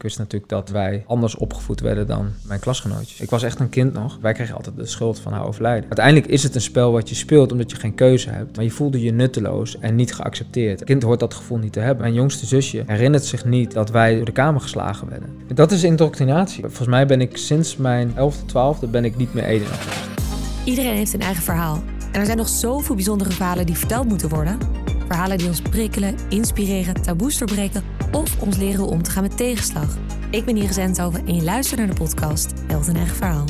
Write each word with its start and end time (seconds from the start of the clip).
Ik 0.00 0.06
wist 0.06 0.18
natuurlijk 0.18 0.50
dat 0.50 0.68
wij 0.68 1.04
anders 1.06 1.34
opgevoed 1.36 1.80
werden 1.80 2.06
dan 2.06 2.32
mijn 2.42 2.60
klasgenootjes. 2.60 3.20
Ik 3.20 3.30
was 3.30 3.42
echt 3.42 3.60
een 3.60 3.68
kind 3.68 3.92
nog. 3.92 4.18
Wij 4.20 4.32
kregen 4.32 4.54
altijd 4.54 4.76
de 4.76 4.86
schuld 4.86 5.18
van 5.18 5.32
haar 5.32 5.46
overlijden. 5.46 5.84
Uiteindelijk 5.84 6.26
is 6.26 6.42
het 6.42 6.54
een 6.54 6.60
spel 6.60 6.92
wat 6.92 7.08
je 7.08 7.14
speelt 7.14 7.52
omdat 7.52 7.70
je 7.70 7.76
geen 7.76 7.94
keuze 7.94 8.30
hebt. 8.30 8.56
Maar 8.56 8.64
je 8.64 8.70
voelde 8.70 9.02
je 9.02 9.12
nutteloos 9.12 9.78
en 9.78 9.94
niet 9.94 10.14
geaccepteerd. 10.14 10.80
Een 10.80 10.86
kind 10.86 11.02
hoort 11.02 11.20
dat 11.20 11.34
gevoel 11.34 11.58
niet 11.58 11.72
te 11.72 11.80
hebben. 11.80 12.02
Mijn 12.02 12.14
jongste 12.14 12.46
zusje 12.46 12.82
herinnert 12.86 13.24
zich 13.24 13.44
niet 13.44 13.72
dat 13.72 13.90
wij 13.90 14.16
door 14.16 14.24
de 14.24 14.32
kamer 14.32 14.60
geslagen 14.60 15.08
werden. 15.08 15.28
Dat 15.54 15.72
is 15.72 15.82
indoctrinatie. 15.82 16.60
Volgens 16.60 16.88
mij 16.88 17.06
ben 17.06 17.20
ik 17.20 17.36
sinds 17.36 17.76
mijn 17.76 18.10
11e, 18.10 18.46
12e 18.46 18.90
ben 18.90 19.04
ik 19.04 19.16
niet 19.16 19.34
meer 19.34 19.44
Eden. 19.44 19.68
Iedereen 20.64 20.96
heeft 20.96 21.14
een 21.14 21.20
eigen 21.20 21.42
verhaal. 21.42 21.82
En 22.12 22.20
er 22.20 22.26
zijn 22.26 22.38
nog 22.38 22.48
zoveel 22.48 22.94
bijzondere 22.94 23.30
verhalen 23.30 23.66
die 23.66 23.76
verteld 23.76 24.08
moeten 24.08 24.28
worden. 24.28 24.58
Verhalen 25.06 25.38
die 25.38 25.48
ons 25.48 25.62
prikkelen, 25.62 26.14
inspireren, 26.28 27.02
taboes 27.02 27.38
doorbreken 27.38 27.99
of 28.12 28.42
ons 28.42 28.56
leren 28.56 28.86
om 28.86 29.02
te 29.02 29.10
gaan 29.10 29.22
met 29.22 29.36
tegenslag. 29.36 29.96
Ik 30.30 30.44
ben 30.44 30.56
Iris 30.56 30.76
Enthoven 30.76 31.26
en 31.26 31.34
je 31.34 31.42
luistert 31.42 31.78
naar 31.78 31.88
de 31.88 31.94
podcast 31.94 32.52
Held 32.66 32.86
een 32.86 33.06
verhaal. 33.06 33.44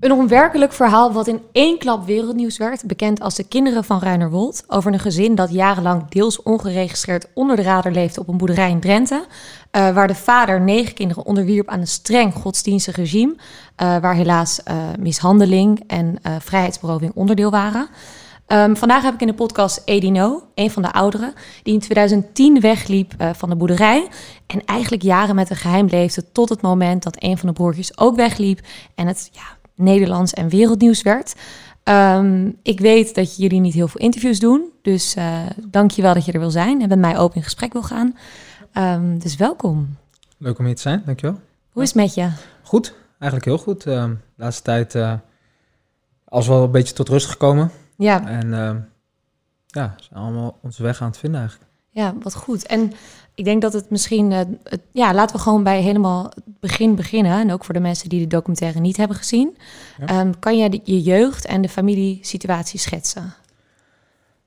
Een 0.00 0.12
onwerkelijk 0.12 0.72
verhaal 0.72 1.12
wat 1.12 1.26
in 1.26 1.42
één 1.52 1.78
klap 1.78 2.06
wereldnieuws 2.06 2.56
werd, 2.56 2.86
bekend 2.86 3.20
als 3.20 3.34
de 3.34 3.44
kinderen 3.44 3.84
van 3.84 4.00
Ruinerwold, 4.00 4.64
over 4.68 4.92
een 4.92 4.98
gezin 4.98 5.34
dat 5.34 5.50
jarenlang 5.50 6.08
deels 6.08 6.42
ongeregistreerd 6.42 7.26
onder 7.34 7.56
de 7.56 7.62
radar 7.62 7.92
leefde 7.92 8.20
op 8.20 8.28
een 8.28 8.36
boerderij 8.36 8.70
in 8.70 8.80
Drenthe, 8.80 9.24
uh, 9.24 9.94
waar 9.94 10.06
de 10.06 10.14
vader 10.14 10.60
negen 10.60 10.94
kinderen 10.94 11.26
onderwierp 11.26 11.68
aan 11.68 11.80
een 11.80 11.86
streng 11.86 12.34
godsdienstig 12.34 12.96
regime, 12.96 13.32
uh, 13.32 13.38
waar 13.76 14.14
helaas 14.14 14.60
uh, 14.68 14.74
mishandeling 14.98 15.84
en 15.86 16.18
vrijheidsberoving 16.38 17.12
onderdeel 17.14 17.50
waren. 17.50 17.88
Um, 18.46 18.76
vandaag 18.76 19.02
heb 19.02 19.14
ik 19.14 19.20
in 19.20 19.26
de 19.26 19.34
podcast 19.34 19.82
Edino, 19.84 20.42
een 20.54 20.70
van 20.70 20.82
de 20.82 20.92
ouderen, 20.92 21.34
die 21.62 21.74
in 21.74 21.80
2010 21.80 22.60
wegliep 22.60 23.12
van 23.32 23.48
de 23.48 23.56
boerderij 23.56 24.08
en 24.46 24.64
eigenlijk 24.64 25.02
jaren 25.02 25.34
met 25.34 25.50
een 25.50 25.56
geheim 25.56 25.86
leefde 25.86 26.32
tot 26.32 26.48
het 26.48 26.62
moment 26.62 27.02
dat 27.02 27.16
een 27.18 27.38
van 27.38 27.48
de 27.48 27.54
broertjes 27.54 27.98
ook 27.98 28.16
wegliep 28.16 28.60
en 28.94 29.06
het 29.06 29.28
ja, 29.32 29.56
Nederlands 29.74 30.32
en 30.32 30.48
wereldnieuws 30.48 31.02
werd. 31.02 31.34
Um, 31.84 32.58
ik 32.62 32.80
weet 32.80 33.14
dat 33.14 33.36
jullie 33.36 33.60
niet 33.60 33.74
heel 33.74 33.88
veel 33.88 34.00
interviews 34.00 34.38
doen, 34.38 34.70
dus 34.82 35.16
uh, 35.16 35.40
dank 35.66 35.90
je 35.90 36.02
wel 36.02 36.14
dat 36.14 36.24
je 36.24 36.32
er 36.32 36.38
wil 36.38 36.50
zijn 36.50 36.82
en 36.82 36.88
met 36.88 36.98
mij 36.98 37.18
open 37.18 37.36
in 37.36 37.42
gesprek 37.42 37.72
wil 37.72 37.82
gaan. 37.82 38.16
Um, 38.74 39.18
dus 39.18 39.36
welkom. 39.36 39.96
Leuk 40.38 40.58
om 40.58 40.64
hier 40.64 40.74
te 40.74 40.80
zijn, 40.80 41.02
dankjewel. 41.06 41.40
Hoe 41.70 41.82
is 41.82 41.88
het 41.88 41.98
met 41.98 42.14
je? 42.14 42.30
Goed, 42.62 42.94
eigenlijk 43.18 43.44
heel 43.44 43.58
goed. 43.58 43.86
Uh, 43.86 44.04
de 44.04 44.16
laatste 44.36 44.62
tijd 44.62 44.94
uh, 44.94 45.12
als 46.24 46.46
wel 46.46 46.62
een 46.62 46.70
beetje 46.70 46.94
tot 46.94 47.08
rust 47.08 47.26
gekomen. 47.26 47.70
Ja. 47.96 48.26
En 48.26 48.48
ja, 49.66 49.94
zijn 49.96 50.20
allemaal 50.20 50.58
onze 50.62 50.82
weg 50.82 51.00
aan 51.00 51.08
het 51.08 51.18
vinden 51.18 51.40
eigenlijk. 51.40 51.70
Ja, 51.90 52.14
wat 52.22 52.34
goed. 52.34 52.66
En 52.66 52.92
ik 53.34 53.44
denk 53.44 53.62
dat 53.62 53.72
het 53.72 53.90
misschien, 53.90 54.30
uh, 54.30 54.38
het, 54.62 54.80
ja, 54.92 55.14
laten 55.14 55.36
we 55.36 55.42
gewoon 55.42 55.62
bij 55.62 55.80
helemaal 55.80 56.24
het 56.24 56.60
begin 56.60 56.94
beginnen. 56.94 57.40
En 57.40 57.52
ook 57.52 57.64
voor 57.64 57.74
de 57.74 57.80
mensen 57.80 58.08
die 58.08 58.20
de 58.20 58.26
documentaire 58.26 58.80
niet 58.80 58.96
hebben 58.96 59.16
gezien. 59.16 59.56
Ja. 60.06 60.20
Um, 60.20 60.38
kan 60.38 60.58
jij 60.58 60.68
de, 60.68 60.80
je 60.84 61.02
jeugd 61.02 61.46
en 61.46 61.62
de 61.62 61.68
familiesituatie 61.68 62.78
schetsen? 62.78 63.34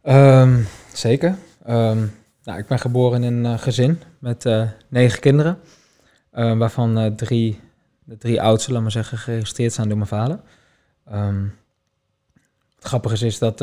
Um, 0.03 0.67
zeker. 0.93 1.37
Um, 1.69 2.15
nou, 2.43 2.59
ik 2.59 2.67
ben 2.67 2.79
geboren 2.79 3.23
in 3.23 3.33
een 3.33 3.53
uh, 3.53 3.59
gezin 3.59 4.01
met 4.19 4.45
uh, 4.45 4.63
negen 4.87 5.19
kinderen. 5.19 5.59
waarvan 6.31 7.15
drie, 7.15 7.59
de 8.03 8.17
drie 8.17 8.41
oudste, 8.41 8.71
laat 8.71 8.81
maar 8.81 8.91
zeggen, 8.91 9.17
geregistreerd 9.17 9.73
zijn 9.73 9.87
door 9.87 9.97
mijn 9.97 10.09
vader. 10.09 10.39
Het 12.77 12.85
grappige 12.85 13.25
is 13.25 13.39
dat 13.39 13.61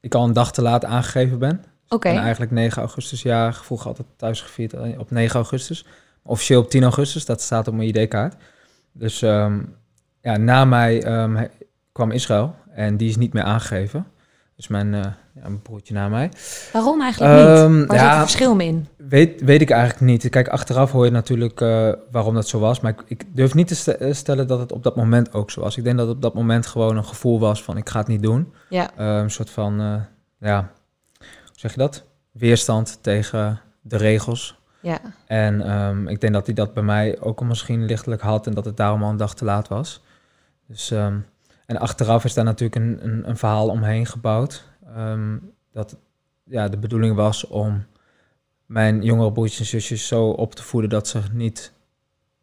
ik 0.00 0.14
al 0.14 0.24
een 0.24 0.32
dag 0.32 0.52
te 0.52 0.62
laat 0.62 0.84
aangegeven 0.84 1.38
ben. 1.38 1.64
Oké. 1.88 2.08
Okay. 2.08 2.22
eigenlijk 2.22 2.50
9 2.50 2.82
augustus 2.82 3.22
jaar 3.22 3.54
vroeger 3.54 3.86
altijd 3.86 4.06
thuis 4.16 4.40
gevierd 4.40 4.72
eh, 4.72 4.98
op 4.98 5.10
9 5.10 5.34
augustus. 5.34 5.84
Officieel 6.22 6.60
op 6.60 6.70
10 6.70 6.82
augustus, 6.82 7.24
dat 7.24 7.40
staat 7.40 7.68
op 7.68 7.74
mijn 7.74 7.88
ID-kaart. 7.88 8.34
Dus 8.92 9.22
um, 9.22 9.74
ja, 10.20 10.36
na 10.36 10.64
mij 10.64 11.20
um, 11.22 11.48
kwam 11.92 12.10
Israël 12.10 12.54
en 12.70 12.96
die 12.96 13.08
is 13.08 13.16
niet 13.16 13.32
meer 13.32 13.42
aangegeven. 13.42 14.06
Dus 14.58 14.68
mijn, 14.68 14.92
uh, 14.92 15.06
broertje 15.62 15.94
na 15.94 16.08
mij. 16.08 16.30
Waarom 16.72 17.02
eigenlijk 17.02 17.32
niet? 17.32 17.58
Um, 17.58 17.86
Waar 17.86 17.96
ja, 17.96 18.02
zit 18.02 18.10
het 18.10 18.20
verschil 18.20 18.58
in? 18.58 18.88
Weet, 18.96 19.40
weet 19.40 19.60
ik 19.60 19.70
eigenlijk 19.70 20.00
niet. 20.00 20.28
Kijk, 20.28 20.48
achteraf 20.48 20.92
hoor 20.92 21.04
je 21.04 21.10
natuurlijk 21.10 21.60
uh, 21.60 21.92
waarom 22.10 22.34
dat 22.34 22.48
zo 22.48 22.58
was. 22.58 22.80
Maar 22.80 22.92
ik, 22.92 23.02
ik, 23.06 23.36
durf 23.36 23.54
niet 23.54 23.68
te 23.68 24.10
stellen 24.12 24.46
dat 24.46 24.58
het 24.58 24.72
op 24.72 24.82
dat 24.82 24.96
moment 24.96 25.32
ook 25.32 25.50
zo 25.50 25.60
was. 25.60 25.76
Ik 25.76 25.84
denk 25.84 25.96
dat 25.96 26.06
het 26.06 26.16
op 26.16 26.22
dat 26.22 26.34
moment 26.34 26.66
gewoon 26.66 26.96
een 26.96 27.04
gevoel 27.04 27.40
was 27.40 27.62
van 27.62 27.76
ik 27.76 27.88
ga 27.88 27.98
het 27.98 28.08
niet 28.08 28.22
doen. 28.22 28.52
Ja. 28.68 28.90
een 28.96 29.30
soort 29.30 29.50
van, 29.50 30.04
ja, 30.38 30.70
zeg 31.54 31.72
je 31.72 31.78
dat? 31.78 32.04
Weerstand 32.30 32.98
tegen 33.00 33.60
de 33.80 33.96
regels. 33.96 34.58
Ja. 34.80 34.98
En 35.26 35.70
um, 35.80 36.08
ik 36.08 36.20
denk 36.20 36.32
dat 36.32 36.46
hij 36.46 36.54
dat 36.54 36.74
bij 36.74 36.82
mij 36.82 37.20
ook 37.20 37.40
al 37.40 37.46
misschien 37.46 37.84
lichtelijk 37.84 38.22
had 38.22 38.46
en 38.46 38.54
dat 38.54 38.64
het 38.64 38.76
daarom 38.76 39.02
al 39.02 39.10
een 39.10 39.16
dag 39.16 39.34
te 39.34 39.44
laat 39.44 39.68
was. 39.68 40.02
Dus, 40.66 40.90
um, 40.90 41.26
en 41.68 41.78
achteraf 41.78 42.24
is 42.24 42.34
daar 42.34 42.44
natuurlijk 42.44 42.84
een, 42.84 42.98
een, 43.02 43.28
een 43.28 43.36
verhaal 43.36 43.68
omheen 43.68 44.06
gebouwd. 44.06 44.64
Um, 44.96 45.52
dat 45.72 45.96
ja, 46.44 46.68
de 46.68 46.76
bedoeling 46.76 47.14
was 47.14 47.46
om 47.46 47.86
mijn 48.66 49.02
jongere 49.02 49.32
broertjes 49.32 49.60
en 49.60 49.66
zusjes 49.66 50.06
zo 50.06 50.28
op 50.28 50.54
te 50.54 50.62
voeden 50.62 50.90
dat 50.90 51.08
ze 51.08 51.20
niet, 51.32 51.72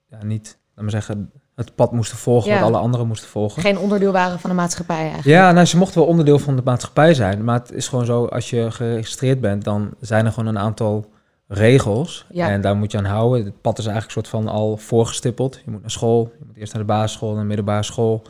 ja, 0.09 0.23
niet 0.23 0.57
laat 0.75 0.83
maar 0.83 1.03
zeggen, 1.03 1.31
het 1.55 1.75
pad 1.75 1.91
moesten 1.91 2.17
volgen 2.17 2.51
ja. 2.51 2.59
wat 2.59 2.67
alle 2.67 2.77
anderen 2.77 3.07
moesten 3.07 3.29
volgen. 3.29 3.61
Geen 3.61 3.77
onderdeel 3.77 4.11
waren 4.11 4.39
van 4.39 4.49
de 4.49 4.55
maatschappij 4.55 4.95
eigenlijk. 4.95 5.27
Ja, 5.27 5.51
nou, 5.51 5.65
ze 5.65 5.77
mochten 5.77 5.99
wel 5.99 6.07
onderdeel 6.07 6.39
van 6.39 6.55
de 6.55 6.61
maatschappij 6.63 7.13
zijn. 7.13 7.43
Maar 7.43 7.59
het 7.59 7.71
is 7.71 7.87
gewoon 7.87 8.05
zo, 8.05 8.25
als 8.25 8.49
je 8.49 8.71
geregistreerd 8.71 9.41
bent, 9.41 9.63
dan 9.63 9.93
zijn 9.99 10.25
er 10.25 10.31
gewoon 10.31 10.55
een 10.55 10.59
aantal 10.61 11.09
regels. 11.47 12.25
Ja. 12.29 12.49
En 12.49 12.61
daar 12.61 12.75
moet 12.75 12.91
je 12.91 12.97
aan 12.97 13.05
houden. 13.05 13.45
Het 13.45 13.61
pad 13.61 13.77
is 13.77 13.85
eigenlijk 13.85 14.15
een 14.15 14.23
soort 14.23 14.43
van 14.43 14.53
al 14.53 14.77
voorgestippeld. 14.77 15.61
Je 15.65 15.71
moet 15.71 15.81
naar 15.81 15.91
school, 15.91 16.31
je 16.39 16.45
moet 16.45 16.57
eerst 16.57 16.73
naar 16.73 16.81
de 16.81 16.87
basisschool, 16.87 17.31
naar 17.31 17.41
de 17.41 17.47
middelbare 17.47 17.83
school. 17.83 18.25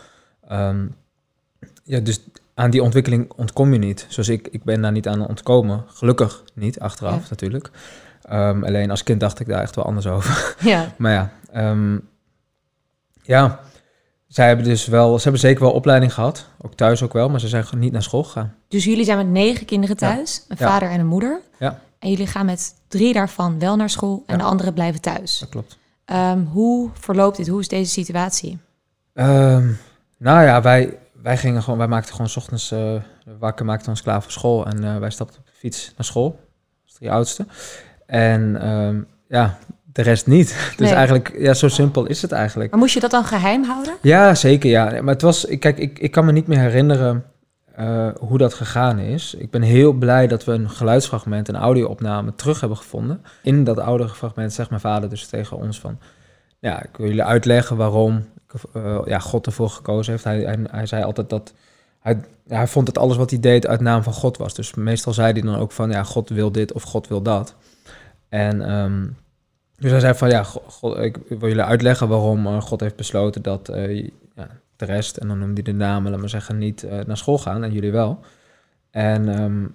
Um, 0.51 0.95
ja, 1.83 2.00
dus 2.00 2.19
aan 2.53 2.69
die 2.69 2.83
ontwikkeling 2.83 3.31
ontkom 3.35 3.73
je 3.73 3.79
niet. 3.79 4.06
Zoals 4.09 4.29
ik, 4.29 4.47
ik 4.47 4.63
ben 4.63 4.81
daar 4.81 4.91
niet 4.91 5.07
aan 5.07 5.28
ontkomen. 5.28 5.83
Gelukkig 5.88 6.44
niet, 6.53 6.79
achteraf 6.79 7.22
ja. 7.22 7.29
natuurlijk. 7.29 7.69
Um, 8.31 8.63
alleen 8.63 8.89
als 8.89 9.03
kind 9.03 9.19
dacht 9.19 9.39
ik 9.39 9.47
daar 9.47 9.61
echt 9.61 9.75
wel 9.75 9.85
anders 9.85 10.07
over. 10.07 10.55
Ja. 10.59 10.94
maar 10.97 11.11
ja, 11.11 11.31
um, 11.72 12.07
ja, 13.22 13.59
zij 14.28 14.47
hebben 14.47 14.66
dus 14.66 14.85
wel, 14.85 15.17
ze 15.17 15.23
hebben 15.23 15.41
zeker 15.41 15.63
wel 15.63 15.72
opleiding 15.72 16.13
gehad, 16.13 16.47
ook 16.61 16.73
thuis 16.73 17.03
ook 17.03 17.13
wel, 17.13 17.29
maar 17.29 17.39
ze 17.39 17.47
zijn 17.47 17.66
niet 17.78 17.91
naar 17.91 18.03
school 18.03 18.23
gegaan. 18.23 18.53
Dus 18.67 18.84
jullie 18.84 19.05
zijn 19.05 19.17
met 19.17 19.28
negen 19.28 19.66
kinderen 19.66 19.97
thuis, 19.97 20.35
ja. 20.35 20.44
een 20.47 20.57
vader 20.57 20.89
en 20.89 21.00
een 21.00 21.07
moeder. 21.07 21.41
Ja. 21.59 21.79
En 22.00 22.09
jullie 22.09 22.28
gaan 22.28 22.45
met 22.45 22.73
drie 22.88 23.13
daarvan 23.13 23.59
wel 23.59 23.75
naar 23.75 23.89
school 23.89 24.23
en 24.25 24.38
de 24.38 24.44
anderen 24.44 24.73
blijven 24.73 25.01
thuis. 25.01 25.39
Dat 25.39 25.50
klopt. 25.50 25.78
Um, 26.05 26.45
hoe 26.45 26.89
verloopt 26.94 27.38
dit? 27.38 27.47
Hoe 27.47 27.59
is 27.59 27.67
deze 27.67 27.91
situatie? 27.91 28.57
Um, 29.13 29.78
nou 30.17 30.43
ja, 30.43 30.61
wij, 30.61 30.97
wij 31.21 31.37
gingen 31.37 31.63
gewoon, 31.63 31.77
wij 31.77 31.87
maakten 31.87 32.11
gewoon 32.11 32.29
's 32.29 32.37
ochtends 32.37 32.71
uh, 32.71 32.93
wakker, 33.39 33.65
maakten 33.65 33.89
ons 33.89 34.01
klaar 34.01 34.21
voor 34.21 34.31
school 34.31 34.65
en 34.65 34.83
uh, 34.83 34.97
wij 34.97 35.09
stapten 35.09 35.39
op 35.39 35.45
de 35.45 35.51
fiets 35.55 35.93
naar 35.97 36.05
school, 36.05 36.39
als 36.83 36.93
drie 36.93 37.11
oudste. 37.11 37.45
En 38.05 38.67
um, 38.67 39.07
ja, 39.27 39.57
de 39.93 40.01
rest 40.01 40.27
niet. 40.27 40.47
Dus 40.77 40.87
Nee. 40.87 40.95
eigenlijk, 40.95 41.35
ja, 41.37 41.53
zo 41.53 41.67
simpel 41.67 42.05
is 42.05 42.21
het 42.21 42.31
eigenlijk. 42.31 42.71
Maar 42.71 42.79
moest 42.79 42.93
je 42.93 42.99
dat 42.99 43.11
dan 43.11 43.25
geheim 43.25 43.63
houden? 43.63 43.93
Ja, 44.01 44.35
zeker. 44.35 44.69
Ja. 44.69 45.01
Maar 45.01 45.13
het 45.13 45.21
was, 45.21 45.45
kijk, 45.59 45.77
ik, 45.77 45.99
ik 45.99 46.11
kan 46.11 46.25
me 46.25 46.31
niet 46.31 46.47
meer 46.47 46.59
herinneren 46.59 47.25
eh, 47.75 48.07
hoe 48.19 48.37
dat 48.37 48.53
gegaan 48.53 48.99
is. 48.99 49.33
Ik 49.33 49.51
ben 49.51 49.61
heel 49.61 49.93
blij 49.93 50.27
dat 50.27 50.43
we 50.45 50.51
een 50.51 50.69
geluidsfragment, 50.69 51.47
een 51.47 51.55
audio-opname 51.55 52.35
terug 52.35 52.59
hebben 52.59 52.77
gevonden. 52.77 53.21
In 53.43 53.63
dat 53.63 53.79
oude 53.79 54.09
fragment 54.09 54.53
zegt 54.53 54.69
mijn 54.69 54.81
vader 54.81 55.09
dus 55.09 55.27
tegen 55.27 55.57
ons 55.57 55.79
van, 55.79 55.99
ja, 56.65 56.83
ik 56.83 56.97
wil 56.97 57.07
jullie 57.07 57.23
uitleggen 57.23 57.77
waarom 57.77 58.25
eh, 58.73 59.01
ja, 59.05 59.19
God 59.19 59.45
ervoor 59.45 59.69
gekozen 59.69 60.11
heeft. 60.11 60.23
Hij, 60.23 60.39
hij, 60.39 60.57
hij 60.71 60.85
zei 60.85 61.03
altijd 61.03 61.29
dat 61.29 61.53
hij, 61.99 62.21
hij 62.47 62.67
vond 62.67 62.85
dat 62.85 62.97
alles 62.97 63.17
wat 63.17 63.29
hij 63.29 63.39
deed 63.39 63.67
uit 63.67 63.79
naam 63.81 64.03
van 64.03 64.13
God 64.13 64.37
was. 64.37 64.53
Dus 64.53 64.73
meestal 64.73 65.13
zei 65.13 65.31
hij 65.31 65.41
dan 65.41 65.55
ook 65.55 65.71
van, 65.71 65.91
ja, 65.91 66.03
God 66.03 66.29
wil 66.29 66.51
dit 66.51 66.73
of 66.73 66.83
God 66.83 67.07
wil 67.07 67.21
dat. 67.21 67.55
En 68.29 68.61
ehm, 68.61 69.07
dus 69.78 69.91
hij 69.91 69.99
zei 69.99 70.13
van, 70.13 70.29
ja, 70.29 70.43
God, 70.43 70.97
ik 70.97 71.17
wil 71.28 71.47
jullie 71.47 71.63
uitleggen 71.63 72.07
waarom 72.07 72.45
eh, 72.45 72.61
God 72.61 72.79
heeft 72.79 72.95
besloten 72.95 73.41
dat 73.41 73.69
eh, 73.69 74.03
ja, 74.35 74.47
de 74.75 74.85
rest, 74.85 75.17
en 75.17 75.28
dan 75.28 75.40
noemde 75.40 75.61
hij 75.61 75.72
de 75.72 75.78
namen, 75.78 76.11
laat 76.11 76.19
maar 76.19 76.29
zeggen, 76.29 76.57
niet 76.57 76.85
naar 77.05 77.17
school 77.17 77.37
gaan 77.37 77.63
en 77.63 77.72
jullie 77.72 77.91
wel. 77.91 78.19
En 78.91 79.29
ehm, 79.29 79.66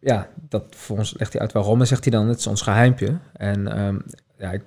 ja, 0.00 0.28
dat 0.48 0.64
voor 0.70 0.98
ons 0.98 1.14
legt 1.18 1.32
hij 1.32 1.42
uit 1.42 1.52
waarom. 1.52 1.80
En 1.80 1.86
zegt 1.86 2.04
hij 2.04 2.12
dan, 2.12 2.28
het 2.28 2.38
is 2.38 2.46
ons 2.46 2.62
geheimpje. 2.62 3.18
En 3.32 3.76
ehm, 3.76 3.98
ja, 4.38 4.50
ik 4.52 4.62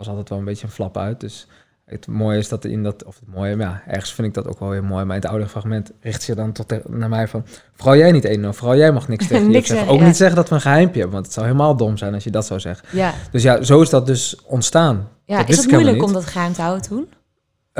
was 0.00 0.08
altijd 0.08 0.28
wel 0.28 0.38
een 0.38 0.44
beetje 0.44 0.66
een 0.66 0.72
flap 0.72 0.96
uit. 0.96 1.20
Dus 1.20 1.46
het 1.84 2.06
mooie 2.06 2.38
is 2.38 2.48
dat 2.48 2.64
in 2.64 2.82
dat, 2.82 3.04
of 3.04 3.18
het 3.20 3.34
mooie, 3.34 3.56
maar 3.56 3.66
ja, 3.66 3.82
ergens 3.86 4.12
vind 4.12 4.28
ik 4.28 4.34
dat 4.34 4.48
ook 4.48 4.58
wel 4.58 4.68
weer 4.68 4.84
mooi. 4.84 5.04
Maar 5.04 5.16
in 5.16 5.22
het 5.22 5.30
oude 5.30 5.48
fragment 5.48 5.92
richt 6.00 6.22
zich 6.22 6.34
dan 6.34 6.52
tot 6.52 6.88
naar 6.88 7.08
mij 7.08 7.28
van, 7.28 7.44
vooral 7.74 7.96
jij 7.96 8.12
niet 8.12 8.24
één, 8.24 8.54
vooral 8.54 8.76
jij 8.76 8.92
mag 8.92 9.08
niks 9.08 9.26
tegen 9.28 9.50
Niks 9.50 9.68
zeggen. 9.68 9.88
Ook 9.88 9.98
ja. 9.98 10.06
niet 10.06 10.16
zeggen 10.16 10.36
dat 10.36 10.48
we 10.48 10.54
een 10.54 10.60
geheimpje 10.60 11.00
hebben, 11.00 11.12
want 11.12 11.24
het 11.24 11.34
zou 11.34 11.46
helemaal 11.46 11.76
dom 11.76 11.96
zijn 11.96 12.14
als 12.14 12.24
je 12.24 12.30
dat 12.30 12.46
zou 12.46 12.60
zeggen. 12.60 12.88
Ja. 12.92 13.14
Dus 13.30 13.42
ja, 13.42 13.62
zo 13.62 13.80
is 13.80 13.90
dat 13.90 14.06
dus 14.06 14.40
ontstaan. 14.44 15.08
ja 15.24 15.38
Dat 15.38 15.48
is 15.48 15.56
het 15.56 15.70
moeilijk 15.70 16.02
om 16.02 16.12
dat 16.12 16.26
geheim 16.26 16.52
te 16.52 16.62
houden 16.62 16.82
toen? 16.88 17.08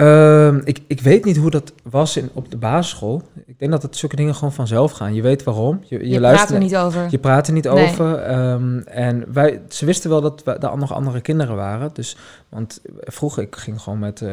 Ehm, 0.01 0.61
ik, 0.65 0.81
ik 0.87 1.01
weet 1.01 1.25
niet 1.25 1.37
hoe 1.37 1.51
dat 1.51 1.73
was 1.83 2.17
in, 2.17 2.31
op 2.33 2.51
de 2.51 2.57
basisschool. 2.57 3.23
Ik 3.47 3.59
denk 3.59 3.71
dat 3.71 3.83
het 3.83 3.97
zulke 3.97 4.17
dingen 4.17 4.35
gewoon 4.35 4.53
vanzelf 4.53 4.93
gaan. 4.93 5.15
Je 5.15 5.23
weet 5.23 5.43
waarom. 5.43 5.81
Je, 5.85 6.09
Je, 6.09 6.21
luistert 6.21 6.49
praat 6.49 6.59
er 6.61 6.65
niet 6.65 6.77
over. 6.77 7.07
Je 7.11 7.19
praat 7.19 7.47
er 7.47 7.53
niet 7.53 7.65
Nee. 7.65 7.89
over. 7.91 8.15
ehm, 8.15 8.79
en 8.79 9.33
wij, 9.33 9.63
ze 9.69 9.85
wisten 9.85 10.11
wel 10.11 10.21
dat 10.21 10.43
we, 10.45 10.53
er 10.53 10.79
nog 10.79 10.93
andere 10.93 11.21
kinderen 11.21 11.57
waren. 11.57 11.91
Dus, 11.93 12.17
want 12.49 12.81
vroeger, 13.01 13.43
ik 13.43 13.57
ging 13.57 13.81
gewoon 13.81 13.99
met 13.99 14.25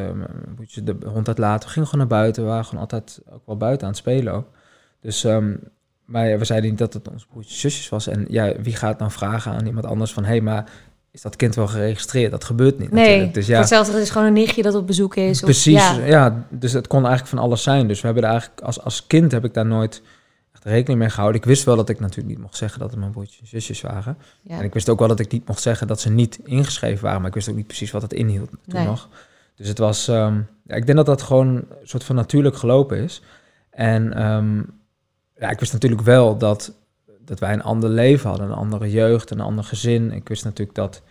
broertje 0.54 0.84
de 0.84 0.96
hond 1.06 1.28
uitlaten. 1.28 1.66
We 1.66 1.72
gingen 1.74 1.88
gewoon 1.88 2.08
naar 2.08 2.18
buiten. 2.18 2.42
We 2.42 2.48
waren 2.48 2.64
gewoon 2.64 2.80
altijd 2.80 3.20
ook 3.30 3.42
wel 3.46 3.56
buiten 3.56 3.86
aan 3.86 3.92
het 3.92 4.02
spelen 4.02 4.32
ook. 4.32 4.46
Dus, 5.00 5.24
ehm, 5.24 5.54
maar 6.04 6.38
we 6.38 6.44
zeiden 6.44 6.70
niet 6.70 6.78
dat 6.78 6.92
het 6.92 7.08
onze 7.08 7.26
broertjes 7.26 7.60
zusjes 7.60 7.88
was. 7.88 8.06
En 8.06 8.24
ja, 8.28 8.52
wie 8.62 8.76
gaat 8.76 8.98
nou 8.98 9.10
vragen 9.10 9.52
aan 9.52 9.66
iemand 9.66 9.86
anders 9.86 10.12
van... 10.12 10.22
hé, 10.22 10.28
hey, 10.30 10.40
maar 10.40 10.70
is 11.18 11.24
dat 11.24 11.36
kind 11.36 11.54
wel 11.54 11.66
geregistreerd? 11.66 12.30
Dat 12.30 12.44
gebeurt 12.44 12.78
niet 12.78 12.90
nee, 12.92 13.04
natuurlijk. 13.08 13.34
Dus 13.34 13.46
ja, 13.46 13.58
hetzelfde 13.58 13.92
het 13.92 14.02
is 14.02 14.10
gewoon 14.10 14.26
een 14.26 14.32
nichtje 14.32 14.62
dat 14.62 14.74
op 14.74 14.86
bezoek 14.86 15.16
is. 15.16 15.38
of- 15.38 15.44
Precies, 15.44 15.72
ja. 15.74 16.04
ja. 16.04 16.46
Dus 16.50 16.72
het 16.72 16.86
kon 16.86 16.98
eigenlijk 17.06 17.28
van 17.28 17.38
alles 17.38 17.62
zijn. 17.62 17.88
Dus 17.88 18.00
we 18.00 18.06
hebben 18.06 18.24
er 18.24 18.30
eigenlijk 18.30 18.60
als, 18.60 18.80
als 18.82 19.06
kind 19.06 19.32
heb 19.32 19.44
ik 19.44 19.54
daar 19.54 19.66
nooit 19.66 20.02
echt 20.52 20.64
rekening 20.64 20.98
mee 21.00 21.10
gehouden. 21.10 21.40
Ik 21.40 21.46
wist 21.46 21.64
wel 21.64 21.76
dat 21.76 21.88
ik 21.88 22.00
natuurlijk 22.00 22.28
niet 22.28 22.38
mocht 22.38 22.56
zeggen 22.56 22.78
dat 22.80 22.90
het 22.90 22.98
mijn 22.98 23.10
broertjes 23.12 23.40
en 23.40 23.46
zusjes 23.46 23.80
waren. 23.80 24.16
Ja. 24.42 24.58
En 24.58 24.64
ik 24.64 24.74
wist 24.74 24.88
ook 24.88 24.98
wel 24.98 25.08
dat 25.08 25.20
ik 25.20 25.32
niet 25.32 25.46
mocht 25.48 25.62
zeggen 25.62 25.86
dat 25.86 26.00
ze 26.00 26.10
niet 26.10 26.38
ingeschreven 26.44 27.04
waren. 27.04 27.18
Maar 27.18 27.28
ik 27.28 27.34
wist 27.34 27.48
ook 27.48 27.56
niet 27.56 27.66
precies 27.66 27.90
wat 27.90 28.02
het 28.02 28.12
inhield 28.12 28.48
toen 28.50 28.58
Nee. 28.66 28.86
nog. 28.86 29.08
Dus 29.56 29.68
het 29.68 29.78
was, 29.78 30.08
ehm, 30.08 30.34
ja, 30.66 30.74
ik 30.74 30.86
denk 30.86 30.96
dat 30.96 31.06
dat 31.06 31.22
gewoon 31.22 31.46
een 31.48 31.66
soort 31.82 32.04
van 32.04 32.16
natuurlijk 32.16 32.56
gelopen 32.56 32.98
is. 32.98 33.22
En 33.70 34.12
ehm, 34.12 34.56
ja, 35.38 35.50
ik 35.50 35.60
wist 35.60 35.72
natuurlijk 35.72 36.02
wel 36.02 36.36
dat, 36.38 36.72
dat 37.24 37.38
wij 37.38 37.52
een 37.52 37.62
ander 37.62 37.90
leven 37.90 38.28
hadden, 38.28 38.46
een 38.46 38.54
andere 38.56 38.90
jeugd, 38.90 39.30
een 39.30 39.40
ander 39.40 39.64
gezin. 39.64 40.12
Ik 40.12 40.28
wist 40.28 40.44
natuurlijk 40.44 40.76
dat 40.76 41.02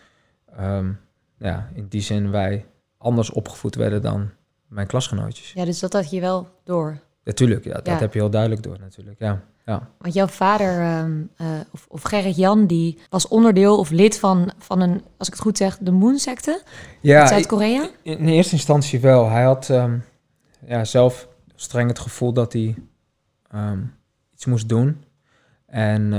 ehm, 0.57 0.91
ja, 1.37 1.69
in 1.73 1.87
die 1.87 2.01
zin 2.01 2.31
wij 2.31 2.65
anders 2.97 3.29
opgevoed 3.31 3.75
werden 3.75 4.01
dan 4.01 4.29
mijn 4.67 4.87
klasgenootjes. 4.87 5.53
Ja, 5.53 5.65
dus 5.65 5.79
dat 5.79 5.93
had 5.93 6.09
je 6.09 6.21
wel 6.21 6.47
door. 6.63 6.99
Natuurlijk, 7.23 7.63
ja, 7.63 7.79
dat 7.81 7.99
heb 7.99 8.13
je 8.13 8.19
heel 8.19 8.29
duidelijk 8.29 8.63
door 8.63 8.79
natuurlijk. 8.79 9.19
Ja, 9.19 9.43
ja. 9.65 9.89
Want 9.97 10.13
jouw 10.13 10.27
vader, 10.27 10.79
ehm, 10.79 11.21
eh, 11.35 11.47
of, 11.71 11.85
of 11.89 12.01
Gerrit 12.01 12.35
Jan, 12.35 12.65
die 12.65 12.99
was 13.09 13.27
onderdeel 13.27 13.77
of 13.79 13.89
lid 13.89 14.19
van, 14.19 14.51
van 14.57 14.81
een, 14.81 15.03
als 15.17 15.27
ik 15.27 15.33
het 15.33 15.43
goed 15.43 15.57
zeg, 15.57 15.77
de 15.77 15.91
Moon-secte 15.91 16.61
ja 17.01 17.19
uit 17.19 17.29
Zuid-Korea. 17.29 17.89
in 18.01 18.17
in 18.17 18.27
eerste 18.27 18.53
instantie 18.53 18.99
wel. 18.99 19.29
Hij 19.29 19.43
had 19.43 19.69
ehm, 19.69 19.97
ja, 20.65 20.85
zelf 20.85 21.27
streng 21.55 21.89
het 21.89 21.99
gevoel 21.99 22.33
dat 22.33 22.53
hij 22.53 22.75
iets 24.33 24.45
moest 24.45 24.69
doen. 24.69 25.03
En 25.65 26.11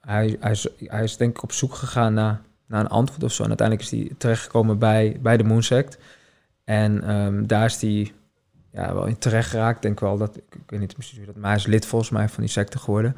hij, 0.00 0.36
hij, 0.40 0.50
is, 0.50 0.68
hij 0.78 1.02
is 1.02 1.16
denk 1.16 1.36
ik 1.36 1.42
op 1.42 1.52
zoek 1.52 1.74
gegaan 1.74 2.14
naar, 2.14 2.40
naar 2.66 2.80
een 2.80 2.88
antwoord 2.88 3.22
of 3.22 3.32
zo. 3.32 3.42
En 3.42 3.48
uiteindelijk 3.48 3.88
is 3.88 3.98
hij 3.98 4.10
terechtgekomen 4.18 4.78
bij, 4.78 5.18
bij 5.22 5.36
de 5.36 5.44
Moonsect. 5.44 5.98
En 6.64 7.02
ehm, 7.02 7.46
daar 7.46 7.64
is 7.64 7.80
hij 7.80 8.12
ja, 8.72 8.94
wel 8.94 9.06
in 9.06 9.18
terecht 9.18 9.50
geraakt. 9.50 9.76
Ik 9.76 9.82
denk 9.82 10.00
wel 10.00 10.18
dat, 10.18 10.36
ik, 10.36 10.58
weet 10.66 10.80
niet 10.80 10.94
precies 10.94 11.26
dat, 11.26 11.36
maar 11.36 11.50
hij 11.50 11.58
is 11.58 11.66
lid 11.66 11.86
volgens 11.86 12.10
mij 12.10 12.28
van 12.28 12.42
die 12.42 12.52
secte 12.52 12.78
geworden. 12.78 13.16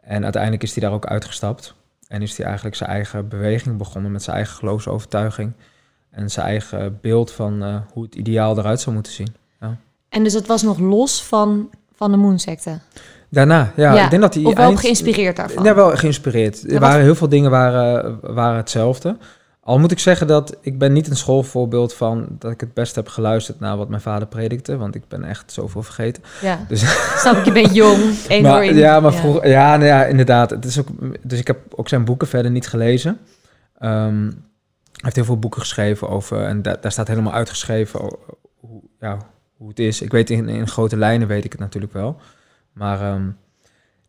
En 0.00 0.22
uiteindelijk 0.22 0.62
is 0.62 0.74
hij 0.74 0.82
daar 0.82 0.92
ook 0.92 1.06
uitgestapt. 1.06 1.74
En 2.08 2.22
is 2.22 2.36
hij 2.36 2.46
eigenlijk 2.46 2.76
zijn 2.76 2.90
eigen 2.90 3.28
beweging 3.28 3.76
begonnen 3.76 4.12
met 4.12 4.22
zijn 4.22 4.36
eigen 4.36 4.56
geloofsovertuiging. 4.56 5.52
En 6.10 6.30
zijn 6.30 6.46
eigen 6.46 6.98
beeld 7.00 7.32
van 7.32 7.62
eh, 7.62 7.80
hoe 7.92 8.04
het 8.04 8.14
ideaal 8.14 8.58
eruit 8.58 8.80
zou 8.80 8.94
moeten 8.94 9.12
zien. 9.12 9.34
En 10.08 10.22
dus 10.22 10.32
het 10.32 10.46
was 10.46 10.62
nog 10.62 10.78
los 10.78 11.24
van, 11.24 11.70
van 11.92 12.10
de 12.10 12.16
Moon-secte. 12.16 12.78
Daarna, 13.30 13.72
ja, 13.76 13.94
Ja, 13.94 14.04
ik 14.04 14.10
denk 14.10 14.22
dat 14.22 14.34
hij 14.34 14.44
Of 14.44 14.54
wel 14.56 14.66
eind- 14.66 14.80
geïnspireerd 14.80 15.36
daarvan. 15.36 15.64
Ja, 15.64 15.74
wel 15.74 15.96
geïnspireerd. 15.96 16.72
Er 16.72 16.80
waren 16.80 17.02
heel 17.02 17.14
veel 17.14 17.28
dingen 17.28 17.50
waren, 17.50 18.18
waren 18.34 18.56
hetzelfde. 18.56 19.16
Al 19.60 19.78
moet 19.78 19.90
ik 19.90 19.98
zeggen 19.98 20.26
dat 20.26 20.56
ik 20.60 20.78
ben 20.78 20.92
niet 20.92 21.08
een 21.10 21.16
schoolvoorbeeld 21.16 21.94
van 21.94 22.26
dat 22.38 22.50
ik 22.50 22.60
het 22.60 22.74
best 22.74 22.94
heb 22.94 23.08
geluisterd 23.08 23.60
naar 23.60 23.76
wat 23.76 23.88
mijn 23.88 24.00
vader 24.00 24.28
predikte, 24.28 24.76
want 24.76 24.94
ik 24.94 25.08
ben 25.08 25.24
echt 25.24 25.52
zoveel 25.52 25.82
vergeten. 25.82 26.22
Ja, 26.42 26.58
Dus, 26.68 26.80
snap 27.22 27.36
ik, 27.36 27.44
je 27.44 27.52
bent 27.52 27.74
jong. 27.74 28.02
één 28.28 28.42
maar, 28.42 28.64
ja, 28.74 29.00
maar 29.00 29.12
vroeger, 29.14 29.48
ja, 29.48 29.70
nou 29.76 29.84
ja, 29.88 30.04
inderdaad. 30.04 30.50
Het 30.50 30.64
is 30.64 30.78
ook, 30.78 30.86
dus 31.22 31.38
ik 31.38 31.46
heb 31.46 31.58
ook 31.74 31.88
zijn 31.88 32.04
boeken 32.04 32.28
verder 32.28 32.50
niet 32.50 32.66
gelezen. 32.68 33.18
Ehm, 33.78 34.22
hij 34.24 34.32
heeft 35.04 35.16
heel 35.16 35.24
veel 35.24 35.38
boeken 35.38 35.60
geschreven 35.60 36.08
over, 36.08 36.42
en 36.44 36.62
da- 36.62 36.76
daar 36.80 36.92
staat 36.92 37.08
helemaal 37.08 37.32
uitgeschreven 37.32 38.00
hoe, 38.60 38.80
ja, 39.00 39.16
hoe 39.56 39.68
het 39.68 39.78
is. 39.78 40.00
Ik 40.02 40.10
weet 40.12 40.30
in, 40.30 40.48
in 40.48 40.68
grote 40.68 40.96
lijnen 40.96 41.28
weet 41.28 41.44
ik 41.44 41.52
het 41.52 41.60
natuurlijk 41.60 41.92
wel. 41.92 42.16
Maar 42.76 43.00
ehm, 43.00 43.28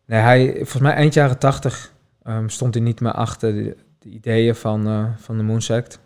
nee, 0.04 0.20
hij, 0.20 0.52
volgens 0.54 0.82
mij 0.82 0.92
eind 0.92 1.14
jaren 1.14 1.38
tachtig 1.38 1.92
ehm, 2.22 2.48
stond 2.48 2.74
hij 2.74 2.82
niet 2.82 3.00
meer 3.00 3.12
achter 3.12 3.52
de, 3.52 3.76
de 3.98 4.08
ideeën 4.08 4.54
van, 4.54 4.86
eh, 4.86 5.04
van 5.16 5.36
de 5.36 5.42
Moonsect. 5.42 6.00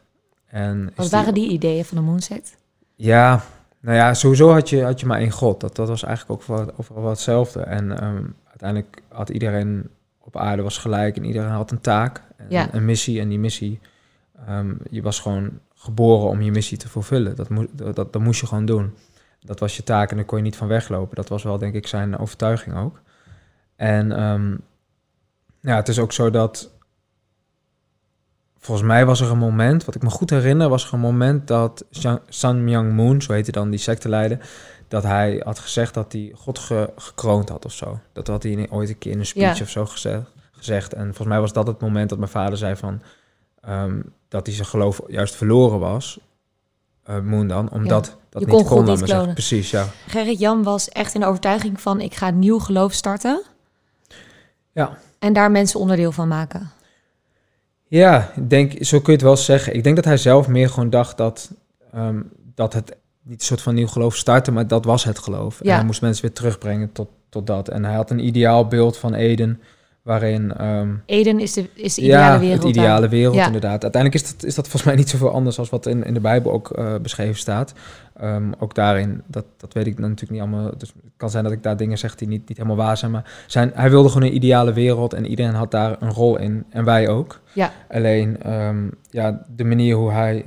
En 0.47 0.93
Wat 0.97 1.11
waren 1.11 1.35
die 1.35 1.51
ideeën 1.51 1.85
van 1.85 1.97
de 1.97 2.03
Moon-sect? 2.03 2.57
ja, 2.95 3.43
nou 3.81 3.97
ja, 3.97 4.15
sowieso 4.15 4.51
had 4.53 4.69
je, 4.69 4.83
had 4.85 5.01
je 5.01 5.07
maar 5.07 5.19
één 5.19 5.31
God. 5.31 5.61
Dat, 5.61 5.77
dat 5.77 5.89
was 5.89 6.03
eigenlijk 6.03 6.43
ook 6.51 6.59
overal 6.77 7.03
wel 7.03 7.11
hetzelfde. 7.11 7.61
En 7.61 7.99
ehm, 8.01 8.25
uiteindelijk 8.49 9.03
had 9.09 9.29
iedereen 9.29 9.89
op 10.21 10.37
aarde 10.37 10.63
was 10.63 10.79
gelijk 10.79 11.17
en 11.17 11.25
iedereen 11.25 11.51
had 11.51 11.71
een 11.71 11.81
taak, 11.81 12.23
en 12.37 12.47
Ja. 12.49 12.69
een 12.75 12.85
missie. 12.85 13.21
En 13.21 13.29
die 13.29 13.39
missie, 13.39 13.81
je 14.91 15.03
was 15.03 15.21
gewoon 15.21 15.51
geboren 15.75 16.29
om 16.29 16.43
je 16.43 16.51
missie 16.51 16.79
te 16.79 16.89
vervullen. 16.89 17.37
Dat, 17.37 17.49
dat, 17.73 17.97
dat, 17.97 18.13
dat 18.13 18.23
moest 18.23 18.41
je 18.41 18.47
gewoon 18.47 18.67
doen. 18.67 18.95
Dat 19.45 19.61
was 19.61 19.77
je 19.77 19.83
taak 19.83 20.11
en 20.11 20.17
daar 20.17 20.25
kon 20.25 20.39
je 20.39 20.45
niet 20.45 20.57
van 20.57 20.69
weglopen. 20.69 21.17
Dat 21.17 21.29
was 21.29 21.43
wel, 21.43 21.59
denk 21.59 21.75
ik, 21.75 21.87
zijn 21.87 22.19
overtuiging 22.19 22.77
ook. 22.77 23.01
En 23.77 24.13
ehm, 24.13 24.57
ja, 25.61 25.77
het 25.77 25.89
is 25.89 25.99
ook 25.99 26.13
zo 26.13 26.31
dat 26.31 26.71
volgens 28.59 28.87
mij 28.87 29.07
was 29.07 29.21
er 29.21 29.31
een 29.31 29.39
moment, 29.39 29.85
wat 29.85 29.95
ik 29.95 30.03
me 30.03 30.11
goed 30.11 30.31
herinner, 30.31 30.69
was 30.69 30.87
er 30.87 30.95
een 30.95 31.01
moment 31.01 31.47
dat 31.47 31.85
Sun 32.29 32.65
Myung 32.65 32.93
Moon, 32.93 33.23
zo 33.23 33.33
heette 33.33 33.53
dan 33.53 33.71
die 33.71 33.79
secteleider, 33.79 34.49
dat 34.89 35.03
hij 35.03 35.41
had 35.45 35.59
gezegd 35.59 35.95
dat 35.95 36.13
hij 36.13 36.33
God 36.35 36.59
ge- 36.59 36.93
gekroond 36.97 37.49
had 37.49 37.65
of 37.65 37.73
zo. 37.73 37.99
Dat 38.13 38.27
had 38.27 38.43
hij 38.43 38.67
ooit 38.71 38.89
een 38.89 38.99
keer 38.99 39.13
in 39.13 39.19
een 39.19 39.27
speech 39.27 39.57
Ja. 39.59 39.63
of 39.65 39.71
zo 39.71 39.87
gezegd, 39.87 40.31
gezegd. 40.53 40.93
En 40.95 41.05
volgens 41.05 41.29
mij 41.29 41.41
was 41.41 41.53
dat 41.53 41.67
het 41.67 41.81
moment 41.81 42.09
dat 42.09 42.19
mijn 42.19 42.31
vader 42.31 42.59
zei 42.59 42.77
van 42.77 43.03
ehm, 43.61 44.01
dat 44.29 44.47
hij 44.47 44.55
zijn 44.55 44.69
geloof 44.69 45.01
juist 45.07 45.35
verloren 45.35 45.79
was. 45.79 46.21
Moon 47.23 47.49
dan, 47.49 47.71
omdat 47.71 48.17
dat 48.29 48.43
Je 48.43 48.49
niet 48.49 48.67
kon 48.67 48.85
kon. 48.85 49.33
Precies, 49.33 49.71
ja. 49.71 49.87
Gerrit 50.07 50.39
Jan 50.39 50.63
was 50.63 50.89
echt 50.89 51.15
in 51.15 51.21
de 51.21 51.27
overtuiging 51.27 51.81
van... 51.81 52.01
ik 52.01 52.15
ga 52.15 52.29
een 52.29 52.39
nieuw 52.39 52.59
geloof 52.59 52.93
starten. 52.93 53.43
Ja. 54.73 54.99
En 55.19 55.33
daar 55.33 55.51
mensen 55.51 55.81
onderdeel 55.81 56.13
van 56.13 56.29
maken. 56.29 56.71
Ja, 57.89 58.33
ik 58.37 58.51
denk, 58.51 58.85
zo 58.85 58.97
kun 58.99 59.07
je 59.07 59.19
het 59.19 59.23
wel 59.23 59.37
zeggen. 59.37 59.75
Ik 59.75 59.85
denk 59.85 59.97
dat 59.97 60.05
hij 60.05 60.17
zelf 60.17 60.49
meer 60.49 60.69
gewoon 60.69 60.91
dacht 60.91 61.17
dat, 61.17 61.51
ehm, 61.93 62.21
dat 62.55 62.73
het 62.73 62.97
niet 63.23 63.41
een 63.41 63.47
soort 63.47 63.63
van 63.63 63.75
nieuw 63.75 63.87
geloof 63.87 64.17
startte, 64.17 64.53
maar 64.53 64.67
dat 64.67 64.85
was 64.85 65.05
het 65.05 65.19
geloof. 65.19 65.61
En 65.61 65.67
Ja. 65.69 65.75
hij 65.75 65.85
moest 65.85 66.01
mensen 66.01 66.23
weer 66.23 66.33
terugbrengen 66.35 66.93
tot, 66.93 67.09
tot 67.29 67.47
dat. 67.47 67.69
En 67.69 67.85
hij 67.85 67.95
had 67.95 68.11
een 68.11 68.27
ideaal 68.27 68.67
beeld 68.67 68.97
van 68.97 69.15
Eden, 69.15 69.61
waarin... 70.03 70.53
ehm, 70.53 70.89
Eden 71.07 71.41
is 71.41 71.53
de, 71.53 71.69
is 71.75 71.95
de 71.95 72.03
ideale 72.03 72.33
ja, 72.33 72.39
wereld. 72.41 72.63
het 72.63 72.77
ideale 72.77 73.09
wereld, 73.09 73.35
Ja. 73.35 73.47
inderdaad. 73.47 73.83
Uiteindelijk 73.83 74.23
is 74.23 74.33
dat, 74.33 74.45
is 74.45 74.55
dat 74.55 74.65
volgens 74.65 74.85
mij 74.85 74.95
niet 74.95 75.09
zoveel 75.09 75.31
anders 75.31 75.59
als 75.59 75.71
wat 75.71 75.87
in, 75.87 76.05
in 76.05 76.15
de 76.15 76.21
Bijbel 76.21 76.53
ook 76.53 76.71
eh, 76.71 76.95
beschreven 77.03 77.37
staat. 77.37 77.73
Ehm, 78.17 78.53
ook 78.59 78.75
daarin, 78.75 79.23
dat, 79.27 79.45
dat 79.57 79.73
weet 79.73 79.87
ik 79.87 79.99
natuurlijk 79.99 80.31
niet 80.31 80.41
allemaal. 80.41 80.71
Dus 80.79 80.89
het 80.89 81.13
kan 81.17 81.31
zijn 81.31 81.45
dat 81.45 81.53
ik 81.53 81.63
daar 81.63 81.77
dingen 81.77 81.99
zeg 81.99 82.15
die 82.15 82.29
niet, 82.29 82.49
niet 82.49 82.57
helemaal 82.57 82.85
waar 82.85 82.97
zijn. 82.97 83.11
Maar 83.11 83.45
zijn, 83.47 83.71
hij 83.75 83.91
wilde 83.91 84.09
gewoon 84.09 84.29
een 84.29 84.35
ideale 84.35 84.73
wereld 84.73 85.13
en 85.13 85.27
iedereen 85.27 85.55
had 85.55 85.71
daar 85.71 85.97
een 86.01 86.13
rol 86.13 86.39
in. 86.39 86.65
En 86.71 86.85
wij 86.85 87.09
ook. 87.09 87.41
Ja. 87.53 87.71
Alleen, 87.91 88.43
ehm, 88.43 88.89
ja, 89.11 89.43
de 89.57 89.65
manier 89.65 89.97
hoe 89.97 90.11
hij 90.11 90.45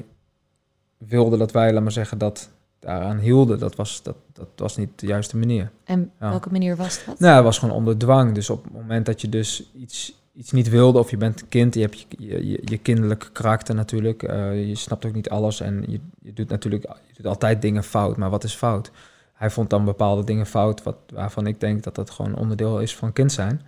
wilde 0.98 1.38
dat 1.38 1.51
wij, 1.51 1.74
laat 1.74 1.84
maar 1.84 1.91
zeggen, 1.91 2.18
dat 2.18 2.50
daaraan 2.86 3.18
hielden, 3.18 3.60
dat 3.60 3.75
was, 3.75 4.04
dat, 4.04 4.15
dat 4.34 4.48
was 4.56 4.77
niet 4.77 4.89
de 5.00 5.08
juiste 5.08 5.38
manier. 5.38 5.72
En 5.84 6.12
Ja. 6.20 6.30
welke 6.30 6.50
manier 6.51 6.75
was 6.75 7.06
dat? 7.06 7.20
Nou, 7.20 7.36
het 7.36 7.44
was 7.44 7.58
gewoon 7.58 7.75
onder 7.75 7.98
dwang. 7.98 8.34
Dus 8.34 8.50
op 8.50 8.63
het 8.63 8.74
moment 8.74 9.06
dat 9.06 9.22
je 9.22 9.30
dus 9.30 9.72
iets, 9.75 10.20
iets 10.34 10.51
niet 10.51 10.70
wilde, 10.70 11.00
of 11.00 11.10
je 11.10 11.18
bent 11.18 11.42
een 11.42 11.48
kind, 11.48 11.74
je 11.74 11.82
hebt 11.82 12.06
je, 12.18 12.62
je, 12.65 12.77
kinderlijke 12.77 13.32
karakter 13.32 13.75
natuurlijk. 13.75 14.24
eh, 14.24 14.68
je 14.68 14.75
snapt 14.75 15.06
ook 15.06 15.13
niet 15.13 15.30
alles 15.30 15.60
en 15.62 15.84
je, 15.88 16.00
je 16.22 16.34
doet 16.34 16.50
natuurlijk 16.50 16.84
je 16.84 17.13
doet 17.15 17.25
altijd 17.27 17.62
dingen 17.62 17.84
fout. 17.84 18.18
Maar 18.18 18.30
wat 18.30 18.44
is 18.44 18.54
fout? 18.56 18.92
Hij 19.34 19.50
vond 19.50 19.70
dan 19.70 19.86
bepaalde 19.86 20.24
dingen 20.24 20.46
fout, 20.46 20.84
wat, 20.84 20.96
waarvan 21.13 21.48
ik 21.48 21.60
denk 21.60 21.84
dat 21.84 21.96
dat 21.96 22.10
gewoon 22.10 22.36
onderdeel 22.36 22.80
is 22.80 22.96
van 22.96 23.13
kind 23.13 23.32
zijn. 23.32 23.62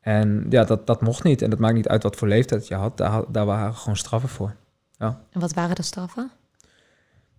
En 0.00 0.46
ja, 0.48 0.64
dat, 0.64 0.86
dat 0.86 1.00
mocht 1.00 1.22
niet. 1.22 1.42
En 1.42 1.50
dat 1.50 1.58
maakt 1.58 1.74
niet 1.74 1.88
uit 1.88 2.02
wat 2.02 2.16
voor 2.16 2.28
leeftijd 2.28 2.68
je 2.68 2.74
had. 2.74 2.96
Daar, 2.96 3.22
daar 3.28 3.46
waren 3.46 3.74
gewoon 3.74 3.96
straffen 3.96 4.28
voor. 4.28 4.54
En 4.98 5.40
wat 5.40 5.52
waren 5.52 5.74
de 5.76 5.82
straffen? 5.82 6.30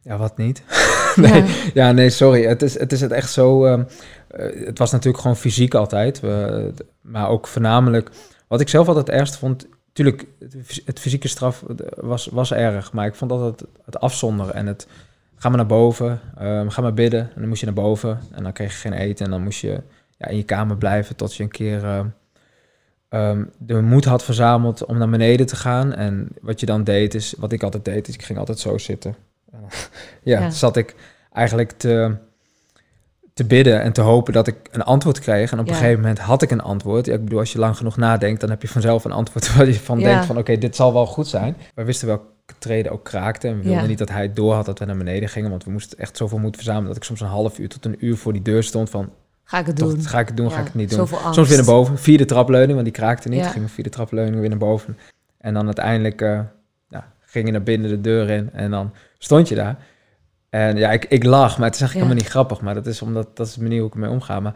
Ja, 0.02 0.18
wat 0.18 0.38
niet? 0.38 0.64
nee, 1.16 1.44
Ja. 1.44 1.46
ja, 1.74 1.92
nee, 1.92 2.10
sorry. 2.10 2.44
Het 2.46 2.62
is 2.62 2.80
het, 2.80 2.92
is 2.92 3.02
het 3.02 3.12
echt 3.12 3.32
zo. 3.32 3.66
ehm, 3.66 3.84
eh, 4.28 4.66
het 4.66 4.78
was 4.78 4.92
natuurlijk 4.92 5.22
gewoon 5.22 5.38
fysiek 5.38 5.74
altijd. 5.74 6.20
We, 6.20 6.74
maar 7.02 7.30
ook 7.30 7.48
voornamelijk. 7.48 8.10
Wat 8.48 8.62
ik 8.62 8.70
zelf 8.70 8.88
altijd 8.88 9.08
het 9.08 9.16
ergste 9.16 9.38
vond. 9.38 9.68
Tuurlijk, 9.94 10.26
het, 10.40 10.82
het 10.86 11.00
fysieke 11.00 11.28
straf 11.28 11.64
eh, 11.64 11.76
was, 11.96 12.26
was 12.26 12.54
erg. 12.54 12.94
Maar 12.94 13.06
ik 13.06 13.16
vond 13.16 13.32
altijd 13.32 13.60
het, 13.60 13.70
het 13.86 14.00
afzonderen 14.00 14.54
en 14.54 14.68
het. 14.68 14.88
Ga 15.36 15.48
maar 15.50 15.58
naar 15.58 15.68
boven, 15.68 16.20
ehm, 16.38 16.70
ga 16.70 16.82
maar 16.82 16.94
bidden. 16.94 17.20
En 17.20 17.40
dan 17.40 17.48
moest 17.48 17.60
je 17.60 17.66
naar 17.66 17.76
boven. 17.76 18.20
En 18.32 18.44
dan 18.44 18.54
kreeg 18.54 18.72
je 18.72 18.78
geen 18.90 18.94
eten. 19.00 19.26
En 19.26 19.32
dan 19.32 19.44
moest 19.44 19.62
je 19.62 19.82
ja, 20.18 20.28
in 20.28 20.38
je 20.38 20.44
kamer 20.44 20.78
blijven 20.78 21.16
tot 21.16 21.36
je 21.36 21.44
een 21.44 21.50
keer. 21.50 21.84
ehm, 23.10 23.44
de 23.58 23.82
moed 23.82 24.06
had 24.06 24.24
verzameld 24.24 24.86
om 24.86 24.98
naar 24.98 25.10
beneden 25.10 25.46
te 25.46 25.56
gaan. 25.56 25.94
En 25.94 26.28
wat 26.42 26.60
je 26.60 26.66
dan 26.66 26.84
deed 26.84 27.14
is, 27.14 27.34
wat 27.38 27.52
ik 27.52 27.64
altijd 27.64 27.86
deed, 27.86 28.08
is 28.08 28.14
ik 28.14 28.24
ging 28.24 28.40
altijd 28.40 28.60
zo 28.60 28.78
zitten. 28.78 29.16
ja, 30.24 30.40
Ja. 30.40 30.50
zat 30.50 30.76
ik 30.78 30.96
eigenlijk 31.34 31.72
te, 31.72 32.16
te 33.34 33.46
bidden 33.46 33.82
en 33.82 33.94
te 33.94 34.02
hopen 34.02 34.34
dat 34.34 34.48
ik 34.48 34.56
een 34.72 34.84
antwoord 34.84 35.20
kreeg. 35.20 35.52
En 35.52 35.60
op 35.60 35.66
Ja. 35.66 35.72
een 35.72 35.78
gegeven 35.78 36.00
moment 36.02 36.20
had 36.20 36.42
ik 36.42 36.52
een 36.52 36.62
antwoord. 36.62 37.06
Ja, 37.06 37.14
ik 37.14 37.24
bedoel, 37.24 37.40
als 37.40 37.52
je 37.52 37.60
lang 37.60 37.78
genoeg 37.78 37.98
nadenkt, 37.98 38.42
dan 38.42 38.50
heb 38.50 38.62
je 38.62 38.68
vanzelf 38.68 39.06
een 39.06 39.12
antwoord 39.12 39.48
waar 39.56 39.66
je 39.68 39.74
van 39.74 40.00
denkt 40.00 40.26
van 40.26 40.38
oké, 40.38 40.58
dit 40.58 40.76
zal 40.76 40.94
wel 40.94 41.06
goed 41.06 41.28
zijn. 41.28 41.56
We 41.76 41.84
wisten 41.84 42.08
welke 42.08 42.26
treden 42.60 42.92
ook 42.92 43.04
kraakte 43.04 43.48
en 43.48 43.58
we 43.58 43.64
wilden 43.64 43.88
niet 43.88 43.98
dat 43.98 44.10
hij 44.10 44.22
het 44.22 44.36
door 44.36 44.54
had 44.54 44.66
dat 44.66 44.80
we 44.80 44.86
naar 44.86 44.98
beneden 44.98 45.30
gingen, 45.30 45.50
want 45.50 45.64
we 45.64 45.72
moesten 45.72 45.98
echt 45.98 46.18
zoveel 46.18 46.38
moeten 46.38 46.56
verzamelen 46.62 46.88
dat 46.88 46.98
ik 46.98 47.04
soms 47.04 47.22
een 47.22 47.28
half 47.28 47.60
uur 47.60 47.70
tot 47.70 47.86
een 47.86 48.06
uur 48.06 48.18
voor 48.18 48.34
die 48.34 48.42
deur 48.42 48.64
stond 48.64 48.90
van 48.90 49.10
Ga 49.44 49.60
ik 49.60 49.66
het 49.66 49.76
toch, 49.76 49.90
doen? 49.90 50.02
ga 50.04 50.20
ik 50.20 50.28
het 50.28 50.38
doen, 50.38 50.52
ga 50.52 50.60
ik 50.60 50.66
het 50.66 50.74
niet 50.74 50.90
doen. 50.90 51.08
Soms 51.32 51.48
weer 51.48 51.58
naar 51.58 51.66
boven, 51.66 51.98
via 51.98 52.18
de 52.18 52.26
trapleuning, 52.26 52.72
want 52.74 52.84
die 52.84 52.94
kraakte 52.94 53.30
niet. 53.30 53.40
Ja. 53.40 53.50
Gingen 53.50 53.70
via 53.70 53.84
de 53.84 53.90
trapleuning 53.90 54.40
weer 54.40 54.50
naar 54.50 54.58
boven. 54.58 54.98
En 55.38 55.54
dan 55.54 55.66
uiteindelijk 55.66 56.22
eh 56.22 56.40
ging 57.32 57.46
je 57.46 57.52
naar 57.52 57.64
binnen 57.64 57.90
de 57.90 58.02
deur 58.02 58.30
in 58.30 58.50
en 58.54 58.72
dan 58.72 58.94
stond 59.18 59.48
je 59.48 59.56
daar. 59.56 59.78
En 60.50 60.78
ja, 60.78 60.92
ik, 60.92 61.06
ik 61.06 61.24
lach, 61.24 61.58
maar 61.58 61.66
het 61.68 61.76
is 61.76 61.82
eigenlijk 61.82 61.94
Ja. 61.94 61.94
helemaal 61.94 62.16
niet 62.16 62.28
grappig. 62.28 62.62
Maar 62.62 62.74
dat 62.74 62.86
is 62.86 63.02
omdat 63.02 63.36
dat 63.38 63.48
is 63.48 63.54
de 63.54 63.62
manier 63.62 63.80
hoe 63.80 63.88
ik 63.88 63.94
ermee 63.94 64.10
omga. 64.10 64.40
Maar 64.40 64.54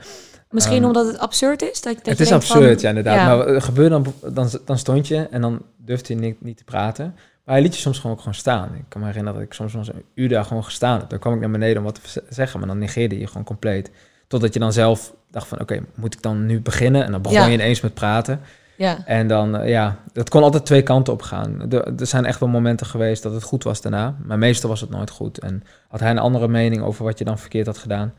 Misschien 0.50 0.77
Ehm, 0.77 0.86
omdat 0.86 1.08
het 1.08 1.17
absurd 1.20 1.62
is? 1.62 1.82
Dat, 1.82 1.96
dat 1.96 2.05
het 2.05 2.20
is 2.20 2.27
van- 2.27 2.38
absurd, 2.38 2.82
ja, 2.82 2.89
inderdaad. 2.89 3.15
Ja. 3.15 3.36
Maar 3.36 3.62
gebeurde 3.62 3.89
dan, 4.01 4.34
dan, 4.34 4.50
dan 4.65 4.77
stond 4.77 5.08
je 5.08 5.27
en 5.32 5.41
dan 5.41 5.62
durfde 5.77 6.13
je 6.13 6.20
niet, 6.20 6.41
niet 6.41 6.58
te 6.58 6.63
praten. 6.63 7.05
Maar 7.46 7.55
hij 7.55 7.63
liet 7.63 7.75
je 7.75 7.82
soms 7.82 7.98
gewoon 7.98 8.12
ook 8.12 8.20
gewoon 8.22 8.34
staan. 8.36 8.70
Ik 8.75 8.84
kan 8.88 9.01
me 9.01 9.08
herinneren 9.08 9.39
dat 9.39 9.48
ik 9.48 9.53
soms 9.53 9.74
een 9.74 10.03
uur 10.15 10.29
daar 10.29 10.46
gewoon 10.46 10.63
gestaan 10.63 11.00
heb. 11.00 11.10
Dan 11.10 11.20
kwam 11.20 11.34
ik 11.34 11.39
naar 11.39 11.51
beneden 11.51 11.77
om 11.77 11.84
wat 11.84 12.00
te 12.13 12.24
zeggen, 12.29 12.60
maar 12.60 12.67
dan 12.67 12.77
negeerde 12.77 13.20
je 13.20 13.27
gewoon 13.27 13.44
compleet. 13.44 13.91
Totdat 14.27 14.53
je 14.53 14.60
dan 14.60 14.74
zelf 14.74 15.13
dacht 15.32 15.48
van, 15.48 15.60
oké, 15.60 15.79
moet 15.96 16.13
ik 16.13 16.22
dan 16.22 16.46
nu 16.46 16.62
beginnen? 16.62 17.03
En 17.05 17.12
dan 17.12 17.22
begon 17.22 17.38
Ja. 17.38 17.46
je 17.46 17.53
ineens 17.53 17.82
met 17.82 17.94
praten. 17.94 18.39
Ja. 18.77 19.05
En 19.05 19.27
dan, 19.27 19.58
eh, 19.58 19.70
ja, 19.70 19.98
dat 20.13 20.29
kon 20.29 20.44
altijd 20.44 20.65
twee 20.65 20.82
kanten 20.82 21.13
op 21.13 21.22
gaan. 21.22 21.72
Er, 21.72 22.00
er 22.00 22.08
zijn 22.08 22.25
echt 22.25 22.39
wel 22.39 22.50
momenten 22.50 22.86
geweest 22.86 23.24
dat 23.24 23.34
het 23.34 23.44
goed 23.44 23.63
was 23.63 23.82
daarna. 23.82 24.15
Maar 24.25 24.38
meestal 24.38 24.70
was 24.70 24.82
het 24.82 24.89
nooit 24.89 25.10
goed. 25.10 25.39
En 25.39 25.63
had 25.88 26.00
hij 26.00 26.10
een 26.10 26.17
andere 26.17 26.48
mening 26.48 26.82
over 26.84 27.03
wat 27.03 27.17
je 27.17 27.25
dan 27.25 27.39
verkeerd 27.39 27.65
had 27.65 27.77
gedaan. 27.77 28.13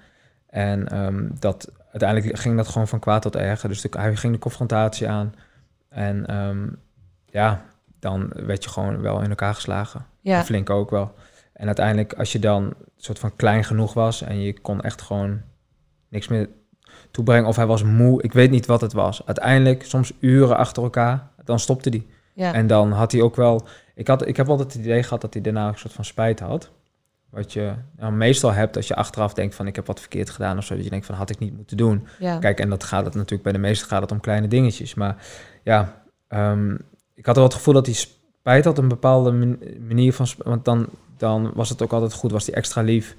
En 0.46 0.88
ehm, 0.88 1.28
dat, 1.38 1.70
uiteindelijk 1.92 2.38
ging 2.38 2.56
dat 2.56 2.68
gewoon 2.68 2.88
van 2.88 2.98
kwaad 2.98 3.22
tot 3.22 3.36
erger. 3.36 3.68
Dus 3.68 3.80
de, 3.80 3.88
hij 3.90 4.16
ging 4.16 4.32
de 4.32 4.38
confrontatie 4.38 5.08
aan. 5.08 5.34
En 5.88 6.26
ehm, 6.26 6.68
ja, 7.24 7.64
dan 8.00 8.30
werd 8.34 8.64
je 8.64 8.70
gewoon 8.70 9.00
wel 9.00 9.22
in 9.22 9.28
elkaar 9.28 9.54
geslagen. 9.54 10.06
Ja. 10.20 10.44
Flink 10.44 10.70
ook 10.70 10.90
wel. 10.90 11.14
En 11.52 11.66
uiteindelijk, 11.66 12.12
als 12.12 12.32
je 12.32 12.38
dan 12.38 12.74
soort 12.96 13.18
van 13.18 13.36
klein 13.36 13.64
genoeg 13.64 13.94
was 13.94 14.22
en 14.22 14.40
je 14.40 14.60
kon 14.60 14.80
echt 14.80 15.02
gewoon 15.02 15.40
niks 16.08 16.28
meer 16.28 16.48
toebrengen, 17.16 17.48
of 17.48 17.56
hij 17.56 17.66
was 17.66 17.82
moe, 17.82 18.22
ik 18.22 18.32
weet 18.32 18.50
niet 18.50 18.66
wat 18.66 18.80
het 18.80 18.92
was. 18.92 19.26
Uiteindelijk, 19.26 19.84
soms 19.84 20.12
uren 20.20 20.56
achter 20.56 20.82
elkaar, 20.82 21.28
dan 21.44 21.58
stopte 21.58 21.88
hij. 21.88 22.06
Ja. 22.32 22.52
En 22.52 22.66
dan 22.66 22.92
had 22.92 23.12
hij 23.12 23.20
ook 23.22 23.36
wel. 23.36 23.66
Ik, 23.94 24.06
had, 24.08 24.26
ik 24.26 24.36
heb 24.36 24.48
altijd 24.48 24.72
het 24.72 24.82
idee 24.82 25.02
gehad 25.02 25.20
dat 25.20 25.32
hij 25.32 25.42
daarna 25.42 25.68
een 25.68 25.78
soort 25.78 25.92
van 25.92 26.04
spijt 26.04 26.40
had. 26.40 26.70
Wat 27.30 27.52
je 27.52 27.72
nou, 27.98 28.12
meestal 28.12 28.52
hebt 28.52 28.76
als 28.76 28.88
je 28.88 28.94
achteraf 28.94 29.34
denkt 29.34 29.54
van 29.54 29.66
ik 29.66 29.76
heb 29.76 29.86
wat 29.86 30.00
verkeerd 30.00 30.30
gedaan 30.30 30.58
of 30.58 30.64
zo. 30.64 30.74
Dat 30.74 30.84
je 30.84 30.90
denkt 30.90 31.06
van 31.06 31.14
had 31.14 31.30
ik 31.30 31.38
niet 31.38 31.56
moeten 31.56 31.76
doen. 31.76 32.06
ja. 32.18 32.38
Kijk, 32.38 32.60
en 32.60 32.68
dat 32.68 32.84
gaat 32.84 33.04
het 33.04 33.14
natuurlijk 33.14 33.42
bij 33.42 33.52
de 33.52 33.58
meesten 33.58 33.88
gaat 33.88 34.02
het 34.02 34.12
om 34.12 34.20
kleine 34.20 34.48
dingetjes. 34.48 34.94
Maar 34.94 35.16
ja, 35.62 36.02
ehm, 36.28 36.74
ik 37.14 37.26
had 37.26 37.34
wel 37.34 37.44
het 37.44 37.54
gevoel 37.54 37.74
dat 37.74 37.86
hij 37.86 37.94
spijt 37.94 38.64
had, 38.64 38.78
een 38.78 38.88
bepaalde 38.88 39.32
man- 39.32 39.58
manier 39.80 40.12
van. 40.12 40.26
Want 40.36 40.64
dan, 40.64 40.88
dan 41.16 41.50
was 41.54 41.68
het 41.68 41.82
ook 41.82 41.92
altijd 41.92 42.12
goed, 42.12 42.30
was 42.30 42.46
hij 42.46 42.54
extra 42.54 42.82
lief. 42.82 43.16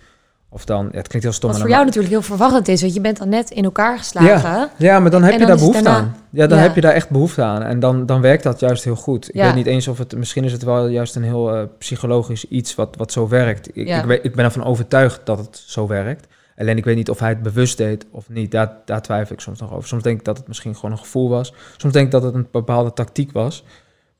Of 0.49 0.65
dan, 0.65 0.85
ja, 0.91 0.97
het 0.97 1.07
klinkt 1.07 1.23
heel 1.27 1.31
stom. 1.35 1.51
Wat 1.51 1.59
voor 1.59 1.69
jou 1.69 1.85
natuurlijk 1.85 2.13
heel 2.13 2.21
verwarrend 2.21 2.67
is, 2.67 2.81
want 2.81 2.93
je 2.93 3.01
bent 3.01 3.17
dan 3.17 3.29
net 3.29 3.49
in 3.49 3.63
elkaar 3.63 3.97
geslagen. 3.97 4.69
Ja, 4.77 4.99
maar 4.99 5.11
dan 5.11 5.23
heb 5.23 5.31
je 5.31 5.37
dan 5.37 5.47
daar 5.47 5.57
behoefte 5.57 5.83
daarna- 5.83 5.99
aan. 5.99 6.15
Ja, 6.29 6.47
dan 6.47 6.57
Ja. 6.57 6.63
heb 6.63 6.75
je 6.75 6.81
daar 6.81 6.93
echt 6.93 7.09
behoefte 7.09 7.41
aan. 7.43 7.63
En 7.63 7.79
dan, 7.79 8.05
dan 8.05 8.21
werkt 8.21 8.43
dat 8.43 8.59
juist 8.59 8.83
heel 8.83 8.95
goed. 8.95 9.27
Ik 9.29 9.35
Ja. 9.35 9.45
weet 9.45 9.55
niet 9.55 9.65
eens 9.65 9.87
of 9.87 9.97
het... 9.97 10.15
Misschien 10.17 10.43
is 10.43 10.51
het 10.51 10.63
wel 10.63 10.87
juist 10.87 11.15
een 11.15 11.23
heel 11.23 11.55
eh, 11.55 11.63
psychologisch 11.77 12.45
iets 12.47 12.75
wat, 12.75 12.95
wat 12.97 13.11
zo 13.11 13.27
werkt. 13.27 13.69
Ik, 13.77 13.87
Ja. 13.87 13.99
ik, 13.99 14.05
weet, 14.05 14.25
ik 14.25 14.35
ben 14.35 14.45
ervan 14.45 14.63
overtuigd 14.63 15.21
dat 15.23 15.37
het 15.37 15.63
zo 15.65 15.87
werkt. 15.87 16.27
Alleen 16.57 16.77
ik 16.77 16.85
weet 16.85 16.95
niet 16.95 17.09
of 17.09 17.19
hij 17.19 17.29
het 17.29 17.41
bewust 17.41 17.77
deed 17.77 18.05
of 18.11 18.29
niet. 18.29 18.51
Daar, 18.51 18.71
daar 18.85 19.01
twijfel 19.01 19.33
ik 19.35 19.41
soms 19.41 19.59
nog 19.59 19.73
over. 19.73 19.87
Soms 19.87 20.03
denk 20.03 20.19
ik 20.19 20.25
dat 20.25 20.37
het 20.37 20.47
misschien 20.47 20.75
gewoon 20.75 20.91
een 20.91 20.97
gevoel 20.97 21.29
was. 21.29 21.53
Soms 21.77 21.93
denk 21.93 22.05
ik 22.05 22.11
dat 22.11 22.23
het 22.23 22.33
een 22.33 22.47
bepaalde 22.51 22.93
tactiek 22.93 23.31
was. 23.31 23.63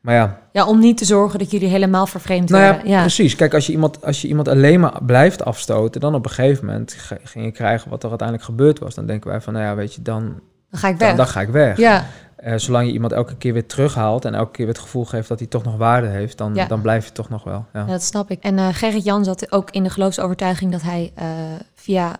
Maar 0.08 0.16
ja, 0.16 0.40
Ja, 0.52 0.66
om 0.68 0.80
niet 0.80 0.98
te 0.98 1.06
zorgen 1.06 1.40
dat 1.40 1.52
jullie 1.52 1.68
helemaal 1.68 2.06
vervreemd 2.08 2.50
nou 2.50 2.64
ja, 2.64 2.72
werden. 2.72 2.90
Ja. 2.92 3.00
precies. 3.00 3.36
Kijk, 3.36 3.54
als 3.54 3.66
je, 3.66 3.72
iemand, 3.72 4.06
als 4.06 4.22
je 4.22 4.28
iemand 4.28 4.48
alleen 4.48 4.80
maar 4.80 5.00
blijft 5.06 5.46
afstoten... 5.46 6.02
dan 6.02 6.16
op 6.16 6.26
een 6.26 6.32
gegeven 6.32 6.66
moment 6.66 6.96
ging 7.24 7.46
je 7.46 7.52
krijgen 7.52 7.90
wat 7.90 8.04
er 8.04 8.10
uiteindelijk 8.10 8.48
gebeurd 8.48 8.80
was. 8.80 8.96
Dan 8.96 9.06
denken 9.06 9.30
wij 9.30 9.42
van, 9.42 9.54
nou 9.54 9.66
ja, 9.66 9.76
weet 9.76 9.94
je, 9.94 10.02
dan, 10.02 10.24
Dan 10.70 10.80
ga 10.80 10.88
ik 10.88 10.98
weg. 10.98 11.08
dan, 11.08 11.18
dan 11.18 11.28
ga 11.28 11.42
ik 11.42 11.50
weg. 11.50 11.78
ja. 11.78 12.06
Eh, 12.36 12.54
zolang 12.56 12.88
je 12.88 12.94
iemand 12.94 13.12
elke 13.12 13.36
keer 13.36 13.54
weer 13.54 13.66
terughaalt 13.66 14.26
en 14.26 14.36
elke 14.36 14.52
keer 14.52 14.66
weer 14.66 14.74
het 14.76 14.84
gevoel 14.84 15.06
geeft 15.06 15.28
dat 15.28 15.40
hij 15.40 15.48
toch 15.48 15.64
nog 15.64 15.78
waarde 15.78 16.08
heeft, 16.08 16.38
dan, 16.38 16.56
Ja. 16.56 16.66
dan 16.66 16.82
blijf 16.82 17.06
je 17.06 17.12
toch 17.12 17.30
nog 17.30 17.44
wel. 17.44 17.66
Ja. 17.74 17.80
Ja, 17.80 17.86
dat 17.86 18.04
snap 18.04 18.32
ik. 18.32 18.44
En 18.44 18.58
eh 18.58 18.68
Gerrit 18.72 19.04
Jan 19.04 19.24
zat 19.24 19.52
ook 19.52 19.72
in 19.72 19.84
de 19.84 19.90
geloofsovertuiging 19.90 20.72
dat 20.72 20.82
hij 20.82 21.12
eh, 21.16 21.26
via 21.74 22.16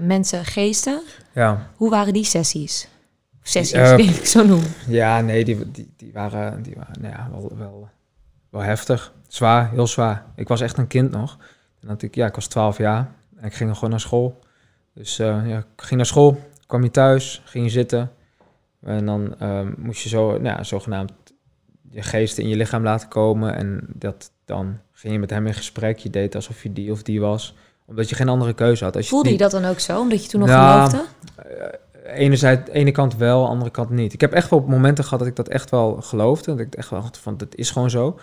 mensen 0.00 0.44
geesten. 0.44 1.00
Ja. 1.34 1.66
Hoe 1.76 1.90
waren 1.90 2.12
die 2.12 2.24
sessies? 2.24 2.88
Sessies, 3.46 3.72
Eh, 3.72 3.94
weet 3.96 4.16
ik 4.16 4.26
zo 4.26 4.44
noemen. 4.44 4.68
ja, 4.88 5.20
nee, 5.20 5.44
die, 5.44 5.70
die, 5.70 5.92
die 5.96 6.12
waren, 6.12 6.62
die 6.62 6.74
waren 6.76 7.00
nou 7.00 7.14
ja, 7.14 7.28
wel, 7.30 7.52
wel, 7.56 7.88
wel 8.50 8.60
heftig. 8.62 9.12
Zwaar, 9.28 9.70
heel 9.70 9.86
zwaar. 9.86 10.24
Ik 10.34 10.48
was 10.48 10.60
echt 10.60 10.78
een 10.78 10.86
kind 10.86 11.10
nog. 11.10 11.36
En 11.80 11.88
dat 11.88 12.02
ik, 12.02 12.14
ja, 12.14 12.26
ik 12.26 12.34
was 12.34 12.46
12 12.46 12.78
jaar 12.78 13.10
en 13.36 13.44
ik 13.46 13.54
ging 13.54 13.74
gewoon 13.74 13.90
naar 13.90 14.00
school. 14.00 14.38
Dus 14.94 15.18
eh, 15.18 15.48
ja, 15.48 15.58
ik 15.58 15.64
ging 15.76 15.96
naar 15.96 16.06
school, 16.06 16.40
kwam 16.66 16.82
je 16.82 16.90
thuis, 16.90 17.42
ging 17.44 17.64
je 17.64 17.70
zitten. 17.70 18.10
En 18.82 19.06
dan 19.06 19.34
ehm, 19.38 19.72
moest 19.78 20.02
je 20.02 20.08
zo, 20.08 20.30
nou 20.30 20.56
ja, 20.56 20.62
zogenaamd 20.62 21.12
je 21.90 22.02
geest 22.02 22.38
in 22.38 22.48
je 22.48 22.56
lichaam 22.56 22.82
laten 22.82 23.08
komen. 23.08 23.54
En 23.56 23.86
dat, 23.94 24.30
dan 24.44 24.78
ging 24.92 25.12
je 25.12 25.18
met 25.18 25.30
hem 25.30 25.46
in 25.46 25.54
gesprek. 25.54 25.98
Je 25.98 26.10
deed 26.10 26.34
alsof 26.34 26.62
je 26.62 26.72
die 26.72 26.92
of 26.92 27.02
die 27.02 27.20
was. 27.20 27.54
Omdat 27.84 28.08
je 28.08 28.14
geen 28.14 28.28
andere 28.28 28.52
keuze 28.54 28.84
had. 28.84 28.96
Als 28.96 29.04
je 29.04 29.10
Voelde 29.10 29.30
je 29.30 29.36
dat 29.36 29.50
dan 29.50 29.64
ook 29.64 29.78
zo, 29.80 30.00
omdat 30.00 30.22
je 30.24 30.30
toen 30.30 30.40
nog 30.40 30.48
Nou, 30.48 30.90
geloofde? 30.90 31.08
Enerzijds, 32.14 32.70
ene 32.70 32.90
kant 32.90 33.16
wel, 33.16 33.46
andere 33.48 33.70
kant 33.70 33.90
niet. 33.90 34.12
Ik 34.12 34.20
heb 34.20 34.32
echt 34.32 34.50
wel 34.50 34.64
momenten 34.66 35.04
gehad 35.04 35.18
dat 35.18 35.28
ik 35.28 35.36
dat 35.36 35.48
echt 35.48 35.70
wel 35.70 35.94
geloofde. 36.00 36.50
Dat 36.50 36.60
ik 36.66 36.74
echt 36.74 36.90
wel 36.90 37.08
van, 37.20 37.36
dat 37.36 37.54
is 37.54 37.70
gewoon 37.70 37.90
zo. 37.90 38.18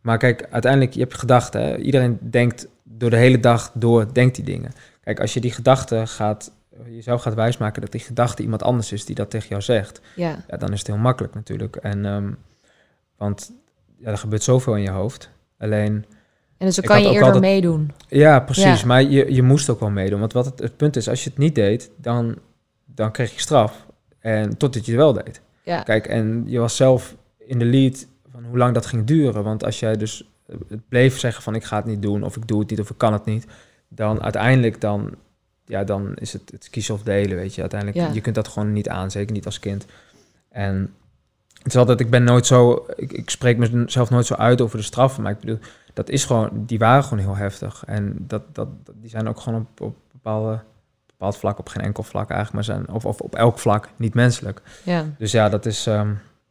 Maar 0.00 0.18
kijk, 0.18 0.46
uiteindelijk, 0.50 0.94
je 0.94 1.00
hebt 1.00 1.14
gedachten. 1.18 1.60
Hè? 1.62 1.76
Iedereen 1.76 2.18
denkt 2.30 2.68
door 2.84 3.10
de 3.10 3.16
hele 3.16 3.40
dag 3.40 3.70
door, 3.74 4.06
denkt 4.12 4.34
die 4.34 4.44
dingen. 4.44 4.72
Kijk, 5.04 5.20
als 5.20 5.34
je 5.34 5.40
die 5.40 5.52
gedachten 5.52 6.08
gaat, 6.08 6.52
jezelf 6.88 7.22
gaat 7.22 7.34
wijsmaken 7.34 7.80
dat 7.80 7.92
die 7.92 8.00
gedachte 8.00 8.42
iemand 8.42 8.62
anders 8.62 8.92
is 8.92 9.04
die 9.04 9.14
dat 9.14 9.30
tegen 9.30 9.48
jou 9.48 9.62
zegt. 9.62 10.00
Ja. 10.16 10.44
Ja, 10.48 10.56
dan 10.56 10.72
is 10.72 10.78
het 10.78 10.86
heel 10.86 10.96
makkelijk 10.96 11.34
natuurlijk. 11.34 11.76
En, 11.76 12.04
ehm, 12.06 12.30
want 13.16 13.52
ja, 13.98 14.10
er 14.10 14.18
gebeurt 14.18 14.42
zoveel 14.42 14.76
in 14.76 14.82
je 14.82 14.90
hoofd. 14.90 15.30
Alleen, 15.58 16.04
En 16.58 16.66
dus 16.66 16.74
dan 16.76 16.84
kan 16.84 17.00
je 17.02 17.06
eerder 17.08 17.22
altijd- 17.22 17.42
meedoen. 17.42 17.92
ja, 18.08 18.40
precies. 18.40 18.80
Ja. 18.80 18.86
Maar 18.86 19.02
je, 19.02 19.34
je 19.34 19.42
moest 19.42 19.68
ook 19.70 19.80
wel 19.80 19.90
meedoen. 19.90 20.20
Want 20.20 20.32
wat 20.32 20.44
het, 20.44 20.58
het 20.58 20.76
punt 20.76 20.96
is, 20.96 21.08
als 21.08 21.24
je 21.24 21.30
het 21.30 21.38
niet 21.38 21.54
deed, 21.54 21.90
dan, 21.96 22.36
dan 23.00 23.12
kreeg 23.12 23.32
je 23.34 23.40
straf. 23.40 23.86
En 24.18 24.56
totdat 24.56 24.84
je 24.86 24.92
het 24.92 25.00
wel 25.00 25.12
deed. 25.12 25.40
Ja. 25.62 25.82
Kijk, 25.82 26.06
en 26.06 26.42
je 26.46 26.58
was 26.58 26.76
zelf 26.76 27.16
in 27.38 27.58
de 27.58 27.64
lead 27.64 28.06
van 28.32 28.44
hoe 28.44 28.58
lang 28.58 28.74
dat 28.74 28.86
ging 28.86 29.04
duren. 29.04 29.42
Want 29.44 29.64
als 29.64 29.80
jij 29.80 29.96
dus 29.96 30.28
eh, 30.46 30.56
het 30.68 30.88
bleef 30.88 31.18
zeggen 31.18 31.42
van 31.42 31.54
ik 31.54 31.64
ga 31.64 31.76
het 31.76 31.84
niet 31.84 32.02
doen, 32.02 32.22
of 32.22 32.36
ik 32.36 32.48
doe 32.48 32.60
het 32.60 32.70
niet, 32.70 32.80
of 32.80 32.90
ik 32.90 32.98
kan 32.98 33.12
het 33.12 33.24
niet, 33.24 33.46
dan 33.88 34.22
uiteindelijk 34.22 34.80
dan, 34.80 35.14
ja, 35.66 35.84
dan 35.84 36.14
is 36.14 36.32
het, 36.32 36.50
het 36.50 36.70
kiezen 36.70 36.94
of 36.94 37.02
delen, 37.02 37.36
weet 37.36 37.54
je. 37.54 37.60
Uiteindelijk, 37.60 38.00
Ja. 38.06 38.12
je 38.12 38.20
kunt 38.20 38.34
dat 38.34 38.48
gewoon 38.48 38.72
niet 38.72 38.88
aan, 38.88 39.10
zeker 39.10 39.32
niet 39.32 39.46
als 39.46 39.58
kind. 39.58 39.86
En 40.48 40.94
het 41.62 41.66
is 41.72 41.76
altijd, 41.76 42.00
ik 42.00 42.10
ben 42.10 42.24
nooit 42.24 42.46
zo, 42.46 42.86
ik, 42.96 43.12
ik 43.12 43.30
spreek 43.30 43.56
mezelf 43.58 44.10
nooit 44.10 44.26
zo 44.26 44.34
uit 44.34 44.60
over 44.60 44.76
de 44.78 44.84
straffen, 44.84 45.22
maar 45.22 45.32
ik 45.32 45.40
bedoel, 45.40 45.58
dat 45.94 46.08
is 46.08 46.24
gewoon, 46.24 46.50
die 46.66 46.78
waren 46.78 47.04
gewoon 47.04 47.24
heel 47.24 47.36
heftig. 47.36 47.82
En 47.86 48.14
dat, 48.18 48.54
dat, 48.54 48.68
dat- 48.84 48.94
die 49.00 49.10
zijn 49.10 49.28
ook 49.28 49.40
gewoon 49.40 49.60
op, 49.60 49.80
op 49.80 49.96
bepaalde, 50.12 50.60
bepaald 51.20 51.36
vlak, 51.36 51.58
op 51.58 51.68
geen 51.68 51.82
enkel 51.82 52.02
vlak 52.02 52.30
eigenlijk, 52.30 52.52
maar 52.66 52.76
zijn, 52.76 52.88
of, 52.94 53.04
of 53.04 53.20
op 53.20 53.34
elk 53.34 53.58
vlak 53.58 53.88
niet 53.96 54.14
menselijk. 54.14 54.62
ja. 54.84 55.04
Dus 55.18 55.32
ja, 55.32 55.48
dat 55.48 55.66
is, 55.66 55.86
ehm, 55.86 56.06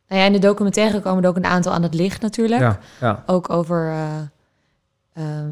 Nou 0.07 0.21
ja, 0.21 0.23
in 0.25 0.31
de 0.31 0.39
documentaire 0.39 0.99
komen 1.01 1.23
er 1.23 1.29
ook 1.29 1.35
een 1.35 1.45
aantal 1.45 1.71
aan 1.73 1.83
het 1.83 1.93
licht 1.93 2.21
natuurlijk. 2.21 2.61
ja, 2.61 2.79
ja. 3.01 3.23
Ook 3.25 3.49
over 3.49 3.87
eh, 3.89 4.19
eh, 5.13 5.45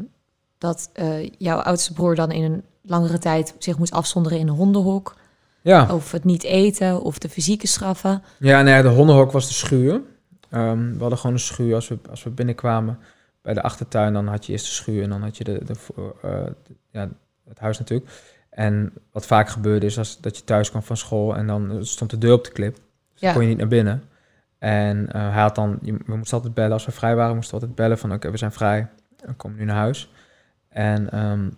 dat 0.58 0.90
eh, 0.92 1.28
jouw 1.38 1.58
oudste 1.58 1.92
broer 1.92 2.14
dan 2.14 2.30
in 2.30 2.42
een 2.52 2.62
langere 2.82 3.18
tijd 3.18 3.54
zich 3.58 3.78
moest 3.78 3.92
afzonderen 3.92 4.38
in 4.38 4.48
een 4.48 4.54
hondenhok. 4.54 5.16
Ja, 5.62 5.94
Of 5.94 6.12
het 6.12 6.24
niet 6.24 6.42
eten 6.44 7.00
of 7.02 7.18
de 7.18 7.28
fysieke 7.28 7.66
straffen. 7.66 8.22
ja 8.38 8.62
nou 8.62 8.76
ja, 8.76 8.82
de 8.82 8.88
hondenhok 8.88 9.32
was 9.32 9.46
de 9.48 9.54
schuur. 9.54 10.00
Ehm, 10.50 10.92
we 10.92 10.98
hadden 11.00 11.18
gewoon 11.18 11.34
een 11.36 11.42
schuur 11.42 11.74
als 11.74 11.88
we, 11.88 11.98
als 12.10 12.22
we 12.22 12.30
binnenkwamen 12.30 12.98
bij 13.42 13.54
de 13.54 13.62
achtertuin. 13.62 14.12
Dan 14.12 14.26
had 14.26 14.46
je 14.46 14.52
eerst 14.52 14.64
de 14.64 14.70
schuur 14.72 15.02
en 15.02 15.08
dan 15.08 15.22
had 15.22 15.36
je 15.36 15.44
de, 15.44 15.60
de, 15.64 15.74
voor- 15.74 16.16
eh, 16.22 16.30
de- 16.66 16.74
ja, 16.90 17.08
het 17.48 17.58
huis 17.58 17.78
natuurlijk. 17.78 18.10
En 18.58 18.92
wat 19.12 19.26
vaak 19.26 19.48
gebeurde 19.48 19.86
is 19.86 19.98
als, 19.98 20.20
dat 20.20 20.36
je 20.36 20.44
thuis 20.44 20.70
kwam 20.70 20.82
van 20.82 20.96
school 20.96 21.36
en 21.36 21.46
dan 21.46 21.84
stond 21.86 22.10
de 22.10 22.18
deur 22.18 22.32
op 22.32 22.44
de 22.44 22.52
klip. 22.52 22.74
Dus 22.74 22.82
Ja. 23.14 23.26
dan 23.26 23.32
kon 23.32 23.42
je 23.42 23.48
niet 23.48 23.58
naar 23.58 23.68
binnen. 23.68 24.02
En 24.58 25.12
eh, 25.12 25.32
hij 25.32 25.42
had 25.42 25.54
dan, 25.54 25.78
je- 25.82 25.98
we 26.06 26.16
moesten 26.16 26.36
altijd 26.36 26.54
bellen 26.54 26.72
als 26.72 26.84
we 26.86 26.92
vrij 26.92 27.16
waren. 27.16 27.34
moesten 27.34 27.54
we 27.54 27.60
altijd 27.60 27.78
bellen 27.78 27.98
van 27.98 28.12
oké, 28.12 28.30
we 28.30 28.36
zijn 28.36 28.52
vrij. 28.52 28.88
We 29.26 29.32
komen 29.32 29.58
nu 29.58 29.64
naar 29.64 29.76
huis. 29.76 30.10
En 30.68 31.10
ehm, 31.10 31.48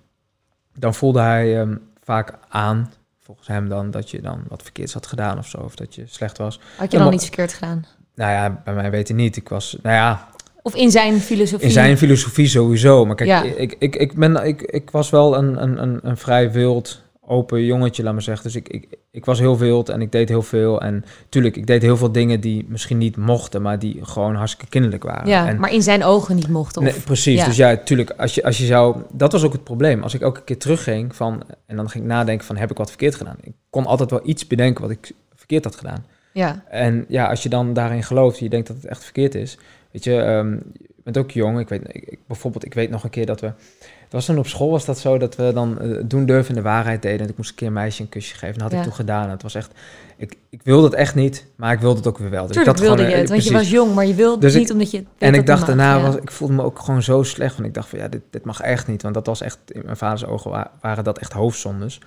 dan 0.75 0.95
voelde 0.95 1.21
hij 1.21 1.61
ehm, 1.61 1.77
vaak 2.03 2.35
aan, 2.49 2.93
volgens 3.21 3.49
hem 3.49 3.69
dan, 3.69 3.91
dat 3.91 4.11
je 4.11 4.21
dan 4.21 4.45
wat 4.49 4.63
verkeerds 4.63 4.93
had 4.93 5.07
gedaan 5.07 5.39
of 5.39 5.47
zo. 5.47 5.59
Of 5.59 5.75
dat 5.77 5.95
je 5.95 6.07
slecht 6.07 6.39
was. 6.39 6.61
Had 6.77 6.91
je 6.91 6.97
dan 6.97 7.07
maar- 7.07 7.15
iets 7.15 7.25
verkeerd 7.27 7.53
gedaan? 7.53 7.85
Nou 8.15 8.31
ja, 8.33 8.61
bij 8.65 8.75
mij 8.75 8.91
weet 8.91 9.09
hij 9.09 9.17
niet. 9.17 9.37
Ik 9.37 9.49
was, 9.49 9.77
nou 9.83 9.95
ja, 9.95 10.29
Of 10.63 10.75
in 10.75 10.91
zijn 10.91 11.21
filosofie? 11.21 11.67
In 11.67 11.73
zijn 11.73 11.99
filosofie 11.99 12.49
sowieso. 12.49 13.05
Maar 13.05 13.17
kijk, 13.17 13.29
Ja. 13.29 13.43
ik, 13.43 13.77
ik, 13.79 13.97
ik, 13.97 14.15
ben, 14.15 14.47
ik, 14.47 14.63
ik 14.63 14.91
was 14.91 15.11
wel 15.11 15.37
een, 15.37 15.63
een, 15.63 15.83
een, 15.83 15.99
een 16.03 16.17
vrij 16.17 16.53
wild, 16.53 17.03
open 17.27 17.65
jongetje, 17.65 18.03
laat 18.03 18.13
maar 18.13 18.23
zeggen. 18.23 18.45
Dus 18.45 18.55
ik, 18.55 18.69
ik, 18.69 18.89
ik 19.11 19.25
was 19.25 19.39
heel 19.39 19.59
wild 19.59 19.89
en 19.89 20.01
ik 20.01 20.13
deed 20.13 20.29
heel 20.29 20.43
veel. 20.43 20.81
En 20.81 21.05
tuurlijk, 21.29 21.57
ik 21.57 21.67
deed 21.67 21.83
heel 21.83 21.97
veel 21.97 22.13
dingen 22.13 22.41
die 22.41 22.67
misschien 22.69 22.99
niet 22.99 23.17
mochten, 23.17 23.63
maar 23.63 23.79
die 23.79 23.99
gewoon 24.03 24.35
hartstikke 24.35 24.71
kinderlijk 24.71 25.03
waren. 25.03 25.29
Ja, 25.29 25.49
en, 25.49 25.61
maar 25.61 25.73
in 25.73 25.83
zijn 25.83 26.05
ogen 26.05 26.35
niet 26.35 26.49
mocht. 26.49 26.77
Of... 26.77 26.83
Nee, 26.83 26.93
precies. 26.93 27.39
ja. 27.39 27.45
Dus 27.47 27.57
ja, 27.57 27.77
tuurlijk, 27.77 28.11
als 28.11 28.35
je, 28.35 28.43
als 28.45 28.59
je 28.59 28.67
zou... 28.67 28.97
Dat 29.13 29.33
was 29.33 29.43
ook 29.45 29.53
het 29.53 29.65
probleem. 29.65 30.03
Als 30.03 30.15
ik 30.15 30.21
elke 30.21 30.43
keer 30.43 30.59
terugging 30.59 31.17
van... 31.17 31.43
En 31.67 31.77
dan 31.77 31.91
ging 31.91 32.05
ik 32.05 32.11
nadenken 32.11 32.47
van, 32.47 32.57
heb 32.57 32.71
ik 32.71 32.77
wat 32.77 32.89
verkeerd 32.89 33.15
gedaan? 33.15 33.37
Ik 33.43 33.53
kon 33.71 33.87
altijd 33.87 34.11
wel 34.11 34.21
iets 34.25 34.47
bedenken 34.47 34.83
wat 34.83 34.91
ik 34.91 35.13
verkeerd 35.35 35.65
had 35.65 35.77
gedaan. 35.77 36.05
ja. 36.33 36.65
En 36.69 37.05
ja, 37.09 37.27
als 37.29 37.43
je 37.43 37.49
dan 37.49 37.73
daarin 37.73 38.03
gelooft, 38.03 38.39
je 38.39 38.49
denkt 38.49 38.67
dat 38.67 38.77
het 38.77 38.87
echt 38.87 39.05
verkeerd 39.05 39.35
is. 39.35 39.59
Weet 39.91 40.05
je, 40.05 40.17
ehm, 40.21 40.51
je 40.53 41.03
bent 41.05 41.19
ook 41.19 41.31
jong. 41.31 41.61
Ik 41.61 41.69
weet, 41.69 41.83
ik, 41.89 42.19
bijvoorbeeld, 42.27 42.65
ik 42.65 42.75
weet 42.75 42.91
nog 42.91 43.05
een 43.05 43.11
keer 43.11 43.27
dat 43.27 43.41
we... 43.41 43.47
Het 43.47 44.19
was 44.19 44.29
toen 44.29 44.39
op 44.39 44.47
school 44.47 44.71
was 44.71 44.85
dat 44.85 44.99
zo 44.99 45.19
dat 45.19 45.37
we 45.37 45.51
dan 45.55 45.81
eh, 45.81 45.97
doen 46.05 46.27
durven 46.27 46.55
de 46.55 46.63
waarheid 46.63 47.03
deden. 47.03 47.21
En 47.21 47.29
ik 47.29 47.37
moest 47.37 47.51
een 47.51 47.57
keer 47.57 47.67
een 47.67 47.73
meisje 47.73 48.03
een 48.03 48.09
kusje 48.09 48.35
geven. 48.35 48.47
En 48.47 48.53
dat 48.53 48.63
had 48.63 48.73
Ja. 48.73 48.79
ik 48.79 48.85
toen 48.85 48.93
gedaan. 48.95 49.25
En 49.25 49.31
het 49.31 49.43
was 49.43 49.55
echt... 49.55 49.73
Ik, 50.17 50.37
ik 50.51 50.61
wilde 50.63 50.85
het 50.85 50.95
echt 50.95 51.15
niet, 51.15 51.47
maar 51.57 51.73
ik 51.73 51.81
wilde 51.81 51.97
het 51.99 52.07
ook 52.07 52.19
weer 52.19 52.31
wel. 52.31 52.47
Dus 52.47 52.57
Tuurlijk 52.57 52.77
ik 52.79 52.85
had 52.85 52.97
wilde 52.97 53.03
je 53.03 53.09
gewoon, 53.09 53.21
het, 53.21 53.31
eh, 53.31 53.37
want 53.37 53.49
je 53.49 53.53
was 53.55 53.71
jong, 53.71 53.95
maar 53.95 54.07
je 54.07 54.15
wilde 54.15 54.41
Dus 54.41 54.55
ik- 54.55 54.61
niet 54.61 54.73
omdat 54.73 54.91
je... 54.91 55.05
En 55.19 55.35
ik 55.35 55.47
dacht 55.47 55.67
daarna, 55.67 55.97
ja. 55.97 56.03
was, 56.03 56.17
ik 56.17 56.31
voelde 56.31 56.55
me 56.55 56.63
ook 56.63 56.79
gewoon 56.79 57.03
zo 57.03 57.23
slecht. 57.23 57.55
Want 57.55 57.67
ik 57.69 57.75
dacht 57.75 57.89
van 57.89 57.99
ja, 57.99 58.09
dit, 58.09 58.21
dit 58.31 58.45
mag 58.45 58.61
echt 58.61 58.87
niet. 58.87 59.03
Want 59.03 59.15
dat 59.15 59.27
was 59.27 59.41
echt, 59.41 59.59
in 59.67 59.83
mijn 59.85 59.97
vaders 59.97 60.25
ogen 60.25 60.51
wa- 60.51 60.71
waren 60.81 61.05
dat 61.05 61.19
echt 61.19 61.33
hoofdzondes. 61.33 62.01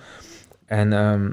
En 0.66 0.92
ehm, 0.92 1.30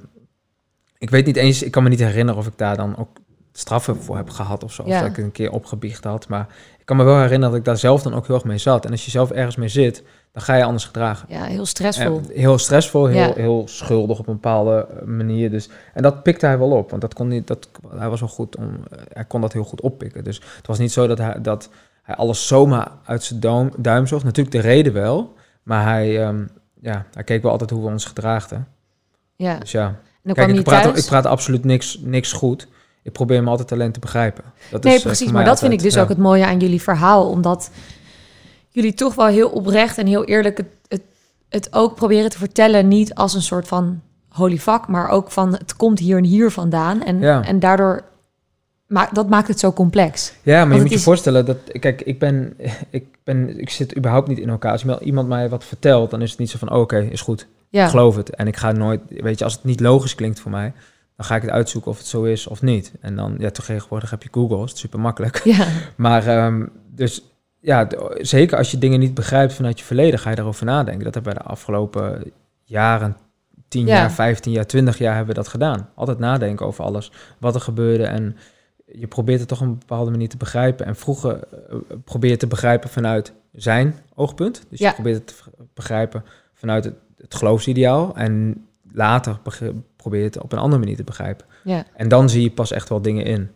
ik 0.97 1.09
weet 1.09 1.25
niet 1.25 1.35
eens, 1.35 1.63
ik 1.63 1.71
kan 1.71 1.83
me 1.83 1.89
niet 1.89 1.99
herinneren 1.99 2.39
of 2.39 2.47
ik 2.47 2.53
daar 2.57 2.77
dan 2.77 2.97
ook 2.97 3.17
straffen 3.53 3.95
voor 4.01 4.15
heb 4.17 4.29
gehad 4.29 4.63
of 4.63 4.73
zo. 4.73 4.83
Ja. 4.85 4.95
Of 4.95 5.01
dat 5.07 5.17
ik 5.17 5.23
een 5.23 5.31
keer 5.31 5.51
opgebiecht 5.51 6.03
had. 6.03 6.27
Maar 6.27 6.47
ik 6.79 6.85
kan 6.85 6.97
me 6.97 7.03
wel 7.03 7.15
herinneren 7.15 7.49
dat 7.49 7.59
ik 7.59 7.65
daar 7.65 7.77
zelf 7.77 8.01
dan 8.01 8.13
ook 8.13 8.27
heel 8.27 8.35
erg 8.35 8.45
mee 8.45 8.57
zat. 8.57 8.85
En 8.85 8.91
als 8.91 9.05
je 9.05 9.11
zelf 9.11 9.31
ergens 9.31 9.55
mee 9.55 9.67
zit, 9.67 10.03
dan 10.31 10.43
ga 10.43 10.55
je 10.55 10.63
anders 10.63 10.85
gedragen. 10.85 11.25
Ja, 11.29 11.43
heel 11.43 11.65
stressvol. 11.65 12.17
En 12.17 12.39
heel 12.39 12.57
stressvol, 12.57 13.05
heel, 13.05 13.17
Ja. 13.27 13.33
heel 13.35 13.63
schuldig 13.67 14.19
op 14.19 14.27
een 14.27 14.33
bepaalde 14.33 14.87
eh, 14.99 15.05
manier. 15.07 15.49
Dus, 15.51 15.69
en 15.93 16.01
dat 16.03 16.23
pikte 16.23 16.45
hij 16.45 16.57
wel 16.57 16.71
op, 16.71 16.89
want 16.89 17.01
dat 17.01 17.13
kon 17.13 17.27
niet, 17.27 17.47
dat, 17.47 17.69
hij 17.97 18.09
was 18.09 18.19
wel 18.19 18.29
goed 18.29 18.55
om, 18.55 18.69
eh, 18.91 18.97
hij 19.13 19.25
kon 19.25 19.41
dat 19.41 19.53
heel 19.53 19.63
goed 19.63 19.81
oppikken. 19.81 20.23
Dus 20.23 20.41
het 20.57 20.67
was 20.67 20.77
niet 20.79 20.91
zo 20.91 21.07
dat 21.07 21.17
hij, 21.17 21.41
dat 21.41 21.69
hij 22.03 22.15
alles 22.15 22.47
zomaar 22.47 22.91
uit 23.05 23.23
zijn 23.23 23.39
duim, 23.39 23.71
duim 23.77 24.07
zocht. 24.07 24.23
Natuurlijk 24.23 24.55
de 24.55 24.61
reden 24.61 24.93
wel, 24.93 25.33
maar 25.63 25.83
hij, 25.83 26.21
ehm, 26.23 26.43
ja, 26.81 27.05
hij 27.13 27.23
keek 27.23 27.41
wel 27.41 27.51
altijd 27.51 27.69
hoe 27.69 27.81
we 27.83 27.87
ons 27.89 28.05
gedraagden. 28.05 28.67
ja. 29.35 29.57
Dus 29.57 29.71
ja, 29.71 29.85
En 29.87 29.95
dan 30.23 30.33
kijk, 30.33 30.47
kwam 30.47 30.59
ik 30.59 30.65
praat, 30.65 30.83
thuis. 30.83 30.99
ik 30.99 31.05
praat 31.05 31.25
absoluut 31.25 31.63
niks, 31.63 31.99
niks 32.01 32.31
goed. 32.31 32.67
Ik 33.03 33.11
probeer 33.11 33.37
hem 33.37 33.47
altijd 33.47 33.71
alleen 33.71 33.91
te 33.91 33.99
begrijpen. 33.99 34.43
Dat 34.71 34.83
nee, 34.83 34.93
is, 34.93 34.99
eh, 34.99 35.05
precies. 35.05 35.31
Maar 35.31 35.45
dat 35.45 35.59
vind 35.59 35.73
ik 35.73 35.81
dus 35.81 35.93
ja. 35.93 36.01
ook 36.01 36.09
het 36.09 36.17
mooie 36.17 36.45
aan 36.45 36.59
jullie 36.59 36.81
verhaal. 36.81 37.29
Omdat 37.29 37.71
jullie 38.69 38.93
toch 38.93 39.15
wel 39.15 39.25
heel 39.25 39.49
oprecht 39.49 39.97
en 39.97 40.07
heel 40.07 40.25
eerlijk 40.25 40.57
het, 40.57 40.67
het, 40.87 41.01
het 41.49 41.73
ook 41.73 41.95
proberen 41.95 42.29
te 42.29 42.37
vertellen. 42.37 42.87
Niet 42.87 43.15
als 43.15 43.33
een 43.33 43.41
soort 43.41 43.67
van 43.67 44.01
holy 44.29 44.57
fuck, 44.57 44.87
maar 44.87 45.09
ook 45.09 45.31
van 45.31 45.53
het 45.53 45.75
komt 45.75 45.99
hier 45.99 46.17
en 46.17 46.23
hier 46.23 46.51
vandaan. 46.51 47.03
En, 47.03 47.19
Ja. 47.19 47.43
en 47.45 47.59
daardoor, 47.59 48.03
ma 48.87 49.09
dat 49.13 49.29
maakt 49.29 49.47
het 49.47 49.59
zo 49.59 49.71
complex. 49.73 50.33
Ja, 50.43 50.53
maar 50.57 50.61
Want 50.61 50.73
je 50.75 50.81
moet 50.81 50.89
je 50.89 50.95
is- 50.95 51.03
voorstellen 51.03 51.45
dat, 51.45 51.57
kijk, 51.79 52.01
ik 52.01 52.19
ben, 52.19 52.53
ik 52.89 53.05
ben, 53.23 53.59
ik 53.59 53.69
zit 53.69 53.97
überhaupt 53.97 54.27
niet 54.27 54.39
in 54.39 54.49
elkaar. 54.49 54.71
Als 54.71 54.85
iemand- 55.01 55.27
mij 55.27 55.49
wat 55.49 55.63
vertelt, 55.63 56.11
dan 56.11 56.21
is 56.21 56.29
het 56.29 56.39
niet 56.39 56.49
zo 56.49 56.57
van, 56.57 56.71
oh, 56.71 56.79
oké, 56.79 56.99
is 56.99 57.21
goed. 57.21 57.47
Ja, 57.69 57.83
Ik 57.83 57.89
geloof 57.89 58.15
het. 58.15 58.35
En 58.35 58.47
ik 58.47 58.57
ga 58.57 58.71
nooit, 58.71 59.01
weet 59.09 59.37
je, 59.39 59.43
als 59.43 59.53
het 59.53 59.63
niet 59.63 59.79
logisch 59.79 60.15
klinkt 60.15 60.39
voor 60.39 60.51
mij, 60.51 60.73
dan 61.21 61.29
ga 61.29 61.35
ik 61.35 61.41
het 61.41 61.51
uitzoeken 61.51 61.91
of 61.91 61.97
het 61.97 62.07
zo 62.07 62.23
is 62.23 62.47
of 62.47 62.61
niet. 62.61 62.91
En 63.01 63.15
dan, 63.15 63.35
ja, 63.37 63.49
tegenwoordig 63.49 64.09
heb 64.09 64.23
je 64.23 64.29
Google, 64.31 64.63
is 64.63 64.69
het 64.69 64.79
super 64.79 64.99
makkelijk. 64.99 65.41
ja, 65.43 65.67
Maar, 65.95 66.27
ehm, 66.27 66.65
dus 66.95 67.23
ja, 67.59 67.87
zeker 68.17 68.57
als 68.57 68.71
je 68.71 68.77
dingen 68.77 68.99
niet 68.99 69.13
begrijpt 69.13 69.53
vanuit 69.53 69.79
je 69.79 69.85
verleden, 69.85 70.19
ga 70.19 70.29
je 70.29 70.35
daarover 70.35 70.65
nadenken. 70.65 71.03
Dat 71.03 71.13
hebben 71.13 71.33
we 71.33 71.39
de 71.39 71.45
afgelopen 71.45 72.31
jaren, 72.63 73.17
10 73.67 73.85
Ja. 73.85 73.95
jaar, 73.95 74.11
15 74.11 74.51
jaar, 74.51 74.65
20 74.65 74.97
jaar 74.97 75.15
hebben 75.15 75.35
we 75.35 75.41
dat 75.41 75.49
gedaan. 75.51 75.89
Altijd 75.95 76.19
nadenken 76.19 76.65
over 76.65 76.83
alles, 76.83 77.11
wat 77.37 77.55
er 77.55 77.61
gebeurde 77.61 78.03
en 78.05 78.37
je 78.85 79.07
probeert 79.07 79.39
het 79.39 79.47
toch 79.47 79.61
op 79.61 79.67
een 79.67 79.77
bepaalde 79.79 80.11
manier 80.11 80.29
te 80.29 80.37
begrijpen. 80.37 80.85
En 80.85 80.95
vroeger 80.95 81.39
eh, 81.69 81.75
probeer 82.03 82.29
je 82.29 82.37
te 82.37 82.47
begrijpen 82.47 82.89
vanuit 82.89 83.33
zijn 83.53 83.95
oogpunt. 84.15 84.63
Dus 84.69 84.79
Ja. 84.79 84.87
je 84.87 84.93
probeert 84.93 85.15
het 85.17 85.27
te 85.27 85.33
begrijpen 85.73 86.23
vanuit 86.53 86.83
het, 86.83 86.93
het 87.17 87.35
geloofsideaal. 87.35 88.15
En 88.15 88.65
later 88.93 89.39
probeer 90.01 90.23
het 90.23 90.39
op 90.41 90.51
een 90.51 90.57
andere 90.59 90.79
manier 90.81 90.95
te 90.97 91.03
begrijpen. 91.03 91.45
ja. 91.63 91.83
En 91.95 92.07
dan 92.07 92.29
zie 92.29 92.41
je 92.41 92.51
pas 92.51 92.71
echt 92.71 92.89
wel 92.89 93.01
dingen 93.01 93.25
in. 93.25 93.49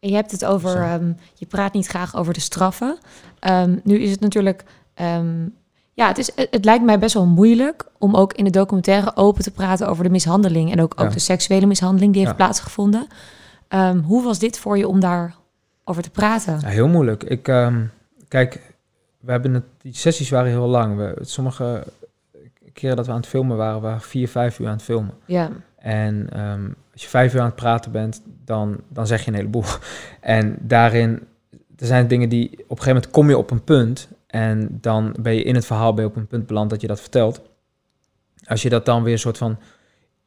En 0.00 0.08
je 0.08 0.14
hebt 0.14 0.30
het 0.30 0.44
over, 0.44 0.76
ehm, 0.76 1.12
je 1.34 1.46
praat 1.46 1.72
niet 1.72 1.86
graag 1.86 2.16
over 2.16 2.32
de 2.32 2.40
straffen. 2.40 2.98
Ehm, 3.38 3.76
nu 3.84 3.98
is 3.98 4.10
het 4.10 4.20
natuurlijk, 4.20 4.64
ehm, 4.94 5.48
ja, 5.94 6.08
het, 6.08 6.18
is, 6.18 6.30
het, 6.34 6.48
het 6.50 6.64
lijkt 6.64 6.84
mij 6.84 6.98
best 6.98 7.14
wel 7.14 7.26
moeilijk 7.26 7.84
om 7.98 8.14
ook 8.14 8.32
in 8.32 8.44
de 8.44 8.50
documentaire 8.50 9.16
open 9.16 9.42
te 9.42 9.50
praten 9.50 9.88
over 9.88 10.04
de 10.04 10.10
mishandeling 10.10 10.72
en 10.72 10.80
ook, 10.80 11.12
de 11.12 11.18
seksuele 11.18 11.66
mishandeling 11.66 12.12
die 12.12 12.20
heeft 12.24 12.36
Ja. 12.38 12.44
plaatsgevonden. 12.44 13.06
Hoe 14.04 14.22
was 14.24 14.38
dit 14.38 14.58
voor 14.58 14.78
je 14.78 14.88
om 14.88 15.00
daarover 15.00 16.02
te 16.02 16.10
praten? 16.10 16.58
Ja, 16.60 16.68
heel 16.68 16.88
moeilijk. 16.88 17.22
Ik, 17.24 17.42
kijk, 18.28 18.60
we 19.20 19.30
hebben 19.30 19.54
het, 19.54 19.64
die 19.82 19.94
sessies 19.94 20.30
waren 20.30 20.50
heel 20.50 20.66
lang. 20.68 20.96
We, 20.96 21.16
sommige 21.20 21.84
keren 22.72 22.96
dat 22.96 23.06
we 23.06 23.12
aan 23.12 23.18
het 23.18 23.26
filmen 23.26 23.56
waren, 23.56 23.80
waren 23.80 24.00
vier, 24.00 24.28
vijf 24.28 24.58
uur 24.58 24.66
aan 24.66 24.72
het 24.72 24.82
filmen. 24.82 25.14
Ja, 25.24 25.50
En 25.78 26.26
ehm, 26.32 26.64
als 26.92 27.02
je 27.02 27.08
vijf 27.08 27.34
uur 27.34 27.40
aan 27.40 27.46
het 27.46 27.54
praten 27.54 27.92
bent, 27.92 28.22
dan, 28.44 28.80
dan 28.88 29.06
zeg 29.06 29.22
je 29.24 29.28
een 29.30 29.36
heleboel. 29.36 29.64
En 30.20 30.56
daarin, 30.60 31.22
er 31.76 31.86
zijn 31.86 32.08
dingen 32.08 32.28
die, 32.28 32.46
op 32.50 32.56
een 32.58 32.66
gegeven 32.66 32.86
moment 32.92 33.10
kom 33.10 33.28
je 33.28 33.38
op 33.38 33.50
een 33.50 33.64
punt 33.64 34.08
en 34.26 34.78
dan 34.80 35.16
ben 35.20 35.34
je 35.34 35.42
in 35.42 35.54
het 35.54 35.66
verhaal 35.66 36.00
je 36.00 36.06
op 36.06 36.16
een 36.16 36.26
punt 36.26 36.46
beland 36.46 36.70
dat 36.70 36.80
je 36.80 36.86
dat 36.86 37.00
vertelt. 37.00 37.40
Als 38.46 38.62
je 38.62 38.68
dat 38.68 38.84
dan 38.86 39.02
weer 39.02 39.12
een 39.12 39.18
soort 39.18 39.38
van 39.38 39.58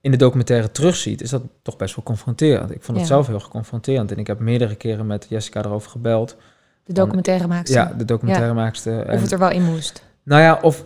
in 0.01 0.11
de 0.11 0.17
documentaire 0.17 0.71
terugziet, 0.71 1.21
is 1.21 1.29
dat 1.29 1.43
toch 1.61 1.77
best 1.77 1.95
wel 1.95 2.05
confronterend. 2.05 2.71
Ik 2.71 2.83
vond 2.83 2.97
het 2.97 3.07
Ja. 3.07 3.13
zelf 3.13 3.27
heel 3.27 3.47
confronterend 3.49 4.11
en 4.11 4.17
ik 4.17 4.27
heb 4.27 4.39
meerdere 4.39 4.75
keren 4.75 5.07
met 5.07 5.25
Jessica 5.29 5.63
erover 5.63 5.91
gebeld. 5.91 6.37
de 6.83 6.93
documentaire 6.93 7.47
maakte. 7.47 7.73
Ja, 7.73 7.93
de 7.97 8.05
documentairemaakster. 8.05 9.11
Of 9.11 9.21
het 9.21 9.31
er 9.31 9.39
wel 9.39 9.49
in 9.51 9.63
moest. 9.63 10.03
Nou 10.23 10.41
ja, 10.41 10.59
of, 10.61 10.85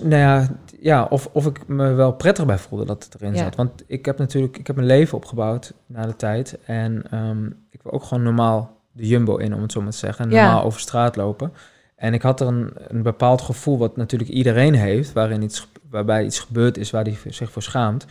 nou 0.00 0.16
ja, 0.22 0.48
ja, 0.80 1.04
of, 1.04 1.28
of 1.32 1.46
ik 1.46 1.68
me 1.68 1.92
wel 1.92 2.12
prettig 2.12 2.46
bij 2.46 2.58
voelde 2.58 2.84
dat 2.84 3.04
het 3.04 3.14
erin 3.14 3.34
Ja. 3.34 3.42
zat. 3.42 3.54
Want 3.56 3.82
ik 3.86 4.04
heb 4.04 4.18
natuurlijk 4.18 4.58
ik 4.58 4.66
heb 4.66 4.76
mijn 4.76 4.88
leven 4.88 5.16
opgebouwd 5.16 5.72
na 5.86 6.06
de 6.06 6.16
tijd. 6.16 6.58
En 6.64 7.02
ehm, 7.10 7.46
ik 7.70 7.82
wil 7.82 7.92
ook 7.92 8.02
gewoon 8.04 8.22
normaal 8.22 8.76
de 8.92 9.06
jumbo 9.06 9.36
in, 9.36 9.54
om 9.54 9.62
het 9.62 9.72
zo 9.72 9.80
maar 9.80 9.90
te 9.90 9.96
zeggen. 9.98 10.30
Ja. 10.30 10.42
normaal 10.44 10.64
over 10.64 10.80
straat 10.80 11.16
lopen. 11.16 11.52
En 11.96 12.14
ik 12.14 12.22
had 12.22 12.40
er 12.40 12.46
een, 12.46 12.70
een 12.88 13.02
bepaald 13.02 13.40
gevoel, 13.42 13.78
wat 13.78 13.96
natuurlijk 13.96 14.30
iedereen 14.30 14.74
heeft, 14.74 15.12
waarin 15.12 15.42
iets, 15.42 15.68
waarbij 15.90 16.24
iets 16.24 16.38
gebeurd 16.40 16.76
is 16.78 16.90
waar 16.90 17.04
hij 17.04 17.18
zich 17.26 17.50
voor 17.50 17.62
schaamt. 17.62 18.06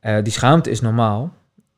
Eh, 0.00 0.22
die 0.22 0.32
schaamte 0.32 0.70
is 0.70 0.80
normaal. 0.80 1.32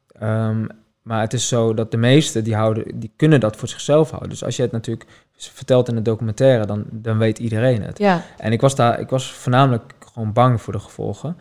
Ehm, 0.09 0.65
maar 1.05 1.21
het 1.21 1.33
is 1.33 1.49
zo 1.49 1.75
dat 1.75 1.91
de 1.91 1.97
meesten 1.97 2.45
die, 2.45 2.55
houden, 2.55 2.85
die 3.01 3.13
kunnen 3.17 3.41
dat 3.41 3.57
voor 3.57 3.69
zichzelf 3.69 4.09
houden. 4.09 4.31
Dus 4.31 4.45
als 4.45 4.57
je 4.57 4.63
het 4.63 4.73
natuurlijk 4.73 5.09
vertelt 5.37 5.89
in 5.89 5.95
de 5.95 6.03
documentaire, 6.03 6.67
dan, 6.67 6.85
dan 6.91 7.19
weet 7.19 7.39
iedereen 7.39 7.83
het. 7.83 7.99
Ja, 7.99 8.23
En 8.39 8.53
ik 8.53 8.61
was 8.61 8.75
daar, 8.75 9.01
ik 9.01 9.09
was 9.09 9.33
voornamelijk 9.33 9.95
gewoon 10.13 10.33
bang 10.33 10.61
voor 10.63 10.73
de 10.73 10.79
gevolgen, 10.79 11.37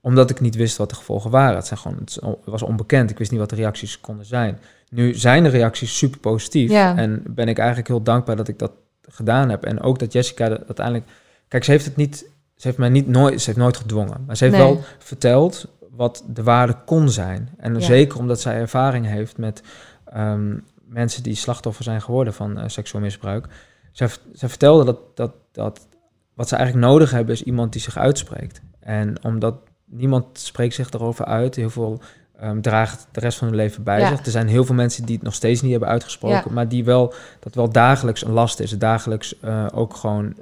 omdat 0.00 0.30
ik 0.30 0.40
niet 0.40 0.54
wist 0.54 0.76
wat 0.76 0.88
de 0.88 0.94
gevolgen 0.94 1.30
waren. 1.30 1.56
Het, 1.56 1.66
zijn 1.66 1.78
gewoon, 1.80 1.98
het 2.00 2.20
was 2.44 2.62
onbekend, 2.62 3.10
ik 3.10 3.18
wist 3.18 3.30
niet 3.30 3.40
wat 3.40 3.50
de 3.50 3.56
reacties 3.56 4.00
konden 4.00 4.26
zijn. 4.26 4.58
Nu 4.90 5.14
zijn 5.14 5.42
de 5.42 5.48
reacties 5.48 5.96
super 5.98 6.20
positief 6.20 6.70
Ja. 6.70 6.96
en 6.96 7.22
ben 7.26 7.48
ik 7.48 7.58
eigenlijk 7.58 7.88
heel 7.88 8.02
dankbaar 8.02 8.36
dat 8.36 8.48
ik 8.48 8.58
dat 8.58 8.72
gedaan 9.08 9.50
heb. 9.50 9.64
En 9.64 9.80
ook 9.80 9.98
dat 9.98 10.12
Jessica 10.12 10.44
uiteindelijk, 10.48 11.06
kijk, 11.48 11.64
ze 11.64 11.70
heeft 11.70 11.84
het 11.84 11.96
niet, 11.96 12.16
ze 12.56 12.66
heeft 12.66 12.78
mij 12.78 12.88
niet 12.88 13.06
nooit, 13.08 13.40
ze 13.40 13.46
heeft 13.46 13.58
nooit 13.62 13.76
gedwongen, 13.76 14.24
maar 14.26 14.36
ze 14.36 14.44
heeft 14.44 14.56
Nee. 14.56 14.66
wel 14.66 14.80
verteld 14.98 15.66
wat 15.90 16.24
de 16.26 16.42
waarde 16.42 16.76
kon 16.84 17.08
zijn. 17.08 17.48
En 17.56 17.74
Ja. 17.74 17.80
zeker 17.80 18.18
omdat 18.18 18.40
zij 18.40 18.54
ervaring 18.54 19.06
heeft 19.06 19.36
met 19.38 19.62
ehm, 20.04 20.56
mensen 20.84 21.22
die 21.22 21.34
slachtoffer 21.34 21.84
zijn 21.84 22.02
geworden 22.02 22.34
van 22.34 22.58
eh, 22.58 22.64
seksueel 22.68 23.02
misbruik. 23.04 23.46
Zij, 23.92 24.08
zij 24.32 24.48
vertelde 24.48 24.84
dat, 24.84 24.98
dat, 25.14 25.32
dat 25.52 25.86
wat 26.34 26.48
ze 26.48 26.56
eigenlijk 26.56 26.86
nodig 26.86 27.10
hebben 27.10 27.34
is 27.34 27.42
iemand 27.42 27.72
die 27.72 27.80
zich 27.82 27.98
uitspreekt. 27.98 28.60
En 28.80 29.24
omdat 29.24 29.54
niemand 29.84 30.38
spreekt 30.38 30.74
zich 30.74 30.90
erover 30.90 31.24
uit, 31.24 31.54
heel 31.54 31.70
veel 31.70 32.00
ehm, 32.38 32.60
draagt 32.60 33.06
de 33.10 33.20
rest 33.20 33.38
van 33.38 33.46
hun 33.48 33.56
leven 33.56 33.82
bij 33.82 34.00
Ja. 34.00 34.08
zich. 34.08 34.24
Er 34.24 34.30
zijn 34.30 34.48
heel 34.48 34.64
veel 34.64 34.74
mensen 34.74 35.04
die 35.04 35.14
het 35.14 35.24
nog 35.24 35.34
steeds 35.34 35.60
niet 35.62 35.70
hebben 35.70 35.88
uitgesproken, 35.88 36.42
Ja. 36.46 36.52
maar 36.54 36.68
die 36.68 36.84
wel, 36.84 37.14
dat 37.40 37.54
wel 37.54 37.68
dagelijks 37.70 38.24
een 38.24 38.32
last 38.32 38.60
is. 38.60 38.78
Dagelijks 38.78 39.40
eh, 39.40 39.66
ook 39.74 39.94
gewoon, 39.96 40.34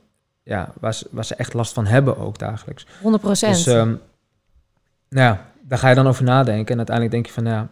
ja, 0.43 0.73
waar 0.81 0.95
ze, 0.95 1.07
waar 1.11 1.25
ze 1.25 1.35
echt 1.35 1.55
last 1.55 1.73
van 1.73 1.87
hebben 1.87 2.17
ook 2.19 2.39
dagelijks. 2.39 2.87
100 3.03 3.23
procent. 3.23 3.55
Dus 3.55 3.67
ehm, 3.67 3.95
nou 5.09 5.27
ja, 5.27 5.45
daar 5.63 5.79
ga 5.79 5.89
je 5.89 5.95
dan 5.95 6.07
over 6.07 6.25
nadenken. 6.25 6.71
En 6.71 6.77
uiteindelijk 6.77 7.15
denk 7.15 7.27
je 7.27 7.33
van, 7.33 7.45
ja, 7.45 7.69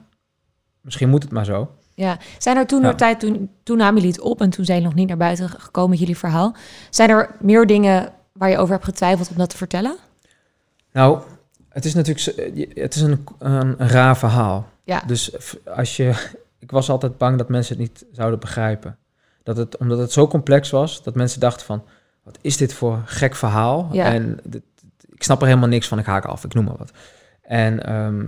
misschien 0.80 1.08
moet 1.08 1.22
het 1.22 1.32
maar 1.32 1.44
zo. 1.44 1.70
Ja, 1.94 2.18
zijn 2.38 2.56
er 2.56 2.66
toen 2.66 2.82
Ja. 2.82 2.94
tijd, 2.94 3.20
toen, 3.20 3.50
toen 3.62 3.76
namen 3.76 3.94
jullie 3.94 4.10
het 4.10 4.20
op 4.20 4.40
en 4.40 4.50
toen 4.50 4.64
zijn 4.64 4.76
jullie 4.78 4.92
nog 4.92 4.98
niet 5.00 5.08
naar 5.08 5.26
buiten 5.26 5.48
gekomen 5.48 5.90
met 5.90 5.98
jullie 5.98 6.16
verhaal. 6.16 6.54
Zijn 6.90 7.10
er 7.10 7.30
meer 7.40 7.66
dingen 7.66 8.12
waar 8.32 8.50
je 8.50 8.58
over 8.58 8.72
hebt 8.72 8.84
getwijfeld 8.84 9.30
om 9.30 9.36
dat 9.36 9.50
te 9.50 9.56
vertellen? 9.56 9.96
Nou, 10.92 11.20
het 11.68 11.84
is 11.84 11.94
natuurlijk 11.94 12.54
je- 12.56 12.80
het 12.80 12.94
is 12.94 13.00
een, 13.00 13.24
een, 13.38 13.74
een 13.80 13.88
raar 13.88 14.16
verhaal. 14.16 14.68
Ja. 14.84 15.02
Dus 15.06 15.32
als 15.66 15.96
je, 15.96 16.12
ik 16.58 16.70
was 16.70 16.90
altijd 16.90 17.18
bang 17.18 17.38
dat 17.38 17.48
mensen 17.48 17.78
het 17.78 17.88
niet 17.88 18.04
zouden 18.12 18.38
begrijpen. 18.40 18.96
Dat 19.42 19.56
het, 19.56 19.76
omdat 19.76 19.98
het 19.98 20.12
zo 20.12 20.26
complex 20.28 20.70
was, 20.70 21.02
dat 21.02 21.14
mensen 21.14 21.40
dachten 21.40 21.66
van... 21.66 21.82
wat 22.22 22.38
is 22.40 22.56
dit 22.56 22.72
voor 22.74 23.02
gek 23.04 23.34
verhaal? 23.34 23.88
Ja. 23.92 24.04
En 24.04 24.38
dit- 24.44 24.62
ik 25.14 25.22
snap 25.22 25.40
er 25.40 25.46
helemaal 25.46 25.68
niks 25.68 25.88
van, 25.88 25.98
ik 25.98 26.06
haak 26.06 26.24
af, 26.24 26.44
ik 26.44 26.54
noem 26.54 26.64
maar 26.64 26.76
wat. 26.76 26.90
En 27.46 27.86
ehm, 27.86 28.26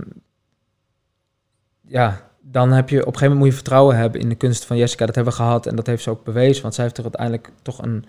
ja, 1.87 2.21
dan 2.41 2.71
heb 2.71 2.89
je 2.89 2.99
op 2.99 3.05
een 3.05 3.13
gegeven 3.13 3.27
moment 3.27 3.39
moet 3.39 3.49
je 3.49 3.63
vertrouwen 3.63 3.95
hebben 3.95 4.21
in 4.21 4.29
de 4.29 4.35
kunst 4.35 4.65
van 4.65 4.77
Jessica. 4.77 5.05
Dat 5.05 5.15
hebben 5.15 5.33
we 5.33 5.39
gehad 5.39 5.65
en 5.65 5.75
dat 5.75 5.87
heeft 5.87 6.03
ze 6.03 6.09
ook 6.09 6.23
bewezen. 6.23 6.61
Want 6.61 6.73
zij 6.73 6.83
heeft 6.83 6.97
er 6.97 7.03
uiteindelijk 7.03 7.51
toch 7.61 7.81
een 7.81 8.05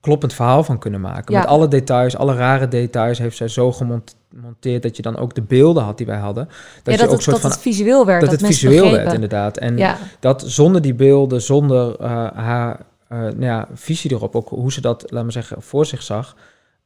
kloppend 0.00 0.34
verhaal 0.34 0.64
van 0.64 0.78
kunnen 0.78 1.00
maken. 1.00 1.34
Ja. 1.34 1.40
Met 1.40 1.48
alle 1.48 1.68
details, 1.68 2.16
alle 2.16 2.34
rare 2.34 2.68
details 2.68 3.18
heeft 3.18 3.36
zij 3.36 3.48
zo 3.48 3.72
gemonteerd 3.72 4.82
dat 4.82 4.96
je 4.96 5.02
dan 5.02 5.16
ook 5.16 5.34
de 5.34 5.42
beelden 5.42 5.82
had 5.82 5.96
die 5.96 6.06
wij 6.06 6.18
hadden. 6.18 6.44
Dat 6.44 6.54
ja, 6.84 6.92
je 6.92 6.98
dat, 6.98 7.06
ook 7.06 7.12
het, 7.12 7.22
soort 7.22 7.36
dat 7.36 7.40
van 7.40 7.50
het 7.50 7.60
visueel 7.60 8.06
werd. 8.06 8.20
dat 8.20 8.30
Dat, 8.30 8.40
het 8.40 8.48
visueel 8.48 8.74
begrepen. 8.74 9.02
werd 9.02 9.14
inderdaad. 9.14 9.56
En 9.56 9.76
Ja, 9.76 9.98
dat 10.20 10.42
zonder 10.46 10.82
die 10.82 10.94
beelden, 10.94 11.42
zonder 11.42 11.96
eh, 12.00 12.26
haar 12.34 12.80
eh, 13.08 13.18
nou 13.18 13.44
ja, 13.44 13.68
visie 13.74 14.12
erop, 14.12 14.36
ook 14.36 14.48
hoe 14.48 14.72
ze 14.72 14.80
dat, 14.80 15.04
laat 15.10 15.22
maar 15.22 15.32
zeggen, 15.32 15.62
voor 15.62 15.86
zich 15.86 16.02
zag, 16.02 16.36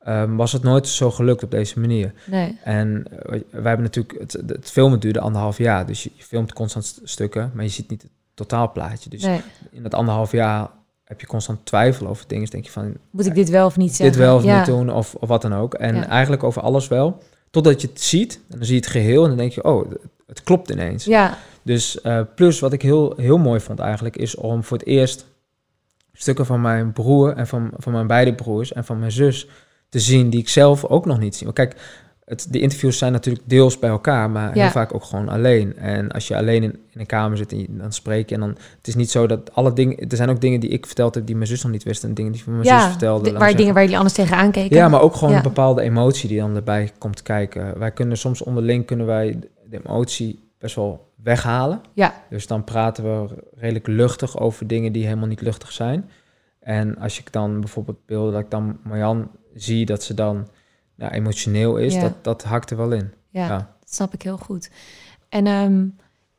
ehm, 0.08 0.36
was 0.36 0.52
het 0.52 0.62
nooit 0.62 0.88
zo 0.88 1.10
gelukt 1.10 1.42
op 1.42 1.50
deze 1.50 1.80
manier. 1.80 2.12
nee. 2.26 2.58
En 2.64 3.04
eh, 3.10 3.28
wij 3.50 3.62
hebben 3.62 3.82
natuurlijk, 3.82 4.20
het, 4.20 4.32
het 4.46 4.70
filmen 4.70 5.00
duurde 5.00 5.20
anderhalf 5.20 5.58
jaar, 5.58 5.86
dus 5.86 6.02
je, 6.02 6.10
je 6.14 6.22
filmt 6.22 6.52
constant 6.52 6.84
st- 6.84 7.00
stukken, 7.04 7.50
maar 7.54 7.64
je 7.64 7.70
ziet 7.70 7.90
niet 7.90 8.02
het 8.02 8.10
totaalplaatje. 8.34 9.10
Dus 9.10 9.22
nee. 9.22 9.40
in 9.70 9.82
dat 9.82 9.94
anderhalf 9.94 10.32
jaar 10.32 10.68
heb 11.04 11.20
je 11.20 11.26
constant 11.26 11.66
twijfel 11.66 12.06
over 12.06 12.24
dingen. 12.26 12.42
Dus 12.42 12.52
denk 12.52 12.64
je 12.64 12.70
van, 12.70 12.94
Moet 13.10 13.26
ik 13.26 13.34
dit 13.34 13.48
wel 13.48 13.66
of 13.66 13.76
niet 13.76 13.96
zeggen? 13.96 14.16
dit 14.16 14.26
wel 14.26 14.36
of 14.36 14.44
ja. 14.44 14.56
niet 14.56 14.66
doen, 14.66 14.92
of, 14.92 15.14
of 15.14 15.28
wat 15.28 15.42
dan 15.42 15.54
ook. 15.54 15.74
En 15.74 15.94
Ja. 15.94 16.06
eigenlijk 16.08 16.42
over 16.42 16.62
alles 16.62 16.88
wel, 16.88 17.22
totdat 17.50 17.80
je 17.80 17.88
het 17.88 18.00
ziet, 18.00 18.34
en 18.48 18.56
dan 18.56 18.64
zie 18.64 18.74
je 18.74 18.80
het 18.80 18.90
geheel, 18.90 19.22
en 19.22 19.28
dan 19.28 19.38
denk 19.38 19.52
je, 19.52 19.64
oh, 19.64 19.90
het 20.26 20.42
klopt 20.42 20.70
ineens. 20.70 21.04
Ja, 21.04 21.38
Dus 21.62 22.00
eh, 22.00 22.20
plus 22.34 22.60
wat 22.60 22.72
ik 22.72 22.82
heel, 22.82 23.12
heel 23.16 23.38
mooi 23.38 23.60
vond 23.60 23.78
eigenlijk, 23.78 24.16
is 24.16 24.34
om 24.34 24.64
voor 24.64 24.78
het 24.78 24.86
eerst 24.86 25.26
stukken 26.12 26.46
van 26.46 26.60
mijn 26.60 26.92
broer 26.92 27.32
en 27.36 27.46
van, 27.46 27.70
van 27.76 27.92
mijn 27.92 28.06
beide 28.06 28.34
broers 28.34 28.72
en 28.72 28.84
van 28.84 28.98
mijn 28.98 29.12
zus 29.12 29.48
te 29.88 29.98
zien 29.98 30.30
die 30.30 30.40
ik 30.40 30.48
zelf 30.48 30.84
ook 30.84 31.06
nog 31.06 31.18
niet 31.18 31.34
zie. 31.36 31.44
Want 31.44 31.56
kijk, 31.58 31.76
het, 32.24 32.46
de 32.50 32.60
interviews 32.60 32.98
zijn 32.98 33.12
natuurlijk 33.12 33.48
deels 33.48 33.78
bij 33.78 33.90
elkaar, 33.90 34.30
maar 34.30 34.54
Ja. 34.56 34.62
heel 34.62 34.70
vaak 34.70 34.94
ook 34.94 35.04
gewoon 35.04 35.28
alleen. 35.28 35.76
En 35.76 36.10
als 36.10 36.28
je 36.28 36.36
alleen 36.36 36.62
in, 36.62 36.72
in 36.90 37.00
een 37.00 37.06
kamer 37.06 37.36
zit 37.36 37.52
en 37.52 37.58
je, 37.58 37.66
dan 37.70 37.92
spreek 37.92 38.28
je 38.28 38.34
en 38.34 38.40
dan... 38.40 38.56
Het 38.76 38.86
is 38.88 38.94
niet 38.94 39.10
zo 39.10 39.26
dat 39.26 39.54
alle 39.54 39.72
dingen... 39.72 40.08
Er 40.10 40.16
zijn 40.16 40.28
ook 40.30 40.40
dingen 40.40 40.60
die 40.60 40.70
ik 40.70 40.86
verteld 40.86 41.14
heb 41.14 41.26
die 41.26 41.34
mijn 41.36 41.46
zus 41.48 41.62
nog 41.62 41.72
niet 41.72 41.82
wist 41.82 42.04
en 42.04 42.14
dingen 42.14 42.32
die 42.32 42.42
van 42.42 42.52
mijn 42.52 42.64
zus 42.64 42.82
vertelde. 42.90 43.30
waar 43.30 43.40
maar 43.40 43.56
dingen 43.56 43.72
waar 43.72 43.82
jullie 43.82 43.96
anders 43.98 44.14
tegenaan 44.14 44.50
keken. 44.50 44.76
ja, 44.76 44.88
maar 44.88 45.00
ook 45.00 45.14
gewoon 45.14 45.30
Ja. 45.30 45.36
een 45.36 45.42
bepaalde 45.42 45.82
emotie 45.82 46.28
die 46.28 46.38
dan 46.38 46.56
erbij 46.56 46.90
komt 46.98 47.22
kijken. 47.22 47.78
Wij 47.78 47.90
kunnen 47.90 48.18
soms 48.18 48.42
onderling 48.42 48.86
kunnen 48.86 49.06
wij 49.06 49.38
de 49.70 49.80
emotie 49.84 50.38
best 50.58 50.74
wel 50.74 51.06
weghalen. 51.22 51.80
Ja. 51.92 52.14
Dus 52.30 52.46
dan 52.46 52.64
praten 52.64 53.04
we 53.04 53.34
redelijk 53.56 53.86
luchtig 53.86 54.38
over 54.40 54.66
dingen 54.66 54.92
die 54.92 55.04
helemaal 55.04 55.28
niet 55.28 55.40
luchtig 55.40 55.72
zijn. 55.72 56.10
En 56.60 56.98
als 56.98 57.18
ik 57.18 57.32
dan 57.32 57.60
bijvoorbeeld 57.60 58.06
beelden 58.06 58.32
dat 58.32 58.40
ik 58.42 58.50
dan 58.50 58.78
Marjan 58.82 59.30
zie 59.54 59.86
dat 59.86 60.02
ze 60.02 60.14
dan 60.14 60.48
nou, 60.94 61.12
emotioneel 61.12 61.76
is, 61.76 61.94
Ja. 61.94 62.00
dat, 62.00 62.12
dat 62.22 62.42
hakt 62.44 62.70
er 62.70 62.76
wel 62.76 62.92
in. 62.92 63.12
Ja, 63.28 63.46
Ja. 63.46 63.56
dat 63.56 63.92
snap 63.94 64.14
ik 64.14 64.22
heel 64.22 64.38
goed. 64.38 64.70
En 65.28 65.46
ehm, 65.46 65.86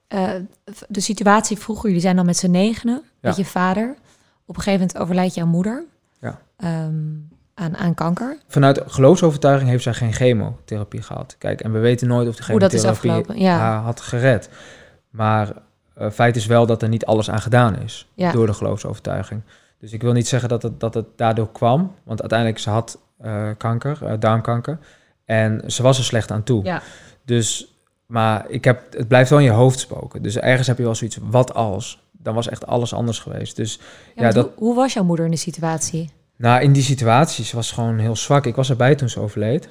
eh, 0.07 0.31
de 0.87 0.99
situatie 1.01 1.57
vroeger, 1.57 1.85
jullie 1.85 2.01
zijn 2.01 2.15
dan 2.15 2.25
met 2.25 2.37
z'n 2.37 2.51
negenen, 2.51 3.01
met 3.21 3.35
je 3.35 3.45
vader. 3.45 3.95
Op 4.45 4.55
een 4.55 4.61
gegeven 4.61 4.79
moment 4.79 4.97
overlijdt 4.97 5.35
jouw 5.35 5.45
moeder 5.45 5.85
Ja. 6.19 6.39
Ehm, 6.57 6.93
aan, 7.53 7.77
aan 7.77 7.93
kanker. 7.93 8.37
Vanuit 8.47 8.81
geloofsovertuiging 8.87 9.69
heeft 9.69 9.83
zij 9.83 9.93
geen 9.93 10.13
chemotherapie 10.13 11.01
gehad. 11.01 11.35
Kijk, 11.37 11.61
en 11.61 11.71
we 11.71 11.79
weten 11.79 12.07
nooit 12.07 12.27
of 12.27 12.35
de 12.35 12.43
chemotherapie 12.43 13.47
haar 13.47 13.81
had 13.81 14.01
gered. 14.01 14.49
Maar 15.09 15.51
eh, 15.95 16.09
feit 16.09 16.35
is 16.35 16.45
wel 16.45 16.65
dat 16.65 16.81
er 16.81 16.89
niet 16.89 17.05
alles 17.05 17.29
aan 17.29 17.41
gedaan 17.41 17.79
is 17.79 18.07
door 18.15 18.45
de 18.45 18.53
geloofsovertuiging. 18.53 19.41
Dus 19.79 19.91
ik 19.93 20.01
wil 20.01 20.11
niet 20.13 20.27
zeggen 20.27 20.49
dat 20.49 20.61
het, 20.63 20.79
dat 20.79 20.93
het 20.93 21.05
daardoor 21.15 21.51
kwam, 21.51 21.95
want 22.03 22.19
uiteindelijk 22.19 22.59
ze 22.59 22.69
had 22.69 22.99
eh, 23.17 23.49
kanker, 23.57 24.05
eh, 24.05 24.13
darmkanker, 24.19 24.79
en 25.25 25.61
ze 25.71 25.83
was 25.83 25.97
er 25.97 26.03
slecht 26.03 26.31
aan 26.31 26.43
toe. 26.43 26.63
Ja. 26.63 26.81
Dus, 27.25 27.73
maar 28.05 28.49
ik 28.49 28.63
heb, 28.63 28.93
het 28.97 29.07
blijft 29.07 29.29
wel 29.29 29.39
in 29.39 29.45
je 29.45 29.51
hoofd 29.51 29.79
spoken. 29.79 30.21
Dus 30.21 30.37
ergens 30.37 30.67
heb 30.67 30.77
je 30.77 30.83
wel 30.83 30.95
zoiets, 30.95 31.17
wat 31.21 31.53
als? 31.53 32.07
Dan 32.11 32.33
was 32.35 32.49
echt 32.49 32.67
alles 32.67 32.93
anders 32.93 33.19
geweest. 33.19 33.55
Dus 33.55 33.79
Ja, 34.15 34.31
dat- 34.31 34.45
hoe, 34.45 34.53
hoe 34.67 34.75
was 34.75 34.93
jouw 34.93 35.03
moeder 35.03 35.25
in 35.25 35.31
de 35.31 35.37
situatie? 35.37 36.11
nou, 36.35 36.61
in 36.61 36.73
die 36.73 36.83
situaties 36.83 37.51
was 37.51 37.71
gewoon 37.71 37.97
heel 37.97 38.15
zwak. 38.15 38.45
Ik 38.45 38.55
was 38.55 38.69
erbij 38.69 38.95
toen 38.95 39.09
ze 39.09 39.19
overleed. 39.19 39.69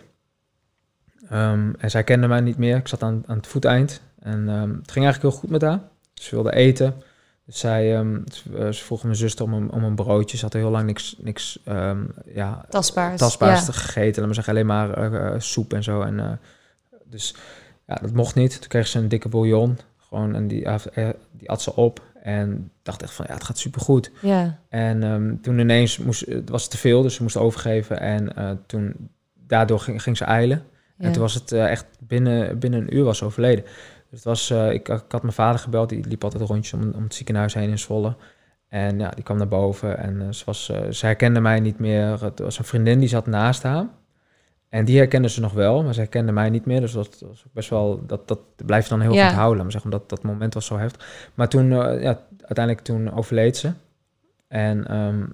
Ehm, 1.30 1.72
en 1.78 1.90
zij 1.90 2.04
kende 2.04 2.26
mij 2.28 2.40
niet 2.40 2.56
meer. 2.58 2.76
Ik 2.76 2.88
zat 2.88 3.02
aan, 3.02 3.22
aan 3.26 3.36
het 3.36 3.46
voeteind. 3.46 4.00
En 4.20 4.48
ehm, 4.48 4.70
het 4.74 4.90
ging 4.92 5.04
eigenlijk 5.04 5.22
heel 5.22 5.30
goed 5.40 5.50
met 5.50 5.62
haar. 5.62 5.80
Ze 6.14 6.34
wilde 6.34 6.52
eten. 6.54 7.02
Dus 7.48 7.58
zij, 7.58 7.96
ehm, 7.96 8.20
ze, 8.32 8.58
eh, 8.58 8.72
ze 8.72 8.84
vroeg 8.84 9.02
mijn 9.02 9.16
zuster 9.16 9.44
om 9.44 9.52
een, 9.52 9.70
om 9.70 9.84
een 9.84 9.94
broodje. 9.94 10.36
Ze 10.36 10.44
had 10.44 10.52
heel 10.52 10.70
lang 10.70 10.86
niks, 10.86 11.16
niks 11.18 11.58
ehm, 11.64 12.04
ja, 12.34 12.64
Tastbaars. 12.68 13.18
tastbaars 13.20 13.60
ja. 13.60 13.66
te 13.66 13.72
gegeten. 13.72 14.16
Laat 14.16 14.24
maar 14.24 14.34
zeggen, 14.34 14.52
alleen 14.52 14.66
maar 14.66 14.92
eh, 14.92 15.26
eh, 15.26 15.40
soep 15.40 15.72
en 15.72 15.82
zo. 15.82 16.00
En, 16.02 16.40
dus 17.04 17.34
ja, 17.86 17.94
dat 17.94 18.12
mocht 18.12 18.34
niet. 18.34 18.60
Toen 18.60 18.68
kreeg 18.68 18.86
ze 18.86 18.98
een 18.98 19.08
dikke 19.08 19.28
bouillon. 19.28 19.78
Gewoon, 19.96 20.34
en 20.34 20.48
die, 20.48 20.66
die 21.30 21.50
at 21.50 21.62
ze 21.62 21.76
op. 21.76 22.02
En 22.22 22.70
dacht 22.82 23.02
echt 23.02 23.12
van, 23.12 23.24
ja, 23.28 23.34
het 23.34 23.44
gaat 23.44 23.58
supergoed. 23.58 24.10
Ja, 24.20 24.58
En 24.68 25.02
ehm, 25.02 25.36
toen 25.42 25.58
ineens 25.58 25.98
moest, 25.98 26.26
het 26.26 26.48
was 26.48 26.68
te 26.68 26.76
veel, 26.76 27.02
dus 27.02 27.14
ze 27.14 27.22
moest 27.22 27.36
overgeven. 27.36 28.00
En 28.00 28.32
toen, 28.66 29.10
daardoor 29.46 29.80
ging, 29.80 30.02
ging 30.02 30.16
ze 30.16 30.24
eilen. 30.24 30.62
ja. 30.98 31.04
En 31.04 31.12
toen 31.12 31.22
was 31.22 31.34
het 31.34 31.52
echt 31.52 31.86
binnen, 31.98 32.58
binnen 32.58 32.80
een 32.80 32.96
uur 32.96 33.04
was 33.04 33.18
ze 33.18 33.24
overleden. 33.24 33.64
Dus 34.10 34.18
het 34.18 34.24
was, 34.24 34.50
eh, 34.50 34.72
ik, 34.72 34.88
ik 34.88 35.02
had 35.08 35.22
mijn 35.22 35.34
vader 35.34 35.60
gebeld, 35.60 35.88
die 35.88 36.06
liep 36.06 36.24
altijd 36.24 36.42
rondjes 36.42 36.72
om, 36.72 36.92
om 36.94 37.02
het 37.02 37.14
ziekenhuis 37.14 37.54
heen 37.54 37.70
in 37.70 37.78
Zwolle. 37.78 38.16
En 38.68 38.98
ja, 38.98 39.08
die 39.10 39.24
kwam 39.24 39.36
naar 39.36 39.48
boven 39.48 39.98
en 39.98 40.20
eh, 40.22 40.32
ze, 40.32 40.44
was, 40.44 40.68
eh, 40.70 40.90
ze 40.90 41.06
herkende 41.06 41.40
mij 41.40 41.60
niet 41.60 41.78
meer. 41.78 42.22
Het 42.24 42.38
was 42.38 42.58
een 42.58 42.64
vriendin 42.64 42.98
die 42.98 43.08
zat 43.08 43.26
naast 43.26 43.62
haar. 43.62 43.86
En 44.68 44.84
die 44.84 44.96
herkende 44.96 45.28
ze 45.28 45.40
nog 45.40 45.52
wel, 45.52 45.82
maar 45.82 45.94
ze 45.94 46.00
herkende 46.00 46.32
mij 46.32 46.50
niet 46.50 46.66
meer. 46.66 46.80
Dus 46.80 46.92
dat 46.92 47.22
was 47.26 47.44
best 47.52 47.70
wel, 47.70 48.06
dat, 48.06 48.28
dat 48.28 48.40
blijft 48.56 48.88
dan 48.88 49.00
heel 49.00 49.12
Ja. 49.12 49.26
goed 49.28 49.36
houden. 49.36 49.62
Maar 49.62 49.72
zeggen, 49.72 49.92
omdat 49.92 50.08
dat 50.08 50.22
moment 50.22 50.54
was 50.54 50.66
zo 50.66 50.78
heftig. 50.78 51.30
Maar 51.34 51.48
toen, 51.48 51.68
ja, 52.00 52.20
uiteindelijk 52.38 52.80
toen 52.80 53.12
overleed 53.12 53.56
ze. 53.56 53.72
En 54.48 54.86
ehm, 54.86 55.24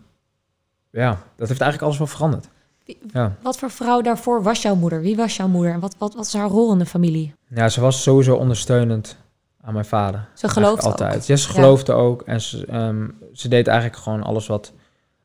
ja, 0.90 1.10
dat 1.37 1.48
heeft 1.48 1.60
eigenlijk 1.60 1.82
alles 1.82 1.98
wel 1.98 2.06
veranderd. 2.06 2.48
Wie- 2.84 2.98
Ja. 3.12 3.36
Wat 3.42 3.58
voor 3.58 3.70
vrouw 3.70 4.00
daarvoor 4.00 4.42
was 4.42 4.62
jouw 4.62 4.74
moeder? 4.74 5.00
Wie 5.00 5.16
was 5.16 5.36
jouw 5.36 5.48
moeder? 5.48 5.72
En 5.72 5.80
wat, 5.80 5.94
wat, 5.98 6.14
wat 6.14 6.24
was 6.24 6.32
haar 6.34 6.48
rol 6.48 6.72
in 6.72 6.78
de 6.78 6.86
familie? 6.86 7.34
ja, 7.48 7.68
ze 7.68 7.80
was 7.80 8.02
sowieso 8.02 8.34
ondersteunend 8.36 9.16
aan 9.60 9.72
mijn 9.72 9.84
vader. 9.84 10.28
Ze 10.34 10.48
geloofde 10.48 10.86
altijd. 10.86 11.14
ook. 11.16 11.22
Ja, 11.22 11.36
ze 11.36 11.48
Ja. 11.48 11.54
geloofde 11.54 11.92
ook. 11.92 12.22
En 12.22 12.40
ze, 12.40 12.66
ehm, 12.66 13.08
ze 13.32 13.48
deed 13.48 13.66
eigenlijk 13.66 13.98
gewoon 13.98 14.22
alles 14.22 14.46
wat, 14.46 14.72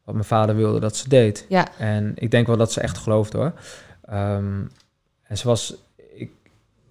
wat 0.03 0.13
mijn 0.15 0.27
vader 0.27 0.55
wilde 0.55 0.79
dat 0.79 0.95
ze 0.95 1.09
deed. 1.09 1.45
Ja, 1.49 1.67
En 1.77 2.11
ik 2.15 2.31
denk 2.31 2.47
wel 2.47 2.57
dat 2.57 2.71
ze 2.71 2.81
echt 2.81 2.97
geloofde 2.97 3.37
hoor. 3.37 3.53
Ehm, 4.05 4.61
en 5.23 5.37
ze 5.37 5.47
was. 5.47 5.75
Ik, 6.13 6.31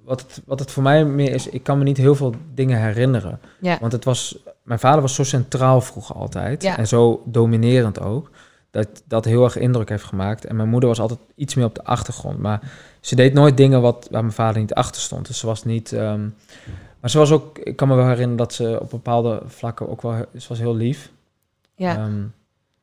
wat, 0.05 0.21
het, 0.21 0.41
wat 0.47 0.59
het 0.59 0.71
voor 0.71 0.83
mij 0.83 1.05
meer 1.05 1.35
is, 1.35 1.49
ik 1.49 1.63
kan 1.63 1.79
me 1.79 1.85
niet 1.85 1.97
heel 1.97 2.15
veel 2.15 2.35
dingen 2.55 2.81
herinneren. 2.83 3.41
ja. 3.61 3.77
Want 3.81 3.93
het 3.93 4.05
was. 4.05 4.39
Mijn 4.63 4.81
vader 4.81 5.01
was 5.01 5.15
zo 5.15 5.25
centraal 5.25 5.81
vroeger 5.81 6.15
altijd. 6.15 6.63
Ja. 6.63 6.77
En 6.79 6.87
zo 6.89 7.23
dominerend 7.25 8.01
ook. 8.01 8.31
Dat 8.71 8.89
dat 9.05 9.25
heel 9.25 9.45
erg 9.45 9.57
indruk 9.57 9.89
heeft 9.89 10.05
gemaakt. 10.05 10.45
En 10.45 10.57
mijn 10.57 10.69
moeder 10.69 10.89
was 10.89 11.01
altijd 11.01 11.21
iets 11.35 11.55
meer 11.55 11.65
op 11.65 11.75
de 11.75 11.85
achtergrond. 11.85 12.39
Maar 12.39 12.61
ze 13.01 13.15
deed 13.15 13.33
nooit 13.33 13.57
dingen 13.57 13.81
wat, 13.81 14.09
waar 14.11 14.23
mijn 14.23 14.35
vader 14.35 14.61
niet 14.61 14.75
achter 14.75 15.01
stond. 15.03 15.27
Dus 15.27 15.39
ze 15.39 15.47
was 15.47 15.65
niet. 15.65 15.93
ehm, 15.93 16.29
maar 17.01 17.11
ze 17.11 17.19
was 17.19 17.31
ook. 17.31 17.59
Ik 17.59 17.77
kan 17.77 17.89
me 17.89 17.95
wel 17.95 18.05
herinneren 18.07 18.37
dat 18.37 18.53
ze 18.53 18.79
op 18.81 18.91
bepaalde 18.91 19.43
vlakken 19.47 19.89
ook 19.89 20.03
wel. 20.03 20.25
Ze 20.37 20.49
was 20.49 20.59
heel 20.59 20.75
lief. 20.77 21.11
ja. 21.75 21.97
Ehm, 21.97 22.23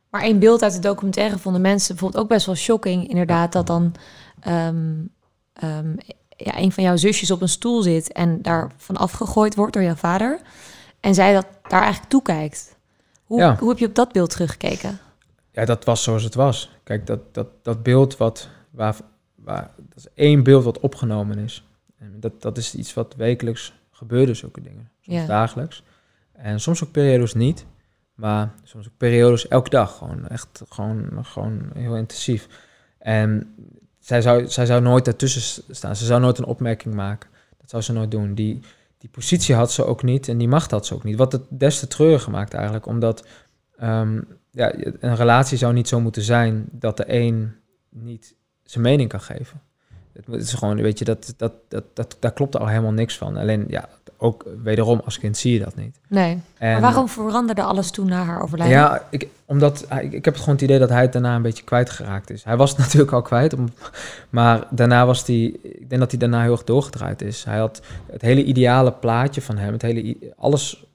Maar 0.10 0.22
één 0.24 0.40
beeld 0.40 0.64
uit 0.64 0.74
de 0.74 0.80
documentaire 0.80 1.38
vonden 1.38 1.62
mensen 1.62 1.88
bijvoorbeeld 1.96 2.24
ook 2.24 2.30
best 2.30 2.46
wel 2.46 2.56
shocking. 2.56 3.10
Inderdaad, 3.10 3.52
dat 3.52 3.68
dan 3.68 3.94
ehm, 4.40 5.90
ja, 6.38 6.58
een 6.58 6.72
van 6.72 6.84
jouw 6.84 6.96
zusjes 6.96 7.32
op 7.32 7.42
een 7.42 7.50
stoel 7.50 7.82
zit 7.82 8.12
en 8.12 8.42
daar 8.42 8.72
van 8.78 8.98
afgegooid 8.98 9.56
wordt 9.56 9.74
door 9.74 9.84
jouw 9.84 9.96
vader. 9.96 10.40
En 11.00 11.14
zij 11.14 11.34
dat 11.34 11.46
daar 11.68 11.82
eigenlijk 11.82 12.10
toekijkt. 12.12 12.76
Hoe, 13.26 13.40
Ja. 13.40 13.56
hoe 13.60 13.70
heb 13.70 13.78
je 13.78 13.88
op 13.88 13.96
dat 13.96 14.12
beeld 14.12 14.30
teruggekeken? 14.30 15.00
Ja, 15.56 15.66
dat 15.66 15.86
was 15.86 16.04
zoals 16.04 16.24
het 16.24 16.36
was. 16.36 16.72
Kijk, 16.84 17.08
dat, 17.08 17.20
dat, 17.32 17.48
dat 17.62 17.84
beeld 17.84 18.18
wat, 18.18 18.50
waar, 18.70 18.96
waar, 19.36 19.72
dat 19.78 19.98
is 19.98 20.08
één 20.14 20.44
beeld 20.44 20.64
wat 20.64 20.80
opgenomen 20.80 21.38
is. 21.38 21.68
En 21.98 22.20
dat, 22.20 22.42
dat 22.42 22.58
is 22.58 22.76
iets 22.76 22.94
wat 22.94 23.16
wekelijks 23.16 23.74
gebeurde, 23.92 24.34
zulke 24.34 24.62
dingen. 24.62 24.90
Soms 25.02 25.18
Ja. 25.18 25.26
dagelijks. 25.26 25.84
En 26.32 26.60
soms 26.60 26.84
ook 26.84 26.92
periodes 26.92 27.34
niet. 27.34 27.66
Maar 28.14 28.54
soms 28.64 28.88
ook 28.88 28.98
periodes 28.98 29.48
elke 29.48 29.70
dag. 29.70 29.98
Gewoon 29.98 30.28
echt 30.28 30.62
gewoon, 30.70 31.26
gewoon 31.26 31.70
heel 31.74 31.96
intensief. 31.96 32.48
En 32.98 33.56
zij 34.00 34.22
zou, 34.22 34.48
zij 34.48 34.66
zou 34.66 34.82
nooit 34.82 35.06
daartussen 35.06 35.64
staan. 35.76 35.96
Ze 35.96 36.06
zou 36.06 36.22
nooit 36.22 36.38
een 36.38 36.46
opmerking 36.46 36.96
maken. 36.96 37.30
Dat 37.58 37.70
zou 37.70 37.82
ze 37.82 37.94
nooit 37.94 38.12
doen. 38.12 38.34
Die, 38.34 38.60
die 38.98 39.10
positie 39.10 39.56
had 39.56 39.72
ze 39.72 39.86
ook 39.86 40.04
niet 40.04 40.28
en 40.28 40.38
die 40.38 40.48
macht 40.48 40.72
had 40.72 40.86
ze 40.86 40.94
ook 40.94 41.04
niet. 41.04 41.18
Wat 41.18 41.32
het 41.32 41.44
des 41.50 41.80
te 41.80 41.88
treuriger 41.88 42.32
maakt 42.32 42.54
eigenlijk. 42.54 42.86
Omdat 42.86 43.26
ehm, 43.78 44.22
ja, 44.56 44.74
een 45.00 45.16
relatie 45.16 45.58
zou 45.58 45.74
niet 45.74 45.88
zo 45.88 46.00
moeten 46.00 46.22
zijn 46.22 46.66
dat 46.72 46.98
de 46.98 47.04
een 47.08 47.54
niet 47.90 48.36
zijn 48.64 48.84
mening 48.84 49.10
kan 49.10 49.22
geven. 49.22 49.62
Het, 50.14 50.42
is 50.42 50.54
gewoon, 50.54 50.82
weet 50.82 51.00
je, 51.00 51.06
dat, 51.06 51.34
dat, 51.38 51.54
dat, 51.68 51.84
dat, 51.94 52.18
daar 52.20 52.34
klopt 52.34 52.58
al 52.58 52.68
helemaal 52.68 52.92
niks 52.92 53.18
van. 53.18 53.38
Alleen, 53.38 53.66
ja, 53.68 53.90
ook 54.18 54.46
wederom 54.64 55.02
als 55.06 55.20
kind 55.20 55.38
zie 55.38 55.54
je 55.54 55.60
dat 55.60 55.76
niet. 55.76 56.00
Nee. 56.08 56.42
En, 56.58 56.72
maar 56.72 56.82
waarom 56.82 57.10
veranderde 57.10 57.64
alles 57.64 57.92
toen 57.92 58.08
na 58.08 58.24
haar 58.24 58.42
overlijden? 58.42 58.78
Ja, 58.78 59.08
ik, 59.10 59.28
omdat 59.46 59.86
ik, 60.02 60.14
ik 60.14 60.26
heb 60.26 60.34
het 60.34 60.38
gewoon 60.38 60.56
het 60.56 60.64
idee 60.64 60.80
dat 60.80 60.90
hij 60.90 61.02
het 61.02 61.14
daarna 61.14 61.36
een 61.36 61.42
beetje 61.42 61.64
kwijtgeraakt 61.64 62.30
is. 62.30 62.44
Hij 62.44 62.58
was 62.58 62.70
het 62.70 62.80
natuurlijk 62.86 63.12
al 63.12 63.22
kwijt, 63.22 63.56
maar 64.30 64.68
daarna 64.70 65.06
was 65.06 65.28
hij, 65.28 65.44
ik 65.62 65.90
denk 65.90 66.02
dat 66.02 66.12
hij 66.12 66.20
daarna 66.20 66.42
heel 66.42 66.52
erg 66.52 66.64
doorgedraaid 66.64 67.22
is. 67.22 67.44
Hij 67.44 67.58
had 67.58 67.82
het 68.12 68.22
hele 68.22 68.44
ideale 68.44 68.92
plaatje 68.92 69.42
van 69.42 69.58
hem, 69.58 69.74
het 69.74 69.82
hele, 69.82 70.34
alles 70.38 70.86